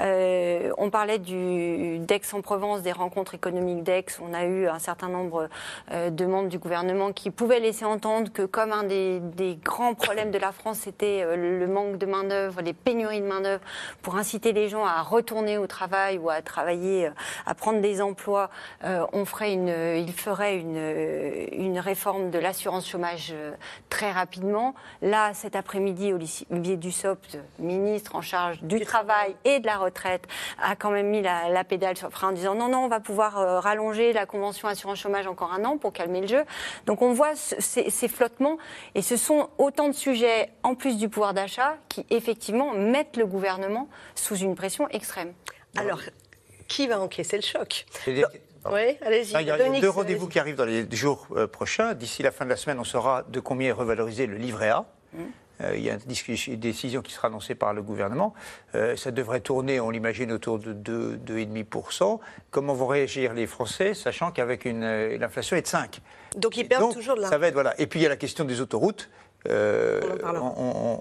Euh, 0.00 0.72
on 0.78 0.90
parlait 0.90 1.18
du 1.18 1.98
d'Aix-en-Provence, 2.00 2.82
des 2.82 2.92
rencontres 2.92 3.34
économiques 3.34 3.84
d'Aix. 3.84 4.06
On 4.20 4.34
a 4.34 4.44
eu 4.44 4.66
un 4.66 4.78
certain 4.78 5.08
nombre 5.08 5.48
euh, 5.92 6.10
de 6.10 6.24
membres 6.26 6.48
du 6.48 6.58
gouvernement 6.58 7.12
qui 7.12 7.30
pouvaient 7.30 7.60
laisser 7.60 7.84
entendre 7.84 8.32
que 8.32 8.42
comme 8.42 8.72
un 8.72 8.84
des, 8.84 9.20
des 9.20 9.56
grands 9.56 9.94
problèmes 9.94 10.30
de 10.30 10.38
la 10.38 10.52
France, 10.52 10.80
c'était 10.80 11.22
euh, 11.22 11.36
le 11.36 11.66
manque 11.66 11.98
de 11.98 12.06
main-d'œuvre, 12.06 12.60
les 12.62 12.72
pénuries 12.72 13.20
de 13.20 13.26
main-d'œuvre, 13.26 13.62
pour 14.02 14.16
inciter 14.32 14.54
les 14.54 14.70
gens 14.70 14.86
à 14.86 15.02
retourner 15.02 15.58
au 15.58 15.66
travail 15.66 16.16
ou 16.16 16.30
à 16.30 16.40
travailler, 16.40 17.10
à 17.44 17.54
prendre 17.54 17.82
des 17.82 18.00
emplois, 18.00 18.48
euh, 18.82 19.04
on 19.12 19.26
ferait 19.26 19.52
une, 19.52 19.68
il 19.68 20.10
ferait 20.10 20.56
une, 20.56 20.78
une 21.52 21.78
réforme 21.78 22.30
de 22.30 22.38
l'assurance 22.38 22.88
chômage 22.88 23.28
euh, 23.34 23.52
très 23.90 24.10
rapidement. 24.10 24.74
Là, 25.02 25.34
cet 25.34 25.54
après-midi, 25.54 26.14
Olivier 26.14 26.78
Dussopt, 26.78 27.36
ministre 27.58 28.16
en 28.16 28.22
charge 28.22 28.62
du 28.62 28.80
travail 28.80 29.36
et 29.44 29.60
de 29.60 29.66
la 29.66 29.76
retraite, 29.76 30.26
a 30.62 30.76
quand 30.76 30.90
même 30.90 31.08
mis 31.08 31.20
la, 31.20 31.64
pédale 31.64 31.98
sur 31.98 32.08
le 32.08 32.12
frein 32.12 32.28
en 32.28 32.32
disant 32.32 32.54
non, 32.54 32.68
non, 32.68 32.84
on 32.84 32.88
va 32.88 33.00
pouvoir 33.00 33.38
euh, 33.38 33.60
rallonger 33.60 34.14
la 34.14 34.24
convention 34.24 34.66
assurance 34.66 34.98
chômage 34.98 35.26
encore 35.26 35.52
un 35.52 35.62
an 35.66 35.76
pour 35.76 35.92
calmer 35.92 36.22
le 36.22 36.26
jeu. 36.26 36.44
Donc 36.86 37.02
on 37.02 37.12
voit 37.12 37.34
ces 37.36 38.08
flottements 38.08 38.56
et 38.94 39.02
ce 39.02 39.18
sont 39.18 39.50
autant 39.58 39.88
de 39.88 39.92
sujets, 39.92 40.48
en 40.62 40.74
plus 40.74 40.96
du 40.96 41.10
pouvoir 41.10 41.34
d'achat, 41.34 41.76
qui 41.90 42.06
effectivement 42.08 42.72
mettent 42.72 43.18
le 43.18 43.26
gouvernement 43.26 43.88
sous 44.22 44.36
une 44.36 44.54
pression 44.54 44.88
extrême. 44.90 45.32
Alors, 45.76 46.00
qui 46.68 46.86
va 46.86 47.00
encaisser 47.00 47.36
le 47.36 47.42
choc? 47.42 47.86
Oui, 48.06 48.96
allez-y. 49.04 49.34
Il 49.40 49.46
y 49.46 49.50
a 49.50 49.80
deux 49.80 49.88
rendez-vous 49.88 50.28
qui 50.28 50.38
arrivent 50.38 50.54
dans 50.54 50.64
les 50.64 50.86
jours 50.92 51.26
euh, 51.32 51.48
prochains. 51.48 51.94
D'ici 51.94 52.22
la 52.22 52.30
fin 52.30 52.44
de 52.44 52.50
la 52.50 52.56
semaine, 52.56 52.78
on 52.78 52.84
saura 52.84 53.24
de 53.28 53.40
combien 53.40 53.70
est 53.70 53.72
revalorisé 53.72 54.26
le 54.26 54.36
livret 54.36 54.68
A. 54.68 54.86
Mmh. 55.12 55.22
Euh, 55.62 55.76
il 55.76 55.82
y 55.82 55.90
a 55.90 55.94
une 55.94 56.60
décision 56.60 57.02
qui 57.02 57.12
sera 57.12 57.26
annoncée 57.26 57.56
par 57.56 57.74
le 57.74 57.82
gouvernement. 57.82 58.34
Euh, 58.76 58.94
ça 58.96 59.10
devrait 59.10 59.40
tourner, 59.40 59.80
on 59.80 59.90
l'imagine, 59.90 60.30
autour 60.30 60.60
de 60.60 60.72
2, 60.72 61.16
2,5%. 61.26 62.20
Comment 62.52 62.74
vont 62.74 62.86
réagir 62.86 63.34
les 63.34 63.48
Français, 63.48 63.94
sachant 63.94 64.30
qu'avec 64.30 64.64
une, 64.64 65.16
l'inflation 65.16 65.56
est 65.56 65.62
de 65.62 65.66
5 65.66 66.00
Donc 66.36 66.56
ils 66.56 66.68
perdent 66.68 66.92
toujours 66.92 67.16
de 67.16 67.20
l'argent. 67.20 67.34
Ça 67.34 67.38
va 67.38 67.48
être, 67.48 67.54
voilà. 67.54 67.78
Et 67.80 67.88
puis 67.88 67.98
il 67.98 68.02
y 68.04 68.06
a 68.06 68.10
la 68.10 68.16
question 68.16 68.44
des 68.44 68.60
autoroutes. 68.60 69.10
Euh, 69.48 70.00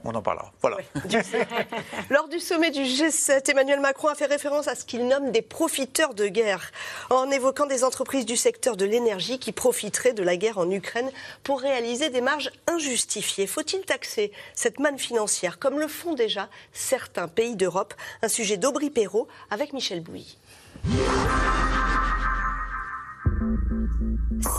on, 0.04 0.16
en 0.16 0.22
parlera. 0.22 0.52
Voilà. 0.62 0.78
Lors 2.10 2.28
du 2.28 2.40
sommet 2.40 2.72
du 2.72 2.82
G7, 2.82 3.50
Emmanuel 3.52 3.80
Macron 3.80 4.08
a 4.08 4.16
fait 4.16 4.26
référence 4.26 4.68
à 4.68 4.76
ce 4.76 4.86
qu'il 4.86 5.08
nomme 5.08 5.32
des 5.32 5.42
profiteurs 5.42 6.14
de 6.14 6.28
guerre, 6.28 6.72
en 7.10 7.30
évoquant 7.30 7.68
des 7.68 7.84
entreprises 7.84 8.26
du 8.26 8.36
secteur 8.36 8.78
de 8.78 8.86
l'énergie 8.86 9.40
qui 9.40 9.52
profiteraient 9.52 10.14
de 10.14 10.24
la 10.24 10.38
guerre 10.38 10.58
en 10.58 10.70
Ukraine 10.70 11.12
pour 11.44 11.62
réaliser 11.62 12.10
des 12.10 12.22
marges 12.22 12.52
injustifiées. 12.68 13.48
Faut-il 13.48 13.82
taxer 13.82 14.32
cette 14.56 14.80
manne 14.80 14.98
financière, 14.98 15.60
comme 15.60 15.80
le 15.80 15.88
font 15.88 16.14
déjà 16.14 16.50
certains 16.74 17.28
pays 17.28 17.56
d'Europe? 17.56 17.94
Un 18.24 18.28
sujet 18.28 18.58
d'Aubry 18.58 18.90
Perrault 18.90 19.28
avec 19.50 19.74
Michel 19.74 20.02
Bouilly. 20.02 20.38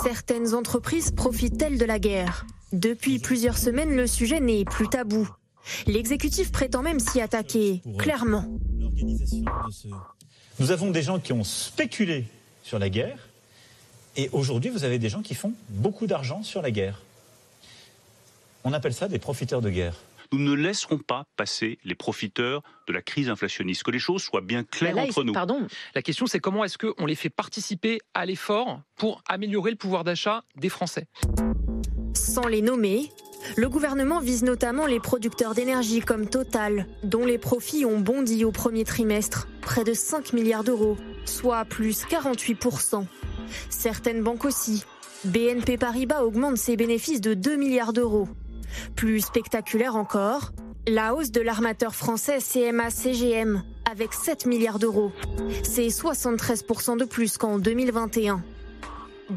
Certaines 0.05 0.55
entreprises 0.55 1.11
profitent-elles 1.11 1.79
de 1.79 1.85
la 1.85 1.99
guerre? 1.99 2.47
Depuis 2.73 3.19
plusieurs 3.19 3.59
semaines, 3.59 3.95
le 3.95 4.07
sujet 4.07 4.41
n'est 4.41 4.65
plus 4.65 4.89
tabou. 4.89 5.29
L'exécutif 5.87 6.51
prétend 6.51 6.83
même 6.83 6.99
s'y 6.99 7.21
attaquer, 7.21 7.83
clairement. 7.99 8.45
Nous 10.59 10.71
avons 10.71 10.91
des 10.91 11.03
gens 11.03 11.19
qui 11.19 11.33
ont 11.33 11.45
spéculé 11.45 12.25
sur 12.63 12.79
la 12.79 12.89
guerre, 12.89 13.29
et 14.17 14.29
aujourd'hui, 14.33 14.71
vous 14.71 14.85
avez 14.85 14.99
des 14.99 15.09
gens 15.09 15.23
qui 15.23 15.35
font 15.35 15.55
beaucoup 15.71 16.07
d'argent 16.07 16.43
sur 16.43 16.61
la 16.61 16.71
guerre. 16.71 17.01
On 18.65 18.73
appelle 18.73 18.93
ça 18.93 19.09
des 19.09 19.19
profiteurs 19.19 19.63
de 19.63 19.71
guerre. 19.71 19.95
Nous 20.33 20.39
ne 20.39 20.55
laisserons 20.55 20.99
pas 20.99 21.25
passer 21.37 21.79
les 21.85 21.95
profiteurs 21.95 22.63
de 22.89 22.93
la 22.93 23.03
crise 23.03 23.29
inflationniste. 23.29 23.83
Que 23.83 23.91
les 23.91 23.99
choses 23.99 24.23
soient 24.23 24.41
bien 24.41 24.65
claires 24.65 24.97
entre 24.97 25.25
nous. 25.25 25.33
Pardon, 25.33 25.67
la 25.95 26.03
question 26.03 26.27
c'est 26.27 26.41
comment 26.41 26.65
est-ce 26.65 26.79
qu'on 26.79 27.07
les 27.07 27.15
fait 27.15 27.29
participer 27.29 28.01
à 28.15 28.25
l'effort 28.25 28.81
pour 28.97 29.23
améliorer 29.29 29.71
le 29.71 29.77
pouvoir 29.77 30.05
d'achat 30.05 30.43
des 30.57 30.71
Français? 30.71 31.07
Sans 32.33 32.47
les 32.47 32.63
nommer, 32.63 33.13
le 33.59 33.69
gouvernement 33.69 34.19
vise 34.19 34.43
notamment 34.43 34.87
les 34.87 35.01
producteurs 35.01 35.55
d'énergie 35.55 36.01
comme 36.01 36.27
Total, 36.27 36.87
dont 37.03 37.27
les 37.27 37.37
profits 37.37 37.85
ont 37.85 38.01
bondi 38.01 38.47
au 38.47 38.53
premier 38.53 38.85
trimestre, 38.85 39.49
près 39.61 39.85
de 39.85 39.93
5 39.93 40.33
milliards 40.33 40.65
d'euros, 40.65 40.97
soit 41.27 41.67
plus 41.67 42.07
48%. 42.07 43.05
Certaines 43.69 44.23
banques 44.23 44.47
aussi. 44.47 44.83
BNP 45.25 45.77
Paribas 45.77 46.23
augmente 46.23 46.57
ses 46.57 46.75
bénéfices 46.75 47.21
de 47.21 47.35
2 47.35 47.57
milliards 47.57 47.93
d'euros. 47.93 48.29
Plus 48.97 49.21
spectaculaire 49.21 49.95
encore, 49.95 50.53
la 50.89 51.15
hausse 51.15 51.33
de 51.33 51.43
l'armateur 51.43 51.95
français 51.95 52.39
CMA-CGM 52.39 53.63
avec 53.91 54.15
7 54.15 54.47
milliards 54.47 54.79
d'euros. 54.79 55.13
C'est 55.65 55.89
73% 55.89 56.97
de 56.97 57.05
plus 57.05 57.37
qu'en 57.37 57.59
2021. 57.59 58.43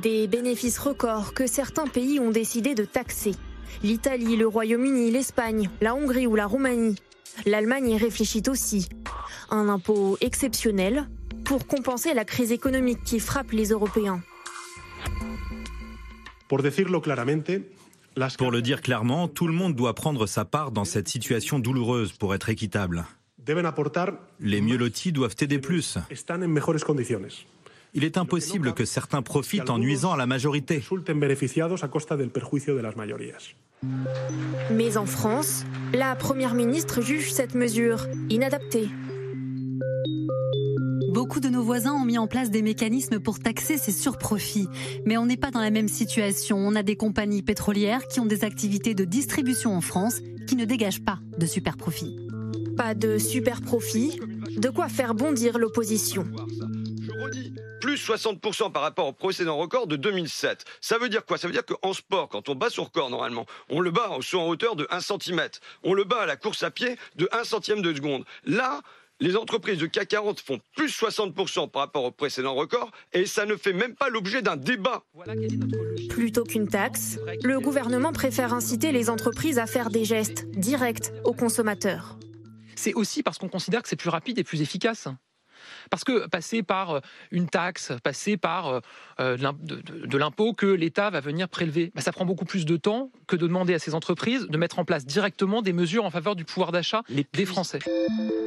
Des 0.01 0.27
bénéfices 0.27 0.77
records 0.77 1.34
que 1.34 1.47
certains 1.47 1.88
pays 1.88 2.19
ont 2.19 2.31
décidé 2.31 2.75
de 2.75 2.84
taxer. 2.84 3.31
L'Italie, 3.81 4.36
le 4.36 4.45
Royaume-Uni, 4.45 5.10
l'Espagne, 5.10 5.69
la 5.79 5.95
Hongrie 5.95 6.27
ou 6.27 6.36
la 6.36 6.47
Roumanie. 6.47 6.95
L'Allemagne 7.45 7.89
y 7.89 7.97
réfléchit 7.97 8.43
aussi. 8.49 8.89
Un 9.49 9.69
impôt 9.69 10.17
exceptionnel 10.19 11.08
pour 11.45 11.65
compenser 11.65 12.13
la 12.13 12.25
crise 12.25 12.51
économique 12.51 13.03
qui 13.05 13.19
frappe 13.19 13.51
les 13.51 13.69
Européens. 13.69 14.21
Pour 16.49 16.58
le 18.51 18.62
dire 18.62 18.81
clairement, 18.81 19.27
tout 19.27 19.47
le 19.47 19.53
monde 19.53 19.75
doit 19.75 19.95
prendre 19.95 20.25
sa 20.25 20.43
part 20.45 20.71
dans 20.71 20.86
cette 20.86 21.08
situation 21.08 21.60
douloureuse 21.60 22.12
pour 22.12 22.36
être 22.36 22.49
équitable. 22.49 23.05
Les 24.39 24.62
mieux 24.62 24.77
lotis 24.77 25.12
doivent 25.12 25.36
aider 25.39 25.60
plus. 25.60 25.97
Il 27.95 28.03
est 28.03 28.17
impossible 28.17 28.73
que 28.73 28.84
certains 28.84 29.21
profitent 29.21 29.69
en 29.69 29.79
nuisant 29.79 30.12
à 30.12 30.17
la 30.17 30.25
majorité. 30.25 30.84
Mais 34.71 34.97
en 34.97 35.05
France, 35.05 35.63
la 35.93 36.15
Première 36.15 36.55
ministre 36.55 37.01
juge 37.01 37.31
cette 37.31 37.55
mesure 37.55 38.08
inadaptée. 38.29 38.89
Beaucoup 41.13 41.39
de 41.39 41.47
nos 41.47 41.63
voisins 41.63 41.93
ont 41.93 42.03
mis 42.03 42.17
en 42.17 42.27
place 42.27 42.51
des 42.51 42.62
mécanismes 42.62 43.21
pour 43.21 43.39
taxer 43.39 43.77
ces 43.77 43.93
surprofits. 43.93 44.67
Mais 45.05 45.15
on 45.15 45.25
n'est 45.25 45.38
pas 45.38 45.49
dans 45.49 45.62
la 45.62 45.71
même 45.71 45.88
situation. 45.88 46.58
On 46.58 46.75
a 46.75 46.84
des 46.84 46.97
compagnies 46.97 47.43
pétrolières 47.43 48.05
qui 48.08 48.19
ont 48.19 48.25
des 48.25 48.43
activités 48.43 48.93
de 48.93 49.05
distribution 49.05 49.73
en 49.73 49.79
France 49.79 50.19
qui 50.47 50.58
ne 50.58 50.65
dégagent 50.65 51.05
pas 51.05 51.19
de 51.38 51.45
super 51.45 51.77
profits. 51.77 52.17
Pas 52.75 52.93
de 52.93 53.17
super 53.17 53.62
profit, 53.62 54.19
de 54.58 54.67
quoi 54.67 54.89
faire 54.89 55.15
bondir 55.15 55.58
l'opposition. 55.58 56.27
Plus 57.81 57.97
60% 57.97 58.71
par 58.71 58.81
rapport 58.81 59.07
au 59.07 59.13
précédent 59.13 59.57
record 59.57 59.88
de 59.88 59.95
2007. 59.95 60.65
Ça 60.81 60.97
veut 60.97 61.09
dire 61.09 61.25
quoi? 61.25 61.38
Ça 61.38 61.47
veut 61.47 61.53
dire 61.53 61.65
qu'en 61.65 61.93
sport, 61.93 62.29
quand 62.29 62.49
on 62.49 62.55
bat 62.55 62.69
son 62.69 62.83
record 62.83 63.09
normalement, 63.09 63.45
on 63.69 63.79
le 63.79 63.91
bat 63.91 64.09
soit 64.21 64.41
en 64.41 64.47
hauteur 64.47 64.75
de 64.75 64.88
1 64.89 64.99
cm. 64.99 65.41
On 65.83 65.93
le 65.93 66.03
bat 66.03 66.21
à 66.21 66.25
la 66.25 66.35
course 66.35 66.63
à 66.63 66.71
pied 66.71 66.97
de 67.15 67.27
1 67.31 67.43
centième 67.43 67.81
de 67.81 67.93
seconde. 67.93 68.25
Là, 68.45 68.81
les 69.19 69.38
entreprises 69.38 69.77
de 69.77 69.85
CAC 69.85 70.09
40 70.09 70.39
font 70.41 70.59
plus 70.75 70.89
60% 70.89 71.69
par 71.69 71.83
rapport 71.83 72.03
au 72.03 72.11
précédent 72.11 72.53
record 72.53 72.91
et 73.13 73.25
ça 73.25 73.45
ne 73.45 73.55
fait 73.55 73.73
même 73.73 73.95
pas 73.95 74.09
l'objet 74.09 74.41
d'un 74.41 74.57
débat. 74.57 75.03
Plutôt 76.09 76.43
qu'une 76.43 76.67
taxe, 76.67 77.17
le 77.43 77.59
gouvernement 77.59 78.11
préfère 78.11 78.53
inciter 78.53 78.91
les 78.91 79.09
entreprises 79.09 79.57
à 79.57 79.67
faire 79.67 79.89
des 79.89 80.03
gestes 80.03 80.45
directs 80.51 81.11
aux 81.23 81.34
consommateurs. 81.34 82.17
C'est 82.76 82.93
aussi 82.93 83.23
parce 83.23 83.38
qu'on 83.38 83.47
considère 83.47 83.82
que 83.82 83.88
c'est 83.88 83.95
plus 83.95 84.09
rapide 84.09 84.38
et 84.38 84.43
plus 84.43 84.61
efficace. 84.61 85.07
Parce 85.89 86.03
que 86.03 86.27
passer 86.27 86.63
par 86.63 86.95
euh, 86.95 86.99
une 87.31 87.47
taxe, 87.47 87.91
passer 88.03 88.38
par 88.38 88.67
euh, 88.67 88.79
euh, 89.19 89.38
de, 89.38 90.17
l'impôt 90.17 90.53
que 90.53 90.65
l'État 90.65 91.09
va 91.09 91.19
venir 91.19 91.49
prélever, 91.49 91.91
bah, 91.95 92.01
ça 92.01 92.11
prend 92.11 92.25
beaucoup 92.25 92.45
plus 92.45 92.65
de 92.65 92.77
temps 92.77 93.11
que 93.27 93.36
de 93.36 93.47
demander 93.47 93.73
à 93.73 93.79
ces 93.79 93.95
entreprises 93.95 94.47
de 94.47 94.57
mettre 94.57 94.79
en 94.79 94.86
place 94.86 95.05
directement 95.05 95.61
des 95.61 95.73
mesures 95.73 96.05
en 96.05 96.09
faveur 96.09 96.36
du 96.36 96.45
pouvoir 96.45 96.71
d'achat 96.71 97.03
des 97.09 97.45
Français. 97.45 97.79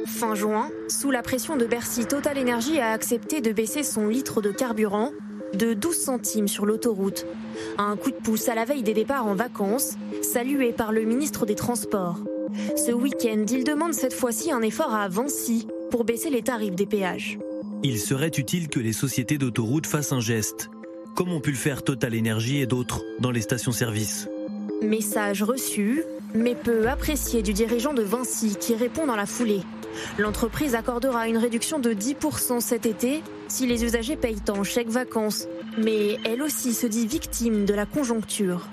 Fin 0.05 0.35
juin, 0.35 0.69
sous 0.89 1.11
la 1.11 1.21
pression 1.21 1.55
de 1.55 1.65
Bercy, 1.65 2.05
Total 2.05 2.37
Energy 2.37 2.79
a 2.79 2.91
accepté 2.91 3.41
de 3.41 3.51
baisser 3.51 3.83
son 3.83 4.07
litre 4.07 4.41
de 4.41 4.51
carburant 4.51 5.11
de 5.53 5.73
12 5.73 5.95
centimes 5.95 6.47
sur 6.47 6.65
l'autoroute. 6.65 7.25
Un 7.77 7.95
coup 7.95 8.11
de 8.11 8.15
pouce 8.15 8.49
à 8.49 8.55
la 8.55 8.65
veille 8.65 8.83
des 8.83 8.93
départs 8.93 9.25
en 9.25 9.35
vacances, 9.35 9.95
salué 10.21 10.71
par 10.71 10.91
le 10.91 11.03
ministre 11.03 11.45
des 11.45 11.55
Transports. 11.55 12.19
Ce 12.75 12.91
week-end, 12.91 13.45
il 13.49 13.63
demande 13.63 13.93
cette 13.93 14.13
fois-ci 14.13 14.51
un 14.51 14.61
effort 14.61 14.93
à 14.93 15.07
Vinci 15.07 15.67
pour 15.89 16.03
baisser 16.03 16.29
les 16.29 16.41
tarifs 16.41 16.75
des 16.75 16.85
péages. 16.85 17.37
Il 17.83 17.99
serait 17.99 18.31
utile 18.37 18.67
que 18.67 18.79
les 18.79 18.93
sociétés 18.93 19.37
d'autoroutes 19.37 19.87
fassent 19.87 20.11
un 20.11 20.19
geste, 20.19 20.69
comme 21.15 21.31
ont 21.31 21.39
pu 21.39 21.51
le 21.51 21.57
faire 21.57 21.83
Total 21.83 22.17
Energy 22.17 22.57
et 22.57 22.65
d'autres 22.65 23.03
dans 23.19 23.31
les 23.31 23.41
stations-service. 23.41 24.27
Message 24.81 25.43
reçu, 25.43 26.03
mais 26.33 26.55
peu 26.55 26.87
apprécié 26.87 27.41
du 27.41 27.53
dirigeant 27.53 27.93
de 27.93 28.01
Vinci 28.01 28.55
qui 28.59 28.75
répond 28.75 29.05
dans 29.05 29.15
la 29.15 29.25
foulée. 29.25 29.61
L'entreprise 30.17 30.75
accordera 30.75 31.27
une 31.27 31.37
réduction 31.37 31.79
de 31.79 31.91
10% 31.91 32.61
cet 32.61 32.85
été 32.85 33.21
si 33.47 33.65
les 33.65 33.83
usagers 33.83 34.15
payent 34.15 34.37
en 34.49 34.63
chèque 34.63 34.89
vacances. 34.89 35.47
Mais 35.77 36.17
elle 36.25 36.41
aussi 36.41 36.73
se 36.73 36.87
dit 36.87 37.07
victime 37.07 37.65
de 37.65 37.73
la 37.73 37.85
conjoncture. 37.85 38.67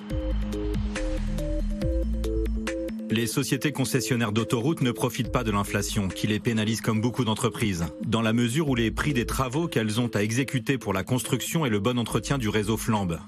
Les 3.17 3.27
sociétés 3.27 3.73
concessionnaires 3.73 4.31
d'autoroutes 4.31 4.83
ne 4.83 4.93
profitent 4.93 5.33
pas 5.33 5.43
de 5.43 5.51
l'inflation, 5.51 6.09
qui 6.09 6.27
les 6.27 6.39
pénalise 6.39 6.83
comme 6.83 7.01
beaucoup 7.01 7.25
d'entreprises, 7.25 7.87
dans 8.07 8.21
la 8.21 8.35
mesure 8.35 8.69
où 8.69 8.75
les 8.75 8.91
prix 8.91 9.15
des 9.15 9.25
travaux 9.25 9.69
qu'elles 9.69 9.99
ont 10.03 10.09
à 10.09 10.23
exécuter 10.23 10.77
pour 10.77 10.93
la 10.93 11.03
construction 11.03 11.65
et 11.65 11.71
le 11.71 11.79
bon 11.79 11.99
entretien 11.99 12.37
du 12.37 12.51
réseau 12.51 12.77
flambent. 12.77 13.19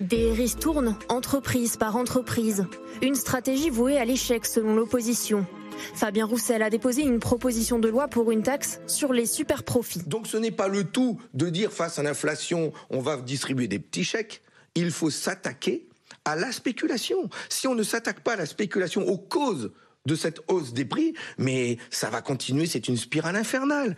Des 0.00 0.32
ristournes, 0.32 0.96
entreprise 1.08 1.76
par 1.76 1.94
entreprise. 1.94 2.66
Une 3.00 3.14
stratégie 3.14 3.70
vouée 3.70 3.96
à 3.96 4.04
l'échec 4.04 4.44
selon 4.44 4.74
l'opposition. 4.74 5.46
Fabien 5.94 6.26
Roussel 6.26 6.64
a 6.64 6.70
déposé 6.70 7.02
une 7.02 7.20
proposition 7.20 7.78
de 7.78 7.86
loi 7.86 8.08
pour 8.08 8.32
une 8.32 8.42
taxe 8.42 8.80
sur 8.88 9.12
les 9.12 9.26
super 9.26 9.62
profits. 9.62 10.02
Donc 10.04 10.26
ce 10.26 10.36
n'est 10.36 10.50
pas 10.50 10.66
le 10.66 10.82
tout 10.82 11.20
de 11.32 11.48
dire 11.48 11.70
face 11.70 12.00
à 12.00 12.02
l'inflation, 12.02 12.72
on 12.90 12.98
va 12.98 13.18
distribuer 13.18 13.68
des 13.68 13.78
petits 13.78 14.02
chèques. 14.02 14.42
Il 14.74 14.90
faut 14.90 15.10
s'attaquer 15.10 15.87
la 16.36 16.52
spéculation. 16.52 17.28
Si 17.48 17.66
on 17.66 17.74
ne 17.74 17.82
s'attaque 17.82 18.20
pas 18.20 18.32
à 18.34 18.36
la 18.36 18.46
spéculation, 18.46 19.06
aux 19.06 19.18
causes 19.18 19.72
de 20.06 20.14
cette 20.14 20.40
hausse 20.48 20.72
des 20.72 20.84
prix, 20.84 21.14
mais 21.36 21.78
ça 21.90 22.10
va 22.10 22.22
continuer, 22.22 22.66
c'est 22.66 22.88
une 22.88 22.96
spirale 22.96 23.36
infernale. 23.36 23.96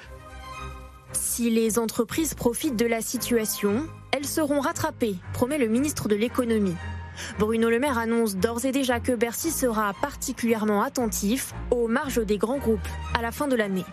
Si 1.13 1.51
les 1.51 1.79
entreprises 1.79 2.35
profitent 2.35 2.77
de 2.77 2.87
la 2.87 3.01
situation, 3.01 3.87
elles 4.13 4.27
seront 4.27 4.61
rattrapées, 4.61 5.17
promet 5.33 5.59
le 5.59 5.69
ministre 5.69 6.09
de 6.09 6.15
l'économie. 6.17 6.77
Bruno 7.39 7.69
Le 7.69 7.79
Maire 7.79 7.99
annonce 7.99 8.37
d'ores 8.37 8.65
et 8.65 8.73
déjà 8.73 9.01
que 9.01 9.13
Bercy 9.13 9.51
sera 9.51 9.93
particulièrement 10.01 10.83
attentif 10.83 11.53
aux 11.71 11.89
marges 11.89 12.25
des 12.25 12.39
grands 12.39 12.59
groupes 12.59 12.89
à 13.19 13.23
la 13.23 13.33
fin 13.33 13.49
de 13.49 13.57
l'année. 13.57 13.85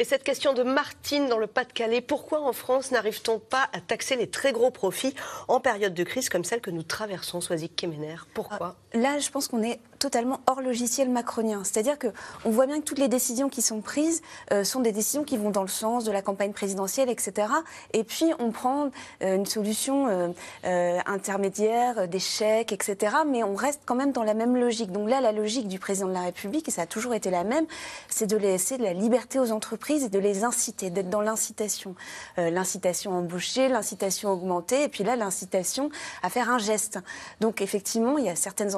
Et 0.00 0.04
cette 0.04 0.22
question 0.22 0.52
de 0.52 0.62
Martine 0.62 1.28
dans 1.28 1.38
le 1.38 1.48
Pas-de-Calais, 1.48 2.00
pourquoi 2.00 2.40
en 2.42 2.52
France 2.52 2.92
n'arrive-t-on 2.92 3.40
pas 3.40 3.68
à 3.72 3.80
taxer 3.80 4.14
les 4.14 4.30
très 4.30 4.52
gros 4.52 4.70
profits 4.70 5.12
en 5.48 5.58
période 5.58 5.92
de 5.92 6.04
crise 6.04 6.28
comme 6.28 6.44
celle 6.44 6.60
que 6.60 6.70
nous 6.70 6.84
traversons, 6.84 7.40
Soisic 7.40 7.74
Kemener? 7.74 8.14
Pourquoi? 8.32 8.76
Là, 8.94 9.18
je 9.18 9.30
pense 9.30 9.48
qu'on 9.48 9.62
est 9.62 9.80
totalement 9.98 10.40
hors 10.46 10.62
logiciel 10.62 11.10
macronien. 11.10 11.62
C'est-à-dire 11.64 11.98
qu'on 11.98 12.50
voit 12.50 12.66
bien 12.66 12.78
que 12.78 12.84
toutes 12.84 12.98
les 12.98 13.08
décisions 13.08 13.48
qui 13.48 13.62
sont 13.62 13.80
prises 13.80 14.22
euh, 14.52 14.64
sont 14.64 14.80
des 14.80 14.92
décisions 14.92 15.24
qui 15.24 15.36
vont 15.36 15.50
dans 15.50 15.62
le 15.62 15.68
sens 15.68 16.04
de 16.04 16.12
la 16.12 16.22
campagne 16.22 16.52
présidentielle, 16.52 17.10
etc. 17.10 17.48
Et 17.92 18.04
puis 18.04 18.26
on 18.38 18.50
prend 18.50 18.90
euh, 19.22 19.36
une 19.36 19.46
solution 19.46 20.32
euh, 20.64 20.98
intermédiaire, 21.06 22.08
des 22.08 22.18
chèques, 22.18 22.72
etc. 22.72 23.16
Mais 23.26 23.42
on 23.42 23.54
reste 23.54 23.82
quand 23.84 23.94
même 23.94 24.12
dans 24.12 24.22
la 24.22 24.34
même 24.34 24.56
logique. 24.56 24.92
Donc 24.92 25.10
là, 25.10 25.20
la 25.20 25.32
logique 25.32 25.68
du 25.68 25.78
président 25.78 26.08
de 26.08 26.14
la 26.14 26.22
République, 26.22 26.68
et 26.68 26.70
ça 26.70 26.82
a 26.82 26.86
toujours 26.86 27.14
été 27.14 27.30
la 27.30 27.44
même, 27.44 27.66
c'est 28.08 28.26
de 28.26 28.36
laisser 28.36 28.78
de 28.78 28.84
la 28.84 28.92
liberté 28.92 29.38
aux 29.38 29.52
entreprises 29.52 30.04
et 30.04 30.08
de 30.08 30.18
les 30.18 30.44
inciter, 30.44 30.90
d'être 30.90 31.10
dans 31.10 31.20
l'incitation. 31.20 31.94
l'incitation 32.36 33.12
à 33.12 33.16
embaucher, 33.16 33.68
l'incitation 33.68 34.30
à 34.30 34.32
augmenter, 34.32 34.84
et 34.84 34.88
puis 34.88 35.04
là, 35.04 35.16
l'incitation 35.16 35.90
à 36.22 36.30
faire 36.30 36.50
un 36.50 36.58
geste. 36.58 36.98
Donc 37.40 37.60
effectivement, 37.60 38.18
il 38.18 38.24
y 38.24 38.30
a 38.30 38.36
certaines 38.36 38.74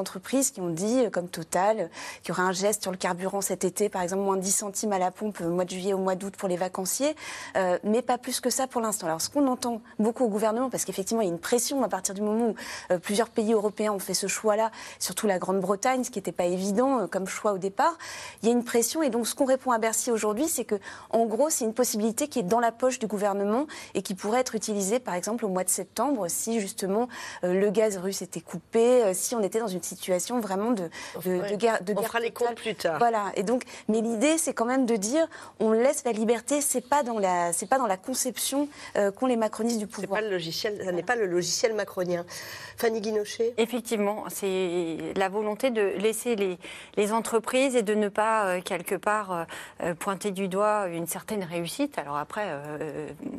qui 0.52 0.60
ont 0.60 0.70
dit 0.70 1.10
comme 1.12 1.28
Total, 1.28 1.90
qui 2.22 2.32
aura 2.32 2.42
un 2.42 2.52
geste 2.52 2.82
sur 2.82 2.90
le 2.90 2.96
carburant 2.96 3.40
cet 3.40 3.64
été, 3.64 3.88
par 3.88 4.02
exemple 4.02 4.22
moins 4.22 4.36
10 4.36 4.50
centimes 4.50 4.92
à 4.92 4.98
la 4.98 5.10
pompe 5.10 5.40
au 5.40 5.50
mois 5.50 5.64
de 5.64 5.70
juillet, 5.70 5.92
au 5.92 5.98
mois 5.98 6.14
d'août 6.14 6.34
pour 6.36 6.48
les 6.48 6.56
vacanciers, 6.56 7.14
euh, 7.56 7.78
mais 7.84 8.02
pas 8.02 8.18
plus 8.18 8.40
que 8.40 8.50
ça 8.50 8.66
pour 8.66 8.80
l'instant. 8.80 9.06
Alors 9.06 9.20
ce 9.20 9.30
qu'on 9.30 9.46
entend 9.46 9.80
beaucoup 9.98 10.24
au 10.24 10.28
gouvernement, 10.28 10.70
parce 10.70 10.84
qu'effectivement 10.84 11.22
il 11.22 11.26
y 11.26 11.30
a 11.30 11.32
une 11.32 11.38
pression 11.38 11.82
à 11.82 11.88
partir 11.88 12.14
du 12.14 12.22
moment 12.22 12.48
où 12.48 12.54
euh, 12.92 12.98
plusieurs 12.98 13.28
pays 13.28 13.52
européens 13.52 13.92
ont 13.92 13.98
fait 13.98 14.14
ce 14.14 14.26
choix-là, 14.26 14.70
surtout 14.98 15.26
la 15.26 15.38
Grande-Bretagne, 15.38 16.04
ce 16.04 16.10
qui 16.10 16.18
n'était 16.18 16.32
pas 16.32 16.44
évident 16.44 17.00
euh, 17.00 17.06
comme 17.06 17.26
choix 17.26 17.52
au 17.52 17.58
départ, 17.58 17.96
il 18.42 18.48
y 18.48 18.52
a 18.52 18.54
une 18.54 18.64
pression 18.64 19.02
et 19.02 19.10
donc 19.10 19.26
ce 19.26 19.34
qu'on 19.34 19.46
répond 19.46 19.72
à 19.72 19.78
Bercy 19.78 20.10
aujourd'hui, 20.10 20.48
c'est 20.48 20.64
que 20.64 20.76
en 21.10 21.26
gros 21.26 21.50
c'est 21.50 21.64
une 21.64 21.74
possibilité 21.74 22.28
qui 22.28 22.38
est 22.38 22.44
dans 22.44 22.60
la 22.60 22.72
poche 22.72 22.98
du 22.98 23.06
gouvernement 23.06 23.66
et 23.94 24.02
qui 24.02 24.14
pourrait 24.14 24.40
être 24.40 24.54
utilisée 24.54 24.98
par 24.98 25.14
exemple 25.14 25.44
au 25.44 25.48
mois 25.48 25.64
de 25.64 25.70
septembre 25.70 26.26
si 26.28 26.60
justement 26.60 27.08
le 27.42 27.70
gaz 27.70 27.96
russe 27.96 28.22
était 28.22 28.40
coupé, 28.40 29.12
si 29.14 29.34
on 29.34 29.42
était 29.42 29.60
dans 29.60 29.68
une 29.68 29.82
situation 29.90 30.40
vraiment 30.40 30.70
de, 30.70 30.88
de, 31.24 31.56
guerre. 31.56 31.82
De 31.82 31.94
on 31.96 32.02
fera 32.02 32.20
les 32.20 32.30
comptes 32.30 32.54
plus 32.54 32.74
tard. 32.74 32.98
Voilà. 32.98 33.32
Et 33.36 33.42
donc, 33.42 33.64
mais 33.88 34.00
l'idée, 34.00 34.38
c'est 34.38 34.54
quand 34.54 34.64
même 34.64 34.86
de 34.86 34.96
dire, 34.96 35.26
on 35.58 35.72
laisse 35.72 36.04
la 36.04 36.12
liberté. 36.12 36.60
C'est 36.60 36.86
pas 36.86 37.02
dans 37.02 37.18
la, 37.18 37.52
c'est 37.52 37.68
pas 37.68 37.78
dans 37.78 37.86
la 37.86 37.96
conception 37.96 38.68
euh, 38.96 39.10
qu'ont 39.10 39.26
les 39.26 39.36
macronistes 39.36 39.78
du 39.78 39.86
pouvoir. 39.86 40.20
Pas 40.20 40.26
le 40.26 40.30
logiciel, 40.30 40.80
ça 40.84 40.92
n'est 40.92 41.02
pas 41.02 41.16
le 41.16 41.26
logiciel 41.26 41.74
macronien. 41.74 42.24
Fanny 42.76 43.00
Guinochet. 43.00 43.54
Effectivement, 43.58 44.24
c'est 44.28 44.98
la 45.16 45.28
volonté 45.28 45.70
de 45.70 45.82
laisser 45.98 46.36
les, 46.36 46.58
les 46.96 47.12
entreprises 47.12 47.76
et 47.76 47.82
de 47.82 47.94
ne 47.94 48.08
pas 48.08 48.46
euh, 48.46 48.60
quelque 48.62 48.94
part 48.94 49.46
euh, 49.82 49.94
pointer 49.94 50.30
du 50.30 50.48
doigt 50.48 50.86
une 50.88 51.06
certaine 51.06 51.44
réussite. 51.44 51.98
Alors 51.98 52.16
après, 52.16 52.46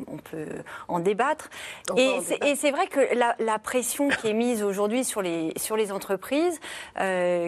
on 0.08 0.16
peut 0.16 0.46
en 0.88 1.00
débattre. 1.00 1.50
et 1.96 2.20
c'est 2.56 2.70
vrai 2.70 2.86
que 2.86 3.14
la, 3.14 3.34
la, 3.38 3.58
pression 3.58 4.08
qui 4.08 4.28
est 4.28 4.32
mise 4.32 4.62
aujourd'hui 4.62 5.04
sur 5.04 5.22
les 5.22 5.52
sur 5.56 5.76
les 5.76 5.92
entreprises 5.92 6.41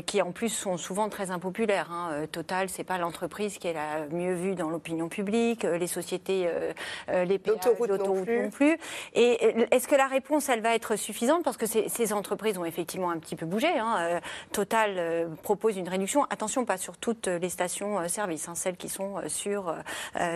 qui 0.07 0.23
en 0.23 0.33
plus 0.33 0.49
sont 0.49 0.77
souvent 0.77 1.09
très 1.09 1.31
impopulaires. 1.31 1.91
Hein. 1.91 2.11
Euh, 2.13 2.27
Total, 2.27 2.69
c'est 2.69 2.85
pas 2.85 2.99
l'entreprise 2.99 3.59
qui 3.59 3.69
est 3.69 3.73
la 3.73 4.07
mieux 4.11 4.35
vue 4.35 4.55
dans 4.55 4.71
l'opinion 4.71 5.09
publique. 5.09 5.65
Euh, 5.65 5.79
les 5.79 5.87
sociétés, 5.87 6.49
euh, 6.49 7.25
les 7.25 7.41
autoroutes 7.49 7.91
non, 7.91 8.15
non, 8.15 8.51
plus. 8.51 8.79
Et 9.15 9.45
est-ce 9.71 9.89
que 9.89 9.95
la 9.95 10.07
réponse, 10.07 10.49
elle 10.49 10.61
va 10.61 10.75
être 10.75 10.97
suffisante? 10.97 11.45
Parce 11.45 11.57
que 11.57 11.67
ces, 11.67 12.13
entreprises 12.13 12.59
ont 12.59 12.65
effectivement 12.65 13.11
un 13.11 13.19
petit 13.19 13.37
peu 13.37 13.47
bougé. 13.47 13.69
Hein. 13.69 14.21
Total 14.53 15.29
propose 15.43 15.77
une 15.77 15.89
réduction. 15.89 16.25
Attention, 16.31 16.65
pas 16.65 16.77
sur 16.77 16.97
toutes 16.97 17.27
les 17.27 17.49
stations-service, 17.49 18.49
hein, 18.49 18.55
celles 18.55 18.77
qui 18.77 18.89
sont 18.89 19.17
sur 19.27 19.75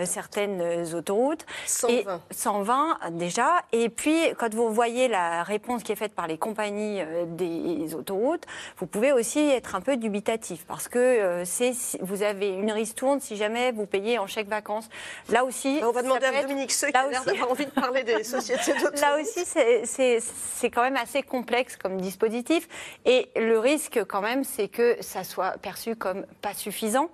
certaines 0.03 0.93
autoroutes. 0.93 1.45
120. 1.65 1.93
Et 1.93 2.05
120 2.31 2.97
déjà. 3.11 3.61
Et 3.71 3.89
puis, 3.89 4.17
quand 4.37 4.53
vous 4.53 4.73
voyez 4.73 5.07
la 5.07 5.43
réponse 5.43 5.83
qui 5.83 5.91
est 5.91 5.95
faite 5.95 6.15
par 6.15 6.27
les 6.27 6.37
compagnies 6.37 7.01
des 7.27 7.93
autoroutes, 7.95 8.45
vous 8.77 8.87
pouvez 8.87 9.11
aussi 9.11 9.39
être 9.39 9.75
un 9.75 9.81
peu 9.81 9.97
dubitatif 9.97 10.65
parce 10.65 10.87
que 10.87 10.99
euh, 10.99 11.45
c'est 11.45 11.73
vous 12.01 12.23
avez 12.23 12.49
une 12.49 12.71
ristourne 12.71 13.19
si 13.19 13.35
jamais 13.35 13.71
vous 13.71 13.85
payez 13.85 14.19
en 14.19 14.27
chèque 14.27 14.47
vacances. 14.47 14.89
Là 15.29 15.45
aussi, 15.45 15.79
on 15.83 15.91
va 15.91 16.01
demander 16.01 16.25
à 16.25 16.41
Dominique 16.41 16.71
Seux 16.71 16.87
qui 16.87 16.97
a 16.97 17.07
l'air 17.07 17.23
envie 17.49 17.65
de 17.65 17.71
parler 17.71 18.03
des 18.03 18.23
sociétés. 18.23 18.73
Là 19.01 19.17
aussi, 19.19 19.45
c'est 19.45 20.69
quand 20.69 20.83
même 20.83 20.97
assez 20.97 21.23
complexe 21.23 21.77
comme 21.77 21.99
dispositif 21.99 22.67
et 23.05 23.29
le 23.35 23.59
risque 23.59 24.03
quand 24.07 24.21
même, 24.21 24.43
c'est 24.43 24.67
que 24.67 24.97
ça 25.01 25.23
soit 25.23 25.57
perçu 25.61 25.95
comme 25.95 26.25
pas 26.41 26.53
suffisant 26.53 27.09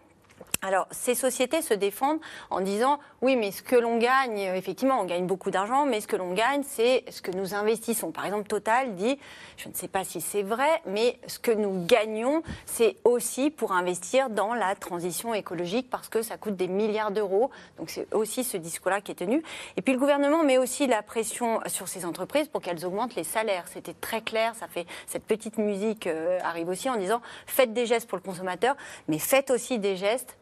alors, 0.65 0.87
ces 0.89 1.13
sociétés 1.13 1.61
se 1.61 1.75
défendent 1.75 2.19
en 2.49 2.59
disant 2.59 2.99
oui, 3.21 3.35
mais 3.35 3.51
ce 3.51 3.61
que 3.61 3.75
l'on 3.75 3.99
gagne, 3.99 4.39
effectivement, 4.39 4.99
on 4.99 5.05
gagne 5.05 5.27
beaucoup 5.27 5.51
d'argent, 5.51 5.85
mais 5.85 6.01
ce 6.01 6.07
que 6.07 6.15
l'on 6.15 6.33
gagne, 6.33 6.63
c'est 6.67 7.03
ce 7.09 7.21
que 7.21 7.29
nous 7.29 7.53
investissons. 7.53 8.11
Par 8.11 8.25
exemple, 8.25 8.47
Total 8.47 8.95
dit, 8.95 9.19
je 9.57 9.69
ne 9.69 9.73
sais 9.75 9.87
pas 9.87 10.03
si 10.03 10.21
c'est 10.21 10.41
vrai, 10.41 10.81
mais 10.87 11.19
ce 11.27 11.37
que 11.37 11.51
nous 11.51 11.85
gagnons, 11.85 12.41
c'est 12.65 12.95
aussi 13.03 13.51
pour 13.51 13.73
investir 13.73 14.31
dans 14.31 14.55
la 14.55 14.73
transition 14.75 15.35
écologique 15.35 15.87
parce 15.89 16.09
que 16.09 16.23
ça 16.23 16.37
coûte 16.37 16.55
des 16.55 16.67
milliards 16.67 17.11
d'euros. 17.11 17.51
Donc, 17.77 17.91
c'est 17.91 18.11
aussi 18.13 18.43
ce 18.43 18.57
discours-là 18.57 19.01
qui 19.01 19.11
est 19.11 19.15
tenu. 19.15 19.43
Et 19.77 19.83
puis, 19.83 19.93
le 19.93 19.99
gouvernement 19.99 20.43
met 20.43 20.57
aussi 20.57 20.87
la 20.87 21.03
pression 21.03 21.59
sur 21.67 21.87
ces 21.87 22.05
entreprises 22.05 22.47
pour 22.47 22.61
qu'elles 22.61 22.85
augmentent 22.85 23.15
les 23.15 23.23
salaires. 23.23 23.65
C'était 23.71 23.93
très 23.93 24.21
clair. 24.21 24.55
Ça 24.55 24.67
fait 24.67 24.87
cette 25.05 25.25
petite 25.25 25.59
musique 25.59 26.07
euh, 26.07 26.39
arrive 26.43 26.69
aussi 26.69 26.89
en 26.89 26.97
disant 26.97 27.21
faites 27.45 27.73
des 27.73 27.85
gestes 27.85 28.07
pour 28.07 28.17
le 28.17 28.23
consommateur, 28.23 28.75
mais 29.07 29.19
faites 29.19 29.51
aussi 29.51 29.77
des 29.77 29.95
gestes 29.95 30.37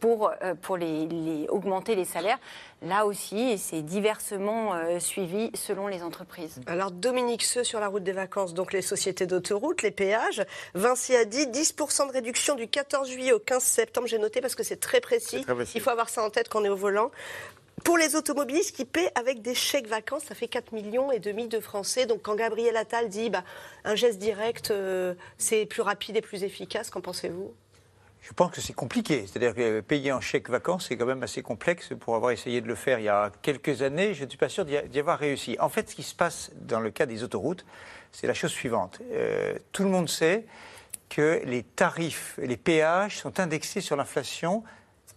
pour, 0.00 0.30
euh, 0.42 0.54
pour 0.54 0.76
les, 0.76 1.46
augmenter 1.48 1.94
les 1.94 2.04
salaires. 2.04 2.38
Là 2.82 3.06
aussi, 3.06 3.58
c'est 3.58 3.82
diversement 3.82 4.74
euh, 4.74 5.00
suivi 5.00 5.50
selon 5.54 5.86
les 5.88 6.02
entreprises. 6.02 6.60
Alors 6.66 6.90
Dominique 6.90 7.42
Seux 7.42 7.64
sur 7.64 7.80
la 7.80 7.88
route 7.88 8.04
des 8.04 8.12
vacances, 8.12 8.54
donc 8.54 8.72
les 8.72 8.82
sociétés 8.82 9.26
d'autoroutes, 9.26 9.82
les 9.82 9.90
péages. 9.90 10.44
Vinci 10.74 11.16
a 11.16 11.24
dit 11.24 11.46
10% 11.46 12.08
de 12.08 12.12
réduction 12.12 12.54
du 12.54 12.68
14 12.68 13.08
juillet 13.08 13.32
au 13.32 13.38
15 13.38 13.62
septembre. 13.62 14.06
J'ai 14.06 14.18
noté 14.18 14.40
parce 14.40 14.54
que 14.54 14.62
c'est 14.62 14.80
très, 14.80 15.00
précis. 15.00 15.44
Il 15.74 15.80
faut 15.80 15.90
avoir 15.90 16.08
ça 16.08 16.22
en 16.22 16.30
tête 16.30 16.48
quand 16.48 16.60
on 16.60 16.64
est 16.64 16.68
au 16.68 16.76
volant. 16.76 17.10
Pour 17.84 17.96
les 17.96 18.16
automobilistes 18.16 18.74
qui 18.74 18.84
paient 18.84 19.10
avec 19.14 19.40
des 19.42 19.54
chèques 19.54 19.86
vacances, 19.86 20.24
ça 20.24 20.34
fait 20.34 20.48
4 20.48 20.72
millions 20.72 21.12
et 21.12 21.20
demi 21.20 21.48
de 21.48 21.60
Français. 21.60 22.06
Donc 22.06 22.22
quand 22.22 22.34
Gabriel 22.34 22.76
Attal 22.76 23.08
dit 23.08 23.30
bah, 23.30 23.44
un 23.84 23.94
geste 23.94 24.18
direct, 24.18 24.70
euh, 24.70 25.14
c'est 25.38 25.66
plus 25.66 25.82
rapide 25.82 26.16
et 26.16 26.20
plus 26.20 26.42
efficace, 26.42 26.90
qu'en 26.90 27.00
pensez-vous? 27.00 27.54
Je 28.20 28.32
pense 28.32 28.50
que 28.50 28.60
c'est 28.60 28.72
compliqué. 28.72 29.26
C'est-à-dire 29.26 29.54
que 29.54 29.80
payer 29.80 30.12
en 30.12 30.20
chèque 30.20 30.50
vacances, 30.50 30.86
c'est 30.88 30.96
quand 30.96 31.06
même 31.06 31.22
assez 31.22 31.42
complexe 31.42 31.92
pour 31.98 32.16
avoir 32.16 32.32
essayé 32.32 32.60
de 32.60 32.66
le 32.66 32.74
faire 32.74 32.98
il 32.98 33.04
y 33.04 33.08
a 33.08 33.30
quelques 33.42 33.82
années. 33.82 34.14
Je 34.14 34.24
ne 34.24 34.28
suis 34.28 34.38
pas 34.38 34.48
sûr 34.48 34.64
d'y 34.64 34.98
avoir 34.98 35.18
réussi. 35.18 35.56
En 35.60 35.68
fait, 35.68 35.90
ce 35.90 35.94
qui 35.94 36.02
se 36.02 36.14
passe 36.14 36.50
dans 36.60 36.80
le 36.80 36.90
cas 36.90 37.06
des 37.06 37.22
autoroutes, 37.22 37.64
c'est 38.12 38.26
la 38.26 38.34
chose 38.34 38.50
suivante. 38.50 39.00
Euh, 39.12 39.58
tout 39.72 39.84
le 39.84 39.90
monde 39.90 40.08
sait 40.08 40.46
que 41.08 41.40
les 41.44 41.62
tarifs, 41.62 42.38
les 42.42 42.56
péages 42.56 43.18
sont 43.18 43.40
indexés 43.40 43.80
sur 43.80 43.96
l'inflation, 43.96 44.62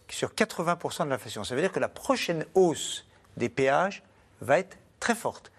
sur 0.09 0.33
80% 0.33 1.05
de 1.05 1.09
l'inflation. 1.09 1.43
Ça 1.43 1.55
veut 1.55 1.61
dire 1.61 1.71
que 1.71 1.79
la 1.79 1.89
prochaine 1.89 2.45
hausse 2.53 3.07
des 3.37 3.49
péages 3.49 4.03
va 4.41 4.59
être 4.59 4.77
très 4.99 5.15
forte 5.15 5.51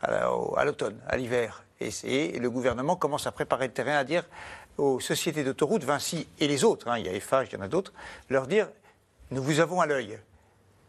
à 0.00 0.64
l'automne, 0.64 1.00
à 1.08 1.16
l'hiver. 1.16 1.64
Et, 1.80 2.38
le 2.38 2.50
gouvernement 2.50 2.96
commence 2.96 3.26
à 3.26 3.32
préparer 3.32 3.66
le 3.66 3.72
terrain 3.72 3.96
à 3.96 4.04
dire 4.04 4.24
aux 4.78 5.00
sociétés 5.00 5.44
d'autoroutes, 5.44 5.84
Vinci 5.84 6.28
et 6.40 6.48
les 6.48 6.64
autres, 6.64 6.88
hein, 6.88 6.98
il 6.98 7.06
y 7.06 7.08
a 7.08 7.12
Eiffage, 7.12 7.48
il 7.50 7.56
y 7.56 7.58
en 7.58 7.64
a 7.64 7.68
d'autres, 7.68 7.92
leur 8.28 8.46
dire 8.46 8.68
nous 9.30 9.42
vous 9.42 9.60
avons 9.60 9.80
à 9.80 9.86
l'œil. 9.86 10.18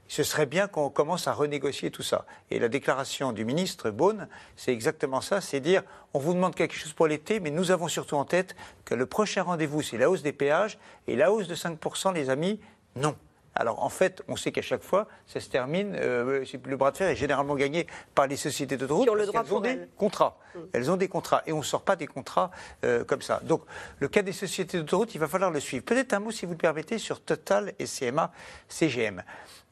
Ce 0.10 0.24
serait 0.24 0.46
bien 0.46 0.68
qu'on 0.68 0.90
commence 0.90 1.28
à 1.28 1.34
renégocier 1.34 1.92
tout 1.92 2.04
ça. 2.04 2.26
Et 2.50 2.60
la 2.60 2.70
déclaration 2.70 3.34
du 3.34 3.44
ministre 3.44 3.90
Beaune, 3.90 4.28
c'est 4.56 4.72
exactement 4.72 5.20
ça, 5.20 5.42
c'est 5.42 5.60
dire 5.60 5.84
on 6.14 6.20
vous 6.20 6.34
demande 6.34 6.56
quelque 6.56 6.76
chose 6.76 6.94
pour 6.94 7.08
l'été, 7.08 7.40
mais 7.40 7.52
nous 7.52 7.72
avons 7.72 7.88
surtout 7.88 8.16
en 8.16 8.24
tête 8.24 8.56
que 8.86 8.96
le 8.96 9.06
prochain 9.06 9.44
rendez-vous, 9.44 9.82
c'est 9.82 9.98
la 9.98 10.10
hausse 10.10 10.22
des 10.22 10.32
péages, 10.32 10.78
et 11.08 11.16
la 11.16 11.32
hausse 11.32 11.48
de 11.48 11.56
5%, 11.56 12.14
les 12.14 12.30
amis, 12.30 12.60
non. 12.96 13.16
Alors 13.58 13.84
en 13.84 13.90
fait, 13.90 14.22
on 14.28 14.36
sait 14.36 14.52
qu'à 14.52 14.62
chaque 14.62 14.84
fois, 14.84 15.08
ça 15.26 15.40
se 15.40 15.50
termine, 15.50 15.96
euh, 15.96 16.46
le 16.66 16.78
bras 16.78 16.92
de 16.92 16.98
fer 16.98 17.10
est 17.10 17.16
généralement 17.16 17.56
gagné 17.56 17.88
par 18.16 18.28
les 18.28 18.38
sociétés 18.38 18.78
d'autoroute. 18.78 19.06
Qui 19.06 19.10
ont 19.10 19.16
le 19.16 19.26
droit 19.26 19.44
elles 19.46 19.54
ont 19.54 19.60
des 19.60 19.80
contrats. 19.98 20.38
Mm. 20.54 20.60
Elles 20.74 20.92
ont 20.92 20.98
des 20.98 21.08
contrats 21.08 21.44
et 21.46 21.54
on 21.54 21.60
ne 21.60 21.64
sort 21.64 21.82
pas 21.82 21.96
des 21.96 22.08
contrats 22.08 22.52
euh, 22.86 23.04
comme 23.04 23.22
ça. 23.22 23.42
Donc 23.44 23.64
le 24.00 24.08
cas 24.08 24.22
des 24.22 24.32
sociétés 24.32 24.78
d'autoroute, 24.78 25.16
il 25.16 25.20
va 25.20 25.28
falloir 25.28 25.52
le 25.52 25.60
suivre. 25.60 25.84
Peut-être 25.84 26.14
un 26.14 26.20
mot, 26.20 26.32
si 26.32 26.46
vous 26.46 26.52
le 26.52 26.58
permettez, 26.58 26.98
sur 26.98 27.22
Total 27.22 27.74
et 27.80 27.86
CMA 27.86 28.32
CGM. 28.68 29.24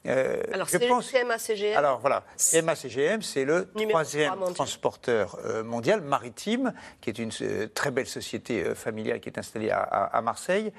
Euh, 0.08 0.42
alors, 0.54 0.70
c'est 0.70 0.80
CMA-CGM 0.80 1.78
Alors, 1.78 2.00
voilà. 2.00 2.24
CMA-CGM, 2.38 3.22
c'est 3.22 3.46
le 3.46 3.68
troisième 3.90 4.34
transporteur 4.54 5.38
euh, 5.46 5.64
mondial 5.64 6.02
maritime, 6.02 6.74
qui 7.02 7.10
est 7.10 7.20
une 7.20 7.32
euh, 7.42 7.68
très 7.74 7.92
belle 7.92 8.08
société 8.08 8.76
familiale 8.76 9.20
qui 9.20 9.30
est 9.30 9.38
installée 9.38 9.72
à, 9.72 10.22
Marseille. 10.22 10.72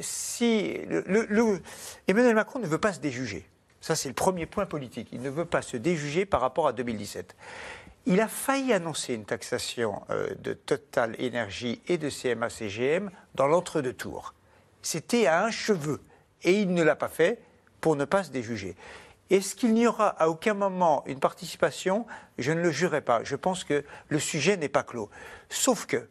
si 0.00 0.78
le, 0.86 1.60
Emmanuel 2.06 2.34
Macron 2.34 2.58
ne 2.58 2.66
veut 2.66 2.78
pas 2.78 2.92
se 2.92 3.00
déjuger, 3.00 3.46
ça 3.80 3.94
c'est 3.94 4.08
le 4.08 4.14
premier 4.14 4.46
point 4.46 4.66
politique, 4.66 5.08
il 5.12 5.22
ne 5.22 5.30
veut 5.30 5.44
pas 5.44 5.62
se 5.62 5.76
déjuger 5.76 6.26
par 6.26 6.40
rapport 6.40 6.66
à 6.66 6.72
2017. 6.72 7.36
Il 8.06 8.20
a 8.20 8.28
failli 8.28 8.72
annoncer 8.72 9.14
une 9.14 9.24
taxation 9.24 10.02
de 10.08 10.54
Total 10.54 11.14
Énergie 11.18 11.82
et 11.88 11.98
de 11.98 12.08
CMA-CGM 12.08 13.10
dans 13.34 13.46
l'entre-deux 13.46 13.92
tours. 13.92 14.34
C'était 14.82 15.26
à 15.26 15.44
un 15.44 15.50
cheveu. 15.50 16.00
Et 16.44 16.52
il 16.52 16.72
ne 16.72 16.82
l'a 16.82 16.96
pas 16.96 17.08
fait 17.08 17.40
pour 17.80 17.96
ne 17.96 18.04
pas 18.04 18.24
se 18.24 18.30
déjuger. 18.30 18.76
Est-ce 19.30 19.54
qu'il 19.54 19.74
n'y 19.74 19.86
aura 19.86 20.08
à 20.08 20.28
aucun 20.28 20.54
moment 20.54 21.04
une 21.06 21.20
participation? 21.20 22.06
Je 22.38 22.52
ne 22.52 22.60
le 22.62 22.70
jurerai 22.70 23.02
pas. 23.02 23.22
Je 23.24 23.36
pense 23.36 23.64
que 23.64 23.84
le 24.08 24.18
sujet 24.18 24.56
n'est 24.56 24.70
pas 24.70 24.82
clos. 24.82 25.10
Sauf 25.50 25.86
que 25.86 26.08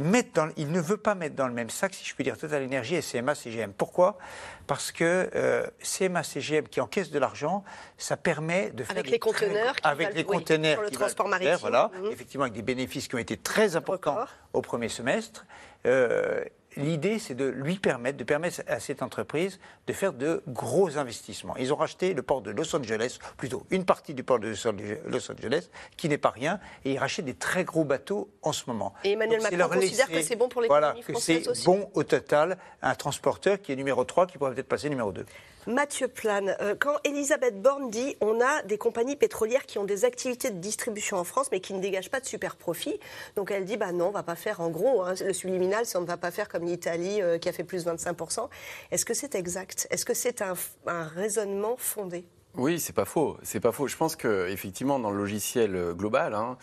mettre 0.00 0.32
dans, 0.32 0.50
il 0.56 0.70
ne 0.70 0.80
veut 0.80 0.96
pas 0.96 1.14
mettre 1.14 1.34
dans 1.34 1.46
le 1.46 1.54
même 1.54 1.70
sac, 1.70 1.94
si 1.94 2.04
je 2.04 2.14
puis 2.14 2.24
dire, 2.24 2.36
Total 2.36 2.64
Energy 2.64 2.96
et 2.96 3.02
CMA 3.02 3.34
CGM. 3.34 3.72
Pourquoi? 3.72 4.18
Parce 4.66 4.92
que 4.92 5.30
euh, 5.34 5.66
CMA 5.82 6.22
CGM 6.22 6.68
qui 6.68 6.80
encaisse 6.80 7.10
de 7.10 7.18
l'argent, 7.18 7.64
ça 7.96 8.16
permet 8.16 8.70
de 8.70 8.84
faire 8.84 8.96
avec 8.96 9.10
les 9.10 9.18
conteneurs, 9.18 9.74
avec 9.82 10.14
les 10.14 10.24
conteneurs 10.24 10.74
sur 10.74 10.82
le 10.82 10.90
transport 10.90 11.28
maritime, 11.28 11.56
voilà, 11.60 11.90
mmh. 11.94 12.06
effectivement 12.12 12.44
avec 12.44 12.54
des 12.54 12.62
bénéfices 12.62 13.08
qui 13.08 13.14
ont 13.14 13.18
été 13.18 13.36
très 13.36 13.76
importants 13.76 14.18
au 14.52 14.62
premier 14.62 14.88
semestre. 14.88 15.46
Euh, 15.86 16.44
l'idée, 16.76 17.18
c'est 17.18 17.34
de 17.34 17.46
lui 17.46 17.78
permettre, 17.78 18.18
de 18.18 18.24
permettre 18.24 18.62
à 18.66 18.80
cette 18.80 19.02
entreprise 19.02 19.58
de 19.86 19.92
faire 19.92 20.12
de 20.12 20.42
gros 20.48 20.98
investissements. 20.98 21.56
Ils 21.56 21.72
ont 21.72 21.76
racheté 21.76 22.14
le 22.14 22.22
port 22.22 22.42
de 22.42 22.50
Los 22.50 22.74
Angeles, 22.74 23.18
plutôt 23.36 23.66
une 23.70 23.84
partie 23.84 24.14
du 24.14 24.22
port 24.22 24.38
de 24.38 24.48
Los 24.48 25.30
Angeles, 25.30 25.68
qui 25.96 26.08
n'est 26.08 26.18
pas 26.18 26.30
rien, 26.30 26.60
et 26.84 26.92
ils 26.92 26.98
rachètent 26.98 27.24
des 27.24 27.34
très 27.34 27.64
gros 27.64 27.84
bateaux 27.84 28.30
en 28.42 28.52
ce 28.52 28.64
moment. 28.66 28.94
Et 29.04 29.12
Emmanuel 29.12 29.40
Macron 29.42 29.68
considère 29.68 30.08
que 30.08 30.22
c'est 30.22 30.36
bon 30.36 30.48
pour 30.48 30.62
l'économie 30.62 31.02
voilà, 31.02 31.02
que 31.06 31.18
c'est 31.18 31.64
bon 31.64 31.90
au 31.94 32.04
total, 32.04 32.58
un 32.82 32.94
transporteur 32.94 33.60
qui 33.60 33.72
est 33.72 33.76
numéro 33.76 34.04
3, 34.04 34.26
qui 34.26 34.38
pourrait 34.38 34.54
peut-être 34.54 34.68
passer 34.68 34.88
numéro 34.88 35.12
2. 35.12 35.24
Mathieu 35.68 36.08
Plane, 36.08 36.56
euh, 36.62 36.74
quand 36.78 36.94
Elisabeth 37.04 37.60
Borne 37.60 37.90
dit 37.90 38.16
on 38.22 38.40
a 38.40 38.62
des 38.62 38.78
compagnies 38.78 39.16
pétrolières 39.16 39.66
qui 39.66 39.76
ont 39.76 39.84
des 39.84 40.06
activités 40.06 40.48
de 40.48 40.56
distribution 40.56 41.18
en 41.18 41.24
France 41.24 41.48
mais 41.52 41.60
qui 41.60 41.74
ne 41.74 41.80
dégagent 41.80 42.08
pas 42.08 42.20
de 42.20 42.24
super 42.24 42.56
profit, 42.56 42.98
donc 43.36 43.50
elle 43.50 43.66
dit 43.66 43.76
bah 43.76 43.92
non, 43.92 44.06
on 44.06 44.10
va 44.10 44.22
pas 44.22 44.34
faire 44.34 44.62
en 44.62 44.70
gros 44.70 45.02
hein, 45.02 45.12
le 45.22 45.34
subliminal, 45.34 45.84
si 45.84 45.98
on 45.98 46.00
ne 46.00 46.06
va 46.06 46.16
pas 46.16 46.30
faire 46.30 46.48
comme 46.48 46.64
l'Italie 46.64 47.20
euh, 47.20 47.36
qui 47.36 47.50
a 47.50 47.52
fait 47.52 47.64
plus 47.64 47.84
de 47.84 47.90
25%. 47.90 48.48
Est-ce 48.90 49.04
que 49.04 49.12
c'est 49.12 49.34
exact? 49.34 49.86
Est-ce 49.90 50.06
que 50.06 50.14
c'est 50.14 50.40
un, 50.40 50.54
raisonnement 50.86 51.76
fondé? 51.76 52.24
Oui, 52.54 52.80
c'est 52.80 52.94
pas 52.94 53.04
faux. 53.04 53.36
C'est 53.42 53.60
pas 53.60 53.70
faux. 53.70 53.88
Je 53.88 53.96
pense 53.98 54.16
que 54.16 54.48
effectivement 54.48 54.98
dans 54.98 55.10
le 55.10 55.18
logiciel 55.18 55.76
euh, 55.76 55.92
global. 55.92 56.32
Hein, 56.32 56.56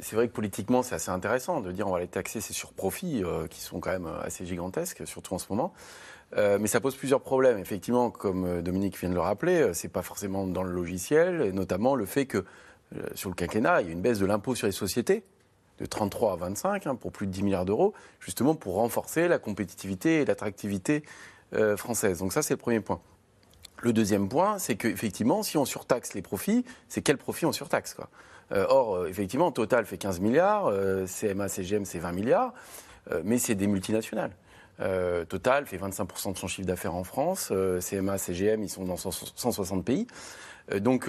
c'est 0.00 0.14
vrai 0.14 0.28
que 0.28 0.32
politiquement, 0.32 0.84
c'est 0.84 0.94
assez 0.94 1.10
intéressant 1.10 1.60
de 1.60 1.72
dire 1.72 1.88
on 1.88 1.92
va 1.92 1.98
les 1.98 2.06
taxer 2.06 2.40
ces 2.40 2.52
surprofits 2.52 3.24
qui 3.50 3.60
sont 3.60 3.80
quand 3.80 3.90
même 3.90 4.08
assez 4.22 4.46
gigantesques, 4.46 5.04
surtout 5.08 5.34
en 5.34 5.38
ce 5.38 5.46
moment. 5.50 5.74
Euh, 6.36 6.58
mais 6.60 6.66
ça 6.66 6.80
pose 6.80 6.96
plusieurs 6.96 7.20
problèmes. 7.20 7.58
Effectivement, 7.58 8.10
comme 8.10 8.44
euh, 8.44 8.62
Dominique 8.62 8.98
vient 8.98 9.08
de 9.08 9.14
le 9.14 9.20
rappeler, 9.20 9.60
euh, 9.60 9.72
c'est 9.72 9.88
pas 9.88 10.02
forcément 10.02 10.46
dans 10.46 10.64
le 10.64 10.72
logiciel, 10.72 11.42
et 11.42 11.52
notamment 11.52 11.94
le 11.94 12.06
fait 12.06 12.26
que 12.26 12.44
sur 13.16 13.28
le 13.28 13.34
quinquennat, 13.34 13.80
il 13.80 13.88
y 13.88 13.90
a 13.90 13.92
une 13.92 14.02
baisse 14.02 14.20
de 14.20 14.26
l'impôt 14.26 14.54
sur 14.54 14.68
les 14.68 14.72
sociétés 14.72 15.24
de 15.80 15.86
33 15.86 16.34
à 16.34 16.36
25 16.36 16.86
hein, 16.86 16.94
pour 16.94 17.10
plus 17.10 17.26
de 17.26 17.32
10 17.32 17.42
milliards 17.42 17.64
d'euros, 17.64 17.92
justement 18.20 18.54
pour 18.54 18.74
renforcer 18.74 19.26
la 19.26 19.40
compétitivité 19.40 20.20
et 20.20 20.24
l'attractivité 20.24 21.02
française. 21.76 22.18
Donc 22.20 22.32
ça, 22.32 22.42
c'est 22.42 22.54
le 22.54 22.58
premier 22.58 22.78
point. 22.78 23.00
Le 23.80 23.92
deuxième 23.92 24.28
point, 24.28 24.60
c'est 24.60 24.76
qu'effectivement, 24.76 25.42
si 25.42 25.56
on 25.56 25.64
surtaxe 25.64 26.14
les 26.14 26.22
profits, 26.22 26.64
c'est 26.88 27.02
quel 27.02 27.16
profit 27.16 27.46
on 27.46 27.52
surtaxe 27.52 27.96
Or, 28.52 29.08
effectivement, 29.08 29.50
Total 29.50 29.84
fait 29.86 29.98
15 29.98 30.20
milliards, 30.20 30.72
CMA, 31.06 31.48
CGM, 31.48 31.84
c'est 31.84 31.98
20 31.98 32.12
milliards, 32.12 32.54
mais 33.24 33.38
c'est 33.38 33.56
des 33.56 33.66
multinationales. 33.66 34.36
Euh, 34.80 35.24
Total 35.24 35.66
fait 35.66 35.76
25% 35.76 36.32
de 36.32 36.38
son 36.38 36.48
chiffre 36.48 36.66
d'affaires 36.66 36.94
en 36.94 37.04
France. 37.04 37.48
Euh, 37.52 37.80
CMA, 37.80 38.18
CGM, 38.18 38.62
ils 38.62 38.68
sont 38.68 38.84
dans 38.84 38.96
160 38.96 39.84
pays. 39.84 40.06
Euh, 40.72 40.80
donc, 40.80 41.08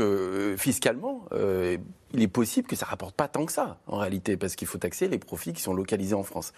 fiscalement, 0.58 1.26
il 1.34 2.22
est 2.22 2.28
possible 2.28 2.68
que 2.68 2.76
ça 2.76 2.86
ne 2.86 2.92
rapporte 2.92 3.16
pas 3.16 3.28
tant 3.28 3.46
que 3.46 3.52
ça, 3.52 3.78
en 3.88 3.98
réalité, 3.98 4.38
parce 4.38 4.56
qu'il 4.56 4.68
faut 4.68 4.78
taxer 4.78 5.08
les 5.08 5.20
profits 5.20 5.54
qui 5.54 5.62
sont 5.62 5.74
localisés 5.74 6.16
en 6.16 6.24
France. 6.24 6.54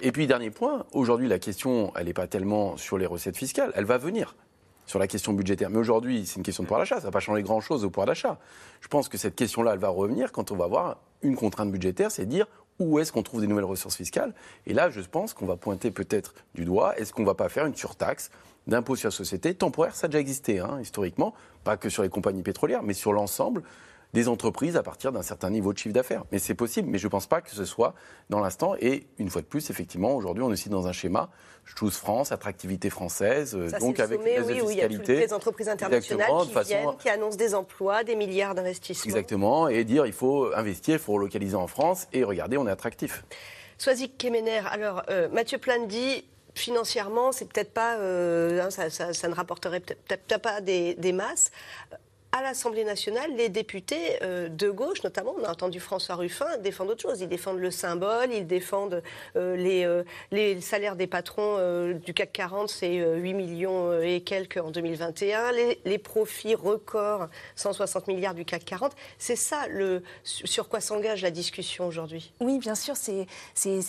Et 0.00 0.12
puis, 0.12 0.26
dernier 0.26 0.50
point, 0.50 0.86
aujourd'hui, 0.92 1.28
la 1.28 1.38
question, 1.38 1.92
elle 1.96 2.06
n'est 2.06 2.12
pas 2.12 2.26
tellement 2.26 2.76
sur 2.76 2.98
les 2.98 3.06
recettes 3.06 3.36
fiscales, 3.36 3.72
elle 3.74 3.84
va 3.84 3.98
venir 3.98 4.34
sur 4.86 4.98
la 4.98 5.06
question 5.06 5.32
budgétaire. 5.32 5.70
Mais 5.70 5.78
aujourd'hui, 5.78 6.26
c'est 6.26 6.36
une 6.36 6.42
question 6.42 6.62
de 6.62 6.68
pouvoir 6.68 6.80
d'achat, 6.80 6.96
ça 6.96 7.02
va 7.02 7.10
pas 7.10 7.20
changer 7.20 7.42
grand-chose 7.42 7.84
au 7.84 7.90
pouvoir 7.90 8.06
d'achat. 8.06 8.38
Je 8.80 8.88
pense 8.88 9.08
que 9.08 9.16
cette 9.16 9.34
question-là, 9.36 9.72
elle 9.72 9.78
va 9.78 9.88
revenir 9.88 10.32
quand 10.32 10.50
on 10.50 10.56
va 10.56 10.64
avoir 10.64 10.98
une 11.22 11.36
contrainte 11.36 11.70
budgétaire, 11.70 12.10
c'est 12.10 12.26
dire 12.26 12.46
où 12.78 12.98
est-ce 12.98 13.12
qu'on 13.12 13.22
trouve 13.22 13.40
des 13.40 13.46
nouvelles 13.46 13.64
ressources 13.64 13.96
fiscales. 13.96 14.32
Et 14.66 14.74
là, 14.74 14.90
je 14.90 15.00
pense 15.00 15.34
qu'on 15.34 15.46
va 15.46 15.56
pointer 15.56 15.90
peut-être 15.90 16.34
du 16.54 16.64
doigt, 16.64 16.96
est-ce 16.98 17.12
qu'on 17.12 17.22
ne 17.22 17.26
va 17.26 17.34
pas 17.34 17.48
faire 17.48 17.66
une 17.66 17.74
surtaxe 17.74 18.30
d'impôt 18.66 18.96
sur 18.96 19.08
la 19.08 19.12
société 19.12 19.54
temporaire? 19.54 19.94
Ça 19.94 20.06
a 20.06 20.08
déjà 20.08 20.20
existé, 20.20 20.58
hein, 20.58 20.78
historiquement, 20.80 21.34
pas 21.62 21.76
que 21.76 21.88
sur 21.88 22.02
les 22.02 22.08
compagnies 22.08 22.42
pétrolières, 22.42 22.82
mais 22.82 22.94
sur 22.94 23.12
l'ensemble 23.12 23.62
des 24.14 24.28
entreprises 24.28 24.76
à 24.76 24.82
partir 24.82 25.12
d'un 25.12 25.22
certain 25.22 25.50
niveau 25.50 25.72
de 25.74 25.78
chiffre 25.78 25.92
d'affaires. 25.92 26.22
Mais 26.32 26.38
c'est 26.38 26.54
possible, 26.54 26.88
mais 26.88 26.96
je 26.98 27.06
ne 27.06 27.10
pense 27.10 27.26
pas 27.26 27.40
que 27.42 27.50
ce 27.50 27.64
soit 27.66 27.94
dans 28.30 28.40
l'instant. 28.40 28.74
Et 28.80 29.06
une 29.18 29.28
fois 29.28 29.42
de 29.42 29.46
plus, 29.46 29.68
effectivement, 29.68 30.14
aujourd'hui, 30.14 30.42
on 30.42 30.48
est 30.48 30.52
aussi 30.54 30.68
dans 30.70 30.86
un 30.86 30.92
schéma 30.92 31.28
Choose 31.64 31.96
France, 31.96 32.30
attractivité 32.30 32.90
française, 32.90 33.56
Ça, 33.70 33.78
donc 33.78 33.98
le 33.98 34.04
avec 34.04 34.20
sommet, 34.20 34.36
une 34.36 34.42
oui, 34.44 34.60
de 34.66 34.70
il 34.72 34.76
y 34.78 34.82
a 34.82 34.88
les 34.88 35.32
entreprises 35.32 35.68
internationales 35.68 36.28
qui 36.42 36.50
façon- 36.52 36.68
viennent, 36.68 36.96
qui 36.98 37.08
annoncent 37.08 37.36
des 37.36 37.54
emplois, 37.54 38.04
des 38.04 38.16
milliards 38.16 38.54
d'investissements. 38.54 39.04
Exactement, 39.10 39.68
et 39.68 39.82
dire 39.84 40.06
il 40.06 40.12
faut 40.12 40.54
investir, 40.54 40.94
il 40.94 40.98
faut 41.00 41.14
relocaliser 41.14 41.56
en 41.56 41.66
France, 41.66 42.06
et 42.12 42.22
regardez, 42.22 42.56
on 42.58 42.66
est 42.66 42.70
attractif. 42.70 43.24
Soazic 43.78 44.16
Kemener, 44.18 44.60
alors 44.70 45.02
euh, 45.10 45.28
Mathieu 45.30 45.58
Plane 45.58 45.88
dit 45.88 46.24
financièrement, 46.54 47.32
c'est 47.32 47.46
peut-être 47.50 47.72
pas, 47.72 47.96
euh, 47.96 48.62
hein, 48.62 48.70
ça, 48.70 48.88
ça- 48.90 49.12
ça 49.12 49.26
ne 49.28 49.34
rapporterait 49.34 49.80
peut-être 49.80 50.02
peut-être 50.06 50.40
pas 50.42 50.60
des, 50.60 50.94
des 50.94 51.12
masses. 51.12 51.50
À 52.36 52.42
l'Assemblée 52.42 52.82
nationale, 52.82 53.30
les 53.36 53.48
députés 53.48 54.18
euh, 54.22 54.48
de 54.48 54.68
gauche, 54.68 55.04
notamment, 55.04 55.36
on 55.40 55.44
a 55.44 55.52
entendu 55.52 55.78
François 55.78 56.16
Ruffin, 56.16 56.58
défendent 56.64 56.90
autre 56.90 57.02
chose. 57.02 57.20
Ils 57.20 57.28
défendent 57.28 57.60
le 57.60 57.70
symbole, 57.70 58.32
ils 58.32 58.44
défendent 58.44 59.04
euh, 59.36 59.54
les, 59.54 59.84
euh, 59.84 60.02
les 60.32 60.60
salaires 60.60 60.96
des 60.96 61.06
patrons 61.06 61.58
du 61.94 62.12
CAC 62.12 62.32
40, 62.32 62.68
c'est 62.68 62.98
euh, 62.98 63.18
8 63.18 63.34
millions 63.34 64.00
et 64.00 64.20
quelques 64.20 64.56
en 64.56 64.72
2021. 64.72 65.52
Les, 65.84 65.98
profits 65.98 66.56
records, 66.56 67.28
160 67.54 68.08
milliards 68.08 68.34
du 68.34 68.44
CAC 68.44 68.64
40. 68.64 68.96
C'est 69.16 69.36
ça 69.36 69.68
le, 69.68 70.02
sur 70.24 70.68
quoi 70.68 70.80
s'engage 70.80 71.22
la 71.22 71.30
discussion 71.30 71.86
aujourd'hui? 71.86 72.32
Oui, 72.40 72.58
bien 72.58 72.74
sûr, 72.74 72.96
c'est 72.96 73.28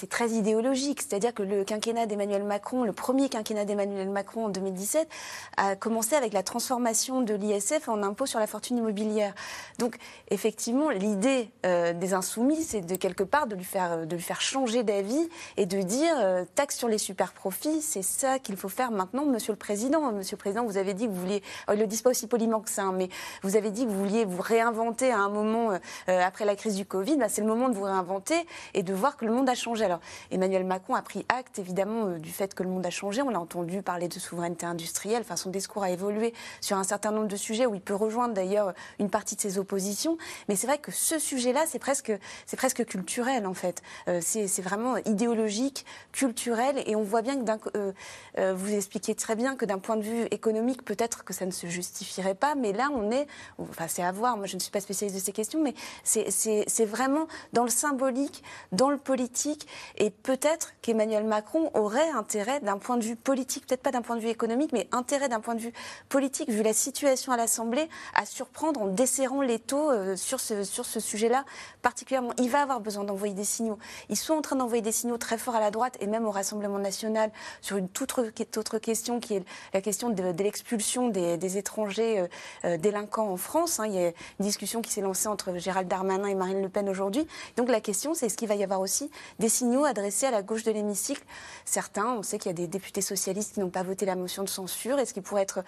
très 0.07 0.29
idéologique. 0.29 1.01
C'est-à-dire 1.01 1.33
que 1.33 1.41
le 1.41 1.63
quinquennat 1.63 2.05
d'Emmanuel 2.05 2.43
Macron, 2.43 2.83
le 2.83 2.93
premier 2.93 3.27
quinquennat 3.27 3.65
d'Emmanuel 3.65 4.09
Macron 4.09 4.45
en 4.45 4.49
2017, 4.49 5.09
a 5.57 5.75
commencé 5.75 6.15
avec 6.15 6.31
la 6.31 6.43
transformation 6.43 7.21
de 7.21 7.33
l'ISF 7.33 7.89
en 7.89 8.03
impôt 8.03 8.27
sur 8.27 8.34
la 8.39 8.47
fortune 8.47 8.77
immobilière. 8.77 9.33
Donc, 9.79 9.97
effectivement, 10.29 10.89
l'idée 10.89 11.49
euh, 11.65 11.93
des 11.93 12.13
insoumis, 12.13 12.63
c'est 12.63 12.81
de 12.81 12.95
quelque 12.95 13.23
part 13.23 13.47
de 13.47 13.55
lui 13.55 13.63
faire, 13.63 14.05
de 14.05 14.15
lui 14.15 14.23
faire 14.23 14.41
changer 14.41 14.83
d'avis 14.83 15.29
et 15.57 15.65
de 15.65 15.81
dire 15.81 16.13
euh, 16.17 16.43
taxe 16.55 16.77
sur 16.77 16.88
les 16.88 16.97
super 16.97 17.33
profits, 17.33 17.81
c'est 17.81 18.01
ça 18.01 18.39
qu'il 18.39 18.57
faut 18.57 18.69
faire 18.69 18.91
maintenant, 18.91 19.25
Monsieur 19.25 19.53
le 19.53 19.57
Président. 19.57 20.11
Monsieur 20.11 20.36
le 20.36 20.39
Président, 20.39 20.65
vous 20.65 20.77
avez 20.77 20.93
dit 20.93 21.05
que 21.05 21.11
vous 21.11 21.21
vouliez, 21.21 21.43
alors, 21.67 21.77
ils 21.77 21.81
le 21.81 21.88
disent 21.88 22.01
pas 22.01 22.11
aussi 22.11 22.27
poliment 22.27 22.59
que 22.59 22.69
ça, 22.69 22.83
hein, 22.83 22.93
mais 22.95 23.09
vous 23.43 23.55
avez 23.55 23.71
dit 23.71 23.86
que 23.86 23.89
vous 23.89 23.99
vouliez 23.99 24.25
vous 24.25 24.41
réinventer 24.41 25.11
à 25.11 25.19
un 25.19 25.29
moment 25.29 25.71
euh, 25.71 25.77
euh, 26.09 26.21
après 26.21 26.45
la 26.45 26.55
crise 26.55 26.75
du 26.75 26.86
Covid. 26.86 27.17
Bah, 27.17 27.29
c'est 27.29 27.41
le 27.41 27.47
moment 27.47 27.69
de 27.69 27.75
vous 27.75 27.83
réinventer 27.83 28.36
et 28.73 28.83
de 28.83 28.93
voir 28.93 29.17
que 29.17 29.25
le 29.25 29.31
monde 29.31 29.47
a 29.49 29.55
changé. 29.55 29.86
Alors, 29.86 29.99
Emmanuel 30.31 30.63
Macron 30.65 30.95
a 30.95 31.01
pris 31.01 31.25
acte 31.29 31.59
évidemment 31.59 32.07
euh, 32.07 32.17
du 32.17 32.31
fait 32.31 32.53
que 32.53 32.63
le 32.63 32.69
monde 32.69 32.86
a 32.86 32.89
changé. 32.89 33.21
On 33.21 33.29
l'a 33.29 33.39
entendu 33.39 33.81
parler 33.81 34.07
de 34.07 34.19
souveraineté 34.19 34.65
industrielle. 34.65 35.21
Enfin, 35.21 35.36
son 35.36 35.49
discours 35.49 35.83
a 35.83 35.91
évolué 35.91 36.33
sur 36.61 36.77
un 36.77 36.83
certain 36.83 37.11
nombre 37.11 37.27
de 37.27 37.36
sujets 37.36 37.65
où 37.65 37.75
il 37.75 37.81
peut 37.81 37.95
rejoindre 37.95 38.24
d'ailleurs 38.34 38.73
une 38.99 39.09
partie 39.09 39.36
de 39.36 39.41
ses 39.41 39.57
oppositions. 39.57 40.17
Mais 40.47 40.55
c'est 40.55 40.67
vrai 40.67 40.78
que 40.78 40.91
ce 40.91 41.19
sujet-là, 41.19 41.65
c'est 41.67 41.80
presque, 41.80 42.11
c'est 42.45 42.57
presque 42.57 42.86
culturel 42.86 43.45
en 43.45 43.53
fait. 43.53 43.82
Euh, 44.07 44.19
c'est, 44.21 44.61
vraiment 44.61 44.97
idéologique, 44.97 45.86
culturel, 46.11 46.82
et 46.88 46.95
on 46.95 47.03
voit 47.03 47.21
bien 47.21 47.36
que 47.38 47.69
euh, 47.76 47.91
euh, 48.39 48.53
vous 48.55 48.73
expliquez 48.73 49.13
très 49.13 49.36
bien 49.36 49.55
que 49.55 49.65
d'un 49.65 49.78
point 49.78 49.95
de 49.95 50.01
vue 50.01 50.23
économique, 50.32 50.84
peut-être 50.84 51.23
que 51.23 51.34
ça 51.34 51.45
ne 51.45 51.51
se 51.51 51.67
justifierait 51.67 52.36
pas, 52.36 52.55
mais 52.55 52.73
là, 52.73 52.89
on 52.93 53.11
est, 53.11 53.28
enfin, 53.59 53.88
c'est 53.88 54.01
à 54.01 54.11
voir. 54.11 54.38
Moi, 54.38 54.47
je 54.47 54.55
ne 54.55 54.59
suis 54.59 54.71
pas 54.71 54.80
spécialiste 54.80 55.17
de 55.17 55.23
ces 55.23 55.32
questions, 55.32 55.61
mais 55.61 55.76
c'est 56.03 56.86
vraiment 56.86 57.28
dans 57.53 57.63
le 57.63 57.69
symbolique, 57.69 58.43
dans 58.71 58.89
le 58.89 58.97
politique, 58.97 59.67
et 59.97 60.09
peut-être 60.09 60.73
qu'Emmanuel 60.82 61.26
Macron 61.26 61.69
aurait 61.73 62.09
intérêt 62.09 62.59
d'un 62.61 62.78
point 62.78 62.97
de 62.97 63.03
vue 63.03 63.15
politique, 63.15 63.67
peut-être 63.67 63.84
pas 63.84 63.91
d'un 63.91 64.01
point 64.01 64.15
de 64.15 64.21
vue 64.21 64.30
économique, 64.30 64.71
mais 64.71 64.88
intérêt 64.91 65.30
d'un 65.30 65.41
point 65.41 65.55
de 65.55 65.61
vue 65.61 65.73
politique, 66.09 66.49
vu 66.49 66.63
la 66.63 66.73
situation 66.73 67.32
à 67.32 67.38
l'Assemblée, 67.38 67.88
à 68.16 68.26
surprendre 68.26 68.82
en 68.82 68.88
desserrant 68.88 69.41
les 69.41 69.59
taux 69.59 69.91
euh, 69.91 70.16
sur 70.16 70.39
ce, 70.39 70.63
sur 70.63 70.86
ce 70.86 70.99
sujet-là 70.99 71.45
particulièrement. 71.82 72.32
Il 72.38 72.49
va 72.49 72.61
avoir 72.61 72.80
besoin 72.80 73.03
d'envoyer 73.03 73.34
des 73.34 73.43
signaux. 73.43 73.78
Ils 74.09 74.18
sont 74.18 74.34
en 74.34 74.41
train 74.41 74.55
d'envoyer 74.55 74.82
des 74.82 74.91
signaux 74.91 75.18
très 75.18 75.38
forts 75.38 75.55
à 75.55 75.59
la 75.59 75.72
droite 75.72 75.97
et 75.99 76.07
même 76.07 76.26
au 76.26 76.32
Rassemblement 76.32 76.80
national 76.80 77.32
sur 77.61 77.78
une 77.78 77.89
toute 77.89 78.18
autre 78.57 78.78
question 78.80 79.20
qui 79.20 79.36
est 79.36 79.43
la 79.74 79.82
question 79.82 80.09
de, 80.09 80.24
l'expulsion 80.41 81.09
des, 81.09 81.38
des 81.38 81.57
étrangers 81.57 82.20
euh, 82.20 82.28
euh, 82.66 82.78
délinquants 82.78 83.30
en 83.30 83.38
France. 83.38 83.80
hein. 83.80 83.86
Il 83.88 83.93
y 83.93 83.99
a 83.99 84.07
une 84.07 84.13
discussion 84.45 84.82
qui 84.82 84.91
s'est 84.91 85.01
lancée 85.01 85.28
entre 85.28 85.57
Gérald 85.57 85.88
Darmanin 85.88 86.28
et 86.28 86.36
Marine 86.36 86.61
Le 86.61 86.70
Pen 86.70 86.89
aujourd'hui. 86.89 87.28
Donc 87.57 87.70
la 87.70 87.82
question, 87.82 88.13
c'est 88.13 88.28
est-ce 88.28 88.38
qu'il 88.38 88.47
va 88.47 88.55
y 88.55 88.63
avoir 88.63 88.80
aussi 88.80 89.11
des 89.39 89.49
signaux 89.49 89.86
adressés 89.86 90.26
à 90.26 90.32
la 90.32 90.41
gauche 90.41 90.63
de 90.63 90.72
l'hémicycle? 90.72 91.24
Certains, 91.66 92.13
on 92.13 92.24
sait 92.24 92.38
qu'il 92.38 92.49
y 92.49 92.53
a 92.53 92.57
des 92.57 92.68
députés 92.68 93.01
socialistes 93.01 93.53
qui 93.55 93.59
n'ont 93.59 93.70
pas 93.70 93.84
voté 93.84 94.05
la 94.05 94.16
motion 94.16 94.43
de 94.43 94.49
censure. 94.49 94.99
Est-ce 94.99 95.13
qu'ils 95.13 95.24
pourraient 95.24 95.41
être 95.41 95.63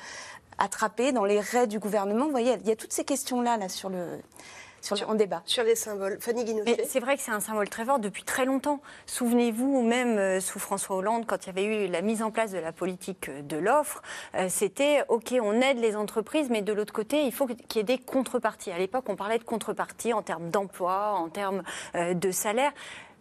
attrapés 0.57 1.11
dans 1.11 1.25
les 1.25 1.39
raies 1.39 1.67
du 1.67 1.79
gouvernement? 1.79 2.26
Vous 2.27 2.31
voyez, 2.31 2.57
il 2.61 2.67
y 2.67 2.71
a 2.71 2.75
toutes 2.75 2.93
ces 2.93 3.03
questions-là 3.03 3.57
là, 3.57 3.69
sur 3.69 3.89
le, 3.89 4.19
sur 4.81 4.95
le, 4.95 5.05
en 5.05 5.15
débat. 5.15 5.41
Sur 5.45 5.63
les 5.63 5.75
symboles. 5.75 6.17
Fanny 6.19 6.43
Guinochet. 6.43 6.85
C'est 6.87 6.99
vrai 6.99 7.15
que 7.15 7.21
c'est 7.21 7.31
un 7.31 7.39
symbole 7.39 7.69
très 7.69 7.85
fort 7.85 7.99
depuis 7.99 8.23
très 8.23 8.45
longtemps. 8.45 8.81
Souvenez-vous, 9.05 9.81
même 9.81 10.17
euh, 10.17 10.39
sous 10.39 10.59
François 10.59 10.97
Hollande, 10.97 11.25
quand 11.25 11.45
il 11.45 11.47
y 11.47 11.49
avait 11.49 11.85
eu 11.85 11.87
la 11.87 12.01
mise 12.01 12.21
en 12.21 12.31
place 12.31 12.51
de 12.51 12.59
la 12.59 12.71
politique 12.71 13.29
euh, 13.29 13.41
de 13.41 13.57
l'offre, 13.57 14.01
euh, 14.35 14.47
c'était 14.49 15.03
OK, 15.09 15.33
on 15.41 15.61
aide 15.61 15.79
les 15.79 15.95
entreprises, 15.95 16.49
mais 16.49 16.61
de 16.61 16.73
l'autre 16.73 16.93
côté, 16.93 17.23
il 17.23 17.31
faut 17.31 17.47
qu'il 17.47 17.77
y 17.77 17.79
ait 17.79 17.83
des 17.83 17.97
contreparties. 17.97 18.71
À 18.71 18.77
l'époque, 18.77 19.05
on 19.07 19.15
parlait 19.15 19.39
de 19.39 19.43
contreparties 19.43 20.13
en 20.13 20.21
termes 20.21 20.49
d'emploi, 20.49 21.13
en 21.13 21.29
termes 21.29 21.63
euh, 21.95 22.13
de 22.13 22.31
salaire. 22.31 22.71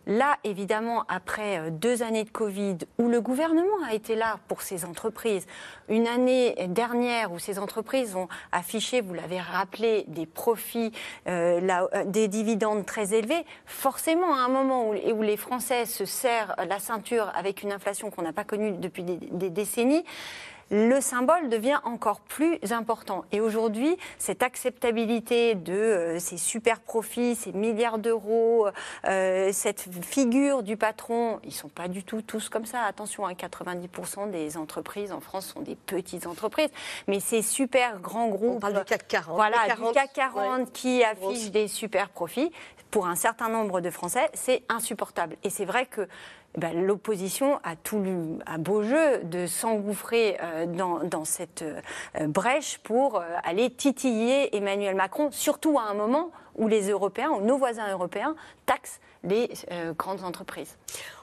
Là, 0.07 0.36
évidemment, 0.44 1.04
après 1.09 1.59
euh, 1.59 1.70
deux 1.70 2.04
années 2.04 2.22
de 2.22 2.30
Covid, 2.30 2.78
où 2.98 3.09
le 3.09 3.20
gouvernement 3.20 3.82
a 3.88 3.92
été 3.92 4.14
là 4.14 4.38
pour 4.46 4.62
ces 4.62 4.84
entreprises, 4.84 5.46
une 5.88 6.07
année 6.07 6.54
dernière 6.68 7.32
où 7.32 7.40
ces 7.40 7.59
entreprises 7.59 8.14
ont 8.14 8.28
affiché, 8.52 9.00
vous 9.00 9.14
l'avez 9.14 9.40
rappelé, 9.40 10.04
des 10.07 10.26
profits, 10.26 10.92
euh, 11.26 11.61
euh, 11.61 12.04
des 12.04 12.28
dividendes 12.28 12.86
très 12.86 13.14
élevés, 13.14 13.44
forcément, 13.64 14.32
à 14.32 14.38
un 14.38 14.48
moment 14.48 14.90
où, 14.90 15.22
les 15.22 15.36
Français 15.36 15.86
se 15.86 16.04
serrent 16.04 16.54
la 16.68 16.78
ceinture 16.78 17.32
avec 17.34 17.62
une 17.62 17.72
inflation 17.72 18.11
qu'on 18.11 18.22
n'a 18.22 18.32
pas 18.32 18.44
connue 18.44 18.72
depuis 18.72 19.02
des 19.02 19.50
décennies, 19.50 20.04
le 20.71 21.01
symbole 21.01 21.49
devient 21.49 21.79
encore 21.85 22.21
plus 22.21 22.59
important. 22.71 23.25
Et 23.33 23.41
aujourd'hui, 23.41 23.97
cette 24.19 24.43
acceptabilité 24.43 25.55
de 25.55 25.73
euh, 25.73 26.19
ces 26.19 26.37
super 26.37 26.81
profits, 26.81 27.37
ces 27.37 27.53
milliards 27.53 27.99
d'euros, 27.99 28.69
euh, 29.07 29.51
cette 29.53 29.89
figure 30.05 30.62
du 30.62 30.77
patron, 30.77 31.39
ils 31.45 31.53
sont 31.53 31.69
pas 31.69 31.89
du 31.89 32.03
tout 32.03 32.23
tous 32.23 32.49
comme 32.49 32.67
ça. 32.67 32.83
Attention, 32.83 33.27
hein, 33.27 33.35
90% 33.35 34.31
des 34.31 34.57
entreprises 34.57 35.12
en 35.12 35.21
France 35.21 35.47
sont 35.47 35.61
des 35.61 35.77
petites 35.77 36.27
entreprises, 36.27 36.71
mais 37.07 37.21
ces 37.21 37.43
super 37.43 38.01
grands 38.01 38.29
groupes, 38.29 38.57
On 38.57 38.61
parle 38.61 38.79
du 38.79 38.85
CAC 38.85 39.07
40. 39.07 39.37
voilà, 39.37 39.59
du 39.62 39.69
40, 39.69 39.95
CAC 39.95 40.12
40 40.14 40.59
ouais. 40.59 40.64
qui 40.73 41.05
affichent 41.05 41.51
des 41.51 41.69
super 41.69 42.09
profits, 42.09 42.51
pour 42.91 43.07
un 43.07 43.17
certain 43.17 43.49
nombre 43.49 43.81
de 43.81 43.91
Français, 43.91 44.31
c'est 44.33 44.62
insupportable. 44.69 45.37
Et 45.43 45.51
c'est 45.51 45.64
vrai 45.64 45.87
que 45.87 46.09
ben, 46.57 46.84
l'opposition 46.86 47.59
a 47.62 47.76
tout 47.76 47.98
le- 48.00 48.38
a 48.46 48.59
beau 48.59 48.82
jeu 48.82 49.18
de 49.24 49.46
s'engouffrer 49.46 50.38
euh, 50.42 50.66
dans, 50.66 51.24
cette 51.24 51.62
euh, 51.62 52.26
brèche 52.26 52.78
pour 52.78 53.16
euh, 53.16 53.24
aller 53.44 53.70
titiller 53.70 54.57
Emmanuel 54.57 54.94
Macron, 54.94 55.30
surtout 55.30 55.78
à 55.78 55.82
un 55.82 55.94
moment 55.94 56.30
où 56.57 56.68
les 56.68 56.88
Européens, 56.90 57.30
ou 57.30 57.42
nos 57.42 57.59
voisins 57.59 57.90
européens, 57.90 58.34
taxent 58.64 59.00
les 59.24 59.50
grandes 59.98 60.24
entreprises. 60.24 60.76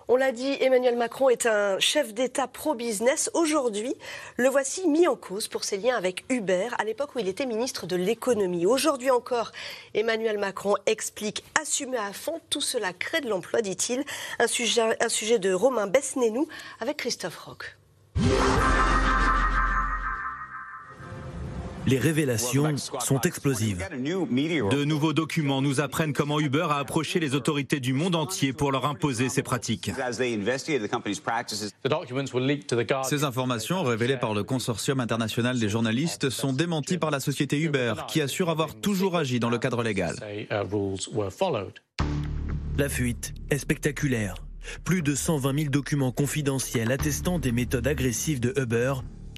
On 0.09 0.17
l'a 0.17 0.33
dit, 0.33 0.57
Emmanuel 0.59 0.97
Macron 0.97 1.29
est 1.29 1.45
un 1.45 1.79
chef 1.79 2.13
d'État 2.13 2.47
pro-business. 2.47 3.31
Aujourd'hui, 3.33 3.95
le 4.35 4.49
voici 4.49 4.85
mis 4.89 5.07
en 5.07 5.15
cause 5.15 5.47
pour 5.47 5.63
ses 5.63 5.77
liens 5.77 5.95
avec 5.95 6.25
Uber, 6.29 6.67
à 6.77 6.83
l'époque 6.83 7.15
où 7.15 7.19
il 7.19 7.29
était 7.29 7.45
ministre 7.45 7.87
de 7.87 7.95
l'économie. 7.95 8.65
Aujourd'hui 8.65 9.11
encore, 9.11 9.53
Emmanuel 9.93 10.37
Macron 10.37 10.75
explique 10.87 11.45
assumer 11.61 11.97
à 11.97 12.11
fond, 12.11 12.41
tout 12.49 12.59
cela 12.59 12.91
crée 12.91 13.21
de 13.21 13.29
l'emploi, 13.29 13.61
dit-il. 13.61 14.03
Un 14.39 14.47
sujet, 14.47 15.39
de 15.39 15.53
Romain 15.53 15.87
Besnénou 15.87 16.49
avec 16.81 16.97
Christophe 16.97 17.37
Roch. 17.37 17.77
Les 21.85 21.99
révélations 21.99 22.75
sont 22.77 23.21
explosives. 23.21 23.85
De 23.89 24.83
nouveaux 24.85 25.13
documents 25.13 25.61
nous 25.61 25.81
apprennent 25.81 26.13
comment 26.13 26.39
Uber 26.39 26.67
a 26.69 26.77
approché 26.77 27.19
les 27.19 27.35
autorités 27.35 27.79
du 27.79 27.93
monde 27.93 28.15
entier 28.15 28.53
pour 28.53 28.71
leur 28.71 28.85
imposer 28.85 29.29
ses 29.29 29.43
pratiques. 29.43 29.91
Ces 33.03 33.23
informations, 33.23 33.83
révélées 33.83 34.17
par 34.17 34.33
le 34.33 34.43
Consortium 34.43 34.99
international 34.99 35.59
des 35.59 35.69
journalistes, 35.69 36.29
sont 36.29 36.53
démenties 36.53 36.97
par 36.97 37.11
la 37.11 37.19
société 37.19 37.59
Uber, 37.59 37.93
qui 38.07 38.21
assure 38.21 38.49
avoir 38.49 38.75
toujours 38.75 39.17
agi 39.17 39.39
dans 39.39 39.49
le 39.49 39.57
cadre 39.57 39.83
légal. 39.83 40.15
La 42.77 42.89
fuite 42.89 43.33
est 43.49 43.57
spectaculaire. 43.57 44.35
Plus 44.85 45.01
de 45.01 45.13
120 45.13 45.57
000 45.57 45.69
documents 45.69 46.11
confidentiels 46.11 46.91
attestant 46.91 47.37
des 47.37 47.51
méthodes 47.51 47.87
agressives 47.87 48.39
de 48.39 48.53
Uber 48.57 48.93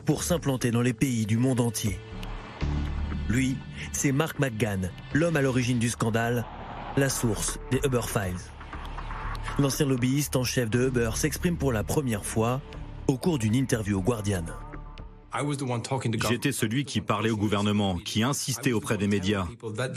pour 0.05 0.23
s'implanter 0.23 0.69
dans 0.69 0.81
les 0.81 0.93
pays 0.93 1.25
du 1.25 1.37
monde 1.37 1.59
entier. 1.59 1.99
Lui, 3.30 3.57
c'est 3.91 4.11
Mark 4.11 4.39
McGann, 4.39 4.91
l'homme 5.13 5.36
à 5.36 5.41
l'origine 5.41 5.80
du 5.80 5.89
scandale, 5.89 6.45
la 6.97 7.09
source 7.09 7.59
des 7.71 7.80
Uber 7.86 8.01
Files. 8.07 8.36
L'ancien 9.59 9.86
lobbyiste 9.86 10.36
en 10.36 10.43
chef 10.43 10.69
de 10.69 10.88
Uber 10.88 11.11
s'exprime 11.15 11.57
pour 11.57 11.71
la 11.71 11.84
première 11.84 12.26
fois 12.26 12.61
au 13.07 13.17
cours 13.17 13.39
d'une 13.39 13.55
interview 13.55 13.99
au 13.99 14.01
Guardian. 14.01 14.45
J'étais 16.30 16.51
celui 16.53 16.86
qui 16.86 17.01
parlait 17.01 17.30
au 17.30 17.36
gouvernement, 17.36 17.97
qui 17.97 18.23
insistait 18.23 18.71
auprès 18.71 18.97
des 18.97 19.07
médias. 19.07 19.45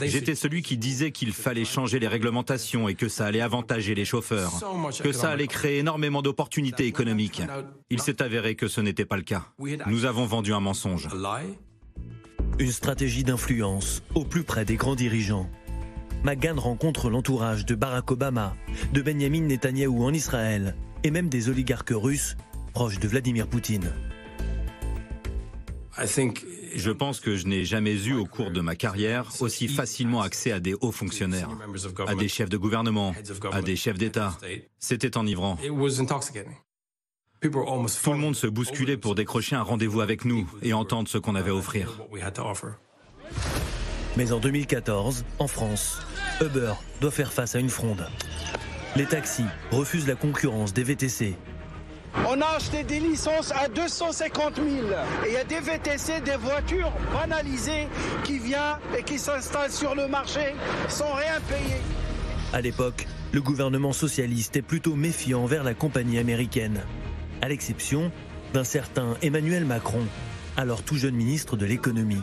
J'étais 0.01 0.35
celui 0.35 0.61
qui 0.61 0.77
disait 0.77 1.11
qu'il 1.11 1.31
fallait 1.31 1.63
changer 1.63 1.99
les 1.99 2.09
réglementations 2.09 2.89
et 2.89 2.95
que 2.95 3.07
ça 3.07 3.25
allait 3.25 3.39
avantager 3.39 3.95
les 3.95 4.05
chauffeurs, 4.05 4.51
que 5.01 5.13
ça 5.13 5.29
allait 5.29 5.47
créer 5.47 5.79
énormément 5.79 6.21
d'opportunités 6.21 6.87
économiques. 6.87 7.41
Il 7.89 8.01
s'est 8.01 8.21
avéré 8.21 8.55
que 8.55 8.67
ce 8.67 8.81
n'était 8.81 9.05
pas 9.05 9.17
le 9.17 9.23
cas. 9.23 9.45
Nous 9.87 10.05
avons 10.05 10.25
vendu 10.25 10.53
un 10.53 10.59
mensonge. 10.59 11.07
Une 12.59 12.71
stratégie 12.73 13.23
d'influence 13.23 14.03
au 14.15 14.25
plus 14.25 14.43
près 14.43 14.65
des 14.65 14.75
grands 14.75 14.95
dirigeants. 14.95 15.49
McGahn 16.25 16.59
rencontre 16.59 17.09
l'entourage 17.09 17.65
de 17.65 17.73
Barack 17.73 18.11
Obama, 18.11 18.53
de 18.91 19.01
Benjamin 19.01 19.43
Netanyahou 19.43 20.03
en 20.03 20.13
Israël 20.13 20.75
et 21.05 21.11
même 21.11 21.29
des 21.29 21.47
oligarques 21.47 21.93
russes 21.95 22.35
proches 22.73 22.99
de 22.99 23.07
Vladimir 23.07 23.47
Poutine. 23.47 23.93
Je 26.75 26.91
pense 26.91 27.21
que 27.21 27.37
je 27.37 27.47
n'ai 27.47 27.63
jamais 27.63 27.95
eu 28.05 28.13
au 28.13 28.25
cours 28.25 28.51
de 28.51 28.59
ma 28.59 28.75
carrière 28.75 29.31
aussi 29.39 29.69
facilement 29.69 30.21
accès 30.21 30.51
à 30.51 30.59
des 30.59 30.75
hauts 30.81 30.91
fonctionnaires, 30.91 31.49
à 32.07 32.15
des 32.15 32.27
chefs 32.27 32.49
de 32.49 32.57
gouvernement, 32.57 33.15
à 33.53 33.61
des 33.61 33.77
chefs 33.77 33.97
d'État. 33.97 34.37
C'était 34.79 35.17
enivrant. 35.17 35.57
Tout 37.41 38.11
le 38.11 38.17
monde 38.17 38.35
se 38.35 38.47
bousculait 38.47 38.97
pour 38.97 39.15
décrocher 39.15 39.55
un 39.55 39.61
rendez-vous 39.61 40.01
avec 40.01 40.25
nous 40.25 40.49
et 40.61 40.73
entendre 40.73 41.07
ce 41.07 41.17
qu'on 41.17 41.35
avait 41.35 41.51
à 41.51 41.55
offrir. 41.55 42.01
Mais 44.17 44.31
en 44.33 44.39
2014, 44.39 45.23
en 45.39 45.47
France, 45.47 45.99
Uber 46.41 46.73
doit 46.99 47.11
faire 47.11 47.31
face 47.31 47.55
à 47.55 47.59
une 47.59 47.69
fronde. 47.69 48.05
Les 48.97 49.05
taxis 49.05 49.45
refusent 49.71 50.07
la 50.07 50.15
concurrence 50.15 50.73
des 50.73 50.83
VTC. 50.83 51.35
On 52.27 52.41
a 52.41 52.55
acheté 52.57 52.83
des 52.83 52.99
licences 52.99 53.53
à 53.53 53.69
250 53.69 54.55
000 54.55 54.67
et 54.67 55.27
il 55.27 55.33
y 55.33 55.37
a 55.37 55.43
des 55.45 55.59
VTC, 55.59 56.21
des 56.21 56.35
voitures 56.35 56.91
banalisées 57.13 57.87
qui 58.23 58.39
viennent 58.39 58.79
et 58.97 59.03
qui 59.03 59.17
s'installent 59.17 59.71
sur 59.71 59.95
le 59.95 60.07
marché 60.07 60.53
sans 60.89 61.13
rien 61.13 61.39
payer. 61.47 61.79
À 62.51 62.61
l'époque, 62.61 63.07
le 63.31 63.41
gouvernement 63.41 63.93
socialiste 63.93 64.57
est 64.57 64.63
plutôt 64.63 64.95
méfiant 64.95 65.45
vers 65.45 65.63
la 65.63 65.75
compagnie 65.75 66.17
américaine, 66.17 66.81
à 67.41 67.49
l'exception 67.49 68.11
d'un 68.53 68.63
certain 68.63 69.15
Emmanuel 69.21 69.65
Macron, 69.65 70.05
alors 70.57 70.83
tout 70.83 70.95
jeune 70.95 71.15
ministre 71.15 71.57
de 71.57 71.65
l'économie. 71.65 72.21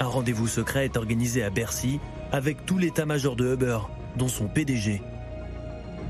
Un 0.00 0.06
rendez-vous 0.06 0.46
secret 0.46 0.84
est 0.84 0.96
organisé 0.96 1.42
à 1.42 1.50
Bercy 1.50 2.00
avec 2.32 2.66
tout 2.66 2.78
l'état-major 2.78 3.36
de 3.36 3.54
Uber, 3.54 3.78
dont 4.16 4.28
son 4.28 4.48
PDG. 4.48 5.02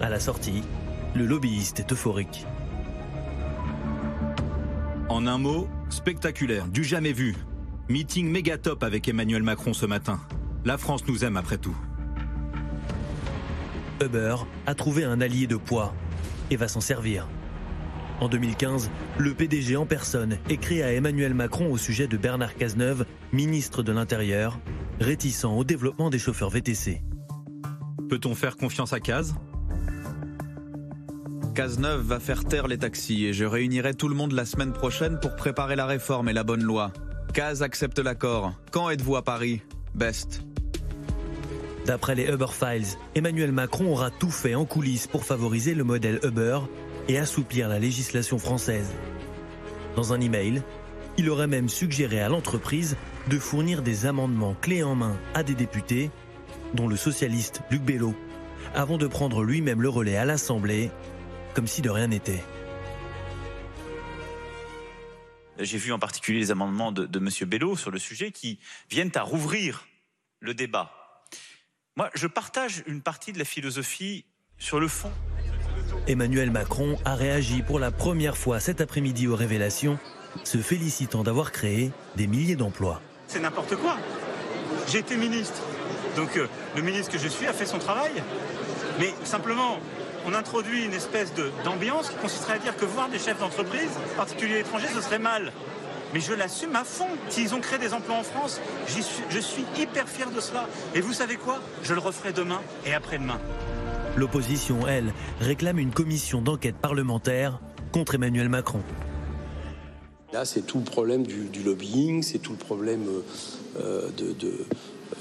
À 0.01 0.09
la 0.09 0.20
sortie, 0.20 0.62
le 1.14 1.26
lobbyiste 1.26 1.81
est 1.81 1.93
euphorique. 1.93 2.47
En 5.09 5.26
un 5.26 5.39
mot, 5.39 5.68
spectaculaire, 5.89 6.68
du 6.68 6.85
jamais 6.85 7.12
vu. 7.12 7.35
Meeting 7.89 8.31
méga 8.31 8.59
top 8.59 8.83
avec 8.83 9.09
Emmanuel 9.09 9.43
Macron 9.43 9.72
ce 9.72 9.87
matin. 9.87 10.20
La 10.64 10.76
France 10.76 11.07
nous 11.07 11.24
aime 11.24 11.37
après 11.37 11.57
tout. 11.57 11.76
Uber 14.03 14.37
a 14.66 14.74
trouvé 14.74 15.05
un 15.05 15.20
allié 15.20 15.47
de 15.47 15.57
poids 15.57 15.95
et 16.51 16.57
va 16.57 16.68
s'en 16.68 16.81
servir. 16.81 17.26
En 18.21 18.29
2015, 18.29 18.91
le 19.19 19.33
PDG 19.33 19.77
en 19.77 19.87
personne 19.87 20.39
écrit 20.49 20.83
à 20.83 20.93
Emmanuel 20.93 21.35
Macron 21.35 21.71
au 21.71 21.77
sujet 21.77 22.09
de 22.09 22.16
Bernard 22.16 22.57
Cazeneuve, 22.57 23.05
ministre 23.33 23.85
de 23.85 23.93
l'Intérieur, 23.93 24.59
réticent 24.99 25.45
au 25.45 25.62
développement 25.62 26.11
des 26.11 26.19
chauffeurs 26.19 26.51
VTC. 26.51 27.01
Peut-on 28.09 28.35
faire 28.35 28.57
confiance 28.57 28.93
à 28.93 28.99
Caz? 28.99 29.35
Cazeneuve 31.55 32.03
va 32.03 32.19
faire 32.19 32.45
taire 32.45 32.66
les 32.66 32.79
taxis 32.79 33.27
et 33.27 33.33
je 33.33 33.45
réunirai 33.45 33.95
tout 33.95 34.09
le 34.09 34.14
monde 34.14 34.33
la 34.33 34.45
semaine 34.45 34.73
prochaine 34.73 35.19
pour 35.21 35.37
préparer 35.37 35.77
la 35.77 35.87
réforme 35.87 36.29
et 36.29 36.33
la 36.33 36.45
bonne 36.45 36.62
loi. 36.62 36.93
Caz 37.35 37.62
accepte 37.62 37.99
l'accord. 38.01 38.53
Quand 38.73 38.91
êtes-vous 38.91 39.16
à 39.16 39.23
Paris? 39.23 39.62
Best. 39.95 40.43
D'après 41.87 42.14
les 42.14 42.25
Uber 42.25 42.47
Files, 42.51 42.99
Emmanuel 43.14 43.53
Macron 43.53 43.93
aura 43.93 44.11
tout 44.11 44.31
fait 44.31 44.55
en 44.55 44.64
coulisses 44.64 45.07
pour 45.07 45.25
favoriser 45.25 45.75
le 45.75 45.85
modèle 45.85 46.21
Uber 46.23 46.59
et 47.09 47.19
assouplir 47.19 47.69
la 47.69 47.79
législation 47.79 48.39
française. 48.39 48.93
Dans 49.97 50.13
un 50.13 50.21
email, 50.21 50.63
il 51.17 51.29
aurait 51.31 51.47
même 51.47 51.69
suggéré 51.69 52.21
à 52.21 52.29
l'entreprise 52.29 52.97
de 53.29 53.39
fournir 53.39 53.83
des 53.83 54.07
amendements 54.07 54.55
clés 54.55 54.83
en 54.83 54.95
main 54.95 55.19
à 55.35 55.43
des 55.43 55.55
députés, 55.55 56.11
dont 56.75 56.87
le 56.87 56.97
socialiste 56.97 57.63
Luc 57.71 57.83
Bello, 57.83 58.15
avant 58.75 58.99
de 58.99 59.07
prendre 59.07 59.43
lui-même 59.43 59.83
le 59.83 59.89
relais 59.89 60.17
à 60.17 60.25
l'Assemblée 60.25 60.91
comme 61.55 61.67
si 61.67 61.83
de 61.83 61.91
rien 61.91 62.07
n'était. 62.07 62.45
J'ai 65.59 65.79
vu 65.79 65.93
en 65.93 65.99
particulier 65.99 66.39
les 66.39 66.51
amendements 66.53 66.93
de, 66.93 67.05
de 67.05 67.19
M. 67.19 67.31
Bello 67.49 67.77
sur 67.77 67.91
le 67.91 67.99
sujet 67.99 68.31
qui 68.31 68.61
viennent 68.91 69.11
à 69.17 69.23
rouvrir 69.23 69.89
le 70.39 70.55
débat. 70.55 70.93
Moi, 71.97 72.11
je 72.15 72.29
partage 72.29 72.85
une 72.87 73.03
partie 73.03 73.33
de 73.33 73.41
la 73.41 73.45
philosophie 73.45 74.25
sur 74.57 74.79
le 74.79 74.87
fond. 74.87 75.11
Emmanuel 76.09 76.51
Macron 76.51 76.97
a 77.05 77.15
réagi 77.15 77.61
pour 77.61 77.79
la 77.79 77.91
première 77.91 78.39
fois 78.39 78.61
cet 78.61 78.81
après-midi 78.81 79.29
aux 79.29 79.37
révélations, 79.37 79.99
se 80.43 80.57
félicitant 80.57 81.23
d'avoir 81.23 81.53
créé 81.53 81.93
des 82.17 82.27
milliers 82.27 82.57
d'emplois. 82.57 83.03
C'est 83.27 83.41
n'importe 83.41 83.77
quoi. 83.77 83.99
J'ai 84.91 85.01
été 85.01 85.19
ministre. 85.19 85.61
Donc 86.17 86.39
euh, 86.39 86.47
le 86.75 86.81
ministre 86.81 87.13
que 87.13 87.19
je 87.19 87.29
suis 87.29 87.47
a 87.47 87.53
fait 87.53 87.67
son 87.67 87.79
travail. 87.79 88.23
Mais 88.99 89.13
simplement, 89.25 89.81
on 90.25 90.33
introduit 90.33 90.87
une 90.87 90.95
espèce 90.95 91.35
d'ambiance 91.63 92.09
qui 92.09 92.17
consisterait 92.17 92.55
à 92.55 92.59
dire 92.59 92.75
que 92.75 92.87
voir 92.87 93.11
des 93.11 93.19
chefs 93.19 93.39
d'entreprise, 93.39 93.91
en 94.15 94.17
particulier 94.17 94.61
étrangers, 94.61 94.89
ce 94.95 95.03
serait 95.03 95.19
mal. 95.19 95.53
Mais 96.15 96.21
je 96.21 96.33
l'assume 96.33 96.75
à 96.75 96.85
fond. 96.85 97.09
S'ils 97.29 97.55
ont 97.55 97.61
créé 97.61 97.79
des 97.79 97.93
emplois 97.93 98.17
en 98.17 98.23
France, 98.23 98.63
je 98.87 99.39
suis 99.41 99.67
hyper 99.77 100.09
fier 100.09 100.31
de 100.31 100.41
cela. 100.41 100.69
Et 100.95 101.03
vous 101.03 101.13
savez 101.13 101.37
quoi? 101.37 101.61
Je 101.83 101.93
le 101.93 102.01
referai 102.01 102.33
demain 102.33 102.63
et 102.87 102.95
après-demain. 102.95 103.39
L'opposition, 104.19 104.79
elle, 104.89 105.12
réclame 105.41 105.79
une 105.79 105.93
commission 105.93 106.43
d'enquête 106.43 106.75
parlementaire 106.75 107.61
contre 107.93 108.16
Emmanuel 108.16 108.49
Macron. 108.49 108.81
Là, 110.33 110.45
c'est 110.45 110.62
tout 110.62 110.79
le 110.79 110.85
problème 110.85 111.25
du, 111.25 111.62
lobbying, 111.64 112.25
c'est 112.25 112.41
tout 112.41 112.51
le 112.51 112.59
problème 112.59 113.07
euh, 113.79 114.09
de, 114.19 114.35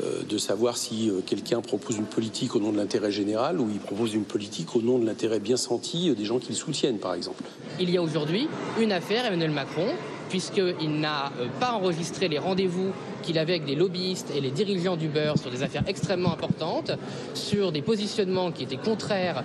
euh, 0.02 0.24
de 0.24 0.38
savoir 0.40 0.78
si 0.78 1.12
euh, 1.12 1.22
quelqu'un 1.24 1.62
propose 1.62 1.98
une 1.98 2.06
politique 2.06 2.56
au 2.56 2.60
nom 2.60 2.72
de 2.72 2.78
l'intérêt 2.78 3.12
général 3.12 3.60
ou 3.60 3.70
il 3.72 3.80
propose 3.80 4.16
une 4.16 4.26
politique 4.26 4.76
au 4.76 4.82
nom 4.82 4.98
de 4.98 5.06
l'intérêt 5.06 5.40
bien 5.40 5.58
senti 5.58 6.14
des 6.16 6.26
gens 6.26 6.40
qui 6.40 6.50
le 6.50 6.56
soutiennent, 6.56 6.98
par 6.98 7.14
exemple. 7.14 7.44
Il 7.80 7.92
y 7.92 7.98
a 7.98 8.02
aujourd'hui 8.02 8.48
une 8.82 8.92
affaire, 8.92 9.28
Emmanuel 9.28 9.52
Macron, 9.52 9.90
puisqu'il 10.30 11.00
n'a 11.00 11.32
pas 11.60 11.72
enregistré 11.72 12.28
les 12.28 12.40
rendez-vous 12.40 12.92
qu'il 13.24 13.38
avait 13.38 13.54
avec 13.54 13.66
des 13.66 13.76
lobbyistes 13.76 14.32
et 14.36 14.42
les 14.42 14.52
dirigeants 14.52 14.96
du 14.96 15.08
beurre 15.08 15.38
sur 15.38 15.52
des 15.52 15.64
affaires 15.64 15.84
extrêmement 15.88 16.34
importantes, 16.34 16.92
sur 17.34 17.72
des 17.72 17.82
positionnements 17.82 18.52
qui 18.52 18.64
étaient 18.64 18.78
contraires 18.78 19.44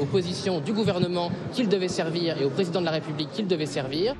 aux 0.00 0.04
positions 0.06 0.60
du 0.60 0.72
gouvernement 0.72 1.30
qu'il 1.52 1.68
devait 1.68 1.88
servir 1.88 2.40
et 2.40 2.44
au 2.44 2.50
président 2.50 2.80
de 2.80 2.86
la 2.86 2.92
République 2.92 3.30
qu'il 3.32 3.46
devait 3.46 3.66
servir. 3.66 4.14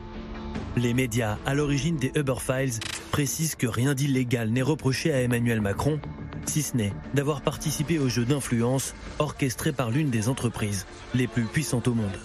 Les 0.76 0.94
médias 0.94 1.38
à 1.46 1.54
l'origine 1.54 1.96
des 1.96 2.10
Uber 2.16 2.34
Files 2.40 2.80
précisent 3.12 3.54
que 3.54 3.66
rien 3.66 3.94
d'illégal 3.94 4.50
n'est 4.50 4.62
reproché 4.62 5.12
à 5.12 5.20
Emmanuel 5.20 5.60
Macron, 5.60 6.00
si 6.46 6.62
ce 6.62 6.76
n'est 6.76 6.92
d'avoir 7.14 7.42
participé 7.42 7.98
au 7.98 8.08
jeu 8.08 8.24
d'influence 8.24 8.94
orchestré 9.18 9.72
par 9.72 9.90
l'une 9.90 10.10
des 10.10 10.28
entreprises 10.28 10.86
les 11.14 11.28
plus 11.28 11.44
puissantes 11.44 11.86
au 11.86 11.94
monde. 11.94 12.18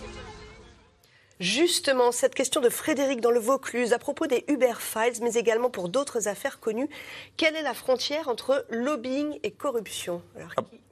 Justement, 1.40 2.12
cette 2.12 2.36
question 2.36 2.60
de 2.60 2.70
Frédéric 2.70 3.22
dans 3.22 3.32
le 3.32 3.40
Vaucluse 3.40 3.94
à 3.94 4.00
propos 4.00 4.28
des 4.28 4.44
Uber 4.50 4.74
Files, 4.78 5.22
mais 5.22 5.36
également 5.36 5.70
pour 5.70 5.88
d'autres 5.88 6.28
affaires 6.28 6.60
connues, 6.60 6.90
quelle 7.38 7.56
est 7.56 7.62
la 7.62 7.74
frontière 7.74 8.28
entre 8.28 8.66
lobbying 8.70 9.40
et 9.44 9.52
corruption 9.52 10.22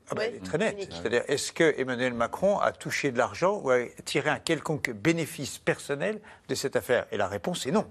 ah 0.09 0.15
bah, 0.15 0.23
elle 0.25 0.35
est 0.35 0.45
très 0.45 0.57
nette. 0.57 0.87
C'est-à-dire, 0.89 1.23
est-ce 1.27 1.51
que 1.51 1.75
Emmanuel 1.77 2.13
Macron 2.13 2.59
a 2.59 2.71
touché 2.71 3.11
de 3.11 3.17
l'argent 3.17 3.59
ou 3.61 3.71
a 3.71 3.79
tiré 4.05 4.29
un 4.29 4.39
quelconque 4.39 4.91
bénéfice 4.91 5.57
personnel 5.57 6.21
de 6.47 6.55
cette 6.55 6.77
affaire? 6.77 7.07
Et 7.11 7.17
la 7.17 7.27
réponse 7.27 7.65
est 7.65 7.71
non. 7.71 7.85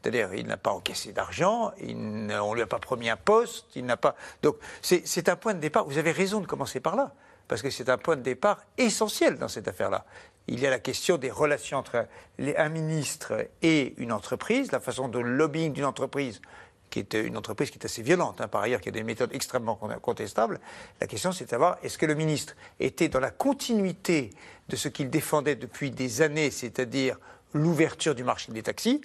C'est-à-dire, 0.00 0.32
il 0.32 0.46
n'a 0.46 0.56
pas 0.56 0.70
encaissé 0.70 1.12
d'argent, 1.12 1.72
on 1.82 1.94
ne 1.94 2.54
lui 2.54 2.62
a 2.62 2.66
pas 2.66 2.78
promis 2.78 3.10
un 3.10 3.18
poste, 3.18 3.66
il 3.76 3.84
n'a 3.84 3.98
pas. 3.98 4.16
Donc, 4.42 4.56
c'est 4.80 5.28
un 5.28 5.36
point 5.36 5.52
de 5.52 5.60
départ. 5.60 5.84
Vous 5.84 5.98
avez 5.98 6.12
raison 6.12 6.40
de 6.40 6.46
commencer 6.46 6.80
par 6.80 6.96
là, 6.96 7.12
parce 7.46 7.60
que 7.60 7.68
c'est 7.68 7.90
un 7.90 7.98
point 7.98 8.16
de 8.16 8.22
départ 8.22 8.64
essentiel 8.78 9.36
dans 9.36 9.48
cette 9.48 9.68
affaire-là. 9.68 10.06
Il 10.52 10.58
y 10.58 10.66
a 10.66 10.70
la 10.70 10.80
question 10.80 11.16
des 11.16 11.30
relations 11.30 11.78
entre 11.78 12.08
un 12.40 12.68
ministre 12.68 13.46
et 13.62 13.94
une 13.98 14.10
entreprise, 14.10 14.72
la 14.72 14.80
façon 14.80 15.06
de 15.06 15.20
lobbying 15.20 15.72
d'une 15.72 15.84
entreprise 15.84 16.42
qui 16.90 16.98
est 16.98 17.14
une 17.14 17.36
entreprise 17.36 17.70
qui 17.70 17.78
est 17.78 17.84
assez 17.84 18.02
violente, 18.02 18.40
hein, 18.40 18.48
par 18.48 18.62
ailleurs, 18.62 18.80
qui 18.80 18.88
a 18.88 18.92
des 18.92 19.04
méthodes 19.04 19.32
extrêmement 19.32 19.76
contestables. 20.02 20.58
La 21.00 21.06
question, 21.06 21.30
c'est 21.30 21.44
de 21.44 21.50
savoir 21.50 21.78
est-ce 21.84 21.96
que 21.96 22.04
le 22.04 22.16
ministre 22.16 22.56
était 22.80 23.08
dans 23.08 23.20
la 23.20 23.30
continuité 23.30 24.30
de 24.68 24.74
ce 24.74 24.88
qu'il 24.88 25.08
défendait 25.08 25.54
depuis 25.54 25.92
des 25.92 26.20
années, 26.20 26.50
c'est-à-dire 26.50 27.16
l'ouverture 27.54 28.16
du 28.16 28.24
marché 28.24 28.50
des 28.50 28.64
taxis, 28.64 29.00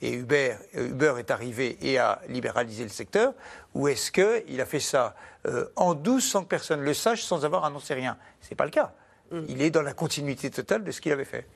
et 0.00 0.14
Uber, 0.14 0.54
Uber 0.72 1.16
est 1.18 1.30
arrivé 1.30 1.76
et 1.82 1.98
a 1.98 2.22
libéralisé 2.28 2.84
le 2.84 2.88
secteur, 2.88 3.34
ou 3.74 3.86
est-ce 3.88 4.10
qu'il 4.10 4.58
a 4.58 4.64
fait 4.64 4.80
ça 4.80 5.14
euh, 5.46 5.66
en 5.76 5.92
douce 5.92 6.26
sans 6.26 6.42
que 6.42 6.48
personne 6.48 6.80
le 6.80 6.94
sache, 6.94 7.22
sans 7.22 7.44
avoir 7.44 7.66
annoncé 7.66 7.92
rien? 7.92 8.16
Ce 8.40 8.48
n'est 8.48 8.56
pas 8.56 8.64
le 8.64 8.70
cas. 8.70 8.94
Il 9.48 9.62
est 9.62 9.70
dans 9.70 9.82
la 9.82 9.92
continuité 9.92 10.50
totale 10.50 10.84
de 10.84 10.90
ce 10.90 11.00
qu'il 11.00 11.12
avait 11.12 11.24
fait. 11.24 11.46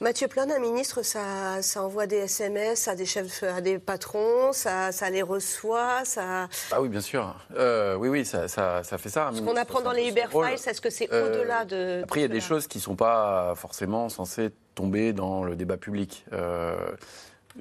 Mathieu 0.00 0.28
Plan, 0.28 0.48
un 0.48 0.60
ministre, 0.60 1.02
ça, 1.02 1.60
ça, 1.60 1.82
envoie 1.82 2.06
des 2.06 2.18
SMS 2.18 2.86
à 2.86 2.94
des 2.94 3.04
chefs, 3.04 3.42
à 3.42 3.60
des 3.60 3.80
patrons, 3.80 4.52
ça, 4.52 4.92
ça 4.92 5.10
les 5.10 5.22
reçoit, 5.22 6.04
ça. 6.04 6.48
Ah 6.70 6.80
oui, 6.80 6.88
bien 6.88 7.00
sûr. 7.00 7.34
Euh, 7.56 7.96
oui, 7.96 8.08
oui, 8.08 8.24
ça, 8.24 8.46
ça, 8.46 8.82
fait 8.84 9.08
ça. 9.08 9.32
Ce 9.34 9.40
qu'on 9.40 9.56
apprend 9.56 9.80
dans 9.80 9.90
les 9.90 10.08
Uber 10.08 10.26
Files, 10.30 10.54
est-ce 10.54 10.80
que 10.80 10.90
c'est 10.90 11.12
euh, 11.12 11.26
au-delà 11.26 11.64
de. 11.64 12.02
Après, 12.04 12.20
il 12.20 12.22
y 12.22 12.26
a 12.26 12.28
des 12.28 12.40
choses 12.40 12.68
qui 12.68 12.78
ne 12.78 12.82
sont 12.82 12.94
pas 12.94 13.54
forcément 13.56 14.08
censées 14.08 14.50
tomber 14.76 15.12
dans 15.12 15.42
le 15.42 15.56
débat 15.56 15.78
public. 15.78 16.24
Euh, 16.32 16.76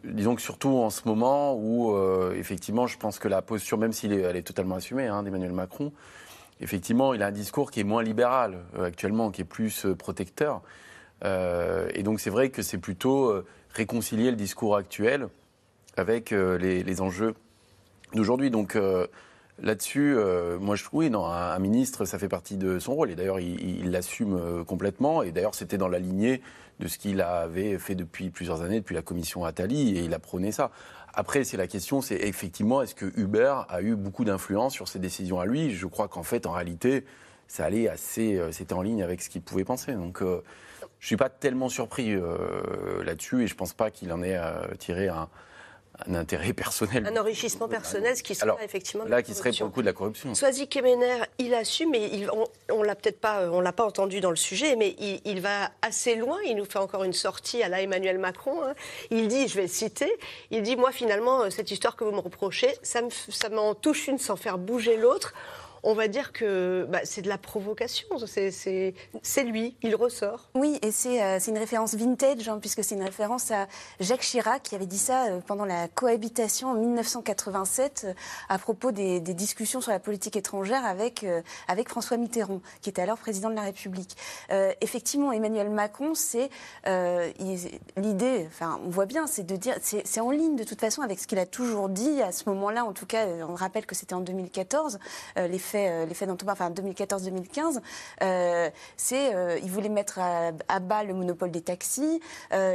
disons 0.04 0.36
que 0.36 0.41
surtout 0.43 0.78
en 0.78 0.91
ce 0.91 1.02
moment 1.06 1.56
où, 1.56 1.98
effectivement, 2.36 2.86
je 2.86 3.00
pense 3.00 3.18
que 3.18 3.28
la 3.28 3.41
posture, 3.41 3.80
même 3.80 3.93
est, 3.93 4.06
elle 4.06 4.36
est 4.36 4.45
totalement 4.45 4.76
assumée, 4.76 5.08
hein, 5.08 5.24
d'Emmanuel 5.24 5.54
Macron, 5.54 5.91
effectivement, 6.62 7.14
il 7.14 7.24
a 7.24 7.28
un 7.28 7.32
discours 7.32 7.72
qui 7.72 7.80
est 7.80 7.86
moins 7.86 8.03
libéral 8.03 8.60
actuellement, 8.82 9.32
qui 9.32 9.41
est 9.41 9.45
plus 9.45 9.86
protecteur. 9.97 10.62
Euh, 11.26 11.89
et 11.93 12.03
donc 12.03 12.20
c'est 12.20 12.30
vrai 12.30 12.49
que 12.49 12.62
c'est 12.62 12.78
plutôt 12.78 13.30
euh, 13.30 13.45
réconcilier 13.74 14.30
le 14.30 14.38
discours 14.38 14.76
actuel 14.76 15.28
avec 15.95 16.32
euh, 16.32 16.58
les, 16.58 17.01
enjeux 17.01 17.34
d'aujourd'hui. 18.14 18.51
Donc 18.51 18.78
là-dessus, 19.62 20.16
moi 20.60 20.76
je 20.76 20.84
trouve, 20.84 20.99
oui, 20.99 21.10
non, 21.10 21.26
un, 21.26 21.60
ministre, 21.60 22.05
ça 22.05 22.20
fait 22.20 22.30
partie 22.30 22.58
de 22.58 22.80
son 22.80 22.93
rôle. 22.93 23.12
Et 23.12 23.16
d'ailleurs, 23.16 23.39
il 23.39 23.91
l'assume 23.91 24.64
complètement. 24.66 25.24
Et 25.24 25.32
d'ailleurs, 25.32 25.55
c'était 25.55 25.78
dans 25.78 25.88
la 25.88 25.99
lignée 25.99 26.41
de 26.80 26.88
ce 26.88 26.97
qu'il 26.97 27.21
avait 27.21 27.78
fait 27.80 27.95
depuis 27.95 28.30
plusieurs 28.30 28.61
années, 28.61 28.80
depuis 28.80 28.95
la 28.95 29.01
commission 29.01 29.45
Attali, 29.45 29.97
et 29.97 30.01
il 30.01 30.13
a 30.13 30.19
prôné 30.19 30.51
ça. 30.51 30.71
Après, 31.13 31.43
c'est 31.43 31.57
la 31.57 31.67
question, 31.67 32.01
c'est 32.01 32.15
effectivement, 32.17 32.82
est-ce 32.82 32.93
que 32.93 33.11
Uber 33.19 33.55
a 33.69 33.82
eu 33.82 33.95
beaucoup 33.95 34.23
d'influence 34.23 34.73
sur 34.73 34.88
ses 34.88 34.99
décisions 34.99 35.39
à 35.39 35.45
lui? 35.45 35.73
Je 35.73 35.88
crois 35.88 36.07
qu'en 36.07 36.23
fait, 36.23 36.45
en 36.45 36.51
réalité, 36.51 37.05
ça 37.47 37.65
allait 37.65 37.88
assez, 37.88 38.39
c'était 38.51 38.73
en 38.73 38.84
ligne 38.84 39.01
avec 39.01 39.21
ce 39.21 39.30
qu'il 39.30 39.41
pouvait 39.41 39.63
penser. 39.63 39.93
Donc, 39.93 40.21
je 40.99 41.05
ne 41.05 41.07
suis 41.07 41.17
pas 41.17 41.30
tellement 41.30 41.69
surpris 41.69 42.13
euh, 42.13 43.03
là-dessus 43.03 43.43
et 43.43 43.47
je 43.47 43.53
ne 43.53 43.57
pense 43.57 43.73
pas 43.73 43.91
qu'il 43.91 44.11
en 44.11 44.23
ait 44.23 44.38
euh, 44.38 44.73
tiré 44.80 45.09
un, 45.09 45.30
intérêt 46.14 46.54
personnel. 46.54 47.06
Un 47.08 47.20
enrichissement 47.20 47.68
personnel, 47.68 48.16
ce 48.16 48.24
qui 48.24 48.36
serait 48.36 48.64
effectivement 48.64 49.06
là, 49.06 49.22
qui 49.22 49.34
serait 49.34 49.52
pour 49.52 49.66
le 49.66 49.72
coup 49.72 49.82
de 49.82 49.88
la 49.88 49.93
corruption. 49.93 50.34
Soazic 50.36 50.70
Kemener, 50.70 51.24
il 51.39 51.54
assume, 51.54 51.91
mais 51.91 52.10
il, 52.12 52.30
on, 52.32 52.45
on 52.72 52.84
l'a 52.84 52.95
peut-être 52.95 53.20
pas, 53.20 53.50
on 53.50 53.60
l'a 53.60 53.72
pas 53.72 53.86
entendu 53.86 54.20
dans 54.20 54.30
le 54.30 54.36
sujet, 54.36 54.76
mais 54.76 54.95
il, 55.26 55.41
va 55.41 55.72
assez 55.82 56.16
loin. 56.16 56.38
Il 56.45 56.56
nous 56.56 56.66
fait 56.66 56.80
encore 56.80 57.04
une 57.04 57.14
sortie 57.14 57.64
à 57.64 57.70
la 57.70 57.82
Emmanuel 57.82 58.18
Macron. 58.18 58.64
Hein. 58.64 58.74
Il 59.12 59.28
dit, 59.28 59.48
je 59.48 59.56
vais 59.56 59.64
le 59.64 59.68
citer, 59.68 60.12
il 60.52 60.62
dit, 60.62 60.76
moi 60.76 60.91
finalement, 60.91 61.43
euh, 61.43 61.50
cette 61.50 61.72
histoire 61.72 61.95
que 61.95 62.04
vous 62.04 62.12
me 62.12 62.20
reprochez, 62.20 62.74
ça 62.84 63.02
m'en 63.52 63.76
touche 63.76 64.08
une 64.08 64.18
sans 64.18 64.36
faire 64.36 64.58
bouger 64.58 64.98
l'autre 64.98 65.34
on 65.84 65.93
va 65.93 66.07
dire 66.07 66.32
que 66.32 66.86
bah, 66.89 66.99
c'est 67.03 67.21
de 67.21 67.30
la 67.30 67.38
provocation. 67.38 68.07
C'est 68.28 69.43
lui, 69.43 69.75
il 69.82 69.95
ressort. 69.95 70.49
Oui, 70.55 70.80
et 70.82 70.91
c'est 70.91 71.21
euh, 71.21 71.39
une 71.47 71.57
référence 71.57 71.95
vintage, 71.95 72.47
hein, 72.49 72.57
puisque 72.59 72.84
c'est 72.84 72.95
une 72.95 73.03
référence 73.03 73.51
à 73.51 73.67
Jacques 73.99 74.21
Chirac 74.21 74.63
qui 74.63 74.75
avait 74.75 74.86
dit 74.86 74.97
ça 74.97 75.28
euh, 75.28 75.39
pendant 75.45 75.65
la 75.65 75.88
cohabitation 75.88 76.69
en 76.69 76.73
1987 76.73 78.05
euh, 78.05 78.13
à 78.49 78.57
propos 78.57 78.91
des, 78.91 79.19
discussions 79.19 79.82
sur 79.82 79.91
la 79.91 79.99
politique 79.99 80.36
étrangère 80.36 80.86
avec, 80.86 81.25
François 81.88 82.17
Mitterrand, 82.17 82.61
qui 82.82 82.89
était 82.89 83.01
alors 83.01 83.17
président 83.17 83.49
de 83.49 83.55
la 83.55 83.61
République. 83.61 84.15
effectivement, 84.82 85.32
Emmanuel 85.32 85.69
Macron, 85.69 86.15
c'est 86.15 86.49
l'idée, 87.97 88.45
enfin, 88.47 88.80
on 88.84 88.89
voit 88.89 89.05
bien, 89.05 89.28
c'est 89.28 89.45
de 89.45 89.55
dire, 89.55 89.75
c'est 89.82 90.19
en 90.19 90.32
ligne 90.32 90.55
de 90.55 90.63
toute 90.63 90.80
façon 90.80 91.01
avec 91.01 91.19
ce 91.19 91.28
qu'il 91.28 91.39
a 91.39 91.45
toujours 91.45 91.89
dit 91.89 92.21
à 92.21 92.32
ce 92.32 92.49
moment-là. 92.49 92.86
En 92.86 92.93
tout 92.93 93.05
cas, 93.05 93.28
on 93.47 93.53
rappelle 93.53 93.86
que 93.86 93.95
c'était 93.95 94.15
en 94.15 94.21
2014. 94.21 94.97
les 95.36 95.59
euh, 95.76 96.05
les 96.05 96.13
faits 96.13 96.28
parle, 96.28 96.51
enfin 96.51 96.70
2014-2015, 96.72 97.80
euh, 98.22 98.70
c'est 98.95 99.34
euh, 99.34 99.59
il 99.61 99.72
voulait 99.72 99.89
mettre 99.89 100.20
à, 100.20 100.80
bas 100.80 101.03
le 101.03 101.13
monopole 101.13 101.51
des 101.51 101.61
taxis. 101.61 102.22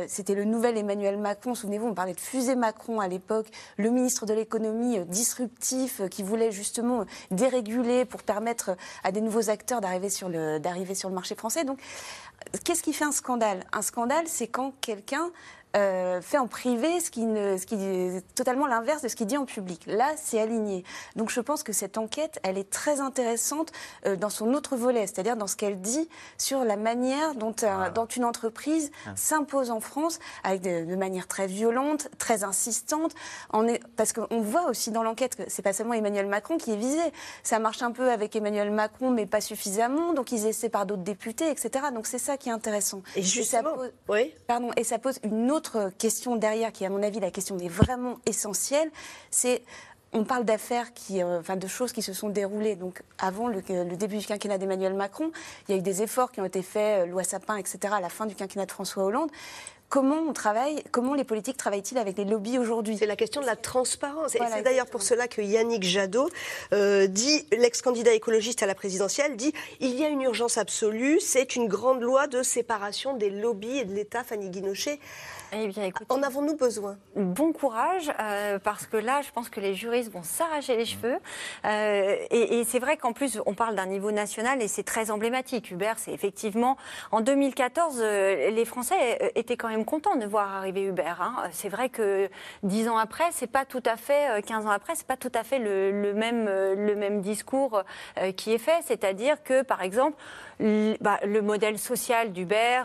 C'était 0.07 0.35
le 0.35 0.45
nouvel 0.45 0.77
Emmanuel 0.77 1.19
Macron. 1.19 1.55
Souvenez-vous, 1.55 1.89
on 1.89 1.95
parlait 1.95 2.15
de 2.15 2.21
fusée 2.21 2.57
Macron 2.57 3.01
à 3.01 3.09
l'époque, 3.09 3.47
le 3.77 3.91
ministre 3.91 4.27
de 4.27 4.35
l'économie 4.35 4.99
disruptif 5.07 6.03
qui 6.11 6.23
voulait 6.23 6.53
justement 6.53 7.05
déréguler 7.31 8.05
pour 8.05 8.23
permettre 8.23 8.77
à 9.05 9.13
des 9.13 9.21
nouveaux 9.21 9.51
acteurs 9.51 9.81
d'arriver 9.81 10.11
sur 10.11 10.29
le 10.29 10.59
d'arriver 10.59 10.95
sur 10.95 11.09
le 11.09 11.15
marché 11.15 11.35
français. 11.35 11.65
Donc, 11.65 11.79
qu'est-ce 12.65 12.83
qui 12.83 12.93
fait 12.93 13.05
un 13.05 13.13
scandale? 13.13 13.65
Un 13.73 13.83
scandale, 13.83 14.25
c'est 14.27 14.49
quand 14.49 14.73
quelqu'un 14.81 15.31
euh, 15.75 16.21
fait 16.21 16.37
en 16.37 16.47
privé 16.47 17.01
ce 17.01 17.11
qui, 17.11 17.25
ne, 17.25 17.57
ce 17.57 17.65
qui 17.65 17.77
est 17.77 18.23
totalement 18.35 18.67
l'inverse 18.67 19.01
de 19.01 19.09
ce 19.09 19.17
qu'il 19.17 19.27
dit 19.27 19.39
en 19.39 19.47
public. 19.47 19.85
Là, 19.87 20.13
c'est 20.17 20.39
aligné. 20.39 20.85
Donc 21.17 21.31
je 21.31 21.41
pense 21.41 21.63
que 21.63 21.73
cette 21.73 21.97
enquête, 21.97 22.39
elle 22.43 22.59
est 22.59 22.69
très 22.69 23.01
intéressante 23.01 23.73
euh, 24.05 24.17
dans 24.17 24.29
son 24.29 24.53
autre 24.53 24.77
volet, 24.77 25.07
c'est-à-dire 25.07 25.37
dans 25.37 25.47
ce 25.47 25.57
qu'elle 25.57 25.81
dit 25.81 26.11
sur 26.37 26.65
la 26.65 26.77
manière 26.77 27.35
dont, 27.35 27.55
dont 27.95 28.07
une 28.07 28.25
entreprise 28.25 28.91
ah. 29.07 29.13
s'impose 29.17 29.71
en 29.71 29.81
France 29.81 30.19
avec 30.45 30.61
de, 30.61 30.95
manière 30.95 31.27
très 31.27 31.47
violente, 31.47 32.09
très 32.19 32.45
insistante. 32.45 33.15
Est, 33.69 33.81
parce 33.97 34.13
qu'on 34.13 34.41
voit 34.41 34.69
aussi 34.69 34.91
dans 34.91 35.03
l'enquête 35.03 35.37
que 35.37 35.45
c'est 35.49 35.63
pas 35.63 35.73
seulement 35.73 35.95
Emmanuel 35.95 36.27
Macron 36.27 36.59
qui 36.59 36.73
est 36.73 36.77
visé. 36.77 37.01
Ça 37.43 37.59
marche 37.59 37.83
un 37.83 37.93
peu 37.93 38.11
avec 38.11 38.37
Emmanuel 38.37 38.71
Macron, 38.71 39.11
mais 39.11 39.25
pas 39.25 39.41
suffisamment. 39.41 40.13
Donc 40.13 40.33
ils 40.33 40.47
essaient 40.47 40.69
par 40.69 40.85
d'autres 40.85 41.03
députés, 41.03 41.51
etc. 41.51 41.87
Donc 41.95 42.07
c'est 42.07 42.19
ça 42.19 42.37
qui 42.37 42.51
est 42.51 42.53
intéressant. 42.53 43.03
Et 43.17 43.23
justement, 43.23 43.71
ça 43.71 43.77
pose, 43.77 43.93
oui. 44.11 44.35
pardon, 44.47 44.71
et 44.77 44.85
ça 44.85 44.99
pose 44.99 45.19
une 45.23 45.51
autre 45.51 45.62
autre 45.63 45.93
question 45.97 46.35
derrière, 46.35 46.73
qui 46.73 46.85
à 46.85 46.91
mon 46.91 47.05
avis 47.05 47.21
la 47.21 47.31
question 47.31 47.57
est 47.59 47.69
vraiment 47.69 48.19
essentielle, 48.27 48.91
c'est 49.31 49.63
on 50.13 50.25
parle 50.25 50.45
d'affaires 50.45 50.93
qui, 50.93 51.23
euh, 51.23 51.39
enfin, 51.39 51.57
de 51.57 51.69
choses 51.69 51.93
qui 51.93 52.03
se 52.03 52.13
sont 52.13 52.29
déroulées. 52.29 52.75
Donc, 52.75 53.03
avant 53.19 53.47
le, 53.47 53.63
début 53.97 54.19
du 54.19 54.27
quinquennat 54.27 54.59
d'Emmanuel 54.59 54.93
Macron, 54.93 55.31
il 55.67 55.73
y 55.73 55.75
a 55.75 55.79
eu 55.79 55.83
des 55.83 56.03
efforts 56.03 56.33
qui 56.33 56.41
ont 56.41 56.45
été 56.45 56.63
faits, 56.63 57.07
euh, 57.07 57.11
loi 57.11 57.23
Sapin, 57.23 57.57
etc., 57.57 57.79
à 57.97 58.01
la 58.01 58.09
fin 58.09 58.27
du 58.27 58.35
quinquennat 58.35 58.67
de 58.67 58.73
François 58.73 59.05
Hollande. 59.05 59.31
Comment 59.93 60.21
on 60.27 60.33
travaille, 60.33 60.83
comment 60.91 61.13
les 61.13 61.23
politiques 61.23 61.59
travaillent-ils 61.59 61.99
avec 61.99 62.17
les 62.17 62.25
lobbies 62.25 62.59
aujourd'hui? 62.59 62.97
C'est 62.97 63.05
la 63.05 63.15
question 63.15 63.43
de 63.43 63.47
la 63.47 63.57
transparence. 63.57 64.35
et 64.35 64.39
c'est 64.51 64.63
d'ailleurs 64.63 64.87
pour 64.87 65.03
cela 65.03 65.29
que 65.29 65.43
Yannick 65.43 65.83
Jadot 65.83 66.31
euh, 66.73 67.07
dit, 67.07 67.47
l'ex-candidat 67.53 68.15
écologiste 68.15 68.63
à 68.63 68.67
la 68.67 68.75
présidentielle, 68.75 69.37
dit 69.37 69.53
il 69.81 69.95
y 69.95 70.03
a 70.03 70.09
une 70.09 70.23
urgence 70.23 70.57
absolue, 70.57 71.21
c'est 71.21 71.57
une 71.57 71.69
grande 71.69 72.01
loi 72.01 72.27
de 72.27 72.43
séparation 72.43 73.19
des 73.19 73.29
lobbies 73.29 73.81
et 73.81 73.85
de 73.85 73.93
l'État, 73.93 74.25
Fanny 74.25 74.49
Guinochet. 74.49 74.99
Eh 75.55 75.69
bien, 75.69 75.91
en 76.09 76.23
avons-nous 76.23 76.57
besoin? 76.57 76.97
Bon 77.15 77.53
courage, 77.53 78.11
euh, 78.21 78.59
parce 78.59 78.87
que 78.87 78.97
là, 78.97 79.21
je 79.21 79.31
pense 79.33 79.51
que 79.51 79.61
les 79.61 79.75
juristes 79.75 80.11
vont 80.11 80.23
s'arracher 80.23 80.79
les 80.79 80.87
cheveux. 80.87 81.19
Euh, 81.67 82.17
et, 82.31 82.65
c'est 82.65 82.79
vrai 82.79 82.97
qu'en 82.97 83.13
plus, 83.13 83.39
on 83.45 83.53
parle 83.53 83.75
d'un 83.75 83.85
niveau 83.85 84.13
national 84.13 84.63
et 84.63 84.69
c'est 84.69 84.83
très 84.83 85.11
emblématique. 85.11 85.71
Uber, 85.71 85.93
c'est 85.99 86.13
effectivement 86.13 86.79
en 87.11 87.21
2014, 87.21 87.99
euh, 88.01 88.51
les 88.51 88.65
Français 88.65 89.31
étaient 89.35 89.59
quand 89.59 89.69
même 89.69 89.82
contents 89.85 90.17
de 90.17 90.27
voir 90.27 90.55
arriver 90.55 90.83
Uber. 90.83 91.15
Hein. 91.21 91.35
C'est 91.53 91.69
vrai 91.69 91.89
que 91.89 92.29
dix 92.63 92.89
ans 92.89 92.99
après, 92.99 93.25
c'est 93.33 93.51
pas 93.51 93.65
tout 93.65 93.83
à 93.85 93.97
fait, 93.97 94.43
15 94.45 94.67
ans 94.67 94.71
après, 94.71 94.95
c'est 94.95 95.07
pas 95.07 95.17
tout 95.17 95.33
à 95.35 95.45
fait 95.45 95.59
le, 95.59 96.13
même 96.15 96.47
le 96.47 96.95
même 96.95 97.21
discours 97.21 97.83
qui 98.37 98.53
est 98.53 98.59
fait. 98.59 98.81
C'est-à-dire 98.85 99.43
que, 99.43 99.63
par 99.63 99.83
exemple, 99.83 100.17
bah, 101.01 101.19
le 101.25 101.41
modèle 101.41 101.79
social 101.79 102.33
d'Uber 102.33 102.83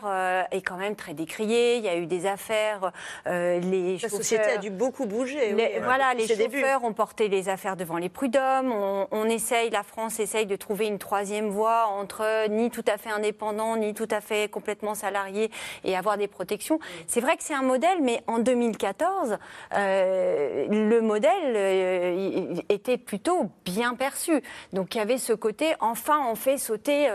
est 0.52 0.62
quand 0.62 0.78
même 0.78 0.95
très 0.95 1.14
décrié. 1.14 1.78
Il 1.78 1.84
y 1.84 1.89
a 1.89 1.98
eu 1.98 2.06
des 2.06 2.26
affaires 2.26 2.91
euh, 3.28 3.60
les 3.60 3.98
La 3.98 4.10
société 4.10 4.43
a 4.43 4.58
dû 4.58 4.70
beaucoup 4.70 5.06
bouger. 5.06 5.56
Voilà, 5.84 6.14
les 6.14 6.28
chauffeurs 6.28 6.84
ont 6.84 6.93
porté 6.93 7.28
les 7.28 7.50
affaires 7.50 7.76
devant 7.76 7.98
les 7.98 8.10
prud'hommes. 8.10 8.72
On, 9.12 9.26
essaye, 9.26 9.70
la 9.70 9.84
France 9.84 10.20
essaye 10.20 10.45
de 10.45 10.56
trouver 10.56 10.88
une 10.88 11.00
troisième 11.00 11.50
voie 11.50 11.88
entre 11.88 12.48
ni 12.50 12.70
tout 12.70 12.86
à 12.88 12.98
fait 12.98 13.10
indépendant, 13.10 13.76
ni 13.76 13.93
tout 13.93 14.08
à 14.10 14.22
fait 14.22 14.50
complètement 14.50 14.95
salarié 14.95 15.52
et 15.84 15.95
avoir 15.95 16.18
des 16.18 16.28
protections. 16.28 16.80
C'est 17.08 17.22
vrai 17.22 17.38
que 17.38 17.44
c'est 17.44 17.54
un 17.54 17.64
modèle, 17.64 18.00
mais 18.02 18.22
en 18.28 18.40
2014, 18.40 19.38
euh, 19.74 20.68
le 20.70 21.02
modèle 21.02 21.54
euh, 21.56 22.56
était 22.70 22.98
plutôt 22.98 23.50
bien 23.66 23.96
perçu. 23.96 24.42
Donc 24.74 24.96
il 24.96 24.98
y 24.98 25.02
avait 25.02 25.18
ce 25.18 25.34
côté, 25.34 25.74
enfin 25.80 26.20
on 26.30 26.36
fait 26.36 26.58
sauter 26.58 27.10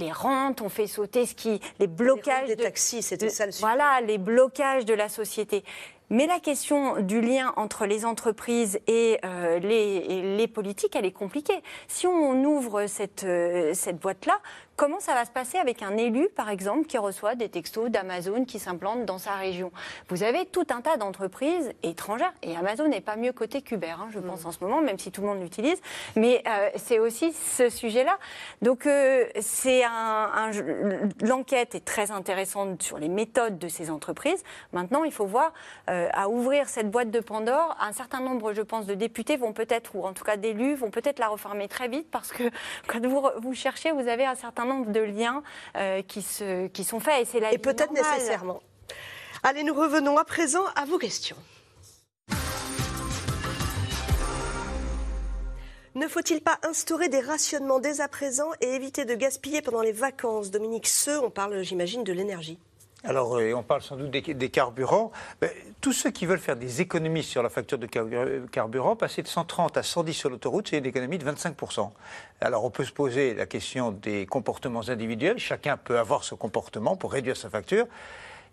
les 0.00 0.12
rentes, 0.12 0.60
on 0.60 0.68
fait 0.68 0.86
sauter 0.86 1.26
ce 1.26 1.34
qui, 1.34 1.60
les 1.78 1.86
blocages 1.86 2.48
des 2.48 2.56
taxis, 2.56 3.02
c'était 3.02 3.28
ça 3.28 3.46
le 3.46 3.52
sujet. 3.52 3.66
Voilà, 3.66 4.00
les 4.00 4.18
blocages 4.18 4.84
de 4.84 4.94
la 4.94 5.08
société. 5.08 5.64
Mais 6.10 6.26
la 6.26 6.38
question 6.38 7.00
du 7.00 7.20
lien 7.20 7.52
entre 7.56 7.86
les 7.86 8.04
entreprises 8.04 8.78
et, 8.86 9.18
euh, 9.24 9.58
les, 9.58 10.36
les, 10.36 10.46
politiques, 10.46 10.94
elle 10.96 11.06
est 11.06 11.12
compliquée. 11.12 11.62
Si 11.88 12.06
on 12.06 12.44
ouvre 12.44 12.86
cette, 12.86 13.24
euh, 13.24 13.72
cette 13.72 13.98
boîte-là, 13.98 14.38
Comment 14.76 14.98
ça 14.98 15.14
va 15.14 15.24
se 15.24 15.30
passer 15.30 15.56
avec 15.58 15.82
un 15.82 15.96
élu, 15.96 16.28
par 16.34 16.50
exemple, 16.50 16.86
qui 16.86 16.98
reçoit 16.98 17.36
des 17.36 17.48
textos 17.48 17.90
d'Amazon 17.90 18.44
qui 18.44 18.58
s'implantent 18.58 19.04
dans 19.04 19.18
sa 19.18 19.34
région? 19.34 19.70
Vous 20.08 20.24
avez 20.24 20.46
tout 20.46 20.66
un 20.70 20.80
tas 20.80 20.96
d'entreprises 20.96 21.72
étrangères, 21.84 22.32
et 22.42 22.56
Amazon 22.56 22.88
n'est 22.88 23.00
pas 23.00 23.14
mieux 23.14 23.32
coté 23.32 23.62
qu'Uber, 23.62 23.90
hein, 23.90 24.08
je 24.10 24.18
pense, 24.18 24.44
en 24.44 24.50
ce 24.50 24.58
moment, 24.64 24.82
même 24.82 24.98
si 24.98 25.12
tout 25.12 25.20
le 25.20 25.28
monde 25.28 25.40
l'utilise, 25.40 25.80
mais 26.16 26.42
euh, 26.48 26.70
c'est 26.74 26.98
aussi 26.98 27.32
ce 27.32 27.68
sujet-là. 27.68 28.18
Donc, 28.62 28.86
euh, 28.86 29.26
c'est 29.40 29.84
un, 29.84 30.50
l'enquête 31.22 31.76
est 31.76 31.84
très 31.84 32.10
intéressante 32.10 32.82
sur 32.82 32.98
les 32.98 33.08
méthodes 33.08 33.58
de 33.58 33.68
ces 33.68 33.90
entreprises. 33.90 34.42
Maintenant, 34.72 35.04
il 35.04 35.12
faut 35.12 35.26
voir, 35.26 35.52
euh, 35.88 36.08
à 36.12 36.28
ouvrir 36.28 36.68
cette 36.68 36.90
boîte 36.90 37.12
de 37.12 37.20
Pandore, 37.20 37.76
un 37.80 37.92
certain 37.92 38.20
nombre, 38.20 38.52
je 38.52 38.62
pense, 38.62 38.86
de 38.86 38.94
députés 38.94 39.36
vont 39.36 39.52
peut-être, 39.52 39.94
ou 39.94 40.04
en 40.04 40.14
tout 40.14 40.24
cas 40.24 40.36
d'élus, 40.36 40.74
vont 40.74 40.90
peut-être 40.90 41.20
la 41.20 41.28
refermer 41.28 41.68
très 41.68 41.86
vite, 41.86 42.10
parce 42.10 42.32
que 42.32 42.42
quand 42.88 43.06
vous, 43.06 43.24
vous 43.40 43.54
cherchez, 43.54 43.92
vous 43.92 44.08
avez 44.08 44.24
un 44.24 44.34
certain 44.34 44.63
nombre 44.64 44.90
de 44.90 45.00
liens 45.00 45.42
euh, 45.76 46.02
qui, 46.02 46.22
se, 46.22 46.66
qui 46.68 46.84
sont 46.84 47.00
faits. 47.00 47.22
Et, 47.22 47.24
c'est 47.24 47.40
la 47.40 47.52
et 47.52 47.58
peut-être 47.58 47.92
nécessairement. 47.92 48.60
Allez, 49.42 49.62
nous 49.62 49.74
revenons 49.74 50.16
à 50.16 50.24
présent 50.24 50.64
à 50.76 50.84
vos 50.84 50.98
questions. 50.98 51.36
Ne 55.94 56.08
faut-il 56.08 56.40
pas 56.40 56.58
instaurer 56.68 57.08
des 57.08 57.20
rationnements 57.20 57.78
dès 57.78 58.00
à 58.00 58.08
présent 58.08 58.48
et 58.60 58.74
éviter 58.74 59.04
de 59.04 59.14
gaspiller 59.14 59.62
pendant 59.62 59.82
les 59.82 59.92
vacances? 59.92 60.50
Dominique 60.50 60.88
Seux, 60.88 61.20
on 61.20 61.30
parle, 61.30 61.62
j'imagine, 61.62 62.02
de 62.02 62.12
l'énergie. 62.12 62.58
Alors, 63.06 63.36
euh, 63.36 63.52
on 63.52 63.62
parle 63.62 63.82
sans 63.82 63.96
doute 63.96 64.10
des, 64.10 64.48
carburants. 64.48 65.12
tous 65.82 65.92
ceux 65.92 66.10
qui 66.10 66.24
veulent 66.24 66.38
faire 66.38 66.56
des 66.56 66.80
économies 66.80 67.22
sur 67.22 67.42
la 67.42 67.50
facture 67.50 67.76
de 67.76 67.86
carburant, 67.86 68.96
passer 68.96 69.20
de 69.22 69.28
130 69.28 69.76
à 69.76 69.82
110 69.82 70.14
sur 70.14 70.30
l'autoroute, 70.30 70.68
c'est 70.68 70.78
une 70.78 70.86
économie 70.86 71.18
de 71.18 71.30
25%. 71.30 71.90
Alors, 72.40 72.64
on 72.64 72.70
peut 72.70 72.84
se 72.84 72.92
poser 72.92 73.34
la 73.34 73.44
question 73.44 73.90
des 73.90 74.24
comportements 74.24 74.88
individuels. 74.88 75.38
Chacun 75.38 75.76
peut 75.76 75.98
avoir 75.98 76.24
ce 76.24 76.34
comportement 76.34 76.96
pour 76.96 77.12
réduire 77.12 77.36
sa 77.36 77.50
facture. 77.50 77.86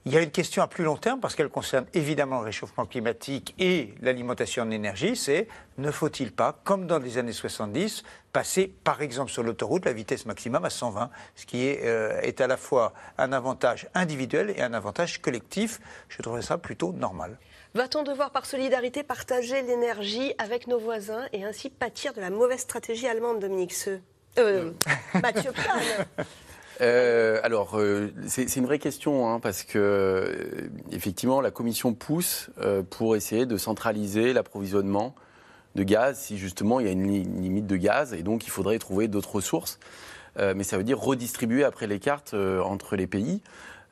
Il 0.03 0.13
y 0.13 0.17
a 0.17 0.21
une 0.21 0.31
question 0.31 0.63
à 0.63 0.67
plus 0.67 0.83
long 0.83 0.97
terme, 0.97 1.19
parce 1.19 1.35
qu'elle 1.35 1.49
concerne 1.49 1.85
évidemment 1.93 2.39
le 2.39 2.45
réchauffement 2.45 2.87
climatique 2.87 3.53
et 3.59 3.93
l'alimentation 4.01 4.63
en 4.63 4.71
énergie, 4.71 5.15
c'est 5.15 5.47
ne 5.77 5.91
faut-il 5.91 6.31
pas, 6.31 6.59
comme 6.63 6.87
dans 6.87 6.97
les 6.97 7.19
années 7.19 7.33
70, 7.33 8.01
passer 8.33 8.73
par 8.83 9.03
exemple 9.03 9.29
sur 9.29 9.43
l'autoroute 9.43 9.85
la 9.85 9.93
vitesse 9.93 10.25
maximum 10.25 10.65
à 10.65 10.71
120, 10.71 11.11
ce 11.35 11.45
qui 11.45 11.67
est, 11.67 11.81
euh, 11.83 12.19
est 12.21 12.41
à 12.41 12.47
la 12.47 12.57
fois 12.57 12.93
un 13.19 13.31
avantage 13.31 13.89
individuel 13.93 14.51
et 14.57 14.63
un 14.63 14.73
avantage 14.73 15.21
collectif. 15.21 15.79
Je 16.09 16.19
trouverais 16.23 16.41
ça 16.41 16.57
plutôt 16.57 16.93
normal. 16.93 17.37
Va-t-on 17.75 18.01
devoir 18.01 18.31
par 18.31 18.47
solidarité 18.47 19.03
partager 19.03 19.61
l'énergie 19.61 20.33
avec 20.39 20.65
nos 20.65 20.79
voisins 20.79 21.27
et 21.31 21.45
ainsi 21.45 21.69
pâtir 21.69 22.13
de 22.13 22.21
la 22.21 22.31
mauvaise 22.31 22.61
stratégie 22.61 23.07
allemande, 23.07 23.39
Dominique 23.39 23.73
Seux? 23.73 24.01
Euh, 24.39 24.71
Mathieu 25.21 25.51
Plan 25.51 26.25
euh, 26.81 27.39
alors, 27.43 27.77
euh, 27.77 28.11
c'est 28.27 28.55
une 28.55 28.65
vraie 28.65 28.79
question, 28.79 29.29
hein, 29.29 29.39
parce 29.39 29.63
que, 29.63 29.77
euh, 29.77 30.69
effectivement, 30.91 31.39
la 31.39 31.51
Commission 31.51 31.93
pousse 31.93 32.49
pour 32.89 33.15
essayer 33.15 33.45
de 33.45 33.57
centraliser 33.57 34.33
l'approvisionnement 34.33 35.15
de 35.75 35.83
gaz 35.83 36.19
si 36.19 36.37
justement 36.37 36.81
il 36.81 36.85
y 36.85 36.89
a 36.89 36.91
une, 36.91 37.07
limite 37.07 37.67
de 37.67 37.77
gaz, 37.77 38.13
et 38.13 38.23
donc 38.23 38.45
il 38.45 38.49
faudrait 38.49 38.77
trouver 38.77 39.07
d'autres 39.07 39.35
ressources. 39.35 39.79
mais 40.37 40.63
ça 40.63 40.77
veut 40.77 40.83
dire 40.83 40.99
redistribuer 40.99 41.63
après 41.63 41.87
les 41.87 41.99
cartes 41.99 42.33
entre 42.33 42.95
les 42.95 43.07
pays. 43.07 43.41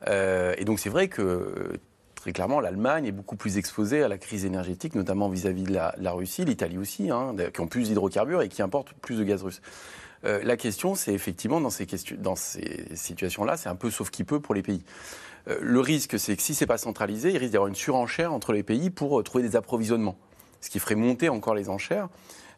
et 0.06 0.64
donc, 0.64 0.78
c'est 0.78 0.90
vrai 0.90 1.08
que 1.08 1.78
très 2.16 2.32
clairement, 2.32 2.60
l'Allemagne 2.60 3.06
est 3.06 3.12
beaucoup 3.12 3.36
plus 3.36 3.56
exposée 3.56 4.02
à 4.02 4.08
la 4.08 4.18
crise 4.18 4.44
énergétique, 4.44 4.94
notamment 4.94 5.28
vis-à-vis 5.30 5.62
de 5.62 5.72
la, 5.72 6.12
Russie, 6.12 6.44
l'Italie 6.44 6.76
aussi, 6.76 7.10
hein, 7.10 7.34
qui 7.52 7.60
ont 7.60 7.66
plus 7.66 7.88
d'hydrocarbures 7.88 8.42
et 8.42 8.48
qui 8.48 8.60
importent 8.60 8.92
plus 8.92 9.16
de 9.16 9.24
gaz 9.24 9.42
russe. 9.42 9.62
Euh, 10.24 10.40
la 10.42 10.56
question, 10.56 10.94
c'est 10.94 11.14
effectivement 11.14 11.60
dans 11.60 11.70
ces, 11.70 11.86
situations-là, 12.94 13.56
c'est 13.56 13.68
un 13.68 13.74
peu 13.74 13.90
sauf 13.90 14.10
qui 14.10 14.24
peut 14.24 14.40
pour 14.40 14.54
les 14.54 14.62
pays. 14.62 14.82
Euh, 15.48 15.58
le 15.60 15.80
risque, 15.80 16.18
c'est 16.18 16.36
que 16.36 16.42
si 16.42 16.54
c'est 16.54 16.66
pas 16.66 16.78
centralisé, 16.78 17.30
il 17.30 17.38
risque 17.38 17.50
d'y 17.50 17.56
avoir 17.56 17.68
une 17.68 17.74
surenchère 17.74 18.32
entre 18.32 18.52
les 18.52 18.62
pays 18.62 18.90
pour 18.90 19.18
euh, 19.18 19.22
trouver 19.22 19.42
des 19.42 19.56
approvisionnements, 19.56 20.18
ce 20.60 20.68
qui 20.68 20.78
ferait 20.78 20.94
monter 20.94 21.28
encore 21.28 21.54
les 21.54 21.68
enchères. 21.68 22.08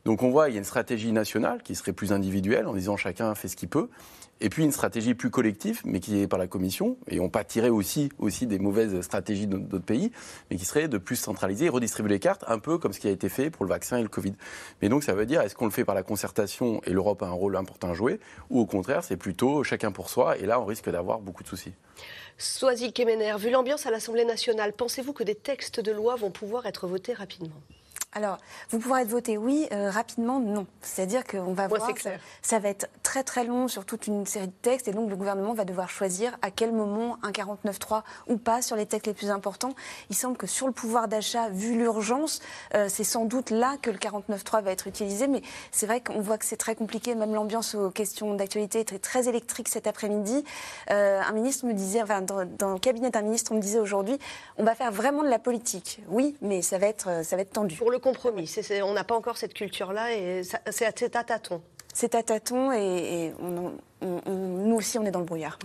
Donc 0.05 0.25
on 0.25 0.31
voit, 0.31 0.49
il 0.49 0.53
y 0.53 0.57
a 0.57 0.59
une 0.59 0.65
stratégie 0.65 1.13
nationale 1.13 1.63
qui 1.63 1.77
serait 1.77 1.93
plus 1.93 2.13
individuelle, 2.13 2.67
en 2.67 2.75
disant 2.75 2.97
chacun 2.97 3.35
fait 3.37 3.47
ce 3.47 3.55
qu'il 3.55 3.69
peut, 3.69 3.89
et 4.43 4.51
puis 4.51 4.65
une 4.65 4.73
stratégie 4.73 5.15
plus 5.15 5.31
collective, 5.31 5.81
mais 5.85 6.01
qui 6.01 6.21
est 6.21 6.27
par 6.27 6.39
la 6.39 6.49
Commission, 6.49 6.99
et 7.09 7.21
on 7.21 7.31
pâtirait 7.31 7.69
aussi, 7.69 8.11
aussi 8.19 8.47
des 8.47 8.59
mauvaises 8.59 9.01
stratégies 9.01 9.47
d'autres 9.47 9.79
pays, 9.79 10.11
mais 10.51 10.57
qui 10.57 10.65
serait 10.65 10.89
de 10.89 10.99
plus 10.99 11.17
centraliser 11.17 11.67
et 11.67 11.69
redistribuer 11.69 12.11
les 12.11 12.19
cartes, 12.19 12.45
un 12.49 12.59
peu 12.59 12.77
comme 12.77 12.93
ce 12.93 12.99
qui 12.99 13.07
a 13.07 13.13
été 13.13 13.29
fait 13.29 13.51
pour 13.51 13.65
le 13.65 13.69
vaccin 13.69 13.99
et 13.99 14.03
le 14.03 14.09
Covid. 14.09 14.35
Mais 14.83 14.89
donc 14.89 15.05
ça 15.05 15.15
veut 15.15 15.27
dire, 15.27 15.41
est-ce 15.41 15.55
qu'on 15.55 15.67
le 15.67 15.71
fait 15.71 15.85
par 15.85 15.95
la 15.95 16.03
concertation 16.03 16.83
et 16.85 16.91
l'Europe 16.91 17.23
a 17.23 17.27
un 17.27 17.33
rôle 17.33 17.57
important 17.57 17.91
à 17.91 17.95
jouer, 17.95 18.19
ou 18.51 18.61
au 18.61 18.67
contraire, 18.67 19.05
c'est 19.05 19.17
plutôt 19.17 19.63
chacun 19.63 19.93
pour 19.93 20.11
soi, 20.11 20.37
et 20.37 20.45
là 20.45 20.61
on 20.61 20.65
risque 20.65 20.91
d'avoir 20.91 21.21
beaucoup 21.21 21.45
de 21.45 21.49
soucis. 21.49 21.73
Soisy 22.37 22.93
Kemener, 22.93 23.37
vu 23.39 23.51
l'ambiance 23.51 23.87
à 23.87 23.93
l'Assemblée 23.93 24.25
nationale, 24.25 24.73
pensez-vous 24.73 25.13
que 25.13 25.23
des 25.23 25.37
textes 25.37 25.79
de 25.79 25.93
loi 25.93 26.17
vont 26.17 26.31
pouvoir 26.33 26.67
être 26.67 26.89
votés 26.89 27.13
rapidement? 27.13 27.63
Alors, 28.15 28.39
vous 28.69 28.79
pourrez 28.79 29.03
être 29.03 29.09
voté 29.09 29.39
oui, 29.39 29.67
euh, 29.73 29.91
rapidement 29.91 30.39
non. 30.39 30.67
C'est-à-dire 30.83 31.25
qu'on 31.25 31.55
va 31.55 31.67
voir, 31.67 31.89
ça, 31.99 32.11
ça, 32.43 32.59
va 32.59 32.69
être 32.69 32.89
très 33.03 33.23
très 33.25 33.45
long 33.45 33.69
sur 33.69 33.87
toute 33.87 34.07
une 34.07 34.27
série 34.27 34.49
de 34.49 34.53
textes 34.61 34.87
et 34.87 34.93
donc 34.93 35.09
le 35.09 35.17
gouvernement 35.17 35.55
va 35.55 35.65
devoir 35.65 35.89
choisir 35.89 36.37
à 36.43 36.51
quel 36.51 36.73
moment 36.73 37.17
un 37.23 37.31
49.3 37.31 38.03
ou 38.29 38.37
pas 38.37 38.61
sur 38.61 38.77
les 38.77 38.85
textes 38.85 39.07
les 39.07 39.15
plus 39.15 39.31
importants. 39.31 39.75
Il 40.11 40.17
semble 40.17 40.37
que 40.37 40.47
sur 40.47 40.67
le 40.67 40.75
pouvoir 40.75 41.09
d'achat, 41.09 41.49
vu 41.49 41.75
l'urgence, 41.75 42.41
euh, 42.75 42.87
c'est 42.91 43.05
sans 43.05 43.25
doute 43.25 43.49
là 43.49 43.77
que 43.81 43.91
le 43.91 43.97
49.3 43.97 44.63
va 44.63 44.73
être 44.73 44.87
utilisé, 44.87 45.27
mais 45.27 45.41
c'est 45.71 45.87
vrai 45.87 46.03
qu'on 46.03 46.21
voit 46.21 46.37
que 46.37 46.45
c'est 46.45 46.59
très 46.59 46.75
compliqué, 46.75 47.15
même 47.15 47.33
l'ambiance 47.33 47.75
aux 47.75 47.91
questions 47.91 48.35
d'actualité 48.35 48.81
était 48.81 48.99
très 48.99 49.27
électrique 49.27 49.69
cet 49.69 49.87
après-midi. 49.87 50.45
Euh, 50.91 51.23
un 51.23 51.33
ministre 51.33 51.65
me 51.65 51.73
disait, 51.73 52.03
enfin 52.03 52.21
dans, 52.21 52.45
dans 52.45 52.75
le 52.75 52.79
cabinet 52.79 53.09
d'un 53.09 53.23
ministre, 53.23 53.53
on 53.53 53.55
me 53.55 53.63
disait 53.63 53.79
aujourd'hui, 53.79 54.19
on 54.59 54.65
va 54.65 54.75
faire 54.75 54.93
vraiment 54.93 55.23
de 55.23 55.29
la 55.29 55.39
politique. 55.39 56.03
Oui, 56.09 56.37
mais 56.43 56.61
ça 56.61 56.77
va 56.77 56.89
être, 56.89 57.25
ça 57.25 57.37
va 57.37 57.43
être 57.43 57.53
tendu 57.53 57.79
on 58.83 58.93
n'a 58.93 59.05
pas 59.05 59.17
encore 59.17 59.37
cette 59.37 59.55
culture-là 59.55 60.15
et 60.15 60.43
c'est 60.71 61.17
à 61.17 61.25
tâtons. 61.25 61.63
C'est 61.95 62.15
à 62.15 62.23
tâtons 62.23 62.73
et, 62.73 63.33
nous 63.41 64.75
aussi, 64.75 64.99
on 64.99 65.05
est 65.05 65.11
dans 65.11 65.21
le 65.21 65.27
brouillard. 65.27 65.59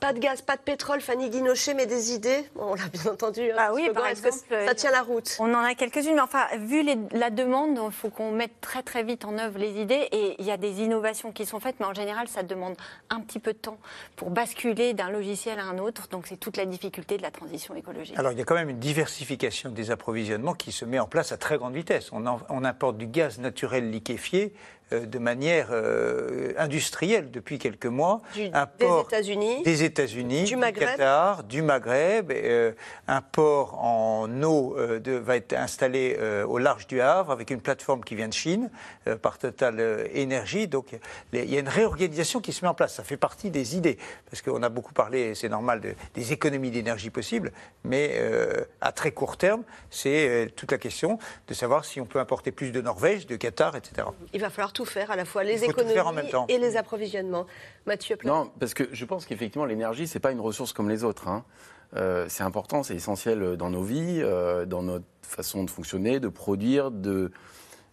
Pas 0.00 0.14
de 0.14 0.18
gaz, 0.18 0.40
pas 0.40 0.56
de 0.56 0.62
pétrole, 0.62 1.02
Fanny 1.02 1.28
Guinochet, 1.28 1.74
mais 1.74 1.84
des 1.84 2.12
idées 2.12 2.44
On 2.56 2.74
l'a 2.74 2.88
bien 2.90 3.12
entendu. 3.12 3.50
Hein, 3.50 3.56
ah 3.58 3.74
oui, 3.74 3.90
par 3.92 4.06
exemple, 4.06 4.34
ça 4.48 4.74
tient 4.74 4.90
la 4.90 5.02
route? 5.02 5.36
On 5.38 5.52
en 5.52 5.62
a 5.62 5.74
quelques-unes, 5.74 6.14
mais 6.14 6.22
enfin, 6.22 6.46
vu 6.58 6.82
la 7.12 7.28
demande, 7.28 7.78
il 7.84 7.92
faut 7.92 8.08
qu'on 8.08 8.32
mette 8.32 8.62
très 8.62 8.82
très 8.82 9.02
vite 9.02 9.26
en 9.26 9.36
œuvre 9.38 9.58
les 9.58 9.78
idées. 9.78 10.08
Et 10.10 10.36
il 10.38 10.46
y 10.46 10.50
a 10.50 10.56
des 10.56 10.80
innovations 10.80 11.32
qui 11.32 11.44
sont 11.44 11.60
faites, 11.60 11.76
mais 11.80 11.86
en 11.86 11.92
général, 11.92 12.28
ça 12.28 12.42
demande 12.42 12.76
un 13.10 13.20
petit 13.20 13.38
peu 13.40 13.52
de 13.52 13.58
temps 13.58 13.78
pour 14.16 14.30
basculer 14.30 14.94
d'un 14.94 15.10
logiciel 15.10 15.58
à 15.58 15.64
un 15.64 15.76
autre. 15.76 16.08
Donc 16.08 16.26
c'est 16.26 16.38
toute 16.38 16.56
la 16.56 16.64
difficulté 16.64 17.18
de 17.18 17.22
la 17.22 17.30
transition 17.30 17.74
écologique. 17.74 18.18
Alors 18.18 18.32
il 18.32 18.38
y 18.38 18.42
a 18.42 18.44
quand 18.44 18.54
même 18.54 18.70
une 18.70 18.78
diversification 18.80 19.68
des 19.68 19.90
approvisionnements 19.90 20.54
qui 20.54 20.72
se 20.72 20.86
met 20.86 20.98
en 20.98 21.06
place 21.06 21.30
à 21.32 21.36
très 21.36 21.58
grande 21.58 21.74
vitesse. 21.74 22.10
On, 22.12 22.24
on 22.48 22.64
importe 22.64 22.96
du 22.96 23.06
gaz 23.06 23.38
naturel 23.38 23.90
liquéfié 23.90 24.54
euh, 24.92 25.06
de 25.06 25.18
manière 25.18 25.68
euh, 25.70 26.52
industrielle 26.58 27.30
depuis 27.30 27.58
quelques 27.58 27.86
mois. 27.86 28.22
un 28.52 28.66
port 28.66 29.06
des 29.06 29.16
États-Unis, 29.16 29.62
des 29.62 29.84
États-Unis, 29.84 30.44
du. 30.44 30.58
Qatar, 30.58 31.44
du 31.44 31.62
Maghreb. 31.62 32.32
Euh, 32.32 32.72
un 33.06 33.22
port 33.22 33.78
en 33.84 34.42
eau 34.42 34.76
de, 34.76 35.12
va 35.12 35.36
être 35.36 35.52
installé 35.52 36.18
au 36.46 36.58
large 36.58 36.86
du 36.86 37.00
Havre 37.00 37.32
avec 37.32 37.50
une 37.50 37.60
plateforme 37.60 38.02
qui 38.04 38.14
vient 38.14 38.28
de 38.28 38.32
Chine 38.32 38.70
par 39.22 39.38
Total 39.38 40.08
Énergie. 40.12 40.68
Donc 40.68 40.98
il 41.32 41.50
y 41.50 41.56
a 41.56 41.60
une 41.60 41.68
réorganisation 41.68 42.40
qui 42.40 42.52
se 42.52 42.64
met 42.64 42.68
en 42.68 42.74
place. 42.74 42.94
Ça 42.94 43.04
fait 43.04 43.16
partie 43.16 43.50
des 43.50 43.76
idées 43.76 43.98
parce 44.30 44.42
qu'on 44.42 44.62
a 44.62 44.68
beaucoup 44.68 44.92
parlé, 44.92 45.34
c'est 45.34 45.48
normal, 45.48 45.80
des 46.14 46.32
économies 46.32 46.70
d'énergie 46.70 47.10
possibles, 47.10 47.52
mais 47.84 48.20
à 48.80 48.92
très 48.92 49.12
court 49.12 49.36
terme, 49.36 49.62
c'est 49.90 50.52
toute 50.56 50.72
la 50.72 50.78
question 50.78 51.18
de 51.48 51.54
savoir 51.54 51.84
si 51.84 52.00
on 52.00 52.06
peut 52.06 52.20
importer 52.20 52.52
plus 52.52 52.70
de 52.70 52.80
Norvège, 52.80 53.26
de 53.26 53.36
Qatar, 53.36 53.76
etc. 53.76 54.08
Il 54.32 54.40
va 54.40 54.50
falloir 54.50 54.72
tout 54.72 54.79
faire, 54.84 55.10
à 55.10 55.16
la 55.16 55.24
fois 55.24 55.44
les 55.44 55.64
économies 55.64 55.94
et 56.48 56.58
les 56.58 56.76
approvisionnements. 56.76 57.46
Mathieu 57.86 58.16
Non, 58.24 58.50
parce 58.58 58.74
que 58.74 58.88
je 58.92 59.04
pense 59.04 59.26
qu'effectivement, 59.26 59.64
l'énergie, 59.64 60.06
ce 60.06 60.14
n'est 60.14 60.20
pas 60.20 60.32
une 60.32 60.40
ressource 60.40 60.72
comme 60.72 60.88
les 60.88 61.04
autres. 61.04 61.28
Hein. 61.28 61.44
Euh, 61.96 62.26
c'est 62.28 62.42
important, 62.42 62.82
c'est 62.82 62.94
essentiel 62.94 63.56
dans 63.56 63.70
nos 63.70 63.82
vies, 63.82 64.20
euh, 64.20 64.64
dans 64.64 64.82
notre 64.82 65.06
façon 65.22 65.64
de 65.64 65.70
fonctionner, 65.70 66.20
de 66.20 66.28
produire, 66.28 66.90
de, 66.90 67.32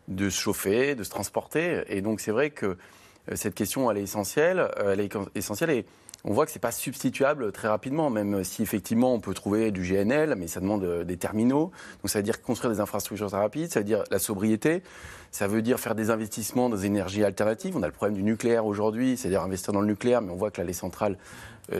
de 0.07 0.29
se 0.29 0.39
chauffer, 0.39 0.95
de 0.95 1.03
se 1.03 1.09
transporter. 1.09 1.83
Et 1.87 2.01
donc, 2.01 2.19
c'est 2.19 2.31
vrai 2.31 2.51
que 2.51 2.65
euh, 2.65 3.35
cette 3.35 3.55
question, 3.55 3.89
elle 3.89 3.97
est 3.97 4.03
essentielle. 4.03 4.69
elle 4.77 4.99
est 4.99 5.15
essentielle 5.35 5.71
et 5.71 5.85
on 6.23 6.33
voit 6.33 6.45
que 6.45 6.51
ce 6.51 6.57
n'est 6.57 6.61
pas 6.61 6.71
substituable 6.71 7.51
très 7.51 7.67
rapidement, 7.67 8.09
même 8.09 8.43
si 8.43 8.63
effectivement 8.63 9.13
on 9.13 9.19
peut 9.19 9.33
trouver 9.33 9.71
du 9.71 9.81
GNL, 9.81 10.35
mais 10.35 10.47
ça 10.47 10.59
demande 10.59 11.03
des 11.03 11.17
terminaux. 11.17 11.71
Donc 12.01 12.09
ça 12.09 12.19
veut 12.19 12.23
dire 12.23 12.41
construire 12.41 12.73
des 12.73 12.79
infrastructures 12.79 13.29
rapides, 13.29 13.71
ça 13.71 13.79
veut 13.79 13.85
dire 13.85 14.03
la 14.11 14.19
sobriété, 14.19 14.83
ça 15.31 15.47
veut 15.47 15.61
dire 15.61 15.79
faire 15.79 15.95
des 15.95 16.09
investissements 16.09 16.69
dans 16.69 16.75
des 16.75 16.85
énergies 16.85 17.23
alternatives. 17.23 17.77
On 17.77 17.83
a 17.83 17.87
le 17.87 17.93
problème 17.93 18.15
du 18.15 18.23
nucléaire 18.23 18.65
aujourd'hui, 18.65 19.17
c'est-à-dire 19.17 19.41
investir 19.41 19.73
dans 19.73 19.81
le 19.81 19.87
nucléaire, 19.87 20.21
mais 20.21 20.31
on 20.31 20.35
voit 20.35 20.51
que 20.51 20.59
là, 20.59 20.67
les 20.67 20.73
centrales 20.73 21.13
euh, 21.13 21.17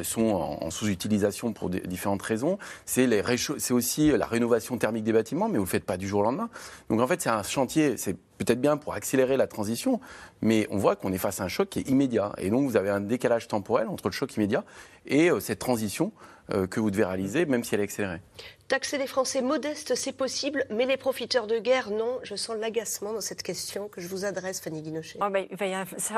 sont 0.04 0.58
en, 0.62 0.70
sous-utilisation 0.70 1.54
pour 1.54 1.70
différentes 1.70 2.22
raisons. 2.22 2.58
C'est 2.86 3.72
aussi 3.72 4.12
la 4.12 4.26
rénovation 4.26 4.78
thermique 4.78 5.04
des 5.04 5.14
bâtiments, 5.14 5.48
mais 5.48 5.58
vous 5.58 5.64
ne 5.64 5.68
le 5.68 5.72
faites 5.72 5.86
pas 5.86 5.98
du 5.98 6.08
jour 6.08 6.22
au 6.22 6.24
lendemain. 6.24 6.50
Donc 6.90 7.02
en 7.02 7.08
fait, 7.08 7.22
c'est 7.22 7.30
un 7.30 7.44
chantier, 7.44 7.98
c'est 7.98 8.16
peut-être 8.38 8.62
bien 8.62 8.78
pour 8.78 8.94
accélérer 8.94 9.38
la 9.38 9.48
transition, 9.48 10.00
mais 10.42 10.68
on 10.70 10.78
voit 10.78 10.96
qu'on 10.96 11.12
est 11.12 11.18
face 11.18 11.42
à 11.42 11.44
un 11.44 11.48
choc 11.48 11.70
qui 11.70 11.80
est 11.80 11.90
immédiat. 11.90 12.34
Et 12.38 12.50
donc 12.50 12.68
vous 12.68 12.78
avez 12.78 12.90
un 12.90 13.02
décalage 13.02 13.48
temporel 13.48 13.88
entre 13.88 14.08
le 14.08 14.14
choc 14.14 14.36
immédiat 14.36 14.64
et 15.06 15.30
euh, 15.30 15.40
cette 15.40 15.60
transition 15.60 16.12
euh, 16.16 16.37
que 16.70 16.80
vous 16.80 16.92
devez 16.92 17.06
réaliser, 17.06 17.46
même 17.46 17.64
si 17.64 17.76
elle 17.76 17.82
est 17.82 17.86
accélérée. 17.86 18.22
Taxer 18.68 18.98
les 18.98 19.08
Français 19.08 19.42
modestes, 19.42 19.96
c'est 19.96 20.12
possible, 20.12 20.66
mais 20.70 20.86
les 20.86 20.98
profiteurs 20.98 21.48
de 21.48 21.58
guerre, 21.58 21.90
non. 21.90 22.20
Je 22.24 22.36
sens 22.36 22.58
l'agacement 22.58 23.14
dans 23.14 23.22
cette 23.22 23.42
question 23.42 23.88
que 23.88 24.02
je 24.02 24.10
vous 24.10 24.26
adresse, 24.26 24.60
Fanny 24.60 24.82
Guinochet. 24.82 25.20
Oh 25.22 25.30
ben, 25.30 25.48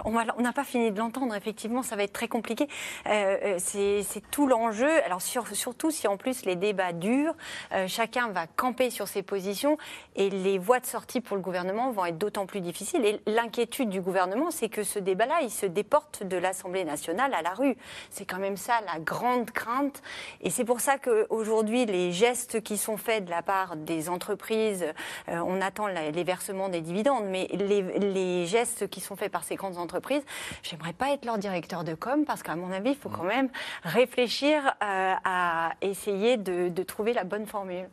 on 0.04 0.42
n'a 0.42 0.54
pas 0.54 0.64
fini 0.64 0.92
de 0.92 0.98
l'entendre, 0.98 1.36
effectivement, 1.36 1.84
ça 1.84 1.96
va 1.96 2.02
être 2.02 2.12
très 2.12 2.28
compliqué. 2.28 2.68
Euh, 3.06 3.38
euh, 3.44 3.58
c'est 3.60 4.24
tout 4.32 4.48
l'enjeu. 4.48 4.90
Alors 5.06 5.22
surtout 5.22 5.92
si 5.92 6.08
en 6.08 6.18
plus 6.18 6.44
les 6.44 6.56
débats 6.56 6.92
durent, 6.92 7.36
euh, 7.72 7.88
chacun 7.88 8.30
va 8.30 8.48
camper 8.48 8.90
sur 8.90 9.08
ses 9.08 9.22
positions 9.22 9.78
et 10.16 10.32
les 10.32 10.58
voies 10.58 10.80
de 10.80 10.88
sortie 10.88 11.22
pour 11.22 11.36
le 11.36 11.44
gouvernement 11.44 11.92
vont 11.92 12.06
être 12.06 12.18
d'autant 12.18 12.48
plus 12.48 12.62
difficiles. 12.62 13.06
Et 13.06 13.22
l'inquiétude 13.28 13.90
du 13.90 14.02
gouvernement, 14.02 14.50
c'est 14.50 14.70
que 14.70 14.82
ce 14.82 14.98
débat-là, 14.98 15.42
il 15.44 15.52
se 15.52 15.68
déporte 15.68 16.24
de 16.24 16.38
l'Assemblée 16.38 16.84
nationale 16.84 17.32
à 17.36 17.44
la 17.44 17.54
rue. 17.54 17.78
C'est 18.10 18.26
quand 18.26 18.40
même 18.40 18.58
ça 18.58 18.82
la 18.92 19.00
grande 19.00 19.52
crainte 19.52 20.02
Et 20.42 20.50
c'est 20.50 20.66
pour 20.66 20.80
ça 20.80 20.98
qu'aujourd'hui, 20.98 21.86
les 21.86 22.12
gestes 22.12 22.62
qui 22.62 22.78
sont 22.78 22.98
faits 22.98 23.26
de 23.26 23.30
la 23.30 23.42
part 23.42 23.76
des 23.76 24.10
entreprises, 24.10 24.86
euh, 25.30 25.40
on 25.46 25.62
attend 25.62 25.88
les 25.88 26.24
versements 26.24 26.70
des 26.70 26.82
dividendes, 26.82 27.26
mais 27.26 27.48
les, 27.54 28.46
gestes 28.46 28.90
qui 28.90 29.02
sont 29.02 29.16
faits 29.16 29.32
par 29.32 29.44
ces 29.44 29.56
grandes 29.56 29.78
entreprises, 29.78 30.24
j'aimerais 30.64 30.94
pas 30.94 31.12
être 31.12 31.26
leur 31.26 31.38
directeur 31.38 31.84
de 31.84 31.94
com 31.94 32.26
parce 32.26 32.44
qu'à 32.44 32.56
mon 32.56 32.72
avis, 32.72 32.92
il 32.92 32.96
faut 32.96 33.10
quand 33.10 33.24
même 33.24 33.50
réfléchir 33.84 34.66
euh, 34.66 35.14
à 35.24 35.72
essayer 35.82 36.38
de 36.38 36.84
trouver 36.84 37.14
la 37.14 37.24
bonne 37.24 37.46
formule. 37.46 37.88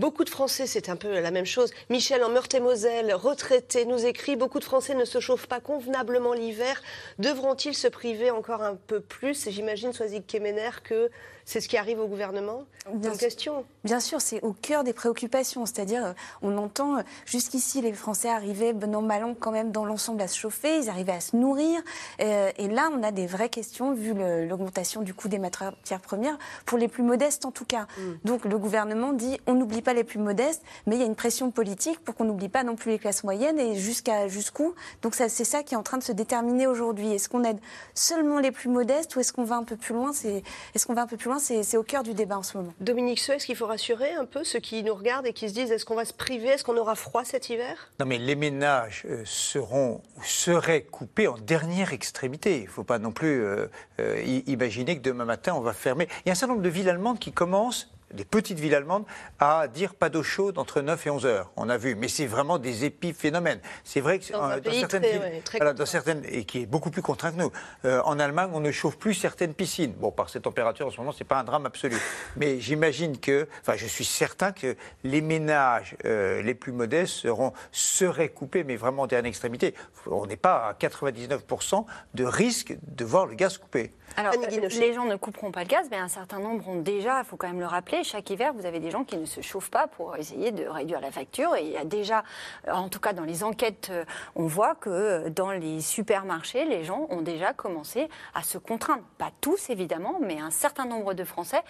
Beaucoup 0.00 0.24
de 0.24 0.30
Français, 0.30 0.66
c'est 0.66 0.88
un 0.88 0.96
peu 0.96 1.20
la 1.20 1.30
même 1.30 1.44
chose. 1.44 1.72
Michel 1.90 2.24
en 2.24 2.30
Meurthe-et-Moselle, 2.30 3.12
retraité, 3.12 3.84
nous 3.84 4.06
écrit 4.06 4.34
Beaucoup 4.34 4.58
de 4.58 4.64
Français 4.64 4.94
ne 4.94 5.04
se 5.04 5.20
chauffent 5.20 5.46
pas 5.46 5.60
convenablement 5.60 6.32
l'hiver. 6.32 6.80
Devront-ils 7.18 7.74
se 7.74 7.86
priver 7.86 8.30
encore 8.30 8.62
un 8.62 8.76
peu 8.76 9.00
plus? 9.00 9.50
J'imagine, 9.50 9.92
Soisig 9.92 10.24
Kemener, 10.24 10.70
que 10.84 11.10
c'est 11.50 11.60
ce 11.60 11.68
qui 11.68 11.76
arrive 11.76 11.98
au 11.98 12.06
gouvernement 12.06 12.64
Bien 12.94 13.16
question. 13.16 13.64
Bien 13.82 13.98
sûr, 13.98 14.20
c'est 14.20 14.40
au 14.42 14.52
cœur 14.52 14.84
des 14.84 14.92
préoccupations. 14.92 15.66
C'est-à-dire, 15.66 16.06
euh, 16.06 16.12
on 16.42 16.56
entend 16.56 16.98
euh, 16.98 17.02
jusqu'ici, 17.26 17.80
les 17.80 17.92
Français 17.92 18.28
arrivaient, 18.28 18.72
bon 18.72 18.94
an, 18.94 19.02
mal 19.02 19.24
an, 19.24 19.34
quand 19.38 19.50
même, 19.50 19.72
dans 19.72 19.84
l'ensemble 19.84 20.22
à 20.22 20.28
se 20.28 20.38
chauffer, 20.38 20.78
ils 20.78 20.88
arrivaient 20.88 21.10
à 21.10 21.20
se 21.20 21.34
nourrir. 21.34 21.80
Euh, 22.20 22.52
et 22.56 22.68
là, 22.68 22.88
on 22.96 23.02
a 23.02 23.10
des 23.10 23.26
vraies 23.26 23.48
questions, 23.48 23.92
vu 23.94 24.14
l'augmentation 24.14 25.02
du 25.02 25.12
coût 25.12 25.26
des 25.26 25.40
matières 25.40 26.00
premières, 26.00 26.38
pour 26.66 26.78
les 26.78 26.86
plus 26.86 27.02
modestes 27.02 27.44
en 27.44 27.50
tout 27.50 27.64
cas. 27.64 27.88
Mm. 27.98 28.02
Donc, 28.24 28.44
le 28.44 28.56
gouvernement 28.56 29.12
dit 29.12 29.40
on 29.48 29.54
n'oublie 29.54 29.82
pas 29.82 29.92
les 29.92 30.04
plus 30.04 30.20
modestes, 30.20 30.62
mais 30.86 30.94
il 30.94 31.00
y 31.00 31.04
a 31.04 31.06
une 31.06 31.16
pression 31.16 31.50
politique 31.50 31.98
pour 31.98 32.14
qu'on 32.14 32.26
n'oublie 32.26 32.48
pas 32.48 32.62
non 32.62 32.76
plus 32.76 32.92
les 32.92 32.98
classes 33.00 33.24
moyennes 33.24 33.58
et 33.58 33.74
jusqu'à 33.74 34.28
jusqu'où. 34.28 34.72
Donc, 35.02 35.16
c'est 35.16 35.28
ça 35.28 35.64
qui 35.64 35.74
est 35.74 35.78
en 35.78 35.82
train 35.82 35.98
de 35.98 36.04
se 36.04 36.12
déterminer 36.12 36.68
aujourd'hui. 36.68 37.12
Est-ce 37.12 37.28
qu'on 37.28 37.42
aide 37.42 37.58
seulement 37.94 38.38
les 38.38 38.52
plus 38.52 38.68
modestes 38.68 39.16
ou 39.16 39.20
est-ce 39.20 39.32
qu'on 39.32 39.42
va 39.42 39.56
un 39.56 39.64
peu 39.64 39.76
plus 39.76 39.94
loin? 39.94 40.12
Est-ce 40.12 40.86
qu'on 40.86 40.94
va 40.94 41.02
un 41.02 41.06
peu 41.08 41.16
plus 41.16 41.28
loin? 41.28 41.39
C'est 41.40 41.76
au 41.76 41.82
cœur 41.82 42.02
du 42.02 42.14
débat 42.14 42.38
en 42.38 42.42
ce 42.42 42.56
moment. 42.56 42.72
Dominique 42.80 43.18
Seux, 43.18 43.34
est-ce 43.34 43.46
qu'il 43.46 43.56
faut 43.56 43.66
rassurer 43.66 44.12
un 44.12 44.24
peu 44.24 44.44
ceux 44.44 44.60
qui 44.60 44.82
nous 44.82 44.94
regardent 44.94 45.26
et 45.26 45.32
qui 45.32 45.48
se 45.48 45.54
disent 45.54 45.72
est-ce 45.72 45.84
qu'on 45.84 45.96
va 45.96 46.04
se 46.04 46.12
priver, 46.12 46.48
est-ce 46.48 46.64
qu'on 46.64 46.76
aura 46.76 46.94
froid 46.94 47.24
cet 47.24 47.48
hiver? 47.48 47.90
Non, 47.98 48.06
mais 48.06 48.18
les 48.18 48.36
ménages 48.36 49.04
euh, 49.08 49.22
seront 49.24 50.02
ou 50.16 50.22
seraient 50.22 50.82
coupés 50.82 51.26
en 51.26 51.36
dernière 51.38 51.92
extrémité. 51.92 52.58
Il 52.58 52.64
ne 52.64 52.68
faut 52.68 52.84
pas 52.84 52.98
non 52.98 53.12
plus 53.12 53.42
euh, 53.42 53.66
euh, 54.00 54.40
imaginer 54.46 54.96
que 54.96 55.02
demain 55.02 55.24
matin 55.24 55.54
on 55.54 55.60
va 55.60 55.72
fermer. 55.72 56.08
Il 56.24 56.28
y 56.28 56.30
a 56.30 56.32
un 56.32 56.34
certain 56.34 56.54
nombre 56.54 56.64
de 56.64 56.68
villes 56.68 56.88
allemandes 56.88 57.18
qui 57.18 57.32
commencent 57.32 57.90
des 58.12 58.24
petites 58.24 58.58
villes 58.58 58.74
allemandes, 58.74 59.04
à 59.38 59.68
dire 59.68 59.94
pas 59.94 60.08
d'eau 60.08 60.22
chaude 60.22 60.58
entre 60.58 60.80
9 60.80 61.06
et 61.06 61.10
11 61.10 61.26
heures. 61.26 61.50
On 61.56 61.68
a 61.68 61.76
vu, 61.76 61.94
mais 61.94 62.08
c'est 62.08 62.26
vraiment 62.26 62.58
des 62.58 62.84
épiphénomènes. 62.84 63.60
C'est 63.84 64.00
vrai 64.00 64.18
que 64.18 64.32
dans, 64.32 64.72
certaines 64.72 65.02
villes, 65.02 65.74
dans 65.76 65.86
certaines, 65.86 66.22
et 66.28 66.44
qui 66.44 66.62
est 66.62 66.66
beaucoup 66.66 66.90
plus 66.90 67.02
contraint 67.02 67.32
que 67.32 67.36
nous. 67.36 67.52
Euh, 67.84 68.00
en 68.04 68.18
Allemagne, 68.18 68.50
on 68.52 68.60
ne 68.60 68.70
chauffe 68.70 68.96
plus 68.96 69.14
certaines 69.14 69.54
piscines. 69.54 69.92
Bon, 69.92 70.10
par 70.10 70.28
cette 70.30 70.42
température 70.42 70.86
en 70.86 70.90
ce 70.90 70.98
moment, 70.98 71.12
c'est 71.12 71.24
pas 71.24 71.38
un 71.38 71.44
drame 71.44 71.66
absolu. 71.66 71.96
mais 72.36 72.60
j'imagine 72.60 73.18
que, 73.18 73.48
enfin, 73.60 73.76
je 73.76 73.86
suis 73.86 74.04
certain 74.04 74.52
que 74.52 74.76
les 75.04 75.20
ménages 75.20 75.96
euh, 76.04 76.42
les 76.42 76.54
plus 76.54 76.72
modestes 76.72 77.14
seront 77.14 77.52
seraient 77.72 78.28
coupés, 78.28 78.64
mais 78.64 78.76
vraiment 78.76 79.02
en 79.02 79.06
dernière 79.06 79.28
extrémité. 79.28 79.74
On 80.06 80.26
n'est 80.26 80.36
pas 80.36 80.68
à 80.68 80.72
99% 80.72 81.84
de 82.14 82.24
risque 82.24 82.76
de 82.82 83.04
voir 83.04 83.26
le 83.26 83.34
gaz 83.34 83.58
coupé. 83.58 83.92
Alors, 84.16 84.34
les 84.34 84.92
gens 84.92 85.04
ne 85.04 85.16
couperont 85.16 85.50
pas 85.50 85.62
le 85.62 85.68
gaz, 85.68 85.86
mais 85.90 85.96
un 85.96 86.08
certain 86.08 86.38
nombre 86.38 86.68
ont 86.68 86.80
déjà, 86.80 87.20
il 87.20 87.24
faut 87.24 87.36
quand 87.36 87.46
même 87.46 87.60
le 87.60 87.66
rappeler, 87.66 88.02
chaque 88.04 88.28
hiver, 88.30 88.52
vous 88.54 88.66
avez 88.66 88.80
des 88.80 88.90
gens 88.90 89.04
qui 89.04 89.16
ne 89.16 89.24
se 89.24 89.40
chauffent 89.40 89.70
pas 89.70 89.86
pour 89.86 90.16
essayer 90.16 90.52
de 90.52 90.66
réduire 90.66 91.00
la 91.00 91.10
facture. 91.10 91.54
Et 91.56 91.62
il 91.62 91.70
y 91.70 91.76
a 91.76 91.84
déjà, 91.84 92.24
en 92.70 92.88
tout 92.88 93.00
cas 93.00 93.12
dans 93.12 93.24
les 93.24 93.44
enquêtes, 93.44 93.88
euh, 93.90 94.04
on 94.34 94.46
voit 94.46 94.74
que 94.74 94.90
euh, 94.90 95.30
dans 95.30 95.52
les 95.52 95.80
supermarchés, 95.80 96.64
les 96.64 96.84
gens 96.84 97.06
ont 97.10 97.22
déjà 97.22 97.52
commencé 97.52 98.08
à 98.34 98.42
se 98.42 98.58
contraindre. 98.58 99.02
Pas 99.18 99.30
tous, 99.40 99.70
évidemment, 99.70 100.18
mais 100.20 100.40
un 100.40 100.50
certain 100.50 100.86
nombre 100.86 101.14
de 101.14 101.24
Français, 101.24 101.62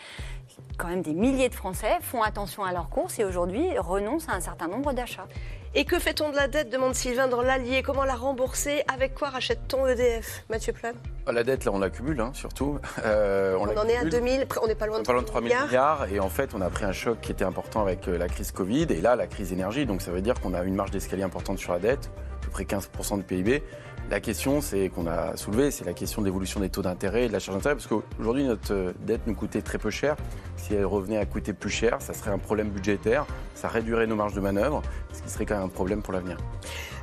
quand 0.79 0.89
même 0.89 1.03
des 1.03 1.15
milliers 1.15 1.49
de 1.49 1.55
Français, 1.55 1.99
font 2.01 2.23
attention 2.23 2.65
à 2.65 2.73
leurs 2.73 2.89
courses 2.89 3.19
et 3.19 3.25
aujourd'hui 3.25 3.79
renoncent 3.79 4.29
à 4.29 4.33
un 4.33 4.41
certain 4.41 4.69
nombre 4.69 4.93
d'achats. 4.93 5.29
Et 5.73 5.85
que 5.85 6.01
fait-on 6.01 6.31
de 6.31 6.37
la 6.37 6.49
dette 6.49 6.69
demande 6.69 6.97
Sylvain 6.97 7.29
dans 7.29 7.43
l'Allier. 7.43 7.85
Comment 7.85 8.05
la 8.05 8.17
rembourser? 8.17 8.83
Avec 8.93 9.15
quoi 9.15 9.31
rachète-t-on 9.31 9.87
EDF 9.87 10.43
Mathieu 10.51 10.73
Plan 10.73 10.91
ah, 11.27 11.33
La 11.33 11.45
dette, 11.45 11.65
là, 11.65 11.71
on 11.73 11.79
l'accumule, 11.79 12.21
hein, 12.21 12.33
surtout. 12.35 12.81
Euh, 13.05 13.57
on, 13.57 13.69
en 13.69 13.87
est 13.87 13.97
à 13.97 14.05
2000, 14.05 14.49
on 14.61 14.67
n'est 14.67 14.75
pas 14.75 14.87
loin 14.87 14.99
de 14.99 15.05
3 15.05 15.41
000 15.41 15.65
milliards. 15.67 16.13
Et 16.13 16.19
en 16.19 16.29
fait, 16.29 16.55
on 16.55 16.61
a 16.61 16.69
pris 16.71 16.85
un 16.85 16.93
choc 16.93 17.21
qui 17.21 17.31
était 17.31 17.45
important 17.45 17.83
avec 17.83 18.09
euh, 18.09 18.19
la 18.19 18.27
crise 18.27 18.51
Covid 18.51 18.87
et 18.91 19.01
là, 19.01 19.15
la 19.15 19.29
crise 19.29 19.53
énergie. 19.53 19.87
Donc 19.87 20.03
ça 20.03 20.11
veut 20.11 20.23
dire 20.23 20.41
qu'on 20.41 20.55
a 20.55 20.65
une 20.65 20.75
marge 20.75 20.91
d'escalier 20.91 21.23
importante 21.23 21.61
sur 21.61 21.73
la 21.73 21.79
dette, 21.79 22.11
à 22.41 22.45
peu 22.45 22.51
près 22.51 22.65
15% 22.65 23.19
de 23.19 23.23
PIB. 23.23 23.63
La 24.11 24.19
question, 24.19 24.61
c'est 24.61 24.89
qu'on 24.89 25.07
a 25.07 25.37
soulevé, 25.37 25.71
c'est 25.71 25.85
la 25.85 25.93
question 25.93 26.21
de 26.21 26.27
l'évolution 26.27 26.59
des 26.59 26.69
taux 26.69 26.83
d'intérêt 26.83 27.27
et 27.27 27.29
de 27.29 27.33
la 27.33 27.39
charge 27.39 27.59
d'intérêt, 27.59 27.77
parce 27.77 27.87
qu'aujourd'hui, 27.87 28.43
notre 28.43 28.75
euh, 28.75 28.93
dette 29.03 29.25
nous 29.29 29.37
coûtait 29.37 29.63
très 29.63 29.79
peu 29.79 29.91
cher. 29.91 30.17
Si 30.57 30.75
elle 30.75 30.85
revenait 30.85 31.17
à 31.17 31.25
coûter 31.27 31.53
plus 31.53 31.71
cher, 31.71 32.03
ça 32.03 32.13
serait 32.13 32.33
un 32.33 32.39
problème 32.39 32.71
budgétaire, 32.71 33.25
ça 33.55 33.69
réduirait 33.69 34.09
nos 34.09 34.17
marges 34.17 34.35
de 34.35 34.41
manœuvre, 34.41 34.83
ce 35.13 35.23
qui 35.23 35.31
serait 35.31 35.47
quand 35.47 35.55
même 35.55 35.67
un 35.67 35.69
problème 35.69 36.03
pour 36.03 36.13
l'avenir. 36.13 36.39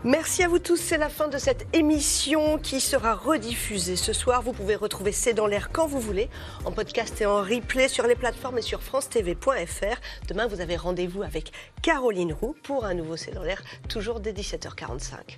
Merci 0.04 0.44
à 0.44 0.50
vous 0.50 0.60
tous. 0.60 0.76
C'est 0.76 0.98
la 0.98 1.08
fin 1.08 1.30
de 1.30 1.38
cette 1.38 1.66
émission 1.74 2.58
qui 2.58 2.82
sera 2.82 3.16
rediffusée 3.16 3.96
ce 3.96 4.12
soir. 4.12 4.42
Vous 4.42 4.52
pouvez 4.52 4.76
retrouver 4.76 5.14
C'est 5.14 5.34
dans 5.34 5.48
l'air 5.48 5.70
quand 5.72 5.88
vous 5.88 6.02
voulez, 6.02 6.30
en 6.66 6.74
podcast 6.74 7.22
et 7.22 7.26
en 7.26 7.38
replay 7.38 7.88
sur 7.88 8.06
les 8.06 8.16
plateformes 8.16 8.58
et 8.58 8.62
sur 8.62 8.84
francetv.fr. 8.84 10.28
Demain, 10.28 10.48
vous 10.48 10.60
avez 10.60 10.76
rendez-vous 10.76 11.24
avec 11.24 11.54
Caroline 11.82 12.34
Roux 12.34 12.54
pour 12.64 12.84
un 12.84 12.96
nouveau 12.96 13.16
C'est 13.16 13.32
dans 13.32 13.44
l'air, 13.44 13.64
toujours 13.88 14.20
dès 14.20 14.34
17h45. 14.34 15.38